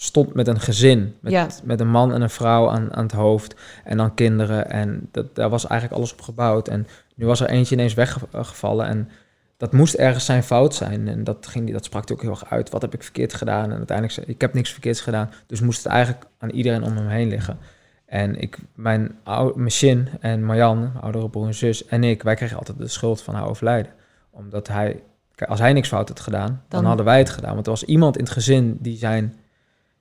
stond 0.00 0.34
met 0.34 0.46
een 0.48 0.60
gezin, 0.60 1.14
met, 1.20 1.32
Ja. 1.32 1.46
met 1.64 1.80
een 1.80 1.88
man 1.90 2.12
en 2.12 2.22
een 2.22 2.30
vrouw 2.30 2.70
aan, 2.70 2.94
aan 2.94 3.02
het 3.02 3.12
hoofd 3.12 3.54
en 3.84 3.96
dan 3.96 4.14
kinderen. 4.14 4.70
En 4.70 5.08
dat, 5.12 5.34
daar 5.34 5.48
was 5.48 5.66
eigenlijk 5.66 6.00
alles 6.00 6.12
op 6.12 6.20
gebouwd. 6.20 6.68
En 6.68 6.86
nu 7.14 7.26
was 7.26 7.40
er 7.40 7.48
eentje 7.48 7.74
ineens 7.74 7.94
weggevallen 7.94 8.86
en 8.86 9.08
dat 9.56 9.72
moest 9.72 9.94
ergens 9.94 10.24
zijn 10.24 10.42
fout 10.42 10.74
zijn. 10.74 11.08
En 11.08 11.24
dat, 11.24 11.46
ging, 11.46 11.72
dat 11.72 11.84
sprak 11.84 12.08
hij 12.08 12.16
ook 12.16 12.22
heel 12.22 12.30
erg 12.30 12.50
uit. 12.50 12.70
Wat 12.70 12.82
heb 12.82 12.94
ik 12.94 13.02
verkeerd 13.02 13.34
gedaan? 13.34 13.64
En 13.70 13.76
uiteindelijk 13.76 14.16
zei 14.16 14.26
ik 14.26 14.40
heb 14.40 14.54
niks 14.54 14.70
verkeerds 14.72 15.00
gedaan. 15.00 15.30
Dus 15.46 15.60
moest 15.60 15.82
het 15.84 15.92
eigenlijk 15.92 16.24
aan 16.38 16.50
iedereen 16.50 16.82
om 16.82 16.96
hem 16.96 17.06
heen 17.08 17.28
liggen. 17.28 17.58
En 18.06 18.40
ik, 18.40 18.58
mijn, 18.74 19.18
ou, 19.24 19.52
mijn 19.58 19.70
Shin 19.70 20.08
en 20.20 20.44
Marjan, 20.44 20.78
mijn 20.78 21.00
oudere 21.00 21.30
broer 21.30 21.46
en 21.46 21.54
zus 21.54 21.86
en 21.86 22.04
ik, 22.04 22.22
wij 22.22 22.34
kregen 22.34 22.56
altijd 22.58 22.78
de 22.78 22.88
schuld 22.88 23.22
van 23.22 23.34
haar 23.34 23.48
overlijden. 23.48 23.92
Omdat 24.30 24.68
hij, 24.68 25.02
als 25.46 25.58
hij 25.58 25.72
niks 25.72 25.88
fout 25.88 26.08
had 26.08 26.20
gedaan, 26.20 26.46
dan, 26.48 26.62
Dan- 26.68 26.84
hadden 26.84 27.04
wij 27.04 27.18
het 27.18 27.30
gedaan. 27.30 27.54
Want 27.54 27.66
er 27.66 27.72
was 27.72 27.84
iemand 27.84 28.16
in 28.16 28.24
het 28.24 28.32
gezin 28.32 28.76
die, 28.80 28.96
zijn, 28.96 29.34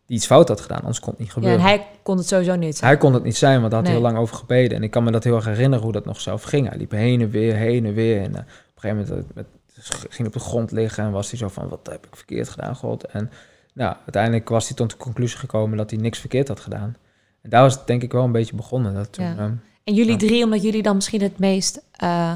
die 0.08 0.18
iets 0.18 0.26
fout 0.26 0.48
had 0.48 0.62
gedaan, 0.62 0.80
anders 0.80 1.00
kon 1.00 1.10
het 1.10 1.20
niet 1.20 1.28
Ja, 1.28 1.34
gebeuren. 1.34 1.60
en 1.60 1.66
hij 1.66 1.88
kon 2.04 2.18
het 2.18 2.28
sowieso 2.28 2.56
niet. 2.56 2.82
Hij 2.82 2.98
kon 2.98 3.14
het 3.14 3.24
niet 3.24 3.38
zijn, 3.38 3.60
want 3.60 3.72
daar 3.72 3.80
had 3.80 3.90
hij 3.90 3.98
heel 3.98 4.06
lang 4.08 4.18
over 4.18 4.36
gebeden. 4.36 4.78
En 4.78 4.84
ik 4.84 4.92
kan 4.92 5.04
me 5.04 5.12
dat 5.12 5.24
heel 5.24 5.36
erg 5.36 5.46
herinneren 5.46 5.84
hoe 5.84 5.94
dat 5.94 6.06
nog 6.06 6.22
zelf 6.22 6.44
ging. 6.44 6.70
Hij 6.70 6.78
liep 6.78 6.92
heen 6.92 7.22
en 7.22 7.30
weer, 7.30 7.56
heen 7.56 7.86
en 7.86 7.94
weer. 7.94 8.22
En 8.22 8.36
eh, 8.36 8.40
op 8.40 8.46
een 8.76 8.82
gegeven 8.82 9.06
moment 9.08 9.28
eh, 9.30 9.36
met, 9.36 9.46
ging 10.10 10.28
op 10.28 10.34
de 10.34 10.40
grond 10.40 10.72
liggen 10.72 11.04
en 11.04 11.12
was 11.12 11.30
hij 11.30 11.40
zo 11.40 11.48
van, 11.48 11.70
wat 11.70 11.80
heb 11.92 12.06
ik 12.06 12.16
verkeerd 12.16 12.50
gedaan, 12.50 12.76
God? 12.76 13.06
En 13.06 13.32
nou, 13.74 13.96
uiteindelijk 14.04 14.50
was 14.50 14.68
hij 14.68 14.76
tot 14.78 14.90
de 14.90 14.98
conclusie 14.98 15.38
gekomen 15.38 15.78
dat 15.78 15.90
hij 15.90 16.00
niks 16.00 16.20
verkeerd 16.20 16.48
had 16.48 16.60
gedaan. 16.60 16.96
En 17.42 17.50
daar 17.50 17.62
was 17.62 17.74
het 17.74 17.88
denk 17.88 18.04
ik 18.04 18.12
wel 18.12 18.24
een 18.24 18.32
beetje 18.32 18.56
begonnen. 18.56 18.94
Dat 18.94 19.12
toen, 19.14 19.26
Ja. 19.26 19.36
ehm, 19.38 19.52
En 19.84 19.94
jullie 19.94 20.18
drie, 20.18 20.44
omdat 20.44 20.62
jullie 20.64 20.82
dan 20.84 20.96
misschien 20.96 21.22
het 21.22 21.40
meest 21.40 21.82
eh, 21.92 22.34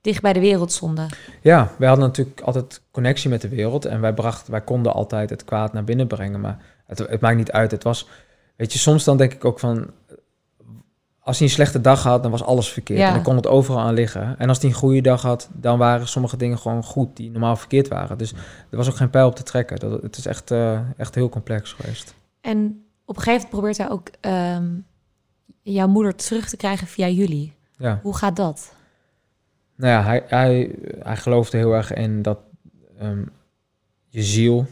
dicht 0.00 0.22
bij 0.22 0.32
de 0.32 0.40
wereld 0.40 0.72
stonden. 0.72 1.08
Ja, 1.40 1.70
wij 1.78 1.88
hadden 1.88 2.06
natuurlijk 2.06 2.40
altijd 2.40 2.80
connectie 2.90 3.30
met 3.30 3.40
de 3.40 3.48
wereld 3.48 3.84
en 3.84 4.00
wij, 4.00 4.12
brachten, 4.14 4.50
wij 4.50 4.60
konden 4.60 4.92
altijd 4.94 5.30
het 5.30 5.44
kwaad 5.44 5.72
naar 5.72 5.84
binnen 5.84 6.06
brengen, 6.06 6.40
maar 6.40 6.58
het, 6.98 7.10
het 7.10 7.20
maakt 7.20 7.36
niet 7.36 7.52
uit. 7.52 7.70
Het 7.70 7.82
was, 7.82 8.08
weet 8.56 8.72
je, 8.72 8.78
soms 8.78 9.04
dan 9.04 9.16
denk 9.16 9.32
ik 9.32 9.44
ook 9.44 9.58
van, 9.58 9.90
als 11.18 11.38
hij 11.38 11.46
een 11.46 11.52
slechte 11.52 11.80
dag 11.80 12.02
had, 12.02 12.22
dan 12.22 12.30
was 12.30 12.42
alles 12.42 12.68
verkeerd 12.72 12.98
Ja. 12.98 13.06
en 13.08 13.14
dan 13.14 13.22
kon 13.22 13.36
het 13.36 13.46
overal 13.46 13.80
aan 13.80 13.94
liggen. 13.94 14.38
En 14.38 14.48
als 14.48 14.58
hij 14.60 14.68
een 14.70 14.76
goede 14.76 15.00
dag 15.00 15.22
had, 15.22 15.48
dan 15.52 15.78
waren 15.78 16.08
sommige 16.08 16.36
dingen 16.36 16.58
gewoon 16.58 16.84
goed 16.84 17.16
die 17.16 17.30
normaal 17.30 17.56
verkeerd 17.56 17.88
waren. 17.88 18.18
Dus 18.18 18.32
er 18.70 18.76
was 18.76 18.88
ook 18.88 18.96
geen 18.96 19.10
pijl 19.10 19.26
op 19.26 19.36
te 19.36 19.42
trekken. 19.42 19.78
Dat, 19.78 20.02
het 20.02 20.16
is 20.16 20.26
echt, 20.26 20.50
eh, 20.50 20.80
echt 20.96 21.14
heel 21.14 21.28
complex 21.28 21.72
geweest. 21.72 22.14
En 22.40 22.84
op 23.04 23.16
een 23.16 23.22
gegeven 23.22 23.32
moment 23.32 23.48
probeert 23.50 23.78
hij 23.78 23.90
ook 23.90 24.08
ehm, 24.20 24.68
jouw 25.62 25.88
moeder 25.88 26.14
terug 26.14 26.48
te 26.48 26.56
krijgen 26.56 26.86
via 26.86 27.08
jullie. 27.08 27.54
Ja. 27.76 27.98
Hoe 28.02 28.16
gaat 28.16 28.36
dat? 28.36 28.74
Nou 29.76 29.92
ja, 29.92 30.02
hij, 30.02 30.22
hij, 30.26 30.74
hij 30.98 31.16
geloofde 31.16 31.56
heel 31.56 31.72
erg 31.72 31.92
in 31.92 32.22
dat 32.22 32.38
ehm, 32.98 33.22
je 34.08 34.22
ziel 34.22 34.66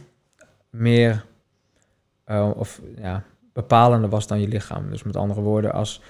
meer 0.69 1.25
eh, 2.31 2.49
of 2.55 2.81
ja, 2.97 3.23
bepalender 3.53 4.09
was 4.09 4.27
dan 4.27 4.41
je 4.41 4.47
lichaam. 4.47 4.89
Dus 4.89 5.03
met 5.03 5.15
andere 5.15 5.41
woorden, 5.41 5.73
als 5.73 6.01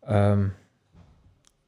ehm, 0.00 0.46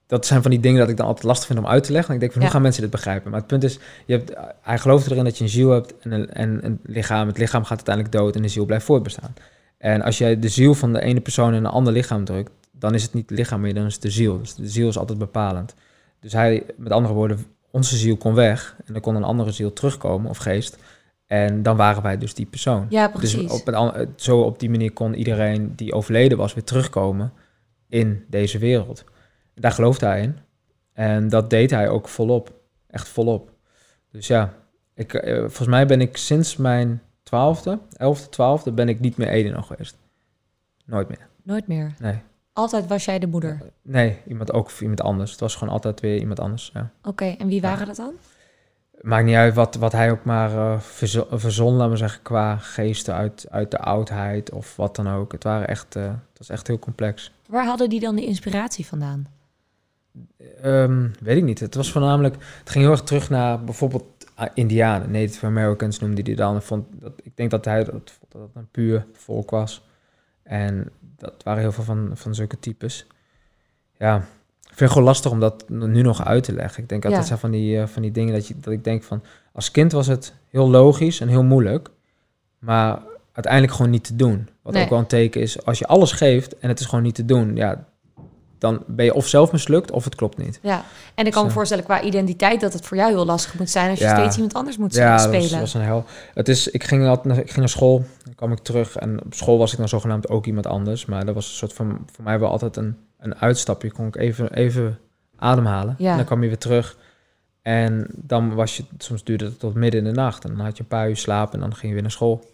dat 0.07 0.27
zijn 0.27 0.43
van 0.43 0.51
die 0.51 0.61
dingen 0.61 0.81
dat 0.81 0.89
ik 0.89 0.97
dan 0.97 1.07
altijd 1.07 1.25
lastig 1.25 1.47
vind 1.47 1.59
om 1.59 1.67
uit 1.67 1.85
te 1.85 1.93
leggen. 1.93 2.15
Ik 2.15 2.21
denk 2.21 2.33
van 2.33 2.41
Ja. 2.41 2.47
hoe 2.47 2.57
gaan 2.57 2.65
mensen 2.65 2.83
dit 2.83 2.91
begrijpen? 2.91 3.31
Maar 3.31 3.39
het 3.39 3.49
punt 3.49 3.65
is, 3.65 3.79
je 4.07 4.13
hebt, 4.13 4.33
hij 4.61 4.79
geloofde 4.79 5.11
erin 5.11 5.25
dat 5.25 5.39
je 5.39 5.45
een 5.45 5.51
ziel 5.51 5.71
hebt 5.71 5.95
en 5.99 6.13
een, 6.13 6.31
en 6.31 6.65
een 6.65 6.81
lichaam. 6.83 7.27
Het 7.27 7.39
lichaam 7.39 7.63
gaat 7.63 7.77
uiteindelijk 7.77 8.15
dood 8.15 8.37
en 8.37 8.43
de 8.43 8.49
ziel 8.49 8.65
blijft 8.65 8.85
voortbestaan. 8.85 9.35
En 9.79 10.03
als 10.03 10.19
jij 10.19 10.39
de 10.39 10.49
ziel 10.49 10.75
van 10.75 10.93
de 10.93 11.01
ene 11.01 11.21
persoon 11.21 11.55
in 11.55 11.65
een 11.65 11.71
ander 11.71 11.93
lichaam 11.93 12.25
drukt, 12.25 12.51
dan 12.73 12.95
is 12.95 13.03
het 13.03 13.15
niet 13.15 13.29
het 13.29 13.39
lichaam 13.39 13.61
meer, 13.61 13.75
dan 13.75 13.87
is 13.87 13.93
het 13.93 14.03
de 14.03 14.11
ziel. 14.11 14.39
Dus 14.39 14.55
de 14.55 14.69
ziel 14.69 14.89
is 14.89 14.99
altijd 14.99 15.19
bepalend. 15.19 15.75
Dus 16.21 16.33
hij, 16.33 16.63
met 16.77 16.93
andere 16.93 17.15
woorden, 17.15 17.47
onze 17.71 17.97
ziel 17.97 18.17
kon 18.17 18.35
weg 18.35 18.77
en 18.85 18.95
er 18.95 19.01
kon 19.01 19.15
een 19.15 19.25
andere 19.25 19.51
ziel 19.51 19.73
terugkomen 19.73 20.31
of 20.31 20.39
geest. 20.39 20.79
En 21.27 21.63
dan 21.63 21.77
waren 21.77 22.03
wij 22.03 22.19
dus 22.19 22.35
die 22.35 22.47
persoon. 22.47 22.87
Ja, 22.89 23.09
precies. 23.09 23.41
Dus 23.41 23.61
op, 23.61 23.69
een 23.69 24.13
zo 24.17 24.41
op 24.41 24.59
die 24.59 24.71
manier 24.71 24.93
kon 24.93 25.15
iedereen 25.15 25.73
die 25.77 25.93
overleden 25.93 26.39
was 26.39 26.55
weer 26.55 26.65
terugkomen 26.65 27.33
in 27.89 28.25
deze 28.29 28.59
wereld. 28.59 29.05
Daar 29.55 29.73
geloofde 29.73 30.07
hij 30.07 30.23
in. 30.23 30.39
En 30.93 31.29
dat 31.29 31.51
deed 31.51 31.71
hij 31.71 31.89
ook 31.89 32.09
volop. 32.09 32.53
Echt 32.87 33.09
volop. 33.09 33.53
Dus 34.11 34.27
ja, 34.27 34.55
ik, 34.95 35.15
eh, 35.15 35.39
volgens 35.39 35.69
mij 35.69 35.87
ben 35.87 36.01
ik 36.01 36.17
sinds 36.17 36.57
mijn 36.57 37.03
twaalfde, 37.23 37.79
elfde, 37.97 38.29
twaalfde, 38.29 38.73
ben 38.73 38.89
ik 38.89 39.01
niet 39.01 39.17
meer 39.17 39.29
Ede 39.29 39.51
nog 39.51 39.67
geweest. 39.67 39.97
Nooit 40.85 41.09
meer. 41.09 41.29
Nooit 41.43 41.67
meer. 41.67 41.95
Nee. 41.99 42.19
Altijd 42.53 42.87
was 42.87 43.05
jij 43.05 43.19
de 43.19 43.27
moeder. 43.27 43.59
Nee, 43.83 44.19
iemand 44.27 44.53
ook 44.53 44.67
of 44.67 44.81
iemand 44.81 45.01
anders. 45.01 45.31
Het 45.31 45.41
was 45.41 45.55
gewoon 45.55 45.73
altijd 45.73 46.01
weer 46.01 46.19
iemand 46.19 46.41
anders. 46.41 46.71
Ja. 46.75 46.91
Oké, 47.03 47.25
en 47.25 47.49
wie 47.49 47.61
waren 47.61 47.87
dat 47.87 47.97
dan? 47.97 48.13
Maakt 49.01 49.25
niet 49.25 49.35
uit 49.35 49.55
wat, 49.55 49.75
wat 49.75 49.93
hij 49.93 50.11
ook 50.11 50.25
maar 50.25 50.51
eh 50.51 50.81
verzo- 50.81 51.27
verzon, 51.31 51.75
laten 51.75 51.91
we 51.91 51.97
zeggen, 51.97 52.23
qua 52.23 52.57
geesten 52.57 53.15
uit, 53.15 53.47
uit 53.51 53.71
de 53.71 53.79
oudheid 53.79 54.51
of 54.51 54.77
wat 54.77 54.97
dan 54.97 55.09
ook. 55.09 55.33
Het, 55.33 55.45
waren 55.45 55.69
echt, 55.69 55.97
eh, 55.97 56.05
het 56.05 56.39
was 56.39 56.49
echt 56.49 56.67
heel 56.67 56.79
complex. 56.79 57.33
Waar 57.49 57.65
hadden 57.67 57.89
die 57.89 58.01
dan 58.01 58.17
de 58.17 58.25
inspiratie 58.27 58.87
vandaan? 58.87 59.27
Ehm, 60.63 61.09
weet 61.21 61.37
ik 61.37 61.43
niet. 61.45 61.61
Het 61.61 61.75
was 61.75 61.93
voornamelijk, 61.93 62.35
het 62.35 62.71
ging 62.71 62.85
heel 62.85 62.93
erg 62.93 63.03
terug 63.03 63.31
naar 63.31 63.65
bijvoorbeeld 63.65 64.05
ah, 64.35 64.49
Indianen, 64.55 65.11
Native 65.11 65.47
Americans 65.47 65.99
noemde 65.99 66.23
hij 66.23 66.35
dan. 66.35 66.63
Vond 66.63 66.87
dat, 66.91 67.13
ik 67.23 67.37
denk 67.37 67.51
dat 67.51 67.65
hij 67.65 67.85
dat, 67.85 68.19
dat 68.29 68.49
een 68.55 68.69
puur 68.71 69.07
volk 69.13 69.51
was. 69.51 69.85
En 70.43 70.91
dat 71.17 71.43
waren 71.43 71.61
heel 71.61 71.73
veel 71.73 71.85
van, 71.85 72.11
van 72.15 72.35
zulke 72.35 72.59
types. 72.59 73.07
Ja, 73.99 74.25
vind 74.77 74.81
het 74.81 74.91
gewoon 74.91 75.05
lastig 75.07 75.31
om 75.31 75.41
dat 75.41 75.65
nu 75.69 76.03
nog 76.03 76.25
uit 76.25 76.45
te 76.45 76.53
leggen. 76.53 76.83
Ik 76.83 76.89
denk 76.89 77.03
dat 77.03 77.13
Ja. 77.13 77.23
zijn 77.23 77.39
van 77.39 77.51
die, 77.51 77.81
eh, 77.81 77.87
van 77.87 78.03
die 78.03 78.11
dingen 78.11 78.35
dat, 78.35 78.47
je, 78.49 78.55
dat 78.61 78.73
ik 78.73 78.85
denk 78.85 79.03
van... 79.03 79.23
Als 79.53 79.71
kind 79.71 79.93
was 79.93 80.07
het 80.07 80.35
heel 80.51 80.71
logisch 80.71 81.21
en 81.21 81.29
heel 81.29 81.43
moeilijk. 81.45 81.89
Maar 82.59 82.99
uiteindelijk 83.33 83.73
gewoon 83.75 83.91
niet 83.91 84.05
te 84.05 84.17
doen. 84.17 84.49
Wat 84.63 84.73
Nee. 84.73 84.83
ook 84.85 84.91
wel 84.91 84.99
een 84.99 85.07
teken 85.07 85.41
is. 85.41 85.65
Als 85.65 85.79
je 85.79 85.87
alles 85.87 86.13
geeft 86.13 86.59
en 86.59 86.69
het 86.69 86.81
is 86.81 86.87
gewoon 86.87 87.05
niet 87.05 87.15
te 87.15 87.25
doen... 87.25 87.57
Ja, 87.57 87.85
dan 88.59 88.83
ben 88.87 89.05
je 89.05 89.15
of 89.15 89.27
zelf 89.27 89.53
mislukt 89.53 89.91
of 89.91 90.05
het 90.05 90.15
klopt 90.15 90.37
niet. 90.39 90.59
Ja, 90.63 90.85
en 91.15 91.27
ik 91.27 91.33
kan 91.33 91.45
me 91.45 91.51
voorstellen 91.51 91.85
qua 91.85 92.03
identiteit 92.03 92.61
dat 92.61 92.73
het 92.73 92.87
voor 92.87 92.97
jou 92.97 93.11
heel 93.13 93.25
lastig 93.27 93.59
moet 93.59 93.71
zijn 93.71 93.91
als 93.91 93.99
je 93.99 94.05
Ja. 94.05 94.17
steeds 94.19 94.35
iemand 94.35 94.55
anders 94.55 94.77
moet 94.77 94.95
Ja, 94.95 95.11
dat 95.17 95.21
spelen. 95.21 95.41
was, 95.51 95.61
was 95.61 95.75
een 95.75 95.81
hel. 95.81 96.05
Het 96.35 96.49
is, 96.49 96.69
ik, 96.69 96.85
ging 96.85 97.07
altijd 97.07 97.25
naar, 97.27 97.39
ik 97.39 97.47
ging 97.47 97.59
naar 97.59 97.69
school, 97.69 98.05
dan 98.25 98.35
kwam 98.35 98.53
ik 98.53 98.59
terug 98.59 98.97
en 98.97 99.25
op 99.25 99.35
school 99.35 99.59
was 99.59 99.73
ik 99.73 99.79
dan 99.79 99.89
zogenaamd 99.89 100.29
ook 100.29 100.47
iemand 100.47 100.67
anders. 100.67 101.07
Maar 101.07 101.25
dat 101.25 101.35
was 101.35 101.49
een 101.49 101.55
soort 101.55 101.73
van, 101.73 102.07
voor 102.13 102.25
mij 102.25 102.39
wel 102.39 102.51
altijd 102.51 102.77
een, 102.77 102.97
een 103.19 103.35
uitstapje. 103.35 103.91
Kon 103.93 104.07
ik 104.07 104.17
even, 104.17 104.53
even 104.53 104.99
ademhalen 105.37 105.95
Ja. 105.99 106.11
en 106.11 106.17
dan 106.17 106.27
kwam 106.27 106.43
je 106.43 106.49
weer 106.49 106.59
terug. 106.59 106.97
En 107.63 108.07
dan 108.15 108.55
was 108.55 108.77
je, 108.77 108.85
soms 108.99 109.25
duurde 109.25 109.45
het 109.45 109.59
tot 109.59 109.75
midden 109.75 110.01
in 110.01 110.07
de 110.07 110.21
nacht. 110.21 110.45
En 110.45 110.57
dan 110.57 110.65
had 110.65 110.77
je 110.77 110.83
een 110.83 110.89
paar 110.89 111.09
uur 111.09 111.17
slaap 111.17 111.53
en 111.55 111.61
dan 111.61 111.71
ging 111.75 111.87
je 111.87 111.93
weer 111.93 112.03
naar 112.03 112.11
school. 112.11 112.51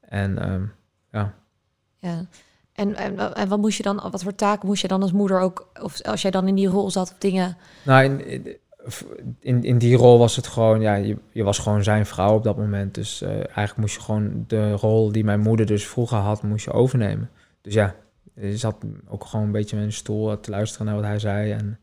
En 0.00 0.38
ehm, 0.38 0.62
Ja. 1.10 1.34
En, 2.72 2.94
en, 2.94 3.34
en 3.34 3.48
wat 3.48 3.58
moest 3.58 3.76
je 3.76 3.82
dan, 3.82 4.08
wat 4.10 4.22
voor 4.22 4.34
taken 4.34 4.66
moest 4.68 4.82
je 4.82 4.88
dan 4.88 5.02
als 5.02 5.12
moeder 5.12 5.40
ook, 5.40 5.68
of 5.82 6.02
als 6.02 6.22
jij 6.22 6.30
dan 6.30 6.48
in 6.48 6.54
die 6.54 6.68
rol 6.68 6.90
zat 6.90 7.10
of 7.12 7.18
dingen? 7.18 7.56
Nou, 7.84 8.04
in, 8.04 8.56
in, 9.40 9.64
in 9.64 9.78
die 9.78 9.96
rol 9.96 10.18
was 10.18 10.36
het 10.36 10.46
gewoon, 10.46 10.80
ja, 10.80 10.94
je, 10.94 11.16
je 11.32 11.42
was 11.42 11.58
gewoon 11.58 11.82
zijn 11.82 12.06
vrouw 12.06 12.34
op 12.34 12.44
dat 12.44 12.56
moment. 12.56 12.94
Dus 12.94 13.22
eh, 13.22 13.30
eigenlijk 13.30 13.76
moest 13.76 13.94
je 13.94 14.00
gewoon 14.00 14.44
de 14.46 14.72
rol 14.72 15.12
die 15.12 15.24
mijn 15.24 15.40
moeder 15.40 15.66
dus 15.66 15.86
vroeger 15.86 16.18
had, 16.18 16.42
moest 16.42 16.64
je 16.64 16.72
overnemen. 16.72 17.30
Dus 17.60 17.74
ja, 17.74 17.94
zat 18.40 18.76
ook 19.08 19.24
gewoon 19.24 19.46
een 19.46 19.52
beetje 19.52 19.76
in 19.76 19.82
een 19.82 19.92
stoel 19.92 20.40
te 20.40 20.50
luisteren 20.50 20.86
naar 20.86 20.94
wat 20.94 21.04
hij 21.04 21.18
zei. 21.18 21.52
En 21.52 21.78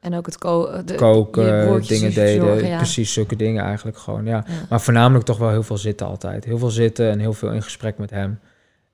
En 0.00 0.14
ook 0.14 0.26
het 0.26 0.38
ko 0.38 0.82
de, 0.84 0.92
je 0.92 0.98
koken, 0.98 1.82
dingen 1.82 2.14
deden, 2.14 2.46
zorgen, 2.46 2.68
ja. 2.68 2.76
precies 2.76 3.12
zulke 3.12 3.36
dingen 3.36 3.64
eigenlijk 3.64 3.98
gewoon, 3.98 4.24
ja. 4.24 4.44
Ja. 4.46 4.54
Maar 4.68 4.80
voornamelijk 4.80 5.24
toch 5.24 5.38
wel 5.38 5.50
heel 5.50 5.62
veel 5.62 5.76
zitten 5.78 6.06
altijd. 6.06 6.44
Heel 6.44 6.58
veel 6.58 6.70
zitten 6.70 7.10
en 7.10 7.18
heel 7.18 7.32
veel 7.32 7.52
in 7.52 7.62
gesprek 7.62 7.98
met 7.98 8.10
hem. 8.10 8.40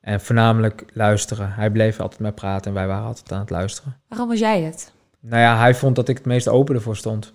En 0.00 0.20
voornamelijk 0.20 0.84
luisteren. 0.92 1.52
Hij 1.52 1.70
bleef 1.70 2.00
altijd 2.00 2.20
met 2.20 2.34
praten 2.34 2.66
en 2.70 2.76
wij 2.76 2.86
waren 2.86 3.06
altijd 3.06 3.32
aan 3.32 3.40
het 3.40 3.50
luisteren. 3.50 3.96
Waarom 4.08 4.28
was 4.28 4.38
jij 4.38 4.62
het? 4.62 4.92
Nou 5.20 5.42
ja, 5.42 5.58
hij 5.58 5.74
vond 5.74 5.96
dat 5.96 6.08
ik 6.08 6.16
het 6.16 6.26
meest 6.26 6.48
open 6.48 6.74
ervoor 6.74 6.96
stond. 6.96 7.32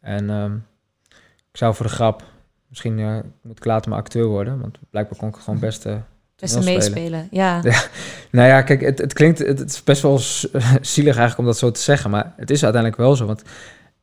En 0.00 0.30
ehm, 0.30 0.54
ik 1.50 1.56
zou 1.56 1.74
voor 1.74 1.86
de 1.86 1.92
grap, 1.92 2.22
misschien 2.68 2.98
eh, 2.98 3.18
moet 3.42 3.56
ik 3.58 3.64
later 3.64 3.90
maar 3.90 3.98
acteur 3.98 4.26
worden, 4.26 4.60
want 4.60 4.78
blijkbaar 4.90 5.18
kon 5.18 5.28
ik 5.28 5.36
gewoon 5.36 5.60
best. 5.68 5.86
eh, 5.86 5.96
Een 6.36 6.48
spelen. 6.48 6.64
meespelen, 6.64 7.28
ja. 7.30 7.60
Ja. 7.62 7.82
Nou 8.30 8.48
ja, 8.48 8.62
kijk, 8.62 8.80
het, 8.80 8.98
het 8.98 9.12
klinkt, 9.12 9.38
het, 9.38 9.58
het 9.58 9.70
is 9.70 9.84
best 9.84 10.02
wel 10.02 10.18
zielig 10.80 11.16
eigenlijk 11.16 11.38
om 11.38 11.44
dat 11.44 11.58
zo 11.58 11.70
te 11.70 11.80
zeggen, 11.80 12.10
maar 12.10 12.32
het 12.36 12.50
is 12.50 12.62
uiteindelijk 12.62 13.02
wel 13.02 13.16
zo. 13.16 13.26
Want 13.26 13.42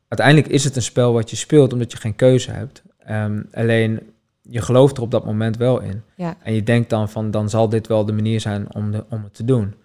uiteindelijk 0.07 0.47
is 0.47 0.63
het 0.63 0.75
een 0.75 0.81
spel 0.81 1.13
wat 1.13 1.29
je 1.29 1.35
speelt 1.35 1.73
omdat 1.73 1.91
je 1.91 1.97
geen 1.97 2.15
keuze 2.15 2.51
hebt. 2.51 2.81
Ehm, 2.99 3.41
alleen 3.53 4.13
je 4.41 4.61
gelooft 4.61 4.97
er 4.97 5.03
op 5.03 5.11
dat 5.11 5.25
moment 5.25 5.57
wel 5.57 5.81
in. 5.81 6.03
Ja. 6.15 6.37
En 6.43 6.53
je 6.53 6.63
denkt 6.63 6.89
dan 6.89 7.09
van, 7.09 7.31
dan 7.31 7.49
zal 7.49 7.69
dit 7.69 7.87
wel 7.87 8.05
de 8.05 8.13
manier 8.13 8.39
zijn 8.39 8.73
om, 8.75 8.91
de, 8.91 9.05
om 9.09 9.23
het 9.23 9.33
te 9.33 9.45
doen. 9.45 9.75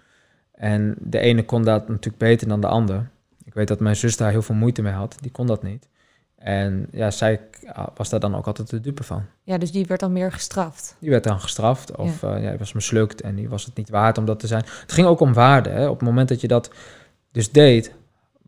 En 0.52 0.94
de 0.98 1.18
ene 1.18 1.44
kon 1.44 1.64
dat 1.64 1.88
natuurlijk 1.88 2.18
beter 2.18 2.48
dan 2.48 2.61
de 2.61 2.66
ander. 2.66 3.08
Ik 3.44 3.54
weet 3.54 3.68
dat 3.68 3.80
mijn 3.80 3.96
zus 3.96 4.16
daar 4.16 4.30
heel 4.30 4.42
veel 4.42 4.54
moeite 4.54 4.82
mee 4.82 4.92
had. 4.92 5.16
Die 5.20 5.30
kon 5.30 5.46
dat 5.46 5.62
niet. 5.62 5.88
En 6.38 6.88
ja, 6.92 7.11
zij 7.11 7.40
was 7.94 8.09
daar 8.09 8.20
dan 8.20 8.37
ook 8.37 8.46
altijd 8.46 8.70
de 8.70 8.81
dupe 8.81 9.03
van. 9.03 9.24
Ja, 9.42 9.59
dus 9.59 9.72
die 9.72 9.87
werd 9.87 10.01
dan 10.01 10.12
meer 10.12 10.33
gestraft. 10.33 10.96
Die 10.98 11.11
werd 11.11 11.24
dan 11.24 11.40
gestraft 11.40 11.96
of 11.96 12.20
ja. 12.20 12.37
ja, 12.37 12.57
was 12.57 12.72
mislukt 12.72 13.20
en 13.20 13.35
die 13.35 13.48
was 13.48 13.64
het 13.64 13.77
niet 13.77 13.90
waard 13.90 14.18
om 14.18 14.24
dat 14.24 14.40
te 14.40 14.46
zijn. 14.46 14.64
Het 14.81 14.92
ging 14.92 15.07
ook 15.07 15.20
om 15.20 15.33
waarde. 15.33 15.70
Hè? 15.70 15.88
Op 15.88 15.98
het 15.98 16.09
moment 16.09 16.29
dat 16.29 16.40
je 16.40 16.48
dat 16.48 16.70
dus 17.33 17.53
deed, 17.53 17.94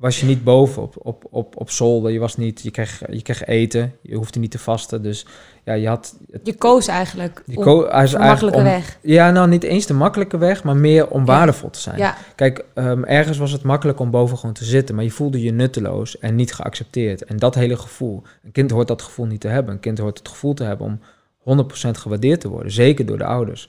was 0.00 0.20
je 0.20 0.26
niet 0.26 0.44
boven 0.44 0.82
op, 0.82 0.94
op, 0.98 1.24
op, 1.30 1.56
op 1.56 1.70
zolder. 1.70 2.12
Je, 2.12 2.18
was 2.18 2.36
niet, 2.36 2.60
je, 2.62 2.70
kreeg, 2.70 3.02
je 3.10 3.22
kreeg 3.22 3.44
eten, 3.44 3.94
je 4.02 4.14
hoefde 4.14 4.38
niet 4.38 4.50
te 4.50 4.58
vasten. 4.58 5.02
Dus 5.02 5.26
ja, 5.64 5.72
je 5.72 5.88
had... 5.88 6.16
je 6.42 6.54
koos 6.54 6.86
eigenlijk 6.86 7.42
je 7.46 7.54
ko 7.54 7.82
de 7.82 8.18
makkelijke 8.18 8.62
weg. 8.62 8.98
Ja, 9.02 9.30
nou 9.30 9.48
niet 9.48 9.62
eens 9.62 9.86
de 9.86 9.94
makkelijke 9.94 10.38
weg, 10.38 10.64
maar 10.64 10.76
meer 10.76 11.08
om 11.08 11.24
waardevol 11.24 11.70
te 11.70 11.80
zijn. 11.80 11.98
Ja. 11.98 12.16
Kijk, 12.34 12.64
um, 12.74 13.04
ergens 13.04 13.38
was 13.38 13.52
het 13.52 13.62
makkelijk 13.62 14.00
om 14.00 14.10
boven 14.10 14.38
gewoon 14.38 14.54
te 14.54 14.64
zitten, 14.64 14.94
maar 14.94 15.04
je 15.04 15.10
voelde 15.10 15.42
je 15.42 15.52
nutteloos 15.52 16.18
en 16.18 16.34
niet 16.34 16.54
geaccepteerd. 16.54 17.24
En 17.24 17.36
dat 17.36 17.54
hele 17.54 17.76
gevoel, 17.76 18.22
een 18.44 18.52
kind 18.52 18.70
hoort 18.70 18.88
dat 18.88 19.02
gevoel 19.02 19.26
niet 19.26 19.40
te 19.40 19.48
hebben. 19.48 19.74
Een 19.74 19.80
kind 19.80 19.98
hoort 19.98 20.18
het 20.18 20.28
gevoel 20.28 20.54
te 20.54 20.64
hebben 20.64 21.00
om 21.44 21.64
100% 21.86 21.90
gewaardeerd 21.90 22.40
te 22.40 22.48
worden, 22.48 22.72
zeker 22.72 23.06
door 23.06 23.18
de 23.18 23.24
ouders. 23.24 23.68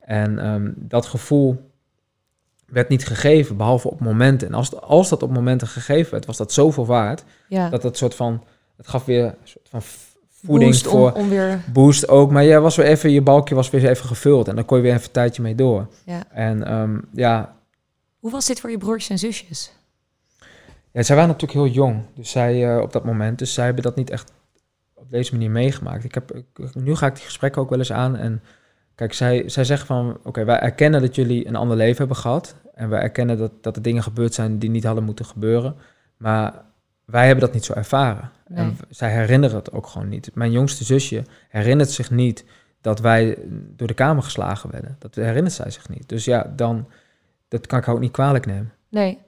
En 0.00 0.46
um, 0.46 0.74
dat 0.76 1.06
gevoel 1.06 1.71
werd 2.72 2.88
niet 2.88 3.06
gegeven, 3.06 3.56
behalve 3.56 3.90
op 3.90 4.00
momenten. 4.00 4.48
En 4.48 4.54
als, 4.54 4.80
als 4.80 5.08
dat 5.08 5.22
op 5.22 5.30
momenten 5.30 5.68
gegeven 5.68 6.10
werd, 6.10 6.26
was 6.26 6.36
dat 6.36 6.52
zoveel 6.52 6.86
waard. 6.86 7.24
Ja. 7.48 7.68
Dat 7.68 7.82
het 7.82 7.96
soort 7.96 8.14
van, 8.14 8.44
het 8.76 8.88
gaf 8.88 9.04
weer 9.04 9.24
een 9.24 9.34
soort 9.44 9.68
van 9.68 9.82
voeding 10.30 10.70
boost 10.70 10.86
voor 10.86 11.12
om, 11.12 11.28
weer... 11.28 11.60
boost 11.72 12.08
ook. 12.08 12.30
Maar 12.30 12.44
ja, 12.44 12.60
was 12.60 12.76
weer 12.76 12.86
even, 12.86 13.10
je 13.10 13.22
balkje 13.22 13.54
was 13.54 13.70
weer 13.70 13.88
even 13.88 14.06
gevuld 14.06 14.48
en 14.48 14.54
dan 14.54 14.64
kon 14.64 14.76
je 14.76 14.82
weer 14.82 14.92
even 14.92 15.04
een 15.04 15.12
tijdje 15.12 15.42
mee 15.42 15.54
door. 15.54 15.88
Ja. 16.04 16.22
En 16.30 16.72
um, 16.72 17.04
ja. 17.12 17.56
Hoe 18.18 18.30
was 18.30 18.46
dit 18.46 18.60
voor 18.60 18.70
je 18.70 18.78
broertjes 18.78 19.10
en 19.10 19.18
zusjes? 19.18 19.72
Ja, 20.92 21.02
zij 21.02 21.16
waren 21.16 21.30
natuurlijk 21.30 21.60
heel 21.60 21.74
jong, 21.74 22.02
dus 22.14 22.30
zij 22.30 22.74
uh, 22.74 22.82
op 22.82 22.92
dat 22.92 23.04
moment, 23.04 23.38
dus 23.38 23.54
zij 23.54 23.64
hebben 23.64 23.82
dat 23.82 23.96
niet 23.96 24.10
echt 24.10 24.32
op 24.94 25.10
deze 25.10 25.32
manier 25.32 25.50
meegemaakt. 25.50 26.04
Ik 26.04 26.14
heb, 26.14 26.32
ik, 26.32 26.74
nu 26.74 26.94
ga 26.94 27.06
ik 27.06 27.14
die 27.14 27.24
gesprekken 27.24 27.62
ook 27.62 27.70
wel 27.70 27.78
eens 27.78 27.92
aan 27.92 28.16
en 28.16 28.42
Kijk, 28.94 29.14
zij, 29.14 29.42
zij 29.46 29.64
zeggen 29.64 29.86
van, 29.86 30.18
oké, 30.22 30.44
wij 30.44 30.58
erkennen 30.58 31.00
dat 31.00 31.14
jullie 31.14 31.46
een 31.46 31.56
ander 31.56 31.76
leven 31.76 31.98
hebben 31.98 32.16
gehad. 32.16 32.54
En 32.74 32.88
wij 32.88 33.00
erkennen 33.00 33.38
dat, 33.38 33.52
dat 33.60 33.76
er 33.76 33.82
dingen 33.82 34.02
gebeurd 34.02 34.34
zijn 34.34 34.58
die 34.58 34.70
niet 34.70 34.84
hadden 34.84 35.04
moeten 35.04 35.24
gebeuren. 35.24 35.74
Maar 36.16 36.64
wij 37.04 37.26
hebben 37.26 37.44
dat 37.44 37.54
niet 37.54 37.64
zo 37.64 37.72
ervaren. 37.72 38.30
En 38.54 38.78
zij 38.88 39.12
herinneren 39.12 39.56
het 39.56 39.72
ook 39.72 39.86
gewoon 39.86 40.08
niet. 40.08 40.34
Mijn 40.34 40.52
jongste 40.52 40.84
zusje 40.84 41.24
herinnert 41.48 41.90
zich 41.90 42.10
niet 42.10 42.44
dat 42.80 43.00
wij 43.00 43.38
door 43.76 43.88
de 43.88 43.94
kamer 43.94 44.22
geslagen 44.22 44.70
werden. 44.70 44.96
Dat 44.98 45.14
herinnert 45.14 45.54
zij 45.54 45.70
zich 45.70 45.88
niet. 45.88 46.08
Dus 46.08 46.24
ja, 46.24 46.52
dan, 46.56 46.88
dat 47.48 47.66
kan 47.66 47.78
ik 47.78 47.88
ook 47.88 48.00
niet 48.00 48.12
kwalijk 48.12 48.46
nemen. 48.46 48.72
Nee. 48.88 49.18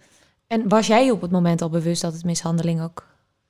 En 0.46 0.68
was 0.68 0.86
jij 0.86 1.10
op 1.10 1.20
het 1.20 1.30
moment 1.30 1.62
al 1.62 1.70
bewust 1.70 2.02
dat 2.02 2.12
het 2.12 2.24
mishandeling 2.24 2.82
ook 2.82 3.06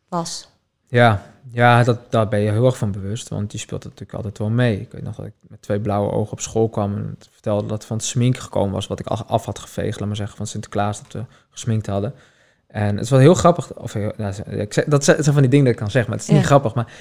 was? 0.09 0.49
Ja, 0.95 1.23
ja 1.51 1.83
dat, 1.83 1.99
daar 2.09 2.29
ben 2.29 2.41
je 2.41 2.51
heel 2.51 2.67
erg 2.67 2.77
van 2.77 2.93
bewust, 2.93 3.29
want 3.29 3.51
die 3.51 3.61
speelt 3.61 3.85
natuurlijk 3.85 4.15
altijd 4.15 4.39
wel 4.39 4.51
mee. 4.51 4.81
Ik 4.81 4.93
weet 4.93 5.03
nog 5.03 5.17
dat 5.17 5.27
ik 5.27 5.33
met 5.41 5.63
twee 5.63 5.81
blauwe 5.81 6.13
ogen 6.13 6.33
op 6.33 6.41
school 6.41 6.69
kwam 6.69 6.95
en 6.95 7.17
vertelde 7.31 7.63
dat 7.63 7.77
het 7.77 7.85
van 7.85 7.97
het 7.97 8.07
smink 8.07 8.37
gekomen 8.37 8.73
was, 8.73 8.87
wat 8.87 9.01
ik 9.01 9.07
af 9.07 9.45
had 9.45 9.59
geveegd, 9.59 9.99
laat 9.99 10.09
maar 10.09 10.17
zeggen, 10.17 10.37
van 10.37 10.47
Sinterklaas, 10.47 11.03
dat 11.03 11.13
we 11.13 11.25
gesminkt 11.51 11.87
hadden. 11.87 12.15
En 12.67 12.97
het 12.97 13.09
was 13.09 13.21
heel 13.21 13.35
grappig, 13.35 13.75
of 13.75 13.95
nou, 13.95 14.35
ik 14.51 14.73
zeg, 14.73 14.85
dat 14.85 15.05
zijn 15.05 15.25
van 15.25 15.43
die 15.43 15.49
dingen 15.49 15.65
dat 15.65 15.75
ik 15.75 15.81
kan 15.81 15.91
zeggen, 15.91 16.11
maar 16.11 16.21
het 16.21 16.29
is 16.29 16.35
niet 16.35 16.47
grappig, 16.47 16.75
maar 16.75 16.93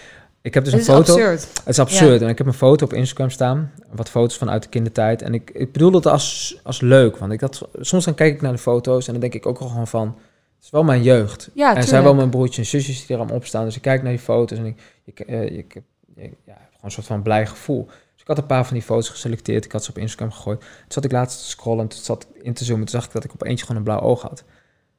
ik 0.41 0.53
heb 0.53 0.63
dus 0.63 0.73
een 0.73 0.83
foto. 0.83 1.13
Absurd. 1.13 1.41
Het 1.53 1.67
is 1.67 1.79
absurd. 1.79 2.21
En 2.21 2.29
ik 2.29 2.37
heb 2.37 2.47
een 2.47 2.53
foto 2.53 2.85
op 2.85 2.93
Instagram 2.93 3.29
staan. 3.29 3.71
Wat 3.91 4.09
foto's 4.09 4.37
vanuit 4.37 4.63
de 4.63 4.69
kindertijd. 4.69 5.21
En 5.21 5.33
ik, 5.33 5.49
ik 5.53 5.71
bedoel 5.71 5.93
het 5.93 6.05
als, 6.05 6.59
als 6.63 6.81
leuk. 6.81 7.17
Want 7.17 7.31
ik 7.31 7.39
dat, 7.39 7.67
soms 7.79 8.05
dan 8.05 8.13
kijk 8.13 8.33
ik 8.33 8.41
naar 8.41 8.51
de 8.51 8.57
foto's 8.57 9.05
en 9.05 9.11
dan 9.11 9.21
denk 9.21 9.33
ik 9.33 9.45
ook 9.45 9.57
gewoon 9.57 9.87
van 9.87 10.17
is 10.63 10.69
wel 10.69 10.83
mijn 10.83 11.03
jeugd. 11.03 11.49
Ja, 11.53 11.75
en 11.75 11.83
zijn 11.83 12.03
wel 12.03 12.15
mijn 12.15 12.29
broertjes 12.29 12.73
en 12.73 12.79
zusjes 12.79 12.99
die 12.99 13.15
er 13.15 13.21
allemaal 13.21 13.37
op 13.37 13.45
staan. 13.45 13.65
Dus 13.65 13.75
ik 13.75 13.81
kijk 13.81 14.01
naar 14.01 14.11
die 14.11 14.21
foto's 14.21 14.57
en 14.57 14.65
ik, 14.65 14.81
ik, 15.03 15.29
uh, 15.29 15.43
ik, 15.43 15.75
ik 16.15 16.33
ja, 16.45 16.53
gewoon 16.53 16.81
een 16.81 16.91
soort 16.91 17.07
van 17.07 17.21
blij 17.21 17.47
gevoel. 17.47 17.85
Dus 17.85 18.21
ik 18.21 18.27
had 18.27 18.37
een 18.37 18.45
paar 18.45 18.65
van 18.65 18.73
die 18.73 18.83
foto's 18.83 19.09
geselecteerd. 19.09 19.65
Ik 19.65 19.71
had 19.71 19.83
ze 19.83 19.89
op 19.89 19.97
Instagram 19.97 20.31
gegooid. 20.31 20.59
Toen 20.59 20.69
zat 20.87 21.03
ik 21.05 21.11
laatst 21.11 21.39
te 21.39 21.49
scrollen. 21.49 21.87
Toen 21.87 21.99
zat 21.99 22.27
in 22.41 22.53
te 22.53 22.63
zoomen. 22.63 22.85
Toen 22.85 22.99
zag 22.99 23.05
ik 23.05 23.13
dat 23.13 23.23
ik 23.23 23.33
op 23.33 23.43
eentje 23.43 23.65
gewoon 23.65 23.77
een 23.77 23.87
blauw 23.87 23.99
oog 23.99 24.21
had. 24.21 24.43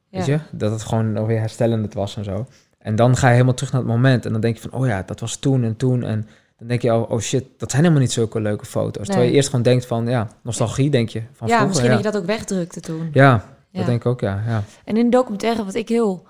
Ja. 0.09 0.17
Weet 0.17 0.25
je? 0.27 0.39
Dat 0.51 0.71
het 0.71 0.81
gewoon 0.81 1.25
weer 1.25 1.39
herstellend 1.39 1.93
was 1.93 2.17
en 2.17 2.23
zo. 2.23 2.47
En 2.77 2.95
dan 2.95 3.17
ga 3.17 3.27
je 3.27 3.33
helemaal 3.33 3.53
terug 3.53 3.71
naar 3.71 3.81
het 3.81 3.89
moment. 3.89 4.25
En 4.25 4.31
dan 4.31 4.41
denk 4.41 4.55
je 4.55 4.69
van, 4.69 4.79
oh 4.79 4.87
ja, 4.87 5.03
dat 5.03 5.19
was 5.19 5.35
toen 5.35 5.63
en 5.63 5.75
toen. 5.75 6.03
En 6.03 6.27
dan 6.57 6.67
denk 6.67 6.81
je, 6.81 6.93
oh, 6.93 7.11
oh 7.11 7.19
shit, 7.19 7.45
dat 7.57 7.71
zijn 7.71 7.81
helemaal 7.81 8.03
niet 8.03 8.13
zulke 8.13 8.41
leuke 8.41 8.65
foto's. 8.65 8.95
Nee. 8.95 9.05
Terwijl 9.05 9.29
je 9.29 9.35
eerst 9.35 9.49
gewoon 9.49 9.63
denkt 9.63 9.85
van, 9.85 10.07
ja, 10.07 10.27
nostalgie 10.43 10.89
denk 10.89 11.09
je. 11.09 11.21
Van 11.31 11.47
ja, 11.47 11.57
vroeger, 11.57 11.67
misschien 11.67 11.89
ja. 11.89 11.95
dat 11.95 12.05
je 12.05 12.11
dat 12.11 12.21
ook 12.21 12.27
wegdrukte 12.27 12.79
toen. 12.79 13.09
Ja, 13.11 13.54
dat 13.77 13.85
denk 13.85 13.99
ik 13.99 14.05
ook, 14.05 14.21
ja, 14.21 14.43
ja. 14.47 14.63
En 14.83 14.97
in 14.97 15.03
de 15.03 15.17
documentaire, 15.17 15.65
wat 15.65 15.73
ik 15.73 15.89
heel 15.89 16.27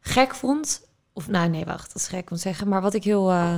gek 0.00 0.34
vond... 0.34 0.84
Of 1.12 1.28
nou, 1.28 1.48
nee, 1.48 1.64
wacht, 1.64 1.86
dat 1.86 2.02
is 2.02 2.08
gek 2.08 2.30
om 2.30 2.36
te 2.36 2.42
zeggen. 2.42 2.68
Maar 2.68 2.82
wat 2.82 2.94
ik 2.94 3.04
heel... 3.04 3.32
Uh, 3.32 3.56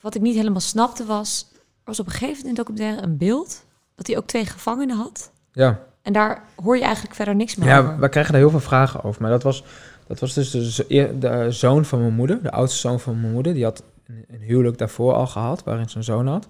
wat 0.00 0.14
ik 0.14 0.22
niet 0.22 0.36
helemaal 0.36 0.60
snapte 0.60 1.04
was... 1.04 1.50
was 1.84 2.00
op 2.00 2.06
een 2.06 2.12
gegeven 2.12 2.36
moment 2.36 2.46
in 2.46 2.54
de 2.54 2.60
documentaire 2.60 3.02
een 3.02 3.16
beeld... 3.16 3.64
dat 3.94 4.06
hij 4.06 4.16
ook 4.16 4.26
twee 4.26 4.46
gevangenen 4.46 4.96
had. 4.96 5.30
Ja. 5.52 5.80
En 6.02 6.12
daar 6.12 6.42
hoor 6.62 6.76
je 6.76 6.82
eigenlijk 6.82 7.14
verder 7.14 7.34
niks 7.34 7.56
meer 7.56 7.68
ja, 7.68 7.78
over. 7.78 7.92
Ja, 7.92 7.98
we 7.98 8.08
krijgen 8.08 8.32
daar 8.32 8.40
heel 8.40 8.50
veel 8.50 8.60
vragen 8.60 9.04
over. 9.04 9.22
Maar 9.22 9.30
dat 9.30 9.42
was, 9.42 9.64
dat 10.06 10.18
was 10.18 10.34
dus 10.34 10.50
de, 10.50 11.16
de 11.18 11.46
zoon 11.50 11.84
van 11.84 12.00
mijn 12.00 12.14
moeder. 12.14 12.42
De 12.42 12.50
oudste 12.50 12.78
zoon 12.78 13.00
van 13.00 13.20
mijn 13.20 13.32
moeder. 13.32 13.54
Die 13.54 13.64
had 13.64 13.82
een, 14.06 14.24
een 14.28 14.40
huwelijk 14.40 14.78
daarvoor 14.78 15.12
al 15.12 15.26
gehad... 15.26 15.64
waarin 15.64 15.88
een 15.94 16.04
zoon 16.04 16.26
had. 16.26 16.48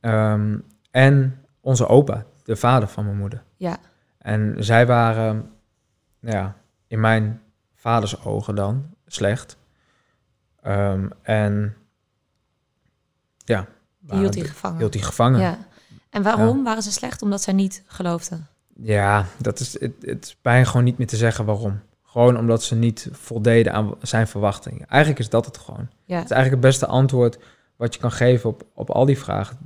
Um, 0.00 0.64
en 0.90 1.42
onze 1.60 1.86
opa, 1.86 2.24
de 2.44 2.56
vader 2.56 2.88
van 2.88 3.04
mijn 3.04 3.16
moeder. 3.16 3.42
Ja. 3.56 3.78
En 4.26 4.54
zij 4.58 4.86
waren, 4.86 5.50
ja, 6.20 6.56
in 6.86 7.00
mijn 7.00 7.42
vaders 7.74 8.24
ogen 8.24 8.54
dan 8.54 8.86
slecht. 9.06 9.56
Um, 10.66 11.10
en 11.22 11.76
ja. 13.36 13.66
Die 13.98 14.18
hield 14.18 14.34
hij 14.34 14.44
gevangen. 14.44 14.78
Hield 14.78 14.94
hij 14.94 15.02
gevangen. 15.02 15.40
Ja. 15.40 15.58
En 16.10 16.22
waarom 16.22 16.56
ja. 16.56 16.62
waren 16.62 16.82
ze 16.82 16.92
slecht? 16.92 17.22
Omdat 17.22 17.42
zij 17.42 17.52
niet 17.52 17.82
geloofden? 17.86 18.46
Ja, 18.76 19.26
dat 19.38 19.60
is, 19.60 19.80
het, 19.80 19.92
het 20.00 20.24
is 20.24 20.36
bijna 20.42 20.64
gewoon 20.64 20.84
niet 20.84 20.98
meer 20.98 21.06
te 21.06 21.16
zeggen 21.16 21.44
waarom. 21.44 21.80
Gewoon 22.02 22.38
omdat 22.38 22.62
ze 22.62 22.74
niet 22.74 23.08
voldeden 23.12 23.72
aan 23.72 23.94
zijn 24.02 24.26
verwachtingen. 24.26 24.86
Eigenlijk 24.88 25.20
is 25.20 25.28
dat 25.28 25.46
het 25.46 25.58
gewoon. 25.58 25.88
Ja. 26.04 26.16
Het 26.16 26.24
is 26.24 26.30
eigenlijk 26.30 26.62
het 26.62 26.72
beste 26.72 26.86
antwoord 26.86 27.38
wat 27.76 27.94
je 27.94 28.00
kan 28.00 28.12
geven 28.12 28.50
op, 28.50 28.66
op 28.74 28.90
al 28.90 29.04
die 29.04 29.18
vragen. 29.18 29.58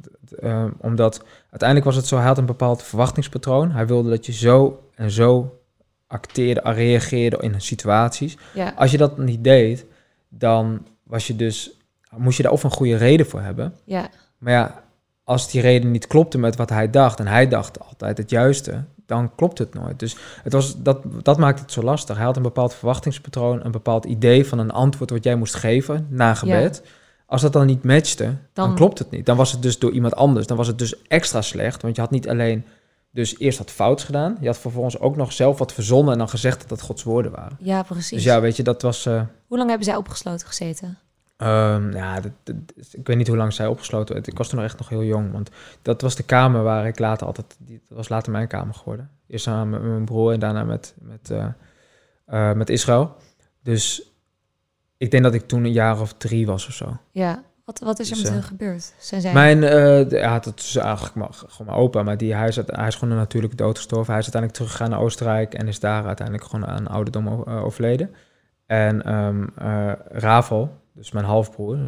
Uh, 0.43 0.65
omdat 0.79 1.23
uiteindelijk 1.51 1.85
was 1.85 1.97
het 1.97 2.07
zo, 2.07 2.17
hij 2.17 2.27
had 2.27 2.39
een 2.39 2.47
bepaald 2.47 2.83
verwachtingspatroon. 2.83 3.71
Hij 3.71 3.87
wilde 3.87 4.11
dat 4.11 4.27
je 4.27 4.33
zo 4.33 4.83
en 4.95 5.11
zo 5.11 5.59
acteerde, 6.07 6.61
reageerde 6.65 7.37
in 7.41 7.61
situaties. 7.61 8.37
Ja. 8.55 8.73
Als 8.77 8.91
je 8.91 8.99
dat 8.99 9.19
niet 9.19 9.45
deed, 9.45 9.87
dan 10.29 10.87
was 11.03 11.27
je 11.27 11.37
dus, 11.37 11.71
moest 12.17 12.37
je 12.37 12.43
daar 12.43 12.53
of 12.53 12.63
een 12.63 12.71
goede 12.71 12.97
reden 12.97 13.27
voor 13.27 13.41
hebben. 13.41 13.75
Ja. 13.85 14.09
Maar 14.39 14.53
ja, 14.53 14.83
als 15.25 15.51
die 15.51 15.61
reden 15.61 15.91
niet 15.91 16.07
klopte 16.07 16.39
met 16.39 16.57
wat 16.57 16.71
hij 16.71 16.91
dacht, 16.91 17.19
en 17.19 17.27
hij 17.27 17.49
dacht 17.49 17.81
altijd 17.81 18.19
het 18.19 18.31
juiste, 18.31 18.85
dan 19.07 19.35
klopt 19.35 19.59
het 19.59 19.75
nooit. 19.75 19.99
Dus 19.99 20.17
het 20.43 20.53
was, 20.53 20.83
dat, 20.83 21.03
dat 21.23 21.39
maakt 21.39 21.61
het 21.61 21.73
zo 21.73 21.83
lastig. 21.83 22.17
Hij 22.17 22.25
had 22.25 22.37
een 22.37 22.43
bepaald 22.43 22.75
verwachtingspatroon, 22.75 23.65
een 23.65 23.71
bepaald 23.71 24.05
idee 24.05 24.47
van 24.47 24.59
een 24.59 24.71
antwoord 24.71 25.11
wat 25.11 25.25
jij 25.25 25.35
moest 25.35 25.55
geven 25.55 26.07
na 26.11 26.35
gebed. 26.35 26.83
Ja. 26.85 26.91
Als 27.31 27.43
dat 27.43 27.53
dan 27.53 27.67
niet 27.67 27.85
matchte, 27.85 28.25
dan, 28.25 28.37
dan, 28.53 28.75
klopt 28.75 28.99
het 28.99 29.11
niet. 29.11 29.27
Dan 29.27 29.37
was 29.37 29.53
het 29.53 29.63
dus 29.63 29.79
door 29.79 29.91
iemand 29.91 30.15
anders. 30.15 30.47
Dan 30.47 30.57
was 30.57 30.67
het 30.67 30.79
dus 30.79 31.03
extra 31.03 31.43
slecht. 31.43 31.83
Want 31.83 31.97
je 31.97 32.01
had 32.01 32.11
niet 32.11 32.29
alleen 32.29 32.65
dus 33.11 33.39
eerst 33.39 33.59
wat 33.59 33.71
fouts 33.71 34.05
gedaan. 34.05 34.37
Je 34.41 34.47
had 34.47 34.59
vervolgens 34.59 34.99
ook 34.99 35.17
nog 35.17 35.33
zelf 35.33 35.59
wat 35.59 35.73
verzonnen 35.73 36.13
en 36.13 36.19
dan 36.19 36.29
gezegd 36.29 36.61
dat 36.61 36.69
dat 36.69 36.81
Gods 36.81 37.03
woorden 37.03 37.33
waren. 37.33 37.57
Ja, 37.61 37.83
precies. 37.83 38.11
Dus 38.11 38.23
ja, 38.23 38.41
weet 38.41 38.57
je, 38.57 38.63
dat 38.63 38.83
was... 38.83 39.07
Uh, 39.07 39.23
hoe 39.47 39.57
lang 39.57 39.69
hebben 39.69 39.87
zij 39.87 39.97
opgesloten 39.97 40.47
gezeten? 40.47 40.99
Um, 41.37 41.93
ja, 41.93 42.21
dat, 42.21 42.33
dat, 42.45 42.55
ik 42.93 43.07
weet 43.07 43.17
niet 43.17 43.29
hoe 43.29 43.37
lang 43.37 43.53
zij 43.53 43.67
opgesloten 43.67 44.15
werd. 44.15 44.27
Ik 44.27 44.39
was 44.39 44.49
toen 44.49 44.59
nog 44.59 44.67
echt 44.67 44.79
nog 44.79 44.89
heel 44.89 45.05
jong. 45.05 45.33
Want 45.33 45.51
dat 45.83 46.01
was 46.01 46.15
de 46.15 46.23
kamer 46.23 46.63
waar 46.63 46.87
ik 46.87 46.99
later 46.99 47.27
altijd... 47.27 47.57
Die, 47.59 47.81
dat 47.89 47.97
was 47.97 48.09
later 48.09 48.33
mijn 48.33 48.49
kamer 48.49 48.75
geworden. 48.75 49.11
Eerst 49.27 49.45
samen 49.45 49.69
met 49.69 49.91
mijn 49.91 50.05
broer 50.05 50.33
en 50.33 50.41
daarna 50.41 50.65
met, 50.65 50.95
met, 50.99 51.31
uh, 51.31 51.47
uh, 52.29 52.53
met 52.53 52.71
Israël. 52.71 53.17
Dus 53.63 54.10
ik 55.01 55.11
denk 55.11 55.23
dat 55.23 55.35
ik 55.35 55.49
toen 55.49 55.65
een 55.65 55.73
jaar 55.73 56.01
of 56.01 56.13
drie 56.13 56.47
was 56.47 56.67
of 56.67 56.73
zo. 56.73 56.97
Ja, 57.11 57.43
wat, 57.65 57.79
wat 57.79 57.99
is 57.99 58.11
er 58.11 58.15
dus, 58.15 58.23
met 58.23 58.33
hen 58.33 58.41
uh, 58.41 58.47
gebeurd? 58.47 58.93
Zijn 58.99 59.21
zij... 59.21 59.33
Mijn, 59.33 59.63
uh, 59.63 60.11
ja, 60.11 60.39
dat 60.39 60.59
is 60.59 60.77
eigenlijk 60.77 61.15
maar, 61.15 61.29
gewoon 61.33 61.67
mijn 61.67 61.79
opa, 61.79 62.03
maar 62.03 62.17
die, 62.17 62.35
hij, 62.35 62.49
is, 62.49 62.57
hij 62.57 62.87
is 62.87 62.95
gewoon 62.95 63.17
natuurlijk 63.17 63.57
doodgestorven. 63.57 64.13
Hij 64.13 64.23
is 64.23 64.33
uiteindelijk 64.33 64.53
teruggegaan 64.53 64.91
naar 64.91 65.01
Oostenrijk 65.01 65.55
en 65.55 65.69
is 65.69 65.81
daar 65.81 66.07
uiteindelijk 66.07 66.47
gewoon 66.47 66.67
aan 66.67 66.87
ouderdom 66.87 67.27
uh, 67.27 67.65
overleden. 67.65 68.15
En 68.67 69.15
um, 69.15 69.53
Ravel, 70.09 70.77
dus 70.95 71.11
mijn 71.11 71.25
halfbroer, 71.25 71.79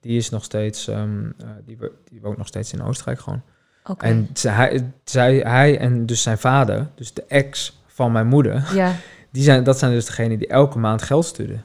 die 0.00 0.16
is 0.16 0.30
nog 0.30 0.44
steeds, 0.44 0.86
um, 0.86 1.36
die, 1.64 1.78
die 2.04 2.20
woont 2.20 2.36
nog 2.36 2.46
steeds 2.46 2.72
in 2.72 2.82
Oostenrijk 2.82 3.20
gewoon. 3.20 3.42
Okay. 3.84 4.10
En 4.10 4.28
hij, 4.48 4.92
zij, 5.04 5.36
hij 5.36 5.78
en 5.78 6.06
dus 6.06 6.22
zijn 6.22 6.38
vader, 6.38 6.88
dus 6.94 7.14
de 7.14 7.24
ex 7.28 7.80
van 7.86 8.12
mijn 8.12 8.26
moeder, 8.26 8.70
ja. 8.74 8.92
die 9.32 9.42
zijn, 9.42 9.64
dat 9.64 9.78
zijn 9.78 9.92
dus 9.92 10.06
degenen 10.06 10.38
die 10.38 10.48
elke 10.48 10.78
maand 10.78 11.02
geld 11.02 11.24
sturen. 11.24 11.64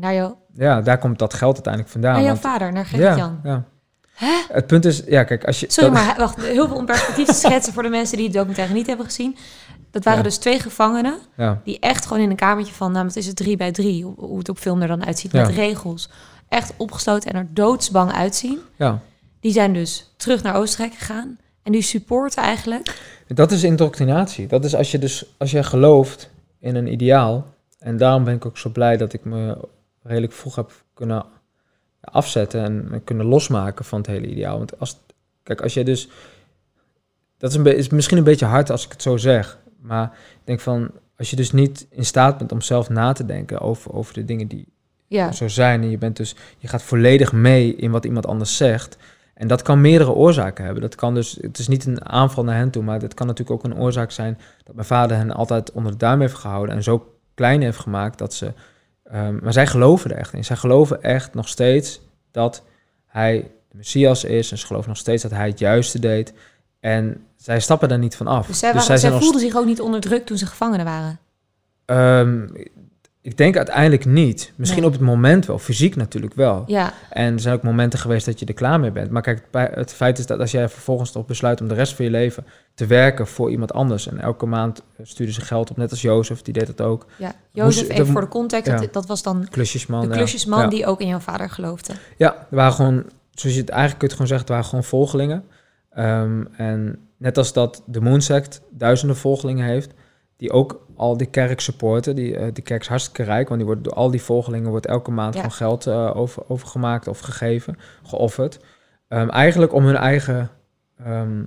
Naar 0.00 0.14
jou? 0.14 0.34
Ja, 0.54 0.80
daar 0.80 0.98
komt 0.98 1.18
dat 1.18 1.34
geld 1.34 1.54
uiteindelijk 1.54 1.92
vandaan. 1.92 2.12
Naar 2.12 2.22
jouw 2.22 2.30
want, 2.32 2.44
vader, 2.44 2.72
naar 2.72 2.86
Gerrit-Jan? 2.86 3.40
Ja, 3.42 3.50
ja. 3.50 3.64
Hè? 4.14 4.54
Het 4.54 4.66
punt 4.66 4.84
is, 4.84 5.02
ja, 5.06 5.24
kijk, 5.24 5.44
als 5.44 5.60
je... 5.60 5.66
Sorry, 5.68 5.90
dat, 5.94 6.04
maar 6.04 6.14
wacht, 6.18 6.40
heel 6.40 6.66
veel 6.68 6.76
om 6.76 6.86
perspectief 6.86 7.26
te 7.26 7.34
schetsen 7.46 7.72
voor 7.72 7.82
de 7.82 7.88
mensen 7.88 8.16
die 8.16 8.26
het 8.26 8.34
documentaire 8.34 8.74
niet 8.74 8.86
hebben 8.86 9.06
gezien. 9.06 9.36
Dat 9.90 10.04
waren 10.04 10.18
Ja. 10.18 10.24
dus 10.24 10.36
twee 10.38 10.60
gevangenen 10.60 11.18
Ja, 11.36 11.60
die 11.64 11.78
echt 11.80 12.06
gewoon 12.06 12.22
in 12.22 12.30
een 12.30 12.36
kamertje 12.36 12.74
van, 12.74 12.92
nou, 12.92 13.04
wat 13.06 13.16
is 13.16 13.26
het, 13.26 13.36
drie 13.36 13.56
bij 13.56 13.72
drie, 13.72 14.04
hoe- 14.04 14.14
hoe 14.18 14.38
het 14.38 14.48
op 14.48 14.58
film 14.58 14.82
er 14.82 14.88
dan 14.88 15.04
uitziet, 15.06 15.32
met 15.32 15.48
regels. 15.48 16.10
Echt 16.48 16.72
opgesloten 16.76 17.30
en 17.32 17.36
er 17.38 17.46
doodsbang 17.50 18.12
uitzien. 18.12 18.58
ja. 18.76 18.98
Die 19.40 19.52
zijn 19.54 19.72
dus 19.72 20.14
terug 20.16 20.42
naar 20.42 20.54
Oostenrijk 20.56 20.94
gegaan. 20.94 21.38
En 21.62 21.72
die 21.72 21.82
supporten 21.82 22.42
eigenlijk. 22.42 23.00
Dat 23.26 23.52
is 23.52 23.62
indoctrinatie. 23.62 24.46
Dat 24.46 24.64
is 24.64 24.74
als 24.74 24.90
je 24.90 24.98
dus 24.98 25.34
als 25.38 25.50
je 25.50 25.62
gelooft 25.62 26.30
in 26.60 26.76
een 26.76 26.92
ideaal. 26.92 27.46
En 27.78 27.96
daarom 27.96 28.24
ben 28.24 28.34
ik 28.34 28.46
ook 28.46 28.58
zo 28.58 28.70
blij 28.70 28.96
dat 28.96 29.12
ik 29.12 29.24
me 29.24 29.58
redelijk 30.06 30.32
vroeg 30.32 30.54
heb 30.54 30.70
kunnen 30.94 31.24
afzetten 32.00 32.62
en 32.62 33.04
kunnen 33.04 33.26
losmaken 33.26 33.84
van 33.84 33.98
het 33.98 34.06
hele 34.06 34.26
ideaal. 34.26 34.58
Want 34.58 34.78
als, 34.78 35.00
kijk, 35.42 35.60
als 35.60 35.74
je 35.74 35.84
dus. 35.84 36.08
Dat 37.38 37.50
is, 37.50 37.56
een 37.56 37.62
be- 37.62 37.76
is 37.76 37.88
misschien 37.88 38.18
een 38.18 38.24
beetje 38.24 38.46
hard 38.46 38.70
als 38.70 38.84
ik 38.84 38.92
het 38.92 39.02
zo 39.02 39.16
zeg. 39.16 39.58
Maar 39.80 40.04
ik 40.32 40.40
denk 40.44 40.60
van. 40.60 40.90
Als 41.18 41.30
je 41.30 41.36
dus 41.36 41.52
niet 41.52 41.86
in 41.90 42.04
staat 42.04 42.38
bent 42.38 42.52
om 42.52 42.60
zelf 42.60 42.88
na 42.88 43.12
te 43.12 43.26
denken 43.26 43.60
over, 43.60 43.92
over 43.92 44.14
de 44.14 44.24
dingen 44.24 44.46
die 44.46 44.68
Ja, 45.06 45.32
zo 45.32 45.48
zijn. 45.48 45.82
En 45.82 45.90
je 45.90 45.98
bent 45.98 46.16
dus, 46.16 46.36
je 46.58 46.68
gaat 46.68 46.82
volledig 46.82 47.32
mee 47.32 47.74
in 47.76 47.90
wat 47.90 48.04
iemand 48.04 48.26
anders 48.26 48.56
zegt. 48.56 48.96
En 49.34 49.48
dat 49.48 49.62
kan 49.62 49.80
meerdere 49.80 50.12
oorzaken 50.12 50.64
hebben. 50.64 50.82
Dat 50.82 50.94
kan 50.94 51.14
dus, 51.14 51.38
het 51.40 51.58
is 51.58 51.68
niet 51.68 51.86
een 51.86 52.04
aanval 52.04 52.44
naar 52.44 52.56
hen 52.56 52.70
toe, 52.70 52.82
maar 52.82 53.00
het 53.00 53.14
kan 53.14 53.26
natuurlijk 53.26 53.58
ook 53.58 53.72
een 53.72 53.78
oorzaak 53.78 54.10
zijn 54.10 54.38
dat 54.64 54.74
mijn 54.74 54.86
vader 54.86 55.16
hen 55.16 55.30
altijd 55.30 55.72
onder 55.72 55.92
de 55.92 55.98
duim 55.98 56.20
heeft 56.20 56.34
gehouden 56.34 56.74
en 56.74 56.82
zo 56.82 57.14
klein 57.34 57.62
heeft 57.62 57.78
gemaakt 57.78 58.18
dat 58.18 58.34
ze. 58.34 58.52
Ehm, 59.10 59.38
maar 59.42 59.52
zij 59.52 59.66
geloven 59.66 60.10
er 60.10 60.16
echt 60.16 60.32
in. 60.32 60.44
Zij 60.44 60.56
geloven 60.56 61.02
echt 61.02 61.34
nog 61.34 61.48
steeds 61.48 62.00
dat 62.30 62.62
hij 63.06 63.50
de 63.68 63.76
messias 63.76 64.24
is. 64.24 64.50
En 64.50 64.58
ze 64.58 64.66
geloven 64.66 64.88
nog 64.88 64.98
steeds 64.98 65.22
dat 65.22 65.30
hij 65.30 65.48
het 65.48 65.58
juiste 65.58 65.98
deed. 65.98 66.32
En 66.80 67.24
zij 67.36 67.60
stappen 67.60 67.88
daar 67.88 67.98
niet 67.98 68.16
van 68.16 68.26
af. 68.26 68.46
dus 68.46 68.58
zij, 68.58 68.68
waren, 68.68 68.86
zij 68.86 68.96
zijn 68.96 69.12
nog 69.12 69.22
voelden 69.22 69.40
zich 69.40 69.56
ook 69.56 69.66
niet 69.66 69.80
onder 69.80 70.00
druk 70.00 70.26
toen 70.26 70.38
ze 70.38 70.46
gevangenen 70.46 70.84
waren. 70.84 71.18
Ehm, 71.84 72.46
ik 73.26 73.36
denk 73.36 73.56
uiteindelijk 73.56 74.04
niet. 74.04 74.52
Misschien 74.56 74.80
Nee. 74.82 74.90
op 74.90 74.96
het 74.96 75.06
moment 75.06 75.46
wel, 75.46 75.58
fysiek 75.58 75.96
natuurlijk 75.96 76.34
wel. 76.34 76.62
Ja, 76.66 76.92
En 77.10 77.32
er 77.34 77.40
zijn 77.40 77.54
ook 77.54 77.62
momenten 77.62 77.98
geweest 77.98 78.26
dat 78.26 78.38
je 78.40 78.46
er 78.46 78.54
klaar 78.54 78.80
mee 78.80 78.90
bent. 78.90 79.10
Maar 79.10 79.22
kijk, 79.22 79.42
het 79.52 79.92
feit 79.92 80.18
is 80.18 80.26
dat 80.26 80.38
als 80.40 80.50
jij 80.50 80.68
vervolgens 80.68 81.10
toch 81.12 81.26
besluit 81.26 81.60
om 81.60 81.68
de 81.68 81.74
rest 81.74 81.94
van 81.94 82.04
je 82.04 82.10
leven 82.10 82.44
te 82.74 82.86
werken 82.86 83.26
voor 83.26 83.50
iemand 83.50 83.72
anders. 83.72 84.08
En 84.08 84.18
elke 84.18 84.46
maand 84.46 84.78
eh, 84.96 85.06
stuurde 85.06 85.32
ze 85.32 85.40
geld 85.40 85.70
op, 85.70 85.76
net 85.76 85.90
als 85.90 86.02
Jozef, 86.02 86.42
die 86.42 86.52
deed 86.54 86.66
dat 86.66 86.80
ook. 86.80 87.06
ja. 87.18 87.32
Jozef, 87.52 87.76
Moest- 87.80 87.90
even 87.92 88.04
dat- 88.04 88.12
voor 88.12 88.20
de 88.20 88.28
context, 88.28 88.66
ja. 88.66 88.76
dat, 88.78 88.92
dat 88.92 89.06
was 89.06 89.22
dan 89.22 89.46
Klusjesman. 89.50 90.00
de 90.00 90.08
klusjesman 90.14 90.60
Ja. 90.60 90.68
die 90.68 90.86
ook 90.86 91.00
in 91.00 91.08
jouw 91.08 91.18
vader 91.18 91.50
geloofde. 91.50 91.92
Ja, 92.16 92.34
er 92.34 92.56
waren 92.56 92.72
gewoon, 92.72 93.04
zoals 93.30 93.54
je 93.56 93.60
het 93.60 93.70
eigenlijk 93.70 93.98
kunt 94.00 94.12
gewoon 94.12 94.26
zeggen, 94.26 94.46
het 94.46 94.54
waren 94.56 94.70
gewoon 94.70 94.84
volgelingen. 94.84 95.44
Ehm, 95.90 96.44
en 96.56 96.98
net 97.16 97.38
als 97.38 97.52
dat 97.52 97.82
de 97.86 98.00
Moonsect 98.00 98.60
duizenden 98.70 99.16
volgelingen 99.16 99.66
heeft, 99.66 99.92
die 100.36 100.50
ook 100.52 100.86
al 100.96 101.16
die 101.16 101.26
kerk 101.26 101.60
supporten. 101.60 102.16
Die, 102.16 102.36
eh, 102.36 102.46
die 102.52 102.62
kerk 102.64 102.80
is 102.80 102.88
hartstikke 102.88 103.22
rijk, 103.22 103.46
want 103.48 103.60
die 103.60 103.68
wordt 103.68 103.84
door 103.84 103.92
al 103.94 104.10
die 104.10 104.22
volgelingen 104.22 104.70
wordt 104.70 104.86
elke 104.86 105.10
maand 105.10 105.34
Ja. 105.34 105.40
gewoon 105.40 105.56
geld 105.56 105.86
eh, 105.86 106.16
over, 106.16 106.42
overgemaakt 106.48 107.08
of 107.08 107.18
gegeven, 107.18 107.78
geofferd. 108.02 108.58
Ehm, 109.08 109.28
eigenlijk 109.28 109.72
om 109.72 109.84
hun 109.84 109.96
eigen, 109.96 110.50
ehm, 111.04 111.42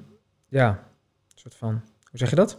ja, 0.48 0.80
soort 1.36 1.56
van, 1.56 1.72
hoe 2.10 2.20
zeg 2.20 2.30
je 2.30 2.36
dat? 2.36 2.58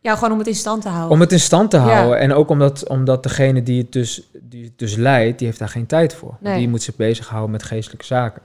Ja, 0.00 0.14
gewoon 0.14 0.32
om 0.32 0.38
het 0.38 0.46
in 0.46 0.54
stand 0.54 0.82
te 0.82 0.88
houden. 0.88 1.10
Om 1.10 1.20
het 1.20 1.32
in 1.32 1.40
stand 1.40 1.70
te 1.70 1.76
Ja. 1.76 1.82
houden. 1.82 2.18
En 2.18 2.32
ook 2.32 2.48
omdat, 2.48 2.88
omdat 2.88 3.22
degene 3.22 3.62
die 3.62 3.82
het, 3.82 3.92
dus, 3.92 4.30
die 4.42 4.64
het 4.64 4.78
dus 4.78 4.94
leidt, 4.94 5.38
die 5.38 5.46
heeft 5.46 5.58
daar 5.58 5.68
geen 5.68 5.86
tijd 5.86 6.14
voor. 6.14 6.36
Nee. 6.40 6.58
Die 6.58 6.68
moet 6.68 6.82
zich 6.82 6.96
bezighouden 6.96 7.50
met 7.50 7.62
geestelijke 7.62 8.04
zaken. 8.04 8.42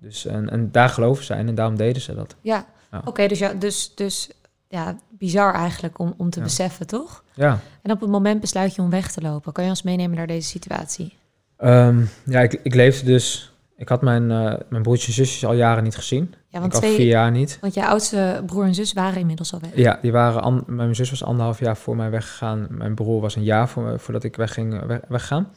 Dus, 0.00 0.26
en, 0.26 0.50
en 0.50 0.70
daar 0.72 0.88
geloven 0.88 1.24
zij 1.24 1.38
in 1.38 1.48
en 1.48 1.54
daarom 1.54 1.76
deden 1.76 2.02
ze 2.02 2.14
dat. 2.14 2.36
Ja, 2.40 2.66
Ja. 2.90 3.02
oké, 3.04 3.26
dus, 3.26 3.38
ja, 3.38 3.52
dus, 3.54 3.92
dus 3.94 4.30
ja, 4.68 4.96
bizar 5.22 5.54
eigenlijk 5.54 5.98
om, 5.98 6.14
om 6.16 6.30
te 6.30 6.38
Ja. 6.38 6.44
beseffen, 6.44 6.86
toch? 6.86 7.24
Ja, 7.34 7.58
En 7.82 7.90
op 7.90 8.00
het 8.00 8.10
moment 8.10 8.40
besluit 8.40 8.74
je 8.74 8.82
om 8.82 8.90
weg 8.90 9.12
te 9.12 9.20
lopen. 9.20 9.52
Kan 9.52 9.64
je 9.64 9.70
ons 9.70 9.82
meenemen 9.82 10.16
naar 10.16 10.26
deze 10.26 10.48
situatie? 10.48 11.16
Ehm, 11.56 12.04
ja 12.24 12.40
ik, 12.40 12.52
ik 12.62 12.74
leefde 12.74 13.06
dus... 13.06 13.46
Ik 13.76 13.88
had 13.88 14.02
mijn, 14.02 14.30
eh, 14.30 14.54
mijn 14.68 14.82
broertjes 14.82 15.08
en 15.18 15.24
zusjes 15.26 15.44
al 15.44 15.54
jaren 15.54 15.82
niet 15.84 15.94
gezien. 15.96 16.34
Ja, 16.48 16.60
want, 16.60 16.74
ik 16.74 16.92
vier 16.92 17.06
jaar 17.06 17.30
niet. 17.30 17.58
want 17.60 17.74
je 17.74 17.86
oudste 17.86 18.42
broer 18.46 18.64
en 18.64 18.74
zus 18.74 18.92
waren 18.92 19.20
inmiddels 19.20 19.52
al 19.52 19.60
weg. 19.60 19.70
Ja, 19.76 19.98
die 20.02 20.12
waren 20.12 20.42
an- 20.42 20.64
mijn 20.66 20.94
zus 20.94 21.10
was 21.10 21.24
anderhalf 21.24 21.58
jaar 21.60 21.76
voor 21.76 21.96
mij 21.96 22.10
weggegaan. 22.10 22.66
Mijn 22.70 22.94
broer 22.94 23.20
was 23.20 23.36
een 23.36 23.42
jaar 23.44 23.68
voor, 23.68 23.98
voordat 24.00 24.24
ik 24.24 24.36
wegging, 24.36 24.80
eh, 24.80 24.86
weg, 24.86 25.00
weggaan. 25.08 25.48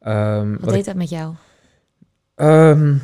Ehm, 0.00 0.50
Wat 0.50 0.60
wat 0.60 0.68
deed 0.70 0.78
ik, 0.78 0.84
dat 0.84 0.94
met 0.94 1.08
jou? 1.10 1.34
ehm, 2.34 2.94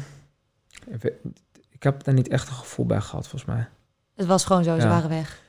ik 1.71 1.83
heb 1.83 2.05
daar 2.05 2.15
niet 2.15 2.29
echt 2.29 2.49
een 2.49 2.55
gevoel 2.55 2.87
bij 2.87 3.01
gehad, 3.01 3.29
volgens 3.29 3.45
mij. 3.53 3.69
Het 4.17 4.27
was 4.27 4.45
gewoon 4.45 4.65
zo, 4.65 4.75
ze 4.75 4.83
Ja. 4.87 4.89
waren 4.89 5.09
weg. 5.09 5.41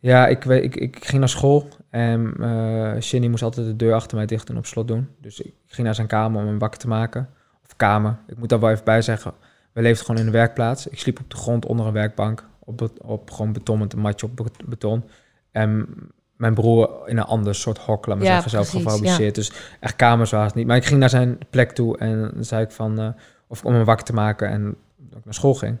Ja, 0.00 0.26
ik, 0.26 0.44
ik, 0.44 0.76
ik 0.76 1.04
ging 1.04 1.18
naar 1.18 1.28
school 1.28 1.68
en 1.90 2.34
eh 2.40 3.00
Shinny 3.00 3.28
moest 3.28 3.42
altijd 3.42 3.66
de 3.66 3.76
deur 3.76 3.94
achter 3.94 4.16
mij 4.16 4.26
dicht 4.26 4.48
en 4.48 4.56
op 4.56 4.66
slot 4.66 4.88
doen. 4.88 5.08
Dus 5.20 5.40
ik 5.40 5.54
ging 5.66 5.86
naar 5.86 5.94
zijn 5.94 6.06
kamer 6.06 6.40
om 6.40 6.46
hem 6.46 6.58
wakker 6.58 6.78
te 6.80 6.88
maken. 6.88 7.28
Of 7.64 7.76
kamer. 7.76 8.18
Ik 8.26 8.38
moet 8.38 8.48
daar 8.48 8.60
wel 8.60 8.70
even 8.70 8.84
bij 8.84 9.02
zeggen. 9.02 9.32
We 9.72 9.82
leefden 9.82 10.04
gewoon 10.06 10.20
in 10.20 10.26
een 10.26 10.32
werkplaats. 10.32 10.86
Ik 10.86 10.98
sliep 10.98 11.20
op 11.20 11.30
de 11.30 11.36
grond 11.36 11.66
onder 11.66 11.86
een 11.86 11.92
werkbank. 11.92 12.44
Op, 12.58 12.90
op 13.04 13.30
gewoon 13.30 13.52
beton 13.52 13.78
met 13.78 13.92
een 13.92 13.98
matje 13.98 14.26
op 14.26 14.36
bet- 14.36 14.66
beton. 14.66 15.04
En 15.50 15.88
mijn 16.36 16.54
broer 16.54 17.02
in 17.06 17.16
een 17.18 17.24
ander 17.24 17.54
soort 17.54 17.78
hok, 17.78 18.06
laat 18.06 18.16
maar 18.16 18.26
Ja, 18.26 18.32
zeggen, 18.32 18.50
zelf 18.50 18.68
gefabriceerd. 18.70 19.34
Dus 19.34 19.52
echt 19.80 19.96
kamers 19.96 20.30
waren 20.30 20.46
het 20.46 20.54
niet. 20.54 20.66
Maar 20.66 20.76
ik 20.76 20.84
ging 20.84 21.00
naar 21.00 21.10
zijn 21.10 21.38
plek 21.50 21.70
toe 21.72 21.98
en 21.98 22.32
zei 22.44 22.64
ik 22.64 22.70
van... 22.70 23.00
eh, 23.00 23.08
of 23.46 23.64
om 23.64 23.74
hem 23.74 23.84
wakker 23.84 24.06
te 24.06 24.12
maken 24.12 24.48
en 24.48 24.76
dat 24.96 25.18
ik 25.18 25.24
naar 25.24 25.34
school 25.34 25.54
ging. 25.54 25.76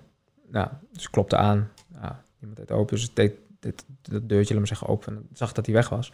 Nou, 0.50 0.68
dus 0.92 1.02
ik 1.04 1.10
klopte 1.10 1.36
aan. 1.36 1.68
Ja, 2.02 2.22
niemand 2.38 2.60
deed 2.60 2.76
open, 2.76 2.94
dus 2.96 3.04
ik 3.08 3.16
deed 3.16 3.32
dit, 3.60 3.84
dat 4.02 4.28
deurtje, 4.28 4.48
laat 4.54 4.58
maar 4.58 4.66
zeggen, 4.68 4.88
open. 4.88 5.16
En 5.16 5.26
zag 5.32 5.52
dat 5.52 5.66
hij 5.66 5.74
weg 5.74 5.88
was. 5.88 6.12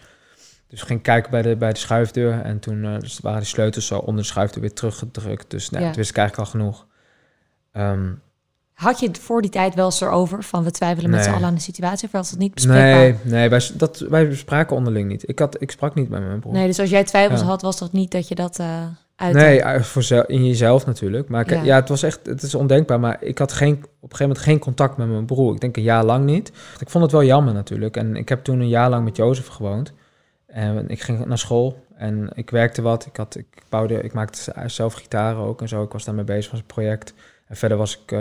Dus 0.68 0.82
ging 0.82 1.02
kijken 1.02 1.30
bij 1.30 1.42
de, 1.42 1.56
bij 1.56 1.72
de 1.72 1.78
schuifdeur. 1.78 2.40
En 2.40 2.58
toen 2.58 2.84
eh, 2.84 2.98
dus 3.00 3.18
waren 3.20 3.38
die 3.40 3.48
sleutels 3.48 3.86
zo 3.86 3.98
onder 3.98 4.22
de 4.22 4.28
schuifdeur 4.28 4.60
weer 4.60 4.72
teruggedrukt. 4.72 5.50
Dus 5.50 5.70
nou, 5.70 5.84
Ja. 5.84 5.92
wist 5.92 6.10
ik 6.10 6.16
eigenlijk 6.16 6.48
al 6.48 6.58
genoeg. 6.60 6.86
Ehm, 7.72 8.12
Had 8.72 9.00
je 9.00 9.06
het 9.06 9.18
voor 9.18 9.42
die 9.42 9.50
tijd 9.50 9.74
wel 9.74 9.84
eens 9.84 10.00
erover 10.00 10.42
van 10.42 10.64
we 10.64 10.70
twijfelen 10.70 11.10
met 11.10 11.24
z'n 11.24 11.30
allen 11.30 11.44
aan 11.44 11.54
de 11.54 11.60
situatie? 11.60 12.06
Of 12.06 12.12
was 12.12 12.30
het 12.30 12.38
niet 12.38 12.54
bespreekbaar? 12.54 12.98
nee, 13.00 13.16
nee 13.24 13.48
wij, 13.48 13.70
dat, 13.74 13.98
wij 13.98 14.34
spraken 14.34 14.76
onderling 14.76 15.08
niet. 15.08 15.28
Ik, 15.28 15.38
had, 15.38 15.60
ik 15.62 15.70
sprak 15.70 15.94
niet 15.94 16.08
met 16.08 16.22
mijn 16.26 16.40
broer. 16.40 16.52
Nee, 16.52 16.66
dus 16.66 16.78
als 16.78 16.90
jij 16.90 17.04
twijfels 17.04 17.40
Ja. 17.40 17.46
had, 17.46 17.62
was 17.62 17.78
dat 17.78 17.92
niet 17.92 18.10
dat 18.10 18.28
je 18.28 18.34
dat 18.34 18.58
eh 18.58 18.86
Nee, 19.16 19.62
voor 19.80 20.24
in 20.26 20.46
jezelf 20.46 20.86
natuurlijk. 20.86 21.28
Maar 21.28 21.40
ik- 21.40 21.50
Ja. 21.50 21.62
ja. 21.62 21.76
het 21.76 21.88
was 21.88 22.02
echt, 22.02 22.26
het 22.26 22.42
is 22.42 22.54
ondenkbaar. 22.54 23.00
Maar 23.00 23.16
ik 23.20 23.38
had 23.38 23.52
geen, 23.52 23.74
op 23.74 23.82
een 23.82 23.86
gegeven 24.00 24.26
moment 24.26 24.38
geen 24.38 24.58
contact 24.58 24.96
met 24.96 25.08
mijn 25.08 25.24
broer. 25.24 25.54
Ik 25.54 25.60
denk 25.60 25.76
een 25.76 25.82
jaar 25.82 26.04
lang 26.04 26.24
niet. 26.24 26.48
Ik 26.78 26.90
vond 26.90 27.04
het 27.04 27.12
wel 27.12 27.24
jammer 27.24 27.54
natuurlijk. 27.54 27.96
En 27.96 28.16
ik 28.16 28.28
heb 28.28 28.44
toen 28.44 28.60
een 28.60 28.68
jaar 28.68 28.90
lang 28.90 29.04
met 29.04 29.16
Jozef 29.16 29.46
gewoond. 29.46 29.92
En 30.46 30.88
ik 30.88 31.00
ging 31.02 31.24
naar 31.26 31.38
school 31.38 31.76
en 31.96 32.30
ik 32.34 32.50
werkte 32.50 32.82
wat. 32.82 33.06
Ik, 33.06 33.16
had, 33.16 33.36
ik, 33.36 33.46
bouwde, 33.68 34.02
ik 34.02 34.12
maakte 34.12 34.52
zelf 34.66 34.94
gitaren 34.94 35.42
ook 35.42 35.60
en 35.60 35.68
zo. 35.68 35.82
Ik 35.82 35.92
was 35.92 36.04
daarmee 36.04 36.24
bezig, 36.24 36.50
was 36.50 36.60
een 36.60 36.66
project. 36.66 37.14
En 37.46 37.56
verder 37.56 37.78
was 37.78 38.00
ik 38.04 38.12
eh, 38.12 38.18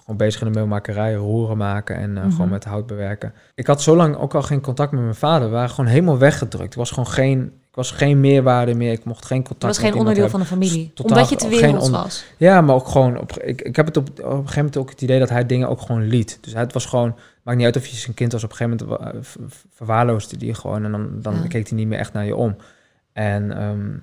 gewoon 0.00 0.16
bezig 0.16 0.40
in 0.42 0.52
de 0.52 0.58
meelmakerij, 0.58 1.14
roeren 1.14 1.56
maken 1.56 1.96
en 1.96 2.16
eh, 2.16 2.22
Mhm. 2.22 2.32
gewoon 2.32 2.48
met 2.50 2.64
hout 2.64 2.86
bewerken. 2.86 3.32
Ik 3.54 3.66
had 3.66 3.82
zo 3.82 3.96
lang 3.96 4.16
ook 4.16 4.34
al 4.34 4.42
geen 4.42 4.60
contact 4.60 4.92
met 4.92 5.00
mijn 5.02 5.14
vader. 5.14 5.48
We 5.48 5.54
waren 5.54 5.70
gewoon 5.70 5.90
helemaal 5.90 6.18
weggedrukt. 6.18 6.72
Er 6.72 6.78
was 6.78 6.90
gewoon 6.90 7.08
geen, 7.08 7.52
was 7.78 7.90
geen 7.90 8.20
meerwaarde 8.20 8.74
meer. 8.74 8.92
Ik 8.92 9.04
mocht 9.04 9.24
geen 9.24 9.42
contact 9.42 9.62
Het 9.62 9.76
was 9.82 9.90
geen 9.90 9.98
onderdeel 9.98 10.22
hebben. 10.22 10.46
van 10.46 10.58
de 10.58 10.64
familie. 10.66 10.90
Totaal 10.94 11.16
omdat 11.16 11.28
je 11.30 11.36
te 11.36 11.66
onder- 11.78 11.90
was. 11.90 12.24
Ja, 12.36 12.60
maar 12.60 12.74
ook 12.74 12.88
gewoon, 12.88 13.18
op, 13.18 13.32
ik, 13.38 13.60
ik 13.62 13.76
heb 13.76 13.86
het 13.86 13.96
op, 13.96 14.08
op 14.08 14.18
een 14.18 14.24
gegeven 14.24 14.54
moment 14.56 14.76
ook 14.76 14.90
het 14.90 15.02
idee 15.02 15.18
dat 15.18 15.28
hij 15.28 15.46
dingen 15.46 15.68
ook 15.68 15.80
gewoon 15.80 16.02
liet. 16.06 16.38
Dus 16.40 16.52
het 16.52 16.72
was 16.72 16.86
gewoon, 16.86 17.16
maakt 17.42 17.56
niet 17.56 17.66
uit 17.66 17.76
of 17.76 17.86
je 17.86 17.96
zijn 17.96 18.14
kind 18.14 18.32
was, 18.32 18.44
op 18.44 18.50
een 18.50 18.56
gegeven 18.56 18.86
moment 18.86 19.00
wa- 19.02 19.22
ver- 19.22 19.48
ver- 19.48 19.68
verwaarloosde 19.72 20.36
die 20.36 20.54
gewoon 20.54 20.84
en 20.84 20.90
dan, 20.92 21.08
dan 21.22 21.34
Ja. 21.34 21.46
keek 21.46 21.68
hij 21.68 21.78
niet 21.78 21.86
meer 21.88 21.98
echt 21.98 22.12
naar 22.12 22.24
je 22.24 22.36
om. 22.36 22.56
En 23.12 23.56
ehm, 23.58 23.96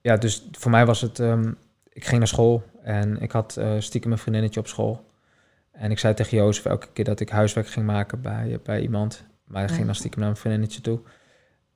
ja, 0.00 0.16
dus 0.16 0.48
voor 0.52 0.70
mij 0.70 0.86
was 0.86 1.00
het, 1.00 1.18
ehm, 1.20 1.52
ik 1.92 2.04
ging 2.04 2.18
naar 2.18 2.28
school 2.28 2.62
en 2.82 3.20
ik 3.20 3.30
had 3.30 3.56
eh, 3.56 3.70
stiekem 3.78 4.12
een 4.12 4.18
vriendinnetje 4.18 4.60
op 4.60 4.66
school. 4.66 5.04
En 5.72 5.90
ik 5.90 5.98
zei 5.98 6.14
tegen 6.14 6.36
Jozef 6.36 6.64
elke 6.64 6.86
keer 6.92 7.04
dat 7.04 7.20
ik 7.20 7.28
huiswerk 7.28 7.68
ging 7.68 7.86
maken 7.86 8.20
bij, 8.20 8.58
bij 8.62 8.80
iemand. 8.80 9.24
Maar 9.44 9.62
ik 9.62 9.68
Ja. 9.68 9.74
ging 9.74 9.86
dan 9.86 9.94
stiekem 9.94 10.18
naar 10.20 10.28
mijn 10.28 10.40
vriendinnetje 10.40 10.80
toe. 10.80 11.00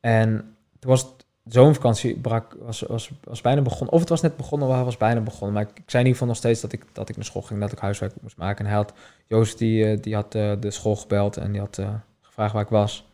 En 0.01 0.30
toen 0.78 0.91
was 0.91 1.03
het, 1.03 1.19
zomervakantie 1.53 2.16
brak, 2.16 2.57
was, 2.61 2.80
was, 2.80 3.11
was 3.24 3.40
bijna 3.40 3.62
begonnen. 3.62 3.92
Of 3.92 4.01
het 4.01 4.09
was 4.09 4.20
net 4.20 4.36
begonnen, 4.36 4.68
of 4.68 4.74
hij 4.74 4.84
was 4.84 4.96
bijna 4.96 5.20
begonnen. 5.20 5.53
Maar 5.53 5.62
ik, 5.62 5.68
ik 5.68 5.90
zei 5.90 6.03
in 6.03 6.09
ieder 6.09 6.12
geval 6.12 6.26
nog 6.26 6.36
steeds 6.36 6.61
dat 6.61 6.72
ik, 6.72 6.84
dat 6.92 7.09
ik 7.09 7.16
naar 7.16 7.24
school 7.24 7.42
ging, 7.42 7.61
dat 7.61 7.72
ik 7.72 7.78
huiswerk 7.78 8.12
moest 8.20 8.36
maken. 8.36 8.64
En 8.64 8.70
hij 8.70 8.80
had, 8.80 8.92
Jozef 9.26 9.55
die, 9.55 9.90
eh, 9.90 10.03
die 10.03 10.14
had 10.14 10.34
eh, 10.34 10.53
de 10.61 10.70
school 10.70 10.96
gebeld 10.96 11.36
en 11.36 11.53
die 11.53 11.61
had 11.61 11.78
eh, 11.78 11.94
gevraagd 12.20 12.53
waar 12.53 12.62
ik 12.62 12.68
was. 12.68 12.98
Nou, 12.98 13.07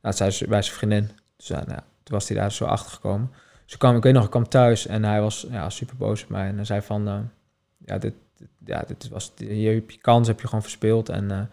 dat 0.00 0.16
zei 0.16 0.30
ze 0.30 0.48
bij 0.48 0.62
zijn 0.62 0.76
vriendin. 0.76 1.10
Dus 1.36 1.46
ja, 1.46 1.64
toen 1.64 1.84
was 2.04 2.28
hij 2.28 2.36
daar 2.36 2.52
zo 2.52 2.64
achter 2.64 2.92
gekomen. 2.92 3.30
Dus 3.64 3.72
ik, 3.72 3.78
kwam, 3.78 3.96
ik 3.96 4.02
weet 4.02 4.12
nog, 4.12 4.24
ik 4.24 4.30
kwam 4.30 4.48
thuis 4.48 4.86
en 4.86 5.04
hij 5.04 5.20
was 5.20 5.46
ja, 5.50 5.70
super 5.70 5.96
boos 5.96 6.22
op 6.22 6.28
mij. 6.28 6.48
En 6.48 6.56
hij 6.56 6.64
zei 6.64 6.80
van, 6.80 7.30
ja, 7.84 7.98
dit, 7.98 8.14
ja, 8.64 8.84
dit 8.86 9.08
was, 9.08 9.32
je 9.36 9.84
kans 10.00 10.28
heb 10.28 10.40
je 10.40 10.46
gewoon 10.46 10.62
verspeeld. 10.62 11.08
En 11.08 11.50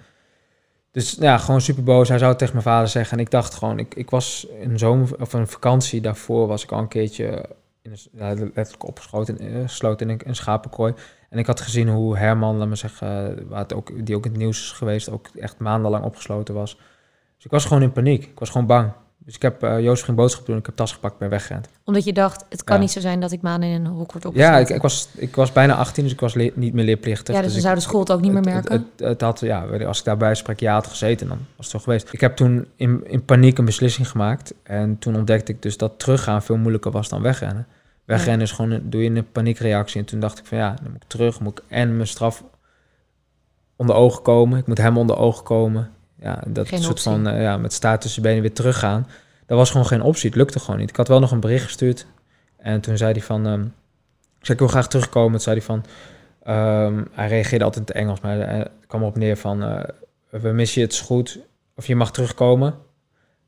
dus 0.91 1.17
ja, 1.19 1.37
gewoon 1.37 1.61
super 1.61 1.83
boos. 1.83 2.09
Hij 2.09 2.17
zou 2.17 2.29
het 2.29 2.39
tegen 2.39 2.53
mijn 2.53 2.65
vader 2.65 2.87
zeggen. 2.87 3.17
En 3.17 3.23
ik 3.23 3.31
dacht 3.31 3.53
gewoon, 3.53 3.79
ik, 3.79 3.95
ik 3.95 4.09
was 4.09 4.47
in 4.61 4.79
zomer 4.79 5.21
of 5.21 5.33
een 5.33 5.47
vakantie 5.47 6.01
daarvoor 6.01 6.47
was 6.47 6.63
ik 6.63 6.71
al 6.71 6.79
een 6.79 6.87
keertje 6.87 7.45
in 7.81 7.91
een, 7.91 8.51
letterlijk 8.53 8.87
opgesloten 8.87 9.39
in, 9.39 9.53
eh, 9.53 9.61
gesloten 9.61 10.09
in 10.09 10.21
een, 10.25 10.35
schapenkooi. 10.35 10.93
En 11.29 11.37
ik 11.39 11.45
had 11.45 11.61
gezien 11.61 11.89
hoe 11.89 12.17
Herman, 12.17 12.57
laat 12.57 12.67
me 12.67 12.75
zeggen, 12.75 13.47
waar 13.47 13.59
het 13.59 13.73
ook, 13.73 14.05
die 14.05 14.15
ook 14.15 14.25
in 14.25 14.31
het 14.31 14.39
nieuws 14.39 14.61
is 14.61 14.71
geweest, 14.71 15.09
ook 15.09 15.27
echt 15.27 15.59
maandenlang 15.59 16.03
opgesloten 16.03 16.53
was. 16.53 16.75
Dus 17.35 17.45
ik 17.45 17.51
was 17.51 17.65
gewoon 17.65 17.83
in 17.83 17.91
paniek. 17.91 18.23
Ik 18.23 18.39
was 18.39 18.49
gewoon 18.49 18.67
bang. 18.67 18.91
Dus 19.25 19.35
ik 19.35 19.41
heb 19.41 19.63
uh, 19.63 19.79
Joost 19.79 20.03
geen 20.03 20.15
boodschap 20.15 20.45
doen. 20.45 20.57
Ik 20.57 20.65
heb 20.65 20.75
tas 20.75 20.91
gepakt, 20.91 21.17
ben 21.17 21.29
weggerend. 21.29 21.67
Omdat 21.83 22.03
je 22.03 22.13
dacht, 22.13 22.45
het 22.49 22.63
kan 22.63 22.79
niet 22.79 22.91
zo 22.91 22.99
zijn 22.99 23.19
dat 23.19 23.31
ik 23.31 23.41
maanden 23.41 23.69
in 23.69 23.85
een 23.85 23.91
hok 23.91 24.11
word 24.11 24.25
opgesloten. 24.25 24.55
Ja, 24.55 24.57
ik, 24.57 24.69
ik, 24.69 24.81
was, 24.81 25.09
ik 25.15 25.35
was 25.35 25.51
bijna 25.51 25.75
18, 25.75 26.03
dus 26.03 26.13
ik 26.13 26.19
was 26.19 26.35
niet 26.35 26.73
meer 26.73 26.85
leerplichtig. 26.85 27.35
Ja, 27.35 27.41
dus, 27.41 27.53
dus 27.53 27.61
zou 27.61 27.75
de 27.75 27.81
school 27.81 27.99
het 27.99 28.11
ook 28.11 28.21
niet 28.21 28.31
meer 28.31 28.43
merken? 28.43 28.71
Het, 28.71 28.81
het, 28.95 29.07
het, 29.07 29.21
had, 29.21 29.39
ja, 29.39 29.63
als 29.63 29.99
ik 29.99 30.05
daarbij 30.05 30.35
spreek 30.35 30.59
ja 30.59 30.73
had 30.73 30.87
gezeten, 30.87 31.27
dan 31.27 31.37
was 31.37 31.65
het 31.65 31.75
zo 31.75 31.79
geweest. 31.79 32.13
Ik 32.13 32.21
heb 32.21 32.35
toen 32.35 32.67
in, 32.75 33.03
in 33.07 33.25
paniek 33.25 33.57
een 33.57 33.65
beslissing 33.65 34.09
gemaakt. 34.09 34.53
En 34.63 34.99
toen 34.99 35.15
ontdekte 35.15 35.51
ik 35.51 35.61
dus 35.61 35.77
dat 35.77 35.99
teruggaan 35.99 36.43
veel 36.43 36.57
moeilijker 36.57 36.91
was 36.91 37.09
dan 37.09 37.21
wegrennen. 37.21 37.67
Wegrennen 38.05 38.41
is 38.41 38.51
gewoon, 38.51 38.81
doe 38.83 39.03
je 39.03 39.09
een 39.09 39.31
paniekreactie. 39.31 39.99
En 39.99 40.05
toen 40.05 40.19
dacht 40.19 40.39
ik 40.39 40.45
van 40.45 40.57
ja, 40.57 40.73
dan 40.81 40.91
moet 40.91 41.03
ik 41.03 41.09
terug, 41.09 41.39
moet 41.39 41.59
ik 41.59 41.63
en 41.67 41.95
mijn 41.95 42.07
straf 42.07 42.43
onder 43.75 43.95
ogen 43.95 44.21
komen. 44.21 44.59
Ik 44.59 44.67
moet 44.67 44.77
hem 44.77 44.97
onder 44.97 45.17
ogen 45.17 45.43
komen. 45.43 45.91
Ja, 46.21 46.43
dat 46.47 46.67
geen 46.67 46.81
soort 46.81 47.01
van, 47.01 47.27
uh, 47.27 47.41
ja, 47.41 47.57
met 47.57 47.73
staart 47.73 48.01
tussen 48.01 48.21
benen 48.21 48.41
weer 48.41 48.53
teruggaan. 48.53 49.07
Dat 49.45 49.57
was 49.57 49.71
gewoon 49.71 49.85
geen 49.85 50.01
optie. 50.01 50.29
Het 50.29 50.37
lukte 50.37 50.59
gewoon 50.59 50.79
niet. 50.79 50.89
Ik 50.89 50.95
had 50.95 51.07
wel 51.07 51.19
nog 51.19 51.31
een 51.31 51.39
bericht 51.39 51.63
gestuurd. 51.63 52.05
En 52.57 52.81
toen 52.81 52.97
zei 52.97 53.11
hij 53.11 53.21
van... 53.21 53.45
Um, 53.45 53.61
ik 54.39 54.45
zei, 54.45 54.53
ik 54.53 54.59
wil 54.59 54.67
graag 54.67 54.87
terugkomen. 54.87 55.31
Toen 55.31 55.39
zei 55.39 55.55
hij 55.55 55.65
van... 55.65 55.85
Um, 56.87 57.07
hij 57.11 57.27
reageerde 57.27 57.65
altijd 57.65 57.89
in 57.89 57.95
het 57.95 58.03
Engels, 58.03 58.19
maar 58.19 58.37
hij 58.37 58.67
kwam 58.87 59.01
erop 59.01 59.17
neer 59.17 59.37
van... 59.37 59.63
Uh, 59.63 59.83
we 60.29 60.51
missen 60.51 60.81
je, 60.81 60.87
het 60.87 60.95
is 60.95 61.01
goed. 61.01 61.39
Of 61.75 61.87
je 61.87 61.95
mag 61.95 62.11
terugkomen. 62.11 62.75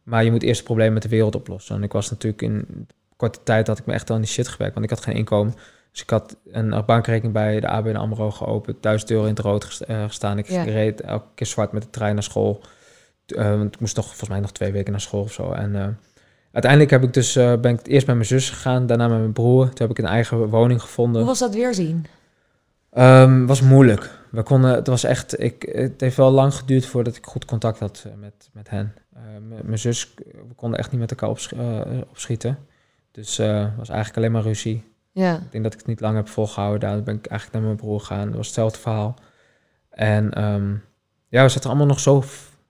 Maar 0.03 0.23
je 0.23 0.31
moet 0.31 0.43
eerst 0.43 0.57
het 0.57 0.65
probleem 0.65 0.93
met 0.93 1.01
de 1.01 1.09
wereld 1.09 1.35
oplossen. 1.35 1.75
En 1.75 1.83
ik 1.83 1.91
was 1.91 2.09
natuurlijk 2.09 2.41
in 2.41 2.87
korte 3.15 3.39
tijd... 3.43 3.65
dat 3.65 3.79
ik 3.79 3.85
me 3.85 3.93
echt 3.93 4.09
al 4.09 4.15
in 4.15 4.21
die 4.21 4.31
shit 4.31 4.47
gewerkt. 4.47 4.73
Want 4.73 4.85
ik 4.85 4.91
had 4.91 5.03
geen 5.03 5.15
inkomen. 5.15 5.53
Dus 5.93 6.01
ik 6.01 6.09
had 6.09 6.35
een 6.51 6.83
bankrekening 6.85 7.33
bij 7.33 7.59
de 7.59 7.67
ABN 7.67 7.95
AMRO 7.95 8.31
geopend. 8.31 8.83
Duizend 8.83 9.11
euro 9.11 9.23
in 9.23 9.29
het 9.29 9.39
rood 9.39 9.81
eh, 9.87 10.03
gestaan. 10.03 10.37
Ik 10.37 10.47
reed 10.47 11.01
elke 11.01 11.25
keer 11.35 11.47
zwart 11.47 11.71
met 11.71 11.81
de 11.81 11.89
trein 11.89 12.13
naar 12.13 12.23
school. 12.23 12.61
Uh, 13.27 13.49
want 13.49 13.73
ik 13.73 13.79
moest 13.79 13.95
nog 13.95 14.05
volgens 14.05 14.29
mij 14.29 14.39
nog 14.39 14.51
twee 14.51 14.71
weken 14.71 14.91
naar 14.91 15.01
school 15.01 15.21
of 15.21 15.33
zo. 15.33 15.51
En 15.51 15.73
uh, 15.73 15.87
uiteindelijk 16.51 16.91
heb 16.91 17.03
ik 17.03 17.13
dus, 17.13 17.37
uh, 17.37 17.55
ben 17.55 17.73
ik 17.73 17.87
eerst 17.87 18.07
met 18.07 18.15
mijn 18.15 18.27
zus 18.27 18.49
gegaan, 18.49 18.85
daarna 18.85 19.07
met 19.07 19.19
mijn 19.19 19.33
broer. 19.33 19.65
Toen 19.65 19.87
heb 19.87 19.89
ik 19.89 19.97
een 19.97 20.11
eigen 20.11 20.49
woning 20.49 20.81
gevonden. 20.81 21.21
Hoe 21.21 21.29
was 21.29 21.39
dat 21.39 21.53
weer 21.53 21.73
zien? 21.73 22.05
Um, 22.97 23.47
was 23.47 23.61
moeilijk. 23.61 24.11
We 24.31 24.43
konden, 24.43 24.71
het 24.75 24.87
was 24.87 25.03
echt, 25.03 25.39
ik, 25.39 25.71
het 25.71 26.01
heeft 26.01 26.17
wel 26.17 26.31
lang 26.31 26.53
geduurd 26.53 26.85
voordat 26.85 27.15
ik 27.15 27.25
goed 27.25 27.45
contact 27.45 27.79
had 27.79 28.05
met, 28.19 28.49
met 28.53 28.69
hen. 28.69 28.93
mijn 29.63 29.79
zus, 29.79 30.13
we 30.15 30.53
konden 30.55 30.79
echt 30.79 30.91
niet 30.91 30.99
met 30.99 31.11
elkaar 31.11 31.29
opschieten. 32.09 32.57
Dus 33.11 33.37
was 33.77 33.89
eigenlijk 33.89 34.17
alleen 34.17 34.31
maar 34.31 34.43
ruzie. 34.43 34.92
Ja. 35.13 35.35
Ik 35.35 35.51
denk 35.51 35.63
dat 35.63 35.73
ik 35.73 35.79
het 35.79 35.87
niet 35.87 35.99
lang 35.99 36.15
heb 36.15 36.27
volgehouden. 36.27 36.79
Daar 36.79 37.03
ben 37.03 37.15
ik 37.15 37.25
eigenlijk 37.25 37.51
naar 37.51 37.61
mijn 37.61 37.85
broer 37.85 37.99
gegaan. 37.99 38.27
Dat 38.27 38.35
was 38.35 38.45
hetzelfde 38.45 38.79
verhaal. 38.79 39.15
En 39.89 40.43
um, 40.43 40.83
ja, 41.27 41.43
we 41.43 41.49
zaten 41.49 41.69
allemaal 41.69 41.87
nog 41.87 41.99
zo, 41.99 42.23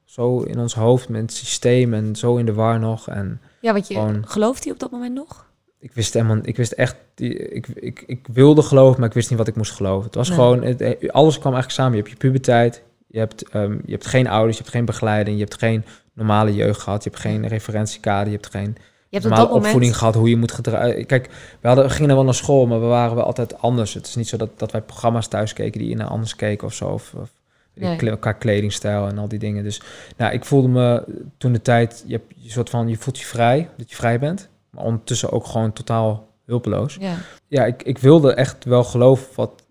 zo 0.03 0.39
in 0.39 0.59
ons 0.59 0.73
hoofd 0.73 1.09
met 1.09 1.21
het 1.21 1.33
systeem 1.33 1.93
en 1.93 2.15
zo 2.15 2.35
in 2.35 2.45
de 2.45 2.53
war 2.53 2.79
nog. 2.79 3.07
En 3.07 3.41
ja, 3.61 3.73
want 3.73 3.87
je 3.87 3.93
gewoon, 3.93 4.27
gelooft 4.27 4.63
hij 4.63 4.73
op 4.73 4.79
dat 4.79 4.91
moment 4.91 5.13
nog? 5.13 5.51
Ik 5.79 5.93
wist 5.93 6.13
helemaal, 6.13 6.37
ik 6.41 6.57
wist 6.57 6.71
echt, 6.71 6.95
ik, 7.15 7.67
ik, 7.67 8.03
ik 8.05 8.27
wilde 8.31 8.61
geloven, 8.61 8.99
maar 8.99 9.09
ik 9.09 9.15
wist 9.15 9.29
niet 9.29 9.39
wat 9.39 9.47
ik 9.47 9.55
moest 9.55 9.71
geloven. 9.71 10.05
Het 10.05 10.15
was 10.15 10.29
gewoon, 10.29 10.63
het, 10.63 11.11
alles 11.11 11.39
kwam 11.39 11.53
eigenlijk 11.53 11.81
samen. 11.81 11.91
Je 11.91 11.97
hebt 11.97 12.09
je 12.09 12.17
puberteit, 12.17 12.83
je 13.07 13.19
hebt, 13.19 13.55
um, 13.55 13.81
je 13.85 13.91
hebt 13.91 14.05
geen 14.05 14.27
ouders, 14.27 14.57
je 14.57 14.63
hebt 14.63 14.75
geen 14.75 14.85
begeleiding, 14.85 15.37
je 15.37 15.43
hebt 15.43 15.57
geen 15.57 15.85
normale 16.13 16.53
jeugd 16.53 16.81
gehad, 16.81 17.03
je 17.03 17.09
hebt 17.09 17.21
geen 17.21 17.47
referentiekader, 17.47 18.27
je 18.27 18.39
hebt 18.39 18.51
geen 18.51 18.77
je 19.13 19.19
hebt 19.19 19.35
normaal 19.35 19.55
opvoeding 19.55 19.97
gehad, 19.97 20.15
hoe 20.15 20.29
je 20.29 20.37
moet 20.37 20.51
gedragen. 20.51 21.05
Kijk, 21.05 21.29
we, 21.61 21.67
hadden, 21.67 21.85
we 21.85 21.91
gingen 21.91 22.15
wel 22.15 22.23
naar 22.23 22.33
school, 22.33 22.65
maar 22.65 22.79
we 22.79 22.85
waren 22.85 23.15
wel 23.15 23.25
altijd 23.25 23.61
anders. 23.61 23.93
Het 23.93 24.07
is 24.07 24.15
niet 24.15 24.27
zo 24.27 24.37
dat, 24.37 24.59
dat 24.59 24.71
wij 24.71 24.81
programma's 24.81 25.27
thuis 25.27 25.53
keken 25.53 25.79
die 25.79 25.95
naar 25.95 26.07
anders 26.07 26.35
keken 26.35 26.67
of 26.67 26.73
zo. 26.73 26.87
Of, 26.87 27.13
of 27.17 27.29
nee. 27.73 28.17
qua 28.17 28.31
kledingstijl 28.31 29.07
en 29.07 29.17
al 29.17 29.27
die 29.27 29.39
dingen. 29.39 29.63
Dus 29.63 29.81
nou, 30.17 30.33
ik 30.33 30.45
voelde 30.45 30.67
me 30.67 31.03
toen 31.37 31.53
de 31.53 31.61
tijd, 31.61 32.03
je, 32.07 32.13
hebt, 32.13 32.33
je, 32.35 32.51
soort 32.51 32.69
van, 32.69 32.87
je 32.87 32.97
voelt 32.97 33.19
je 33.19 33.25
vrij, 33.25 33.69
dat 33.77 33.89
je 33.89 33.95
vrij 33.95 34.19
bent. 34.19 34.49
Maar 34.69 34.83
ondertussen 34.83 35.31
ook 35.31 35.45
gewoon 35.45 35.73
totaal 35.73 36.27
hulpeloos. 36.45 36.97
Ja, 36.99 37.15
ja 37.47 37.65
ik, 37.65 37.83
ik 37.83 37.97
wilde 37.97 38.33
echt 38.33 38.65
wel 38.65 38.83
geloven 38.83 39.27
wat, 39.35 39.63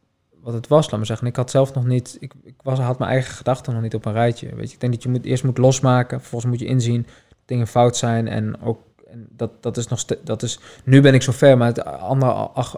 wat 0.42 0.54
het 0.54 0.68
was, 0.68 0.90
laat 0.90 0.96
maar 0.96 1.06
zeggen. 1.06 1.26
Ik 1.26 1.36
had 1.36 1.50
zelf 1.50 1.74
nog 1.74 1.86
niet, 1.86 2.16
ik, 2.20 2.32
ik 2.44 2.54
was, 2.62 2.78
had 2.78 2.98
mijn 2.98 3.10
eigen 3.10 3.34
gedachten 3.34 3.72
nog 3.72 3.82
niet 3.82 3.94
op 3.94 4.04
een 4.04 4.12
rijtje. 4.12 4.54
Weet 4.54 4.68
je, 4.68 4.74
ik 4.74 4.80
denk 4.80 4.92
dat 4.92 5.02
je 5.02 5.08
moet, 5.08 5.24
eerst 5.24 5.44
moet 5.44 5.58
losmaken, 5.58 6.20
vervolgens 6.20 6.50
moet 6.50 6.60
je 6.60 6.66
inzien 6.66 7.02
dat 7.28 7.38
dingen 7.44 7.66
fout 7.66 7.96
zijn 7.96 8.28
en 8.28 8.60
ook 8.60 8.78
en 9.12 9.26
dat, 9.36 9.50
dat 9.60 9.76
is 9.76 9.88
nog 9.88 10.04
dat 10.04 10.42
is, 10.42 10.58
nu 10.84 11.00
ben 11.00 11.14
ik 11.14 11.22
zo 11.22 11.32
ver, 11.32 11.58
maar 11.58 11.68
het 11.68 11.84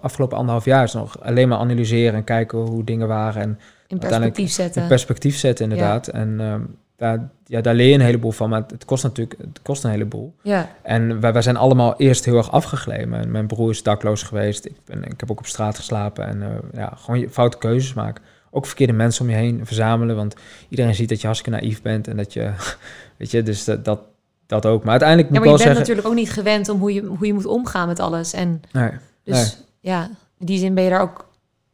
afgelopen 0.01 0.39
anderhalf 0.39 0.65
jaar 0.65 0.85
is 0.85 0.93
nog 0.93 1.21
alleen 1.21 1.49
maar 1.49 1.59
analyseren 1.59 2.15
en 2.15 2.25
kijken 2.25 2.59
hoe 2.59 2.85
dingen 2.85 3.09
waren. 3.09 3.43
En 3.43 3.59
in 3.87 3.99
perspectief 3.99 4.51
zetten. 4.51 4.83
In 4.83 4.89
perspectief 4.89 5.37
zetten, 5.37 5.65
inderdaad. 5.65 6.09
En 6.09 6.41
ehm, 6.41 6.61
daar, 6.97 7.29
ja, 7.45 7.61
daar 7.61 7.75
leer 7.75 7.89
je 7.89 7.95
een 7.95 8.01
heleboel 8.01 8.31
van, 8.31 8.49
maar 8.49 8.65
het 8.67 8.85
kost 8.85 9.03
natuurlijk 9.03 9.39
het 9.41 9.63
kost 9.63 9.85
een 9.85 9.91
heleboel. 9.91 10.35
Ja. 10.43 10.71
En 10.83 11.21
wij, 11.21 11.33
wij 11.33 11.43
zijn 11.43 11.57
allemaal 11.57 11.97
eerst 11.97 12.25
heel 12.25 12.37
erg 12.37 12.51
afgegleden. 12.51 13.31
Mijn 13.31 13.47
broer 13.47 13.71
is 13.71 13.83
dakloos 13.83 14.23
geweest. 14.23 14.65
Ik, 14.65 14.77
ben, 14.85 15.05
ik 15.05 15.21
heb 15.21 15.31
ook 15.31 15.39
op 15.39 15.47
straat 15.47 15.77
geslapen 15.77 16.27
en 16.27 16.41
uh, 16.41 16.49
ja, 16.73 16.93
gewoon 16.97 17.29
foute 17.31 17.59
keuzes 17.59 17.95
maken. 17.95 18.25
Ook 18.51 18.67
verkeerde 18.67 18.93
mensen 18.93 19.25
om 19.25 19.31
je 19.31 19.37
heen 19.37 19.67
verzamelen, 19.67 20.17
want 20.17 20.35
iedereen 20.69 20.95
ziet 20.95 21.09
dat 21.09 21.21
je 21.21 21.27
hartstikke 21.27 21.61
naïef 21.61 21.83
bent 21.83 22.09
en 22.09 22.17
dat 22.17 22.33
je, 22.33 22.51
weet 23.19 23.31
je, 23.31 23.43
dus 23.43 23.65
dat, 23.65 23.85
dat 23.85 24.01
dat 24.47 24.67
ook. 24.67 24.83
Maar 24.83 24.91
uiteindelijk 24.91 25.29
moet 25.29 25.39
ja, 25.39 25.45
maar 25.45 25.59
je 25.59 25.65
bent 25.65 25.79
natuurlijk 25.79 26.07
ook 26.07 26.15
niet 26.15 26.31
gewend 26.31 26.69
om 26.69 26.79
hoe 26.79 26.95
je, 26.95 27.03
hoe 27.03 27.27
je 27.27 27.35
moet 27.35 27.47
omgaan 27.47 27.89
met 27.89 28.01
alles. 28.01 28.33
En 28.33 28.63
nee, 28.73 28.91
dus 29.23 29.59
ja, 29.81 30.11
in 30.39 30.47
die 30.47 30.59
zin 30.59 30.75
ben 30.75 30.85
je 30.85 30.91
daar 30.91 31.01
ook 31.01 31.29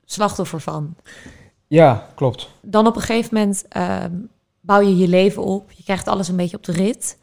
slachtoffer 0.04 0.60
van. 0.60 0.94
Ja, 1.66 2.06
klopt. 2.14 2.50
Dan 2.60 2.86
op 2.86 2.96
een 2.96 3.02
gegeven 3.02 3.34
moment 3.34 3.64
ehm, 3.68 4.12
bouw 4.60 4.80
je 4.80 4.96
je 4.96 5.08
leven 5.08 5.44
op. 5.44 5.70
Je 5.70 5.82
krijgt 5.82 6.08
alles 6.08 6.28
een 6.28 6.36
beetje 6.36 6.56
op 6.56 6.64
de 6.64 6.72
rit. 6.72 7.18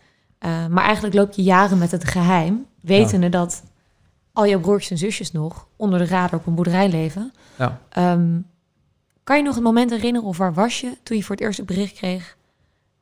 Uh, 0.45 0.67
maar 0.67 0.83
eigenlijk 0.83 1.15
loop 1.15 1.33
je 1.33 1.43
jaren 1.43 1.77
met 1.77 1.91
het 1.91 2.03
geheim, 2.03 2.65
wetende 2.81 3.29
dat 3.29 3.63
al 4.33 4.47
jouw 4.47 4.59
broertjes 4.59 4.91
en 4.91 4.97
zusjes 4.97 5.31
nog 5.31 5.67
onder 5.75 5.99
de 5.99 6.05
radar 6.05 6.39
op 6.39 6.47
een 6.47 6.55
boerderij 6.55 6.89
leven. 6.89 7.33
Ja. 7.57 7.79
Um, 8.13 8.45
kan 9.23 9.37
je 9.37 9.43
nog 9.43 9.55
een 9.55 9.63
moment 9.63 9.89
herinneren 9.89 10.27
of 10.27 10.37
waar 10.37 10.53
was 10.53 10.81
je 10.81 10.97
toen 11.03 11.17
je 11.17 11.23
voor 11.23 11.35
het 11.35 11.43
eerst 11.43 11.59
een 11.59 11.65
bericht 11.65 11.93
kreeg 11.93 12.36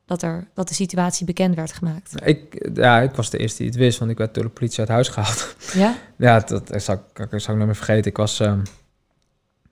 dat, 0.06 0.22
er, 0.22 0.48
dat 0.54 0.68
de 0.68 0.74
situatie 0.74 1.26
bekend 1.26 1.54
werd 1.54 1.72
gemaakt? 1.72 2.26
Ik, 2.26 2.68
ja, 2.74 3.00
ik 3.00 3.14
was 3.14 3.30
de 3.30 3.38
eerste 3.38 3.58
die 3.58 3.66
het 3.66 3.76
wist, 3.76 3.98
want 3.98 4.10
ik 4.10 4.18
werd 4.18 4.34
door 4.34 4.44
de 4.44 4.50
politie 4.50 4.80
uit 4.80 4.88
huis 4.88 5.08
gehaald. 5.08 5.56
Ja? 5.72 5.96
ja, 6.16 6.40
dat, 6.40 6.68
dat 6.68 6.82
zou, 6.82 6.98
ik, 6.98 7.26
zou 7.28 7.32
ik 7.32 7.46
nooit 7.46 7.64
meer 7.64 7.74
vergeten. 7.74 8.10
Ik 8.10 8.16
was, 8.16 8.40
uh, 8.40 8.46
dat 8.46 8.64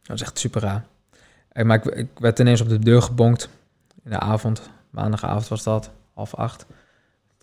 was 0.02 0.22
echt 0.22 0.38
super 0.38 0.60
raar. 0.60 0.84
Maar 1.64 1.76
ik, 1.76 1.84
ik, 1.84 2.08
werd 2.18 2.38
ineens 2.38 2.60
op 2.60 2.68
de 2.68 2.78
deur 2.78 3.02
gebonkt 3.02 3.48
in 4.04 4.10
de 4.10 4.18
avond. 4.18 4.70
Maandagavond 4.90 5.48
was 5.48 5.62
dat, 5.62 5.90
half 6.14 6.34
acht. 6.34 6.66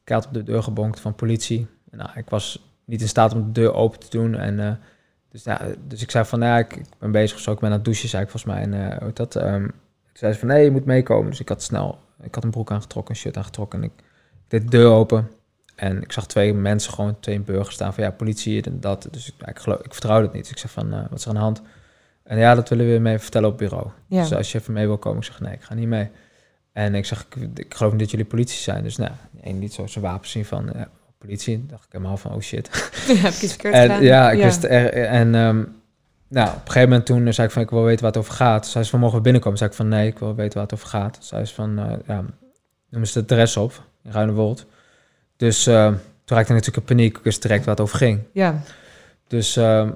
Ik 0.03 0.09
had 0.09 0.25
op 0.25 0.33
de 0.33 0.43
deur 0.43 0.63
gebonkt 0.63 0.99
van 0.99 1.15
politie. 1.15 1.67
Nou, 1.91 2.09
ik 2.15 2.29
was 2.29 2.65
niet 2.85 3.01
in 3.01 3.07
staat 3.07 3.33
om 3.33 3.45
de 3.45 3.51
deur 3.51 3.73
open 3.73 3.99
te 3.99 4.09
doen. 4.09 4.35
En, 4.35 4.57
uh, 4.57 4.71
dus, 5.29 5.43
ja, 5.43 5.61
dus 5.87 6.01
ik 6.01 6.11
zei 6.11 6.25
van, 6.25 6.41
ja, 6.41 6.57
ik, 6.57 6.75
ik 6.75 6.85
ben 6.99 7.11
bezig 7.11 7.39
zo, 7.39 7.51
ik 7.51 7.59
ben 7.59 7.69
aan 7.69 7.75
het 7.75 7.85
douchen, 7.85 8.09
zei 8.09 8.23
ik 8.23 8.29
volgens 8.29 8.53
mij. 8.53 8.61
En 8.61 9.03
uh, 9.03 9.09
dat, 9.13 9.35
um, 9.35 9.65
ik 10.11 10.17
zei 10.17 10.33
van, 10.33 10.47
nee, 10.47 10.63
je 10.63 10.71
moet 10.71 10.85
meekomen. 10.85 11.29
Dus 11.29 11.39
ik 11.39 11.49
had 11.49 11.63
snel 11.63 11.99
ik 12.23 12.35
had 12.35 12.43
een 12.43 12.51
broek 12.51 12.71
aangetrokken, 12.71 13.13
een 13.13 13.21
shirt 13.21 13.37
aangetrokken. 13.37 13.79
En 13.79 13.85
ik, 13.85 14.03
deed 14.47 14.61
de 14.61 14.69
deur 14.69 14.91
open. 14.91 15.29
En 15.75 16.01
ik 16.01 16.11
zag 16.11 16.27
twee 16.27 16.53
mensen, 16.53 16.93
gewoon 16.93 17.19
twee 17.19 17.39
burgers 17.39 17.75
staan 17.75 17.93
van 17.93 18.03
ja, 18.03 18.11
politie 18.11 18.63
en 18.63 18.79
dat. 18.79 19.07
Dus 19.11 19.27
ik, 19.27 19.47
ik, 19.47 19.59
geloof, 19.59 19.79
ik 19.79 19.91
vertrouwde 19.91 20.25
het 20.25 20.33
niet. 20.33 20.43
Dus 20.43 20.51
ik 20.51 20.57
zeg 20.57 20.71
van, 20.71 20.93
uh, 20.93 21.01
wat 21.09 21.17
is 21.19 21.23
er 21.23 21.29
aan 21.29 21.35
de 21.35 21.41
hand? 21.41 21.61
En 22.23 22.37
ja, 22.37 22.55
dat 22.55 22.69
willen 22.69 22.93
we 22.93 22.99
mee 22.99 23.19
vertellen 23.19 23.49
op 23.49 23.57
bureau. 23.57 23.87
Ja. 24.07 24.21
Dus 24.21 24.33
als 24.33 24.51
je 24.51 24.57
even 24.57 24.73
mee 24.73 24.87
wil 24.87 24.97
komen, 24.97 25.19
ik 25.19 25.25
zeg 25.25 25.39
nee, 25.39 25.53
ik 25.53 25.61
ga 25.61 25.73
niet 25.73 25.87
mee. 25.87 26.09
En 26.71 26.95
ik 26.95 27.05
zeg, 27.05 27.25
ik, 27.29 27.59
ik 27.59 27.73
geloof 27.73 27.91
niet 27.91 28.01
dat 28.01 28.11
jullie 28.11 28.25
politie 28.25 28.59
zijn. 28.59 28.83
Dus 28.83 28.97
nou, 28.97 29.11
één 29.43 29.59
niet 29.59 29.73
zo 29.73 29.87
zijn 29.87 30.03
wapen 30.03 30.29
zien 30.29 30.45
van 30.45 30.69
ja, 30.73 30.89
politie. 31.17 31.65
dacht 31.65 31.85
ik 31.85 31.91
helemaal 31.91 32.17
van, 32.17 32.33
oh 32.33 32.39
shit. 32.39 32.69
Ja, 33.07 33.13
heb 33.13 33.33
ik 33.33 33.41
iets 33.41 33.53
verkeerd 33.53 33.73
en, 33.73 33.81
gedaan? 33.81 34.03
Ja, 34.03 34.31
ik 34.31 34.37
ja. 34.37 34.43
wist 34.43 34.63
er, 34.63 34.93
en 34.93 35.35
um, 35.35 35.80
nou, 36.31 36.47
op 36.47 36.55
een 36.55 36.61
gegeven 36.71 36.89
moment 36.89 37.05
toen 37.05 37.33
zei 37.33 37.47
ik 37.47 37.53
van, 37.53 37.61
ik 37.61 37.69
wil 37.69 37.83
weten 37.83 38.01
waar 38.01 38.11
het 38.11 38.21
over 38.21 38.33
gaat. 38.33 38.67
Zij 38.67 38.81
is 38.81 38.89
van, 38.89 38.99
mogen 38.99 39.17
we 39.17 39.23
binnenkomen? 39.23 39.57
Zei 39.57 39.69
ik 39.69 39.75
van, 39.75 39.87
nee, 39.87 40.07
ik 40.07 40.19
wil 40.19 40.35
weten 40.35 40.53
waar 40.53 40.63
het 40.63 40.73
over 40.73 40.87
gaat. 40.87 41.17
Zij 41.21 41.41
is 41.41 41.53
van, 41.53 41.79
uh, 41.79 41.93
ja, 42.07 42.25
noemen 42.89 43.09
ze 43.09 43.25
de 43.25 43.33
adres 43.33 43.57
op 43.57 43.83
in 44.03 44.11
Ruinewold. 44.11 44.65
Dus 45.37 45.67
uh, 45.67 45.85
toen 45.85 46.37
raakte 46.37 46.53
ik 46.53 46.59
natuurlijk 46.59 46.77
in 46.77 46.95
paniek. 46.95 47.17
Ik 47.17 47.23
wist 47.23 47.41
direct 47.41 47.65
waar 47.65 47.75
het 47.75 47.83
over 47.83 47.97
ging. 47.97 48.19
Ja. 48.33 48.61
Dus 49.27 49.57
uh, 49.57 49.89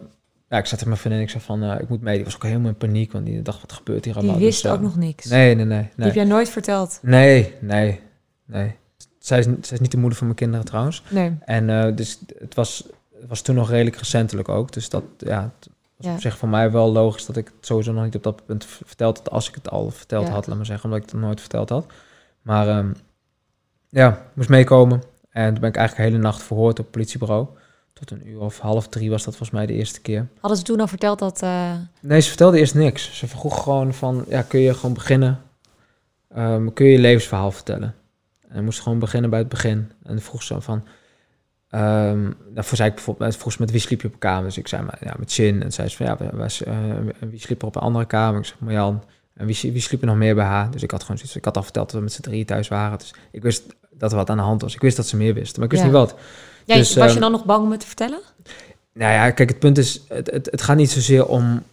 ja, 0.50 0.58
ik 0.58 0.66
zat 0.66 0.82
er 0.82 0.88
mijn 0.88 1.00
vriendin 1.00 1.22
ik 1.22 1.30
zei 1.30 1.44
van, 1.44 1.64
uh, 1.64 1.80
ik 1.80 1.90
moet 1.90 2.02
mee. 2.02 2.16
Die 2.16 2.26
was 2.26 2.36
ook 2.36 2.44
helemaal 2.44 2.70
in 2.70 2.78
paniek, 2.78 3.12
want 3.12 3.26
die 3.26 3.42
dacht, 3.42 3.62
wat 3.62 3.74
gebeurt 3.74 4.06
hier 4.06 4.16
allemaal? 4.16 4.36
Die 4.36 4.46
wist 4.46 4.64
dus, 4.64 4.72
ook 4.72 4.82
nog 4.82 4.96
niks? 4.96 5.26
Nee, 5.26 5.56
nee, 5.56 5.66
nee. 5.66 5.78
nee. 5.78 5.90
Die 5.96 6.06
heb 6.06 6.16
jij 6.16 6.24
nooit 6.24 6.50
verteld? 6.50 7.00
Nee, 7.02 7.54
nee, 7.60 8.00
nee. 8.46 8.76
Zij 9.20 9.40
is, 9.40 9.46
zij 9.46 9.56
is 9.72 9.80
niet 9.80 9.92
de 9.92 9.98
moeder 9.98 10.18
van 10.18 10.28
mijn 10.28 10.40
kinderen 10.40 10.66
trouwens. 10.66 11.04
Nee. 11.10 11.38
En 11.46 11.96
dus 11.96 12.20
het 12.40 12.56
was, 12.56 12.88
het 13.20 13.30
was 13.30 13.42
toen 13.42 13.56
nog 13.56 13.70
redelijk 13.70 13.96
recentelijk 13.96 14.50
ook. 14.50 14.74
Dus 14.74 14.90
dat, 14.90 15.04
ja, 15.18 15.54
het 15.60 15.70
was 15.98 16.14
op 16.14 16.22
zich 16.22 16.38
voor 16.38 16.50
mij 16.50 16.72
wel 16.72 16.92
logisch 16.92 17.26
dat 17.26 17.38
ik 17.38 17.52
het 17.56 17.66
sowieso 17.66 17.92
nog 17.92 18.04
niet 18.04 18.16
op 18.16 18.24
dat 18.24 18.46
punt 18.46 18.66
verteld 18.66 19.18
had. 19.18 19.30
Als 19.30 19.50
ik 19.50 19.56
het 19.56 19.70
al 19.70 19.92
verteld 19.92 20.30
had, 20.30 20.48
laat 20.48 20.58
maar 20.58 20.66
zeggen, 20.66 20.86
omdat 20.86 21.04
ik 21.04 21.12
het 21.12 21.22
nooit 21.22 21.40
verteld 21.40 21.70
had. 21.70 21.86
Maar 22.42 22.78
um, 22.78 22.96
ja, 23.90 24.26
moest 24.34 24.50
meekomen. 24.50 25.04
En 25.30 25.52
toen 25.52 25.60
ben 25.60 25.70
ik 25.70 25.76
eigenlijk 25.76 25.96
de 25.96 26.16
hele 26.16 26.28
nacht 26.28 26.44
verhoord 26.44 26.80
op 26.80 26.86
het 26.86 26.94
politiebureau. 26.94 27.48
Tot 27.94 28.12
een 28.12 28.28
uur 28.28 28.40
of 28.40 28.60
half 28.60 28.88
drie 28.88 29.10
was 29.10 29.24
dat 29.24 29.36
volgens 29.36 29.58
mij 29.58 29.66
de 29.66 29.74
eerste 29.74 30.02
keer. 30.02 30.28
Hadden 30.40 30.58
ze 30.60 30.64
toen 30.64 30.80
al 30.80 30.88
verteld 30.88 31.20
dat... 31.20 31.42
Uh... 31.44 31.72
Nee, 32.00 32.22
ze 32.22 32.28
vertelde 32.28 32.58
eerst 32.58 32.76
niks. 32.76 33.18
Ze 33.18 33.28
vroeg 33.28 33.64
gewoon 33.64 33.94
van, 33.94 34.26
ja, 34.28 34.42
kun 34.42 34.60
je 34.60 34.74
gewoon 34.74 34.94
beginnen? 34.94 35.42
Um, 36.38 36.74
kun 36.74 36.86
je 36.86 36.92
je 36.92 37.00
levensverhaal 37.00 37.52
vertellen? 37.52 37.96
En 38.48 38.64
moest 38.64 38.80
gewoon 38.82 39.00
beginnen 39.00 39.30
bij 39.30 39.40
het 39.40 39.50
begin. 39.50 39.92
En 40.04 40.22
vroeg 40.22 40.44
ze 40.44 40.62
van... 40.62 40.84
Um, 41.76 42.36
daarvoor 42.54 42.78
zei 42.78 42.90
ik 42.90 42.96
bijvoorbeeld, 42.96 43.38
vroeg 43.38 43.54
ze 43.54 43.62
met 43.62 43.72
wie 43.72 43.80
sliep 43.80 44.02
je 44.02 44.08
op 44.08 44.14
elkaar? 44.14 44.44
Dus 44.44 44.58
ik 44.58 44.68
zei 44.68 44.84
maar, 44.84 44.98
ja, 45.02 45.14
met 45.20 45.32
Chin. 45.32 45.64
En 45.64 45.72
zei 45.72 45.88
ze 45.88 45.96
van, 45.96 46.06
ja, 46.06 46.18
uh, 46.68 47.30
wie 47.30 47.40
sliep 47.40 47.62
er 47.62 47.68
op 47.68 47.76
een 47.76 47.82
andere 47.82 48.06
kamer? 48.06 48.40
Ik 48.40 48.46
zei, 48.46 48.60
Marjan. 48.60 49.04
En 49.34 49.46
wie, 49.46 49.72
wie 49.72 49.82
sliep 49.82 50.02
er 50.02 50.08
nog 50.08 50.16
meer 50.16 50.36
bij 50.36 50.46
haar? 50.46 50.72
Dus 50.72 50.84
ik 50.84 50.92
had 50.92 51.02
gewoon 51.02 51.18
zoiets, 51.18 51.36
ik 51.36 51.46
had 51.46 51.58
al 51.58 51.64
verteld 51.64 51.86
dat 51.86 51.96
we 51.96 52.04
met 52.04 52.14
z'n 52.14 52.22
drieën 52.22 52.46
thuis 52.46 52.68
waren. 52.68 52.98
Dus 52.98 53.14
ik 53.32 53.42
wist 53.42 53.64
dat 53.92 54.12
er 54.12 54.18
wat 54.18 54.30
aan 54.30 54.38
de 54.38 54.44
hand 54.44 54.62
was. 54.62 54.74
Ik 54.76 54.82
wist 54.82 54.98
dat 54.98 55.08
ze 55.08 55.18
meer 55.18 55.34
wist, 55.34 55.56
maar 55.56 55.66
ik 55.66 55.72
wist 55.72 55.84
niet 55.84 55.92
wat. 55.92 56.16
Ja, 56.66 56.76
dus, 56.76 56.96
was 56.96 57.06
je 57.06 57.12
ehm, 57.12 57.20
dan 57.20 57.32
nog 57.32 57.46
bang 57.46 57.64
om 57.64 57.72
het 57.72 57.80
te 57.80 57.86
vertellen? 57.86 58.20
Nou 58.94 59.14
ja, 59.14 59.32
kijk, 59.32 59.50
het 59.50 59.60
punt 59.60 59.78
is, 59.78 60.02
het, 60.08 60.32
het, 60.32 60.48
het 60.52 60.62
gaat 60.62 60.78
niet 60.78 60.92
zozeer 60.92 61.28
om, 61.28 61.64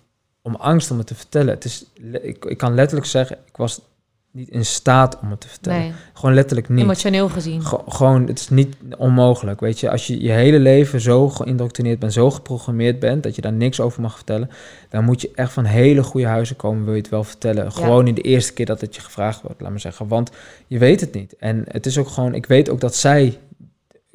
om 0.42 0.55
angst 0.55 0.90
om 0.90 0.98
het 0.98 1.07
te 1.07 1.14
vertellen. 1.14 1.55
Het 1.55 1.64
is, 1.64 1.84
ik, 2.22 2.44
ik 2.44 2.59
kan 2.59 2.74
letterlijk 2.74 3.09
zeggen, 3.09 3.36
ik 3.46 3.57
was 3.57 3.80
niet 4.33 4.49
in 4.49 4.64
staat 4.64 5.18
om 5.20 5.30
het 5.30 5.41
te 5.41 5.49
vertellen. 5.49 5.95
Gewoon 6.12 6.35
letterlijk 6.35 6.68
niet. 6.68 6.83
Emotioneel 6.83 7.28
gezien. 7.28 7.62
gewoon, 7.89 8.26
het 8.26 8.39
is 8.39 8.49
niet 8.49 8.76
onmogelijk. 8.97 9.61
Weet 9.61 9.80
je, 9.80 9.91
als 9.91 10.07
je 10.07 10.22
je 10.22 10.30
hele 10.30 10.59
leven 10.59 11.01
zo 11.01 11.28
geïndoctrineerd 11.28 11.99
bent, 11.99 12.12
zo 12.12 12.30
geprogrammeerd 12.30 12.99
bent, 12.99 13.22
dat 13.22 13.35
je 13.35 13.43
daar 13.43 13.53
niks 13.53 13.80
over 13.80 14.03
mag 14.03 14.14
vertellen, 14.14 14.51
dan 14.89 15.05
moet 15.05 15.20
je 15.20 15.30
echt 15.35 15.53
van 15.53 15.64
hele 15.64 16.03
goede 16.03 16.26
huizen 16.26 16.57
komen, 16.57 16.85
wil 16.85 16.95
je 16.95 17.01
het 17.01 17.11
wel 17.11 17.24
vertellen. 17.24 17.72
Gewoon 17.72 18.07
in 18.07 18.14
de 18.14 18.20
eerste 18.20 18.53
keer 18.53 18.66
dat 18.66 18.80
het 18.80 18.95
je 18.95 19.01
gevraagd 19.01 19.43
wordt, 19.43 19.61
laat 19.61 19.70
maar 19.70 19.80
zeggen. 19.80 20.09
Want 20.09 20.30
je 20.66 20.78
weet 20.78 21.01
het 21.01 21.14
niet. 21.14 21.37
En 21.37 21.64
het 21.68 21.87
is 21.87 21.99
ook 21.99 22.09
gewoon, 22.09 22.35
ik 22.35 22.47
weet 22.47 22.70
ook 22.70 22.80
dat 22.80 22.95
zij 22.95 23.39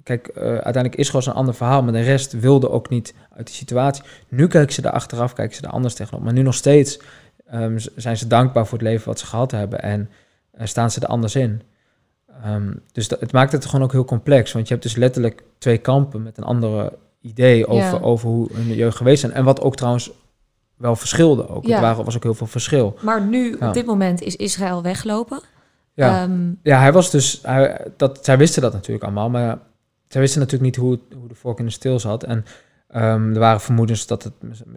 Kijk, 0.08 0.30
uh, 0.38 0.44
uiteindelijk 0.44 0.96
is 0.96 1.10
gewoon 1.10 1.26
een 1.28 1.34
ander 1.34 1.54
verhaal, 1.54 1.84
maar 1.84 1.94
de 1.94 2.02
rest 2.02 2.40
wilde 2.40 2.70
ook 2.70 2.90
niet 2.90 3.14
uit 3.36 3.46
die 3.46 3.56
situatie. 3.56 4.04
Nu 4.28 4.48
kijken 4.48 4.74
ze 4.74 4.82
er 4.82 4.92
achteraf, 4.92 5.34
kijken 5.34 5.56
ze 5.56 5.62
er 5.62 5.70
anders 5.70 5.94
tegenop. 5.94 6.24
Maar 6.24 6.34
nu 6.34 6.42
nog 6.42 6.54
steeds 6.54 7.00
um, 7.54 7.80
zijn 7.96 8.18
ze 8.18 8.28
dankbaar 8.28 8.68
voor 8.68 8.78
het 8.78 8.88
leven 8.88 9.08
wat 9.08 9.20
ze 9.20 9.26
gehad 9.26 9.52
hebben 9.52 9.82
en 9.82 10.10
uh, 10.60 10.66
staan 10.66 10.92
ze 10.92 11.00
er 11.00 11.08
anders 11.08 11.36
in. 11.36 11.62
Um, 12.46 12.82
dus 12.92 13.08
dat, 13.08 13.20
het 13.20 13.32
maakt 13.32 13.52
het 13.52 13.66
gewoon 13.66 13.86
ook 13.86 13.92
heel 13.92 14.06
complex, 14.06 14.52
want 14.52 14.68
je 14.68 14.74
hebt 14.74 14.86
dus 14.86 14.96
letterlijk 14.96 15.44
twee 15.58 15.78
kampen 15.78 16.24
met 16.24 16.38
een 16.38 16.44
andere 16.44 16.94
idee 17.22 17.68
over, 17.68 18.00
ja. 18.00 18.00
over 18.00 18.30
hoe 18.30 18.48
hun 18.54 18.76
jeugd 18.76 18.98
geweest 18.98 19.20
zijn. 19.20 19.34
En 19.34 19.44
wat 19.44 19.62
ook 19.62 19.76
trouwens 19.76 20.12
wel 20.76 20.96
verschilde 20.96 21.50
ook. 21.50 21.66
Ja. 21.66 21.98
Er 21.98 22.04
was 22.04 22.16
ook 22.16 22.24
heel 22.24 22.34
veel 22.34 22.48
verschil. 22.48 22.98
Maar 23.02 23.22
nu, 23.22 23.58
ja. 23.60 23.68
op 23.68 23.74
dit 23.74 23.86
moment, 23.86 24.22
is 24.22 24.36
Israël 24.36 24.82
weggelopen. 24.82 25.42
Ja, 25.94 26.24
um, 26.24 26.60
ja 26.64 26.80
hij 26.80 26.94
was 26.94 27.12
dus... 27.12 27.40
Hij, 27.44 27.88
dat, 27.98 28.26
zij 28.26 28.38
wisten 28.38 28.62
dat 28.62 28.74
natuurlijk 28.74 29.04
allemaal, 29.04 29.30
maar 29.30 29.60
zij 30.08 30.22
wisten 30.22 30.40
natuurlijk 30.40 30.66
niet 30.66 30.86
hoe, 30.86 31.00
hoe 31.20 31.28
de 31.28 31.36
vork 31.36 31.60
in 31.60 31.66
de 31.66 31.72
stil 31.72 32.00
zat. 32.00 32.24
En 32.24 32.46
um, 32.96 33.34
er 33.34 33.40
waren 33.40 33.62
vermoedens 33.62 34.08
dat 34.08 34.24
het 34.24 34.34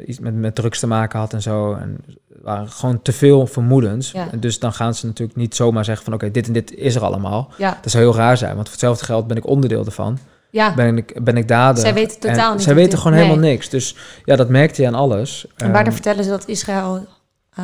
iets 0.07 0.19
met, 0.19 0.35
met 0.35 0.55
drugs 0.55 0.79
te 0.81 0.87
maken 0.87 1.19
had 1.19 1.33
en 1.33 1.43
zo. 1.43 1.75
En 1.75 1.99
er 2.09 2.43
waren 2.43 2.69
gewoon 2.69 3.03
te 3.03 3.13
veel 3.13 3.47
vermoedens. 3.47 4.11
Ja. 4.11 4.31
En 4.31 4.41
dus 4.41 4.59
dan 4.59 4.73
gaan 4.73 4.95
ze 4.95 5.07
natuurlijk 5.07 5.39
niet 5.39 5.55
zomaar 5.55 5.85
zeggen 5.85 6.05
van... 6.05 6.15
oké, 6.15 6.31
dit 6.31 6.47
en 6.47 6.53
dit 6.53 6.75
is 6.75 6.95
er 6.95 7.05
allemaal. 7.05 7.51
Ja. 7.59 7.79
Dat 7.83 7.91
zou 7.93 8.05
heel 8.05 8.15
raar 8.15 8.37
zijn, 8.37 8.55
want 8.55 8.63
voor 8.63 8.73
hetzelfde 8.73 9.05
geld 9.05 9.27
ben 9.27 9.37
ik 9.37 9.47
onderdeel 9.47 9.85
ervan. 9.85 10.19
Ja. 10.51 10.75
Ben 10.75 10.97
ik, 10.97 11.25
ben 11.25 11.37
ik 11.37 11.49
dader. 11.49 11.83
Zij 11.83 11.95
weten 11.95 12.21
totaal 12.21 12.51
en 12.51 12.57
niet. 12.57 12.65
Zij 12.65 12.75
weten 12.75 12.99
gewoon 12.99 13.17
helemaal 13.17 13.39
niks. 13.39 13.69
Dus 13.69 13.97
ja, 14.25 14.37
dat 14.37 14.49
merkte 14.49 14.83
je 14.83 14.89
aan 14.89 14.95
alles. 14.95 15.47
En 15.57 15.73
waar 15.73 15.87
um, 15.87 15.93
vertellen 15.93 16.25
ze 16.25 16.31
dat 16.31 16.47
Israël 16.47 17.07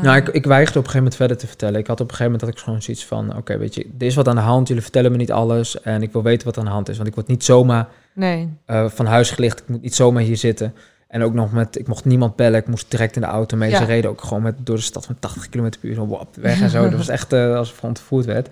nou, 0.03 0.17
ik, 0.17 0.29
ik 0.29 0.45
weigerde 0.45 0.79
op 0.79 0.85
een 0.85 0.91
gegeven 0.91 0.97
moment 0.97 1.17
verder 1.17 1.37
te 1.37 1.47
vertellen. 1.47 1.81
Ik 1.81 1.87
had 1.87 2.01
op 2.01 2.09
een 2.11 2.15
gegeven 2.15 2.33
moment 2.33 2.41
dat 2.41 2.59
ik 2.59 2.65
gewoon 2.65 2.83
zoiets 2.83 3.05
van... 3.05 3.37
oké, 3.37 3.59
weet 3.59 3.75
je, 3.75 3.87
er 3.99 4.07
is 4.07 4.15
wat 4.15 4.29
aan 4.29 4.35
de 4.35 4.41
hand. 4.41 4.69
Jullie 4.69 4.83
vertellen 4.83 5.11
me 5.11 5.17
niet 5.17 5.33
alles. 5.33 5.81
En 5.81 6.03
ik 6.03 6.13
wil 6.13 6.23
weten 6.23 6.47
wat 6.47 6.59
aan 6.59 6.65
de 6.65 6.71
hand 6.71 6.89
is. 6.89 6.97
Want 6.97 7.09
ik 7.09 7.15
word 7.15 7.27
niet 7.27 7.45
zomaar 7.45 7.89
nee. 8.13 8.53
uh, 8.67 8.89
van 8.89 9.07
huis 9.07 9.31
gelicht. 9.31 9.59
Ik 9.59 9.69
moet 9.69 9.83
niet 9.83 9.95
zomaar 9.95 10.23
hier 10.23 10.37
zitten. 10.37 10.75
En 11.09 11.23
ook 11.23 11.35
nog 11.35 11.53
met... 11.53 11.79
Ik 11.79 11.87
mocht 11.87 12.05
niemand 12.05 12.37
bellen. 12.37 12.61
Ik 12.61 12.67
moest 12.67 12.91
direct 12.91 13.15
in 13.17 13.21
de 13.21 13.29
auto 13.29 13.57
mee. 13.57 13.71
Ja. 13.71 13.79
Ze 13.79 13.85
reden 13.85 14.11
ook 14.11 14.23
gewoon 14.23 14.43
met, 14.43 14.55
door 14.59 14.77
de 14.77 14.83
stad 14.83 15.09
met 15.09 15.21
80 15.21 15.49
km 15.49 15.63
per 15.63 15.79
uur. 15.89 15.95
Zo 15.95 16.07
wap, 16.07 16.37
weg 16.37 16.61
en 16.61 16.71
zo. 16.71 16.83
dat 16.83 16.99
was 16.99 17.09
echt 17.19 17.33
uh, 17.33 17.57
als 17.57 17.73
ik 17.73 17.83
ontvoerd 17.83 18.25
werd. 18.25 18.49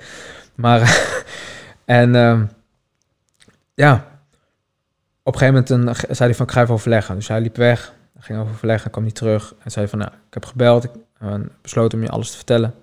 Maar... 0.55 0.99
en 1.84 2.14
um, 2.14 2.49
ja... 3.74 4.12
Op 5.26 5.32
een 5.32 5.38
gegeven 5.38 5.64
moment 5.70 5.99
een, 5.99 6.16
zei 6.16 6.28
hij 6.28 6.34
van, 6.38 6.47
ik 6.47 6.53
ga 6.53 6.62
even 6.62 6.74
overleggen. 6.74 7.14
Dus 7.14 7.28
hij 7.28 7.40
liep 7.40 7.57
weg. 7.57 7.92
Ging 8.25 8.39
overleggen, 8.39 8.91
kwam 8.91 9.05
niet 9.05 9.14
terug. 9.14 9.55
En 9.59 9.70
zei 9.70 9.89
van, 9.89 9.99
nou, 9.99 10.11
ik 10.11 10.35
heb 10.35 10.45
gebeld. 10.45 10.85
Ik 10.85 10.91
en 11.18 11.51
besloten 11.62 11.99
om 11.99 12.05
je 12.05 12.11
alles 12.11 12.31
te 12.31 12.37
vertellen. 12.37 12.75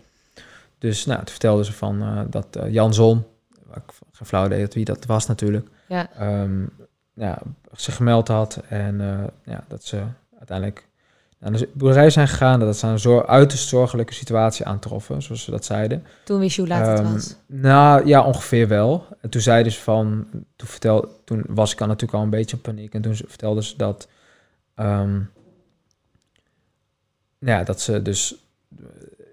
Dus 0.77 1.05
nou, 1.05 1.17
toen 1.19 1.27
vertelde 1.27 1.65
ze 1.65 1.73
van 1.73 2.01
uh, 2.03 2.21
dat 2.29 2.57
uh, 2.57 2.73
Jan 2.73 2.93
Zon, 2.93 3.23
waar 3.67 3.77
ik 3.77 3.93
geen 4.11 4.27
flauw 4.27 4.47
deed 4.47 4.73
wie 4.73 4.85
dat 4.85 5.05
was 5.05 5.27
natuurlijk, 5.27 5.67
ja. 5.87 6.09
Um, 6.41 6.69
ja, 7.13 7.41
zich 7.71 7.95
gemeld 7.95 8.27
had. 8.27 8.61
En 8.67 8.99
uh, 8.99 9.23
ja, 9.45 9.63
dat 9.67 9.83
ze 9.83 10.01
uiteindelijk 10.37 10.87
naar 11.37 11.51
de 11.51 11.69
boerderij 11.73 12.09
zijn 12.09 12.27
gegaan. 12.27 12.59
Dat 12.59 12.77
ze 12.77 12.87
een 12.87 12.99
zo 12.99 13.21
uiterst 13.21 13.67
zorgelijke 13.67 14.13
situatie 14.13 14.65
aantroffen, 14.65 15.21
zoals 15.21 15.43
ze 15.43 15.51
dat 15.51 15.65
zeiden. 15.65 16.05
Toen 16.23 16.39
wist 16.39 16.55
je 16.55 16.61
hoe 16.61 16.69
laat 16.69 16.87
um, 16.87 16.91
het 16.91 16.99
ehm, 16.99 17.13
was? 17.13 17.35
Nou 17.45 18.07
ja, 18.07 18.23
ongeveer 18.23 18.67
wel. 18.67 19.05
En 19.21 19.29
toen 19.29 19.41
zeiden 19.41 19.71
ze 19.71 19.79
van, 19.79 20.27
toen, 20.55 20.67
vertel, 20.67 21.21
toen 21.23 21.43
was 21.47 21.71
ik 21.71 21.81
al 21.81 21.87
natuurlijk 21.87 22.13
al 22.13 22.23
een 22.23 22.29
beetje 22.29 22.55
in 22.55 22.61
paniek. 22.61 22.93
En 22.93 23.01
toen 23.01 23.15
vertelden 23.15 23.63
ze 23.63 23.77
dat... 23.77 24.07
Um, 24.75 25.31
ja, 27.39 27.63
dat 27.63 27.81
ze 27.81 28.01
dus 28.01 28.35
uh, 28.79 28.87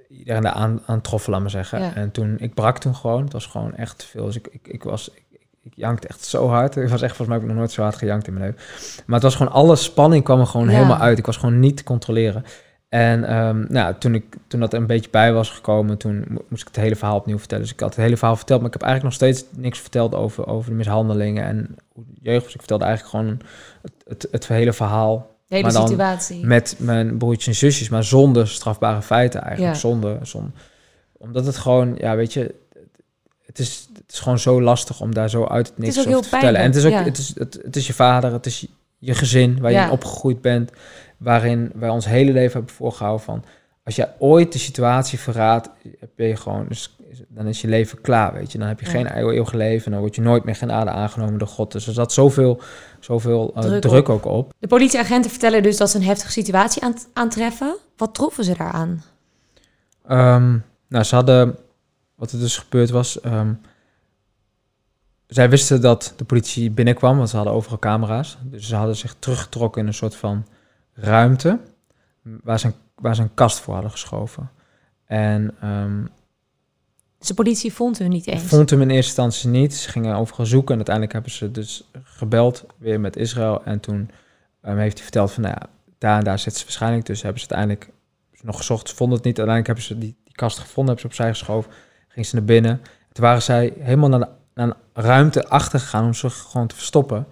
iedereen 0.08 0.42
daar 0.42 0.52
aan, 0.52 0.82
aan 0.86 1.00
troffen, 1.00 1.32
laat 1.32 1.40
maar 1.40 1.50
zeggen. 1.50 1.80
Ja. 1.80 1.94
En 1.94 2.10
toen, 2.10 2.38
ik 2.38 2.54
brak 2.54 2.78
toen 2.78 2.94
gewoon. 2.94 3.22
Het 3.22 3.32
was 3.32 3.46
gewoon 3.46 3.74
echt 3.74 4.04
veel. 4.04 4.24
Dus 4.24 4.36
ik, 4.36 4.46
ik, 4.46 4.68
ik 4.68 4.82
was, 4.82 5.10
ik, 5.10 5.46
ik 5.62 5.72
jankte 5.74 6.08
echt 6.08 6.24
zo 6.24 6.48
hard. 6.48 6.76
Ik 6.76 6.88
was 6.88 7.02
echt, 7.02 7.16
volgens 7.16 7.28
mij 7.28 7.36
heb 7.36 7.42
ik 7.46 7.52
nog 7.52 7.58
nooit 7.58 7.72
zo 7.72 7.82
hard 7.82 7.96
gejankt 7.96 8.26
in 8.26 8.32
mijn 8.32 8.44
leven. 8.44 8.60
Maar 9.06 9.14
het 9.14 9.24
was 9.24 9.34
gewoon, 9.34 9.52
alle 9.52 9.76
spanning 9.76 10.24
kwam 10.24 10.40
er 10.40 10.46
gewoon 10.46 10.66
ja. 10.68 10.72
helemaal 10.72 10.98
uit. 10.98 11.18
Ik 11.18 11.26
was 11.26 11.36
gewoon 11.36 11.60
niet 11.60 11.76
te 11.76 11.84
controleren. 11.84 12.44
En 12.88 13.36
um, 13.36 13.66
nou, 13.68 13.94
toen, 13.98 14.14
ik, 14.14 14.36
toen 14.46 14.60
dat 14.60 14.72
er 14.72 14.78
een 14.78 14.86
beetje 14.86 15.10
bij 15.10 15.32
was 15.32 15.50
gekomen, 15.50 15.98
toen 15.98 16.38
moest 16.48 16.62
ik 16.62 16.68
het 16.68 16.76
hele 16.76 16.96
verhaal 16.96 17.16
opnieuw 17.16 17.38
vertellen. 17.38 17.64
Dus 17.64 17.72
ik 17.72 17.80
had 17.80 17.94
het 17.94 18.04
hele 18.04 18.16
verhaal 18.16 18.36
verteld, 18.36 18.60
maar 18.60 18.68
ik 18.68 18.80
heb 18.80 18.88
eigenlijk 18.88 19.18
nog 19.18 19.30
steeds 19.30 19.60
niks 19.60 19.78
verteld 19.78 20.14
over, 20.14 20.46
over 20.46 20.70
de 20.70 20.76
mishandelingen 20.76 21.44
en 21.44 21.76
jeugd. 22.22 22.44
Dus 22.44 22.54
ik 22.54 22.58
vertelde 22.58 22.84
eigenlijk 22.84 23.16
gewoon 23.16 23.40
het, 23.82 23.92
het, 24.06 24.28
het 24.30 24.48
hele 24.48 24.72
verhaal 24.72 25.36
de 25.48 25.56
hele 25.56 25.70
situatie. 25.70 26.46
Met 26.46 26.74
mijn 26.78 27.18
broertjes 27.18 27.46
en 27.46 27.54
zusjes, 27.54 27.88
maar 27.88 28.04
zonder 28.04 28.48
strafbare 28.48 29.02
feiten 29.02 29.40
eigenlijk. 29.42 29.74
Ja. 29.74 29.80
Zonder, 29.80 30.26
zonder, 30.26 30.50
omdat 31.12 31.46
het 31.46 31.56
gewoon, 31.56 31.94
ja, 31.98 32.16
weet 32.16 32.32
je, 32.32 32.54
het 33.46 33.58
is, 33.58 33.88
het 33.92 34.12
is 34.12 34.18
gewoon 34.18 34.38
zo 34.38 34.62
lastig 34.62 35.00
om 35.00 35.14
daar 35.14 35.30
zo 35.30 35.44
uit 35.44 35.68
het 35.68 35.78
niks 35.78 35.98
over 35.98 36.22
te 36.22 36.28
vertellen. 36.28 36.60
En 36.60 36.66
het 36.66 36.76
is 36.76 36.84
ook, 36.84 36.92
ja. 36.92 37.04
het, 37.04 37.18
is, 37.18 37.34
het, 37.34 37.58
het 37.62 37.76
is 37.76 37.86
je 37.86 37.92
vader, 37.92 38.32
het 38.32 38.46
is 38.46 38.66
je 38.98 39.14
gezin 39.14 39.60
waar 39.60 39.72
je 39.72 39.78
in 39.78 39.90
opgegroeid 39.90 40.40
bent, 40.40 40.70
waarin 41.18 41.72
wij 41.74 41.88
ons 41.88 42.04
hele 42.04 42.32
leven 42.32 42.52
hebben 42.52 42.74
voorgehouden 42.74 43.24
van, 43.24 43.44
als 43.84 43.96
jij 43.96 44.14
ooit 44.18 44.52
de 44.52 44.58
situatie 44.58 45.18
verraadt, 45.18 45.68
ben 46.16 46.26
je 46.26 46.36
gewoon, 46.36 46.66
dus 46.68 46.96
dan 47.28 47.46
is 47.46 47.60
je 47.60 47.68
leven 47.68 48.00
klaar, 48.00 48.32
weet 48.32 48.52
je. 48.52 48.58
Dan 48.58 48.68
heb 48.68 48.80
je 48.80 48.86
ja. 48.86 48.92
geen 48.92 49.06
eeuwige 49.06 49.56
leven, 49.56 49.90
dan 49.90 50.00
word 50.00 50.14
je 50.14 50.20
nooit 50.20 50.44
meer 50.44 50.56
genade 50.56 50.90
aangenomen 50.90 51.38
door 51.38 51.48
God. 51.48 51.72
Dus 51.72 51.86
er 51.86 51.92
zat 51.92 52.12
zoveel, 52.12 52.60
zoveel 53.00 53.52
uh, 53.56 53.62
druk, 53.62 53.82
druk 53.82 54.08
ook 54.08 54.24
op. 54.24 54.52
De 54.58 54.66
politieagenten 54.66 55.30
vertellen 55.30 55.62
dus 55.62 55.76
dat 55.76 55.90
ze 55.90 55.96
een 55.96 56.04
heftige 56.04 56.30
situatie 56.30 56.82
aan, 56.82 56.94
aantreffen. 57.12 57.76
Wat 57.96 58.14
troffen 58.14 58.44
ze 58.44 58.56
daaraan? 58.56 59.02
Um, 60.10 60.64
nou, 60.88 61.04
ze 61.04 61.14
hadden, 61.14 61.56
wat 62.14 62.32
er 62.32 62.38
dus 62.38 62.58
gebeurd 62.58 62.90
was, 62.90 63.24
um, 63.24 63.60
zij 65.26 65.50
wisten 65.50 65.80
dat 65.80 66.12
de 66.16 66.24
politie 66.24 66.70
binnenkwam, 66.70 67.16
want 67.16 67.28
ze 67.28 67.36
hadden 67.36 67.54
overal 67.54 67.78
camera's. 67.78 68.38
Dus 68.42 68.68
ze 68.68 68.76
hadden 68.76 68.96
zich 68.96 69.16
teruggetrokken 69.18 69.80
in 69.80 69.86
een 69.86 69.94
soort 69.94 70.16
van 70.16 70.46
ruimte, 71.00 71.58
waar 72.22 72.58
ze 72.58 72.66
een, 72.66 72.74
waar 72.94 73.14
ze 73.14 73.22
een 73.22 73.34
kast 73.34 73.60
voor 73.60 73.74
hadden 73.74 73.92
geschoven. 73.92 74.50
En 75.04 75.54
um, 75.64 76.10
dus 77.18 77.28
de 77.28 77.34
politie 77.34 77.72
vond 77.72 77.98
hun 77.98 78.10
niet 78.10 78.26
eens? 78.26 78.42
Vond 78.42 78.70
hem 78.70 78.80
in 78.80 78.90
eerste 78.90 79.22
instantie 79.22 79.48
niet. 79.48 79.74
Ze 79.74 79.90
gingen 79.90 80.16
overal 80.16 80.46
zoeken 80.46 80.70
en 80.70 80.76
uiteindelijk 80.76 81.14
hebben 81.14 81.32
ze 81.32 81.50
dus 81.50 81.90
gebeld 82.02 82.64
weer 82.76 83.00
met 83.00 83.16
Israël. 83.16 83.64
En 83.64 83.80
toen 83.80 84.10
um, 84.62 84.78
heeft 84.78 84.94
hij 84.94 85.02
verteld 85.02 85.32
van, 85.32 85.42
nou 85.42 85.54
ja, 85.60 85.66
daar 85.98 86.18
en 86.18 86.24
daar 86.24 86.38
zitten 86.38 86.60
ze 86.60 86.66
waarschijnlijk. 86.66 87.06
Dus 87.06 87.22
hebben 87.22 87.40
ze 87.42 87.48
uiteindelijk 87.48 87.96
nog 88.42 88.56
gezocht, 88.56 88.88
ze 88.88 88.94
vonden 88.94 89.16
het 89.16 89.26
niet. 89.26 89.38
Uiteindelijk 89.38 89.66
hebben 89.66 89.84
ze 89.84 90.06
die, 90.06 90.16
die 90.24 90.34
kast 90.34 90.58
gevonden, 90.58 90.94
hebben 90.94 91.00
ze 91.00 91.06
opzij 91.06 91.28
geschoven. 91.28 91.72
Gingen 92.08 92.28
ze 92.28 92.34
naar 92.36 92.44
binnen. 92.44 92.80
Toen 93.12 93.24
waren 93.24 93.42
zij 93.42 93.72
helemaal 93.78 94.08
naar, 94.08 94.20
de, 94.20 94.28
naar 94.54 94.66
een 94.66 95.02
ruimte 95.04 95.48
achter 95.48 95.80
gegaan 95.80 96.04
om 96.04 96.14
zich 96.14 96.34
gewoon 96.34 96.66
te 96.66 96.74
verstoppen. 96.74 97.26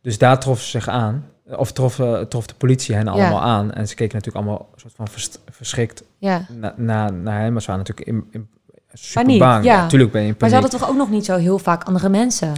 Dus 0.00 0.18
daar 0.18 0.40
troffen 0.40 0.64
ze 0.64 0.70
zich 0.70 0.88
aan. 0.88 1.30
Of 1.56 1.72
trof, 1.72 1.98
uh, 1.98 2.20
trof 2.20 2.46
de 2.46 2.54
politie 2.54 2.94
hen 2.94 3.08
allemaal 3.08 3.30
ja. 3.30 3.40
aan. 3.40 3.72
En 3.72 3.88
ze 3.88 3.94
keken 3.94 4.16
natuurlijk 4.16 4.44
allemaal 4.46 4.68
soort 4.76 4.92
van 4.96 5.08
vers, 5.08 5.30
verschrikt 5.50 6.02
ja. 6.18 6.46
naar 6.58 6.74
na, 6.76 7.10
na 7.10 7.38
hem. 7.38 7.52
Maar 7.52 7.62
ze 7.62 7.66
waren 7.70 7.84
natuurlijk 7.86 8.08
in, 8.08 8.24
in 8.30 8.48
super 8.92 9.22
paniek, 9.22 9.38
bang. 9.38 9.64
Ja. 9.64 9.82
Natuurlijk 9.82 10.12
ben 10.12 10.22
je 10.22 10.28
in 10.28 10.34
Maar 10.38 10.48
ze 10.48 10.54
hadden 10.54 10.78
toch 10.78 10.88
ook 10.88 10.96
nog 10.96 11.10
niet 11.10 11.24
zo 11.24 11.36
heel 11.36 11.58
vaak 11.58 11.84
andere 11.84 12.08
mensen 12.08 12.54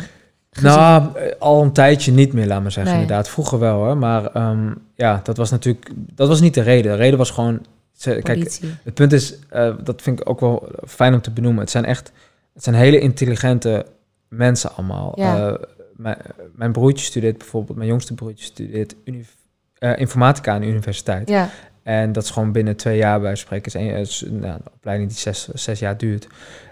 gezien? 0.51 0.70
Nou, 0.70 1.16
eh, 1.16 1.32
al 1.38 1.62
een 1.62 1.72
tijdje 1.72 2.12
niet 2.12 2.32
meer, 2.32 2.47
laat 2.47 2.62
maar 2.62 2.72
zeggen. 2.72 2.92
Nee. 2.92 3.03
Inderdaad, 3.03 3.28
vroeger 3.28 3.59
wel 3.59 3.76
hoor. 3.76 3.97
Maar 3.97 4.51
um, 4.51 4.74
ja, 4.95 5.20
dat 5.22 5.36
was 5.36 5.51
natuurlijk... 5.51 5.90
Dat 5.95 6.28
was 6.28 6.40
niet 6.40 6.55
de 6.55 6.62
reden. 6.62 6.92
De 6.92 6.99
reden 6.99 7.18
was 7.18 7.30
gewoon... 7.30 7.61
Ze, 7.92 8.20
kijk, 8.22 8.59
het 8.84 8.95
punt 8.95 9.12
is, 9.12 9.34
uh, 9.53 9.74
dat 9.82 10.03
vind 10.03 10.20
ik 10.20 10.28
ook 10.28 10.40
wel 10.40 10.68
fijn 10.86 11.14
om 11.14 11.20
te 11.20 11.30
benoemen. 11.30 11.61
Het 11.61 11.70
zijn 11.70 11.84
echt... 11.84 12.12
Het 12.55 12.62
zijn 12.62 12.76
hele 12.76 13.01
intelligente 13.01 13.86
mensen 14.28 14.70
allemaal. 14.76 15.12
Ja. 15.14 15.49
Uh, 15.49 15.55
mijn, 15.97 16.16
mijn 16.55 16.72
broertje 16.72 17.05
studeert 17.05 17.38
bijvoorbeeld... 17.38 17.76
Mijn 17.76 17.88
jongste 17.88 18.14
broertje 18.14 18.45
studeert 18.45 18.95
uh, 19.05 19.99
informatica 19.99 20.53
aan 20.53 20.61
de 20.61 20.66
universiteit. 20.66 21.28
Ja. 21.28 21.51
En 21.82 22.12
dat 22.12 22.22
is 22.22 22.30
gewoon 22.30 22.53
binnen 22.53 22.76
twee 22.76 22.97
jaar 22.97 23.20
bij 23.20 23.34
spreken. 23.34 23.97
Is, 23.97 24.20
een, 24.26 24.38
nou, 24.38 24.55
een 24.55 24.72
opleiding 24.74 25.09
die 25.09 25.18
zes, 25.18 25.49
zes 25.49 25.78
jaar 25.78 25.97
duurt. 25.97 26.26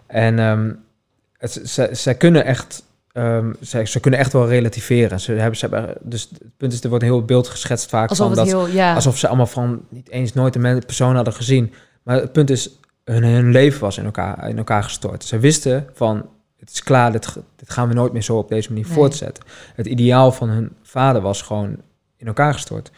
En 0.06 0.38
um, 0.38 0.84
het, 1.36 1.60
ze, 1.64 1.88
zij 1.92 2.14
kunnen 2.14 2.44
echt, 2.44 2.84
ehm, 3.12 3.52
zij, 3.60 3.86
ze 3.86 4.00
kunnen 4.00 4.20
echt 4.20 4.32
wel 4.32 4.48
relativeren. 4.48 5.20
Ze 5.20 5.32
hebben, 5.32 5.58
ze 5.58 5.68
hebben, 5.68 5.94
dus 6.00 6.28
het 6.30 6.56
punt 6.56 6.72
is, 6.72 6.82
er 6.82 6.88
wordt 6.88 7.04
een 7.04 7.10
heel 7.10 7.24
beeld 7.24 7.48
geschetst 7.48 7.90
vaak 7.90 8.08
Alsof 8.08 8.26
van 8.26 8.36
dat, 8.36 8.46
heel, 8.46 8.66
ja. 8.66 8.94
alsof 8.94 9.18
ze 9.18 9.28
allemaal 9.28 9.46
van 9.46 9.84
niet 9.88 10.10
eens 10.10 10.32
nooit 10.32 10.56
een 10.56 10.82
persoon 10.86 11.14
hadden 11.14 11.34
gezien. 11.34 11.72
Maar 12.02 12.16
het 12.16 12.32
punt 12.32 12.50
is, 12.50 12.70
hun, 13.04 13.24
hun 13.24 13.50
leven 13.50 13.80
was 13.80 13.98
in 13.98 14.04
elkaar, 14.04 14.48
in 14.48 14.58
elkaar 14.58 14.82
gestort. 14.82 15.24
Ze 15.24 15.38
wisten 15.38 15.86
van, 15.92 16.28
het 16.64 16.70
is 16.72 16.82
klaar, 16.82 17.12
dit, 17.12 17.36
dit 17.56 17.70
gaan 17.70 17.88
we 17.88 17.94
nooit 17.94 18.12
meer 18.12 18.22
zo 18.22 18.36
op 18.38 18.48
deze 18.48 18.68
manier 18.68 18.84
Nee. 18.84 18.94
voortzetten. 18.94 19.44
Het 19.74 19.86
ideaal 19.86 20.32
van 20.32 20.48
hun 20.48 20.72
vader 20.82 21.22
was 21.22 21.42
gewoon 21.42 21.76
in 22.16 22.26
elkaar 22.26 22.52
gestort. 22.52 22.90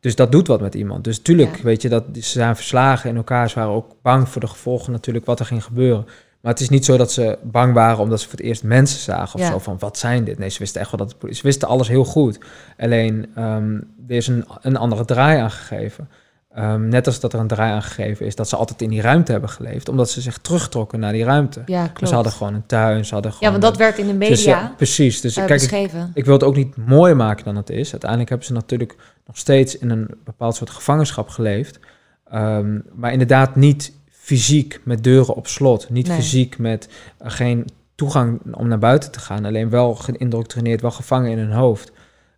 Dus 0.00 0.16
dat 0.16 0.32
doet 0.32 0.46
wat 0.46 0.60
met 0.60 0.74
iemand. 0.74 1.04
Dus 1.04 1.18
tuurlijk, 1.18 1.56
Ja. 1.56 1.62
weet 1.62 1.82
je, 1.82 1.88
dat, 1.88 2.04
ze 2.12 2.20
zijn 2.20 2.56
verslagen 2.56 3.10
in 3.10 3.16
elkaar. 3.16 3.48
Ze 3.50 3.54
waren 3.58 3.72
ook 3.74 3.94
bang 4.02 4.28
voor 4.28 4.40
de 4.40 4.46
gevolgen 4.46 4.92
natuurlijk, 4.92 5.26
wat 5.26 5.40
er 5.40 5.46
ging 5.46 5.64
gebeuren. 5.64 6.04
Maar 6.40 6.52
het 6.52 6.60
is 6.62 6.68
niet 6.68 6.84
zo 6.84 6.96
dat 6.96 7.12
ze 7.12 7.38
bang 7.42 7.74
waren 7.74 7.98
omdat 7.98 8.20
ze 8.20 8.28
voor 8.28 8.36
het 8.38 8.46
eerst 8.46 8.62
mensen 8.62 9.00
zagen 9.00 9.34
of 9.34 9.40
Ja. 9.40 9.50
zo 9.50 9.58
van, 9.58 9.76
wat 9.78 9.98
zijn 9.98 10.24
dit? 10.24 10.38
Nee, 10.38 10.48
ze 10.48 10.58
wisten 10.58 10.80
echt 10.80 10.90
wel 10.90 11.06
dat 11.06 11.16
het. 11.20 11.36
Ze 11.36 11.42
wisten 11.42 11.68
alles 11.68 11.88
heel 11.88 12.04
goed. 12.04 12.38
Alleen, 12.78 13.26
ehm, 13.34 13.74
er 14.08 14.16
is 14.16 14.26
een, 14.26 14.44
een 14.60 14.76
andere 14.76 15.04
draai 15.04 15.38
aangegeven. 15.40 16.08
Ehm, 16.54 16.88
net 16.88 17.06
als 17.06 17.20
dat 17.20 17.32
er 17.32 17.38
een 17.40 17.46
draai 17.46 17.72
aangegeven 17.72 18.26
is 18.26 18.34
dat 18.34 18.48
ze 18.48 18.56
altijd 18.56 18.82
in 18.82 18.88
die 18.88 19.00
ruimte 19.00 19.32
hebben 19.32 19.50
geleefd, 19.50 19.88
omdat 19.88 20.10
ze 20.10 20.20
zich 20.20 20.38
terugtrokken 20.38 21.00
naar 21.00 21.12
die 21.12 21.24
ruimte. 21.24 21.62
ja, 21.66 21.82
Dus 21.82 21.92
klopt. 21.92 22.08
ze 22.08 22.14
hadden 22.14 22.32
gewoon 22.32 22.54
een 22.54 22.66
tuin, 22.66 23.04
ze 23.04 23.14
hadden 23.14 23.32
gewoon... 23.32 23.52
ja, 23.52 23.58
want 23.60 23.70
dat 23.70 23.76
werd 23.80 23.98
in 23.98 24.06
de 24.06 24.12
media 24.12 24.28
Dus 24.34 24.44
ja, 24.44 24.72
precies. 24.76 25.20
Dus 25.20 25.36
eh, 25.36 25.44
kijk, 25.44 25.62
ik, 25.62 25.90
ik 26.14 26.24
wil 26.24 26.34
het 26.34 26.42
ook 26.42 26.56
niet 26.56 26.76
mooier 26.76 27.16
maken 27.16 27.44
dan 27.44 27.56
het 27.56 27.70
is. 27.70 27.90
Uiteindelijk 27.90 28.30
hebben 28.30 28.46
ze 28.48 28.52
natuurlijk 28.52 28.96
nog 29.26 29.38
steeds 29.38 29.78
in 29.78 29.90
een 29.90 30.08
bepaald 30.24 30.56
soort 30.56 30.70
gevangenschap 30.70 31.28
geleefd. 31.28 31.78
Ehm, 32.30 32.78
maar 32.94 33.12
inderdaad 33.12 33.56
niet 33.56 33.92
fysiek 34.10 34.80
met 34.84 35.04
deuren 35.04 35.34
op 35.34 35.46
slot. 35.46 35.90
Niet 35.90 36.06
Nee. 36.08 36.16
fysiek 36.16 36.58
met 36.58 36.88
eh, 37.18 37.30
geen 37.30 37.66
toegang 37.94 38.40
om 38.56 38.68
naar 38.68 38.78
buiten 38.78 39.10
te 39.10 39.20
gaan. 39.20 39.44
Alleen 39.44 39.70
wel 39.70 39.94
geïndoctrineerd, 39.94 40.80
wel 40.80 40.90
gevangen 40.90 41.30
in 41.30 41.38
hun 41.38 41.52
hoofd. 41.52 41.92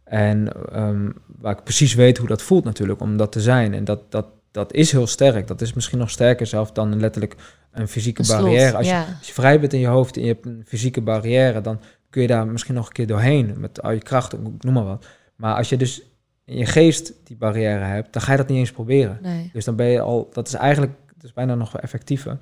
En 0.06 0.52
ehm, 0.72 1.10
waar 1.38 1.56
ik 1.58 1.62
precies 1.62 1.94
weet 1.94 2.18
hoe 2.18 2.28
dat 2.28 2.42
voelt 2.42 2.64
natuurlijk, 2.64 3.00
om 3.00 3.16
dat 3.16 3.32
te 3.32 3.40
zijn. 3.40 3.74
En 3.74 3.84
dat, 3.84 4.00
dat, 4.12 4.26
dat 4.50 4.72
is 4.72 4.92
heel 4.92 5.06
sterk. 5.06 5.46
Dat 5.46 5.60
is 5.60 5.72
misschien 5.72 5.98
nog 5.98 6.10
sterker 6.10 6.46
zelf 6.46 6.72
dan 6.72 7.00
letterlijk 7.00 7.34
een 7.72 7.88
fysieke 7.88 8.20
Een 8.20 8.26
slot, 8.26 8.40
barrière. 8.40 8.76
Als 8.76 8.86
je, 8.86 8.92
ja. 8.92 9.06
als 9.18 9.26
je 9.26 9.32
vrij 9.32 9.60
bent 9.60 9.72
in 9.72 9.80
je 9.80 9.86
hoofd 9.86 10.16
en 10.16 10.22
je 10.22 10.28
hebt 10.28 10.46
een 10.46 10.64
fysieke 10.66 11.00
barrière, 11.00 11.60
dan 11.60 11.80
kun 12.10 12.22
je 12.22 12.28
daar 12.28 12.46
misschien 12.46 12.74
nog 12.74 12.86
een 12.86 12.92
keer 12.92 13.06
doorheen 13.06 13.54
met 13.56 13.82
al 13.82 13.90
je 13.90 13.98
kracht, 13.98 14.34
noem 14.60 14.74
maar 14.74 14.84
wat. 14.84 15.06
Maar 15.36 15.54
als 15.54 15.68
je 15.68 15.76
dus 15.76 16.02
in 16.44 16.56
je 16.56 16.66
geest 16.66 17.12
die 17.24 17.36
barrière 17.36 17.84
hebt, 17.84 18.12
dan 18.12 18.22
ga 18.22 18.30
je 18.32 18.38
dat 18.38 18.48
niet 18.48 18.58
eens 18.58 18.72
proberen. 18.72 19.18
Nee. 19.22 19.50
Dus 19.52 19.64
dan 19.64 19.76
ben 19.76 19.86
je 19.86 20.00
al, 20.00 20.30
dat 20.32 20.46
is 20.46 20.54
eigenlijk, 20.54 20.92
dat 21.14 21.24
is 21.24 21.32
bijna 21.32 21.54
nog 21.54 21.78
effectiever. 21.78 22.38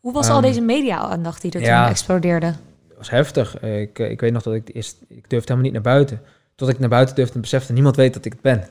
Hoe 0.00 0.12
was 0.12 0.28
al 0.28 0.36
Ehm, 0.36 0.46
deze 0.46 0.60
media-aandacht 0.60 1.42
die 1.42 1.52
er 1.52 1.60
ja. 1.60 1.82
toen 1.82 1.90
explodeerde? 1.90 2.46
Het 2.46 2.96
was 2.96 3.10
heftig. 3.10 3.60
Ik, 3.60 3.98
eh, 3.98 4.10
ik 4.10 4.20
weet 4.20 4.32
nog 4.32 4.42
dat 4.42 4.54
ik 4.54 4.74
eerst, 4.74 4.96
ik 5.08 5.30
durfde 5.30 5.52
helemaal 5.52 5.62
niet 5.62 5.72
naar 5.72 5.94
buiten. 5.94 6.20
Tot 6.54 6.68
ik 6.68 6.78
naar 6.78 6.88
buiten 6.88 7.14
durfde 7.14 7.34
en 7.34 7.40
besefte, 7.40 7.72
niemand 7.72 7.96
weet 7.96 8.14
dat 8.14 8.24
ik 8.24 8.32
het 8.32 8.40
ben. 8.40 8.64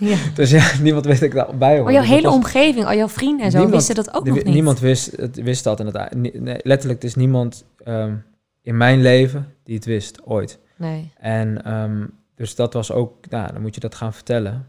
Ja. 0.00 0.16
Dus 0.34 0.50
ja, 0.50 0.70
niemand 0.82 1.04
weet 1.04 1.14
dat 1.20 1.28
ik 1.28 1.34
daarbij 1.34 1.74
hoor. 1.74 1.84
Maar 1.84 1.92
jouw 1.92 2.00
Dus 2.02 2.10
dat 2.10 2.18
hele 2.20 2.28
was- 2.28 2.36
omgeving, 2.44 2.84
al 2.86 2.94
jouw 2.96 3.08
vrienden 3.08 3.44
en 3.44 3.50
zo, 3.50 3.58
Niemand- 3.58 3.76
wisten 3.76 3.94
dat 4.04 4.14
ook 4.14 4.24
nog 4.26 4.34
niet. 4.36 4.44
Niemand 4.44 4.78
wist, 4.80 5.16
het, 5.16 5.36
wist 5.36 5.64
dat. 5.64 5.80
En 5.80 5.86
het, 5.86 6.14
nee, 6.40 6.58
letterlijk, 6.62 7.00
er 7.02 7.08
is 7.08 7.14
niemand 7.14 7.64
ehm, 7.84 8.14
in 8.62 8.76
mijn 8.76 9.02
leven 9.02 9.52
die 9.64 9.74
het 9.74 9.84
wist, 9.84 10.20
ooit. 10.24 10.58
Nee. 10.76 11.12
En 11.18 11.64
ehm, 11.64 12.04
dus 12.34 12.54
dat 12.54 12.72
was 12.72 12.92
ook, 12.92 13.28
nou, 13.30 13.52
dan 13.52 13.62
moet 13.62 13.74
je 13.74 13.80
dat 13.80 13.94
gaan 13.94 14.12
vertellen. 14.12 14.66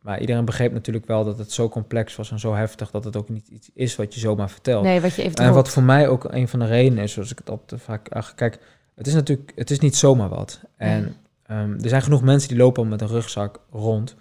Maar 0.00 0.20
iedereen 0.20 0.44
begreep 0.44 0.72
natuurlijk 0.72 1.06
wel 1.06 1.24
dat 1.24 1.38
het 1.38 1.52
zo 1.52 1.68
complex 1.68 2.16
was 2.16 2.30
en 2.30 2.38
zo 2.38 2.54
heftig 2.54 2.90
dat 2.90 3.04
het 3.04 3.16
ook 3.16 3.28
niet 3.28 3.48
iets 3.48 3.70
is 3.74 3.96
wat 3.96 4.14
je 4.14 4.20
zomaar 4.20 4.50
vertelt. 4.50 4.84
nee, 4.84 5.00
wat 5.00 5.14
je 5.14 5.22
even 5.22 5.36
en 5.36 5.52
wat 5.54 5.68
voor 5.68 5.82
mij 5.82 6.08
ook 6.08 6.24
een 6.24 6.48
van 6.48 6.58
de 6.58 6.66
redenen 6.66 7.04
is, 7.04 7.12
zoals 7.12 7.30
ik 7.30 7.38
het 7.38 7.50
altijd 7.50 7.82
vaak 7.82 8.08
ach, 8.08 8.34
kijk, 8.34 8.58
het 8.94 9.06
is 9.06 9.14
natuurlijk, 9.14 9.52
het 9.54 9.70
is 9.70 9.78
niet 9.78 9.96
zomaar 9.96 10.28
wat. 10.28 10.60
En 10.76 11.14
Ehm, 11.52 11.72
er 11.82 11.88
zijn 11.88 12.02
genoeg 12.02 12.22
mensen 12.22 12.48
die 12.48 12.58
lopen 12.58 12.88
met 12.88 13.00
een 13.00 13.08
rugzak 13.08 13.60
rond. 13.70 14.16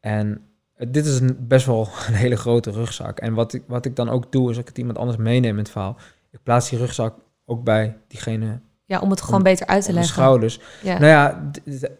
En 0.00 0.40
dit 0.88 1.06
is 1.06 1.20
een, 1.20 1.36
best 1.40 1.66
wel 1.66 1.88
een 2.08 2.14
hele 2.14 2.36
grote 2.36 2.70
rugzak. 2.70 3.18
En 3.18 3.34
wat 3.34 3.52
ik, 3.52 3.62
wat 3.66 3.84
ik 3.84 3.96
dan 3.96 4.08
ook 4.08 4.32
doe, 4.32 4.48
is 4.48 4.54
dat 4.54 4.62
ik 4.62 4.68
het 4.68 4.78
iemand 4.78 4.98
anders 4.98 5.16
meeneem 5.18 5.52
in 5.52 5.58
het 5.58 5.70
verhaal. 5.70 5.96
Ik 6.30 6.42
plaats 6.42 6.68
die 6.70 6.78
rugzak 6.78 7.14
ook 7.44 7.64
bij 7.64 7.96
diegene 8.08 8.60
Ja, 8.84 9.00
om 9.00 9.10
het 9.10 9.20
gewoon 9.20 9.42
beter 9.42 9.66
uit 9.66 9.84
te 9.84 9.92
leggen. 9.92 10.12
schouders. 10.12 10.60
Ja. 10.82 10.98
Nou 10.98 11.06
ja, 11.10 11.50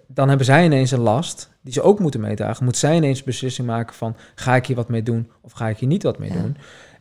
dan 0.06 0.28
hebben 0.28 0.46
zij 0.46 0.64
ineens 0.64 0.90
een 0.90 1.00
last 1.00 1.50
die 1.62 1.72
ze 1.72 1.82
ook 1.82 1.98
moeten 1.98 2.20
meedragen. 2.20 2.64
Moet 2.64 2.76
zij 2.76 2.96
ineens 2.96 3.18
een 3.18 3.24
beslissing 3.24 3.66
maken 3.66 3.94
van... 3.94 4.16
ga 4.34 4.56
ik 4.56 4.66
hier 4.66 4.76
wat 4.76 4.88
mee 4.88 5.02
doen 5.02 5.30
of 5.40 5.52
ga 5.52 5.68
ik 5.68 5.78
hier 5.78 5.88
niet 5.88 6.02
wat 6.02 6.18
mee 6.18 6.32
Ja. 6.32 6.40
doen? 6.40 6.56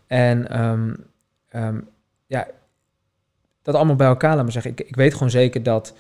En 0.08 0.50
ehm, 0.50 0.94
ehm, 1.50 1.80
ja, 2.26 2.48
dat 3.62 3.76
allemaal 3.76 3.96
bij 3.96 4.08
elkaar, 4.08 4.36
laat 4.36 4.44
maar 4.44 4.52
zeggen. 4.52 4.72
Ik, 4.72 4.80
ik 4.82 4.96
weet 4.96 5.14
gewoon 5.14 5.30
zeker 5.30 5.64
dat... 5.64 5.94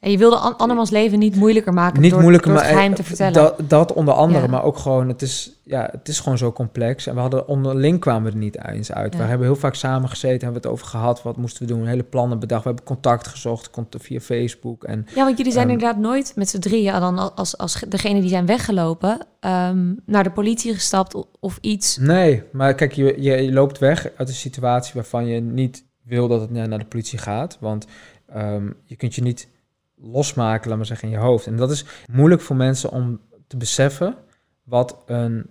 En 0.00 0.10
je 0.10 0.18
wilde 0.18 0.36
an- 0.36 0.56
andermans 0.56 0.90
leven 0.90 1.18
niet 1.18 1.36
moeilijker 1.36 1.72
maken 1.72 2.00
niet 2.00 2.10
door, 2.10 2.20
moeilijker, 2.20 2.50
door 2.50 2.60
het 2.60 2.68
geheim 2.70 2.90
eh, 2.90 2.96
te 2.96 3.04
vertellen. 3.04 3.32
Dat, 3.32 3.54
dat 3.68 3.92
onder 3.92 4.14
andere, 4.14 4.44
Ja. 4.44 4.50
maar 4.50 4.62
ook 4.64 4.78
gewoon, 4.78 5.08
het 5.08 5.22
is, 5.22 5.60
ja, 5.64 5.88
het 5.92 6.08
is 6.08 6.20
gewoon 6.20 6.38
zo 6.38 6.52
complex. 6.52 7.06
En 7.06 7.14
we 7.14 7.20
hadden 7.20 7.48
onderling 7.48 8.00
kwamen 8.00 8.22
we 8.22 8.30
er 8.30 8.36
niet 8.36 8.64
eens 8.66 8.92
uit. 8.92 9.12
Ja. 9.12 9.18
We 9.18 9.24
hebben 9.24 9.46
heel 9.46 9.56
vaak 9.56 9.74
samen 9.74 10.08
gezeten, 10.08 10.44
hebben 10.44 10.62
we 10.62 10.68
het 10.68 10.76
over 10.76 10.86
gehad, 10.86 11.22
wat 11.22 11.36
moesten 11.36 11.66
we 11.66 11.72
doen, 11.72 11.86
hele 11.86 12.02
plannen 12.02 12.38
bedacht. 12.38 12.62
We 12.62 12.68
hebben 12.68 12.86
contact 12.86 13.26
gezocht 13.26 13.70
via 13.90 14.20
Facebook. 14.20 14.84
En 14.84 15.06
Ja, 15.14 15.24
want 15.24 15.36
jullie 15.36 15.52
zijn 15.52 15.64
Ehm, 15.68 15.72
inderdaad 15.74 16.02
nooit 16.02 16.32
met 16.36 16.48
z'n 16.48 16.58
drieën 16.58 17.00
dan 17.00 17.34
als, 17.34 17.58
als 17.58 17.84
degene 17.88 18.20
die 18.20 18.28
zijn 18.28 18.46
weggelopen 18.46 19.18
ehm, 19.40 19.92
naar 20.06 20.22
de 20.24 20.30
politie 20.30 20.74
gestapt 20.74 21.14
of, 21.40 21.58
iets. 21.60 21.96
nee, 21.96 22.42
maar 22.52 22.74
kijk, 22.74 22.92
je, 22.92 23.14
je, 23.22 23.42
je 23.42 23.52
loopt 23.52 23.78
weg 23.78 24.10
uit 24.16 24.28
een 24.28 24.34
situatie 24.34 24.92
waarvan 24.94 25.26
je 25.26 25.40
niet 25.40 25.84
wil 26.04 26.28
dat 26.28 26.40
het 26.40 26.50
naar 26.50 26.68
naar 26.68 26.78
de 26.78 26.84
politie 26.84 27.18
gaat. 27.18 27.56
Want 27.60 27.86
ehm, 28.32 28.70
je 28.84 28.96
kunt 28.96 29.14
je 29.14 29.22
niet 29.22 29.48
losmaken, 30.00 30.68
laat 30.68 30.76
maar 30.76 30.86
zeggen, 30.86 31.08
in 31.08 31.14
je 31.14 31.20
hoofd. 31.20 31.46
En 31.46 31.56
dat 31.56 31.70
is 31.70 31.84
moeilijk 32.12 32.42
voor 32.42 32.56
mensen 32.56 32.90
om 32.90 33.20
te 33.46 33.56
beseffen 33.56 34.14
wat 34.62 35.02
een, 35.06 35.50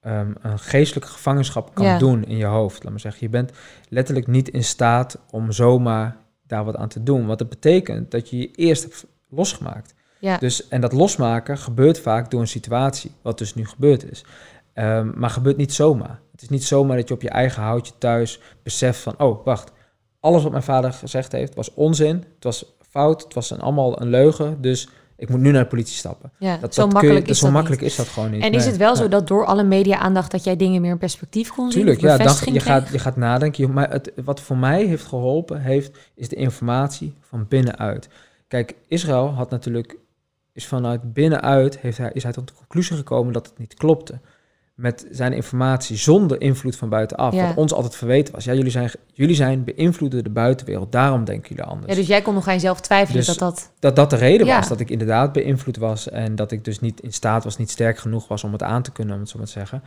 ehm, 0.00 0.32
een 0.40 0.58
geestelijke 0.58 1.08
gevangenschap 1.08 1.74
kan 1.74 1.86
Ja. 1.86 1.98
doen 1.98 2.24
in 2.24 2.36
je 2.36 2.44
hoofd. 2.44 2.82
Laat 2.82 2.92
maar 2.92 3.00
zeggen, 3.00 3.20
je 3.22 3.28
bent 3.32 3.50
letterlijk 3.88 4.26
niet 4.26 4.48
in 4.48 4.64
staat 4.64 5.18
om 5.30 5.52
zomaar 5.52 6.16
daar 6.46 6.64
wat 6.64 6.76
aan 6.76 6.88
te 6.88 7.02
doen. 7.02 7.26
Want 7.26 7.38
dat 7.38 7.48
betekent 7.48 8.10
dat 8.10 8.30
je 8.30 8.38
je 8.38 8.50
eerst 8.50 8.82
hebt 8.82 9.06
losgemaakt. 9.28 9.94
Ja, 10.18 10.38
Dus, 10.38 10.68
en 10.68 10.80
dat 10.80 10.92
losmaken 10.92 11.58
gebeurt 11.58 12.00
vaak 12.00 12.30
door 12.30 12.40
een 12.40 12.48
situatie, 12.48 13.10
wat 13.22 13.38
dus 13.38 13.54
nu 13.54 13.66
gebeurd 13.66 14.10
is. 14.10 14.24
Ehm, 14.72 15.10
maar 15.14 15.30
gebeurt 15.30 15.56
niet 15.56 15.72
zomaar. 15.72 16.20
Het 16.32 16.42
is 16.42 16.48
niet 16.48 16.64
zomaar 16.64 16.96
dat 16.96 17.08
je 17.08 17.14
op 17.14 17.22
je 17.22 17.28
eigen 17.28 17.62
houtje 17.62 17.92
thuis 17.98 18.40
beseft 18.62 19.00
van... 19.00 19.14
oh, 19.18 19.44
wacht, 19.44 19.72
alles 20.20 20.42
wat 20.42 20.50
mijn 20.52 20.62
vader 20.62 20.92
gezegd 20.92 21.32
heeft 21.32 21.54
was 21.54 21.74
onzin, 21.74 22.16
het 22.34 22.44
was 22.44 22.76
fout, 22.92 23.22
het 23.22 23.34
was 23.34 23.50
een, 23.50 23.60
allemaal 23.60 24.00
een 24.00 24.08
leugen... 24.08 24.60
dus 24.60 24.88
ik 25.16 25.28
moet 25.28 25.40
nu 25.40 25.50
naar 25.50 25.62
de 25.62 25.68
politie 25.68 25.96
stappen. 25.96 26.32
ja. 26.38 26.56
Dat, 26.56 26.74
zo 26.74 26.80
dat 26.80 26.90
kun 26.92 27.00
je- 27.00 27.06
makkelijk 27.06 27.28
is 27.28 27.38
zo 27.38 27.44
dat 27.44 27.54
makkelijk 27.54 27.82
is 27.82 27.96
dat 27.96 28.08
gewoon 28.08 28.30
niet. 28.30 28.42
En 28.42 28.52
is 28.52 28.66
het 28.66 28.76
wel 28.76 28.92
nee. 28.92 29.02
zo 29.02 29.08
dat 29.08 29.28
door 29.28 29.44
alle 29.44 29.62
media-aandacht 29.62 30.30
dat 30.30 30.44
jij 30.44 30.56
dingen 30.56 30.80
meer 30.80 30.90
in 30.90 30.98
perspectief 30.98 31.52
kon 31.52 31.70
zien? 31.70 31.80
Tuurlijk, 31.80 32.00
ja. 32.00 32.16
Dan, 32.16 32.52
je, 32.52 32.60
gaat, 32.60 32.88
je 32.88 32.98
gaat 32.98 33.16
nadenken. 33.16 33.72
Maar 33.72 33.90
het, 33.90 34.12
wat 34.24 34.40
voor 34.40 34.56
mij 34.56 34.84
heeft 34.84 35.04
geholpen, 35.04 35.60
heeft, 35.60 35.98
is 36.14 36.28
de 36.28 36.36
informatie 36.36 37.14
van 37.20 37.46
binnenuit. 37.48 38.08
Kijk, 38.48 38.74
Israël 38.88 39.28
had 39.28 39.50
natuurlijk, 39.50 39.96
is 40.52 40.66
vanuit 40.66 41.12
binnenuit, 41.12 41.78
heeft 41.78 41.98
hij, 41.98 42.10
is 42.12 42.22
hij 42.22 42.32
tot 42.32 42.48
de 42.48 42.54
conclusie 42.54 42.96
gekomen 42.96 43.32
dat 43.32 43.46
het 43.46 43.58
niet 43.58 43.74
klopte. 43.74 44.20
Met 44.74 45.06
zijn 45.10 45.32
informatie 45.32 45.96
zonder 45.96 46.40
invloed 46.40 46.76
van 46.76 46.88
buitenaf. 46.88 47.34
Ja. 47.34 47.46
Wat 47.46 47.56
ons 47.56 47.72
altijd 47.72 47.96
verweten 47.96 48.34
was. 48.34 48.44
Ja, 48.44 48.52
jullie 48.54 48.70
zijn, 48.70 48.90
jullie 49.12 49.34
zijn 49.34 49.64
beïnvloed 49.64 50.10
door 50.10 50.22
de 50.22 50.30
buitenwereld. 50.30 50.92
Daarom 50.92 51.24
denken 51.24 51.48
jullie 51.48 51.64
anders. 51.64 51.92
Ja, 51.92 51.98
dus 51.98 52.06
jij 52.06 52.22
kon 52.22 52.34
nog 52.34 52.44
geen 52.44 52.60
zelf 52.60 52.80
twijfelen 52.80 53.16
Dus- 53.24 53.26
dat 53.26 53.38
dat... 53.38 53.72
Dat 53.78 53.96
dat 53.96 54.10
de 54.10 54.16
reden 54.16 54.46
Ja. 54.46 54.56
was. 54.58 54.68
Dat 54.68 54.80
ik 54.80 54.90
inderdaad 54.90 55.32
beïnvloed 55.32 55.76
was. 55.76 56.08
En 56.08 56.34
dat 56.34 56.52
ik 56.52 56.64
dus 56.64 56.80
niet 56.80 57.00
in 57.00 57.12
staat 57.12 57.44
was, 57.44 57.56
niet 57.56 57.70
sterk 57.70 57.98
genoeg 57.98 58.28
was 58.28 58.44
om 58.44 58.52
het 58.52 58.62
aan 58.62 58.82
te 58.82 58.92
kunnen, 58.92 59.14
om 59.14 59.20
het 59.20 59.28
zo 59.28 59.38
maar 59.38 59.46
te 59.46 59.52
zeggen. 59.52 59.82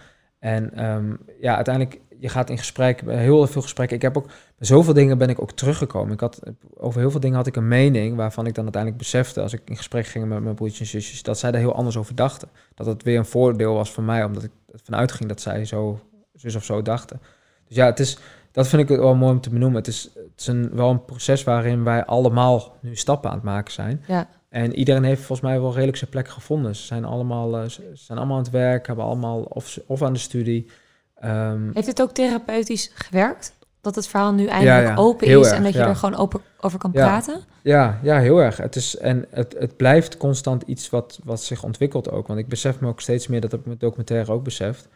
En 0.46 0.74
ehm, 0.74 1.14
ja, 1.39 1.56
uiteindelijk, 1.56 2.02
je 2.20 2.30
gaat 2.30 2.50
in 2.50 2.58
gesprek, 2.58 3.02
heel 3.06 3.48
veel 3.48 3.62
gesprekken. 3.62 3.96
Ik 3.96 4.02
heb 4.02 4.18
ook, 4.18 4.30
zoveel 4.60 4.93
dingen 4.93 5.18
ben 5.18 5.30
ik 5.30 5.41
ook 5.41 5.52
teruggekomen. 5.52 6.14
Ik 6.14 6.20
had, 6.20 6.39
over 6.78 7.00
heel 7.00 7.12
veel 7.12 7.20
dingen 7.20 7.38
had 7.38 7.48
ik 7.48 7.56
een 7.56 7.68
mening 7.68 8.16
waarvan 8.16 8.46
ik 8.46 8.54
dan 8.54 8.64
uiteindelijk 8.64 9.02
besefte, 9.02 9.41
als 9.41 9.54
ik 9.54 9.62
in 9.66 9.78
gesprek 9.78 10.06
ging 10.06 10.26
met 10.26 10.43
mijn 10.43 10.56
broertjes 10.56 10.80
en 10.80 11.02
zusjes, 11.02 11.24
dat 11.24 11.39
zij 11.39 11.52
daar 11.52 11.60
heel 11.60 11.76
anders 11.76 11.98
over 11.98 12.16
dachten. 12.16 12.48
Dat 12.74 12.86
het 12.86 13.04
weer 13.04 13.18
een 13.18 13.26
voordeel 13.26 13.74
was 13.74 13.91
voor 13.91 14.04
mij, 14.04 14.24
omdat 14.24 14.43
ik 14.43 14.52
ervan 14.72 14.96
uitging 14.96 15.30
dat 15.30 15.41
zij 15.41 15.66
zo, 15.66 16.00
zus 16.34 16.56
of 16.56 16.64
zo 16.64 16.82
dachten. 16.82 17.22
Dus 17.68 17.76
ja, 17.76 17.86
het 17.86 18.00
is, 18.00 18.18
dat 18.52 18.68
vind 18.68 18.89
ik 18.89 18.98
wel 18.98 19.16
mooi 19.16 19.34
om 19.34 19.41
te 19.41 19.50
benoemen. 19.50 19.78
Het 19.78 19.88
is, 19.88 20.04
het 20.04 20.39
is 20.39 20.48
een, 20.48 20.76
wel 20.76 20.89
een 20.89 21.06
proces 21.06 21.43
waarin 21.43 21.84
wij 21.84 22.06
allemaal 22.06 22.78
nu 22.82 22.96
stappen 22.96 23.30
aan 23.30 23.36
het 23.36 23.46
maken 23.46 23.74
zijn. 23.74 24.04
Ja, 24.08 24.28
En 24.56 24.76
iedereen 24.76 25.03
heeft 25.03 25.22
volgens 25.22 25.47
mij 25.47 25.60
wel 25.62 25.74
redelijk 25.74 25.97
zijn 25.97 26.10
plek 26.10 26.28
gevonden. 26.28 26.76
Ze 26.76 26.86
zijn 26.86 27.06
allemaal, 27.06 27.58
eh, 27.58 27.70
ze 27.70 27.82
zijn 27.93 28.18
allemaal 28.18 28.38
aan 28.38 28.43
het 28.43 28.51
werk, 28.51 28.88
hebben 28.88 29.06
allemaal 29.06 29.41
of, 29.41 29.80
of 29.86 30.01
aan 30.01 30.14
de 30.14 30.20
studie. 30.20 30.70
Ehm, 31.16 31.70
Heeft 31.74 31.88
het 31.88 32.01
ook 32.01 32.12
therapeutisch 32.12 32.91
gewerkt? 32.93 33.53
Dat 33.82 33.95
het 33.95 34.08
verhaal 34.08 34.34
nu 34.34 34.45
eindelijk 34.45 34.88
ja, 34.88 34.95
open 34.95 35.28
is 35.28 35.34
erg, 35.34 35.51
en 35.51 35.64
dat 35.64 35.74
je 35.74 35.80
ja. 35.80 35.88
er 35.88 35.95
gewoon 35.95 36.16
open 36.16 36.41
over 36.60 36.80
kan 36.80 36.91
praten? 36.91 37.41
ja, 37.62 37.99
ja, 38.03 38.20
heel 38.20 38.38
erg. 38.41 38.58
Het 38.58 38.76
is, 38.76 38.97
en 38.97 39.26
het, 39.30 39.56
het 39.60 39.78
blijft 39.78 40.18
constant 40.18 40.62
iets 40.62 40.89
wat, 40.89 41.20
wat 41.24 41.43
zich 41.43 41.64
ontwikkelt 41.64 42.12
ook. 42.12 42.28
Want 42.28 42.39
ik 42.39 42.47
besef 42.47 42.80
me 42.80 42.88
ook 42.88 43.01
steeds 43.01 43.28
meer, 43.28 43.41
dat 43.41 43.51
heb 43.51 43.60
ik 43.60 43.66
met 43.66 43.80
documentaire 43.80 44.32
ook 44.32 44.43
beseft, 44.43 44.88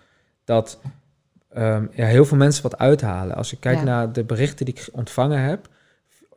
dat 0.45 0.79
ehm, 1.49 1.85
ja, 1.91 2.05
heel 2.05 2.25
veel 2.25 2.37
mensen 2.37 2.63
wat 2.63 2.77
uithalen. 2.77 3.35
Als 3.35 3.51
ik 3.51 3.59
kijk 3.59 3.77
Ja. 3.77 3.83
naar 3.83 4.13
de 4.13 4.23
berichten 4.23 4.65
die 4.65 4.75
ik 4.75 4.89
ontvangen 4.91 5.41
heb, 5.41 5.67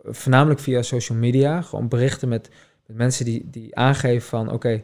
voornamelijk 0.04 0.60
via 0.60 0.82
social 0.82 1.18
media, 1.18 1.62
gewoon 1.62 1.88
berichten 1.88 2.28
met 2.28 2.50
mensen 2.94 3.24
die, 3.24 3.50
die 3.50 3.76
aangeven 3.76 4.28
van 4.28 4.50
oké, 4.52 4.82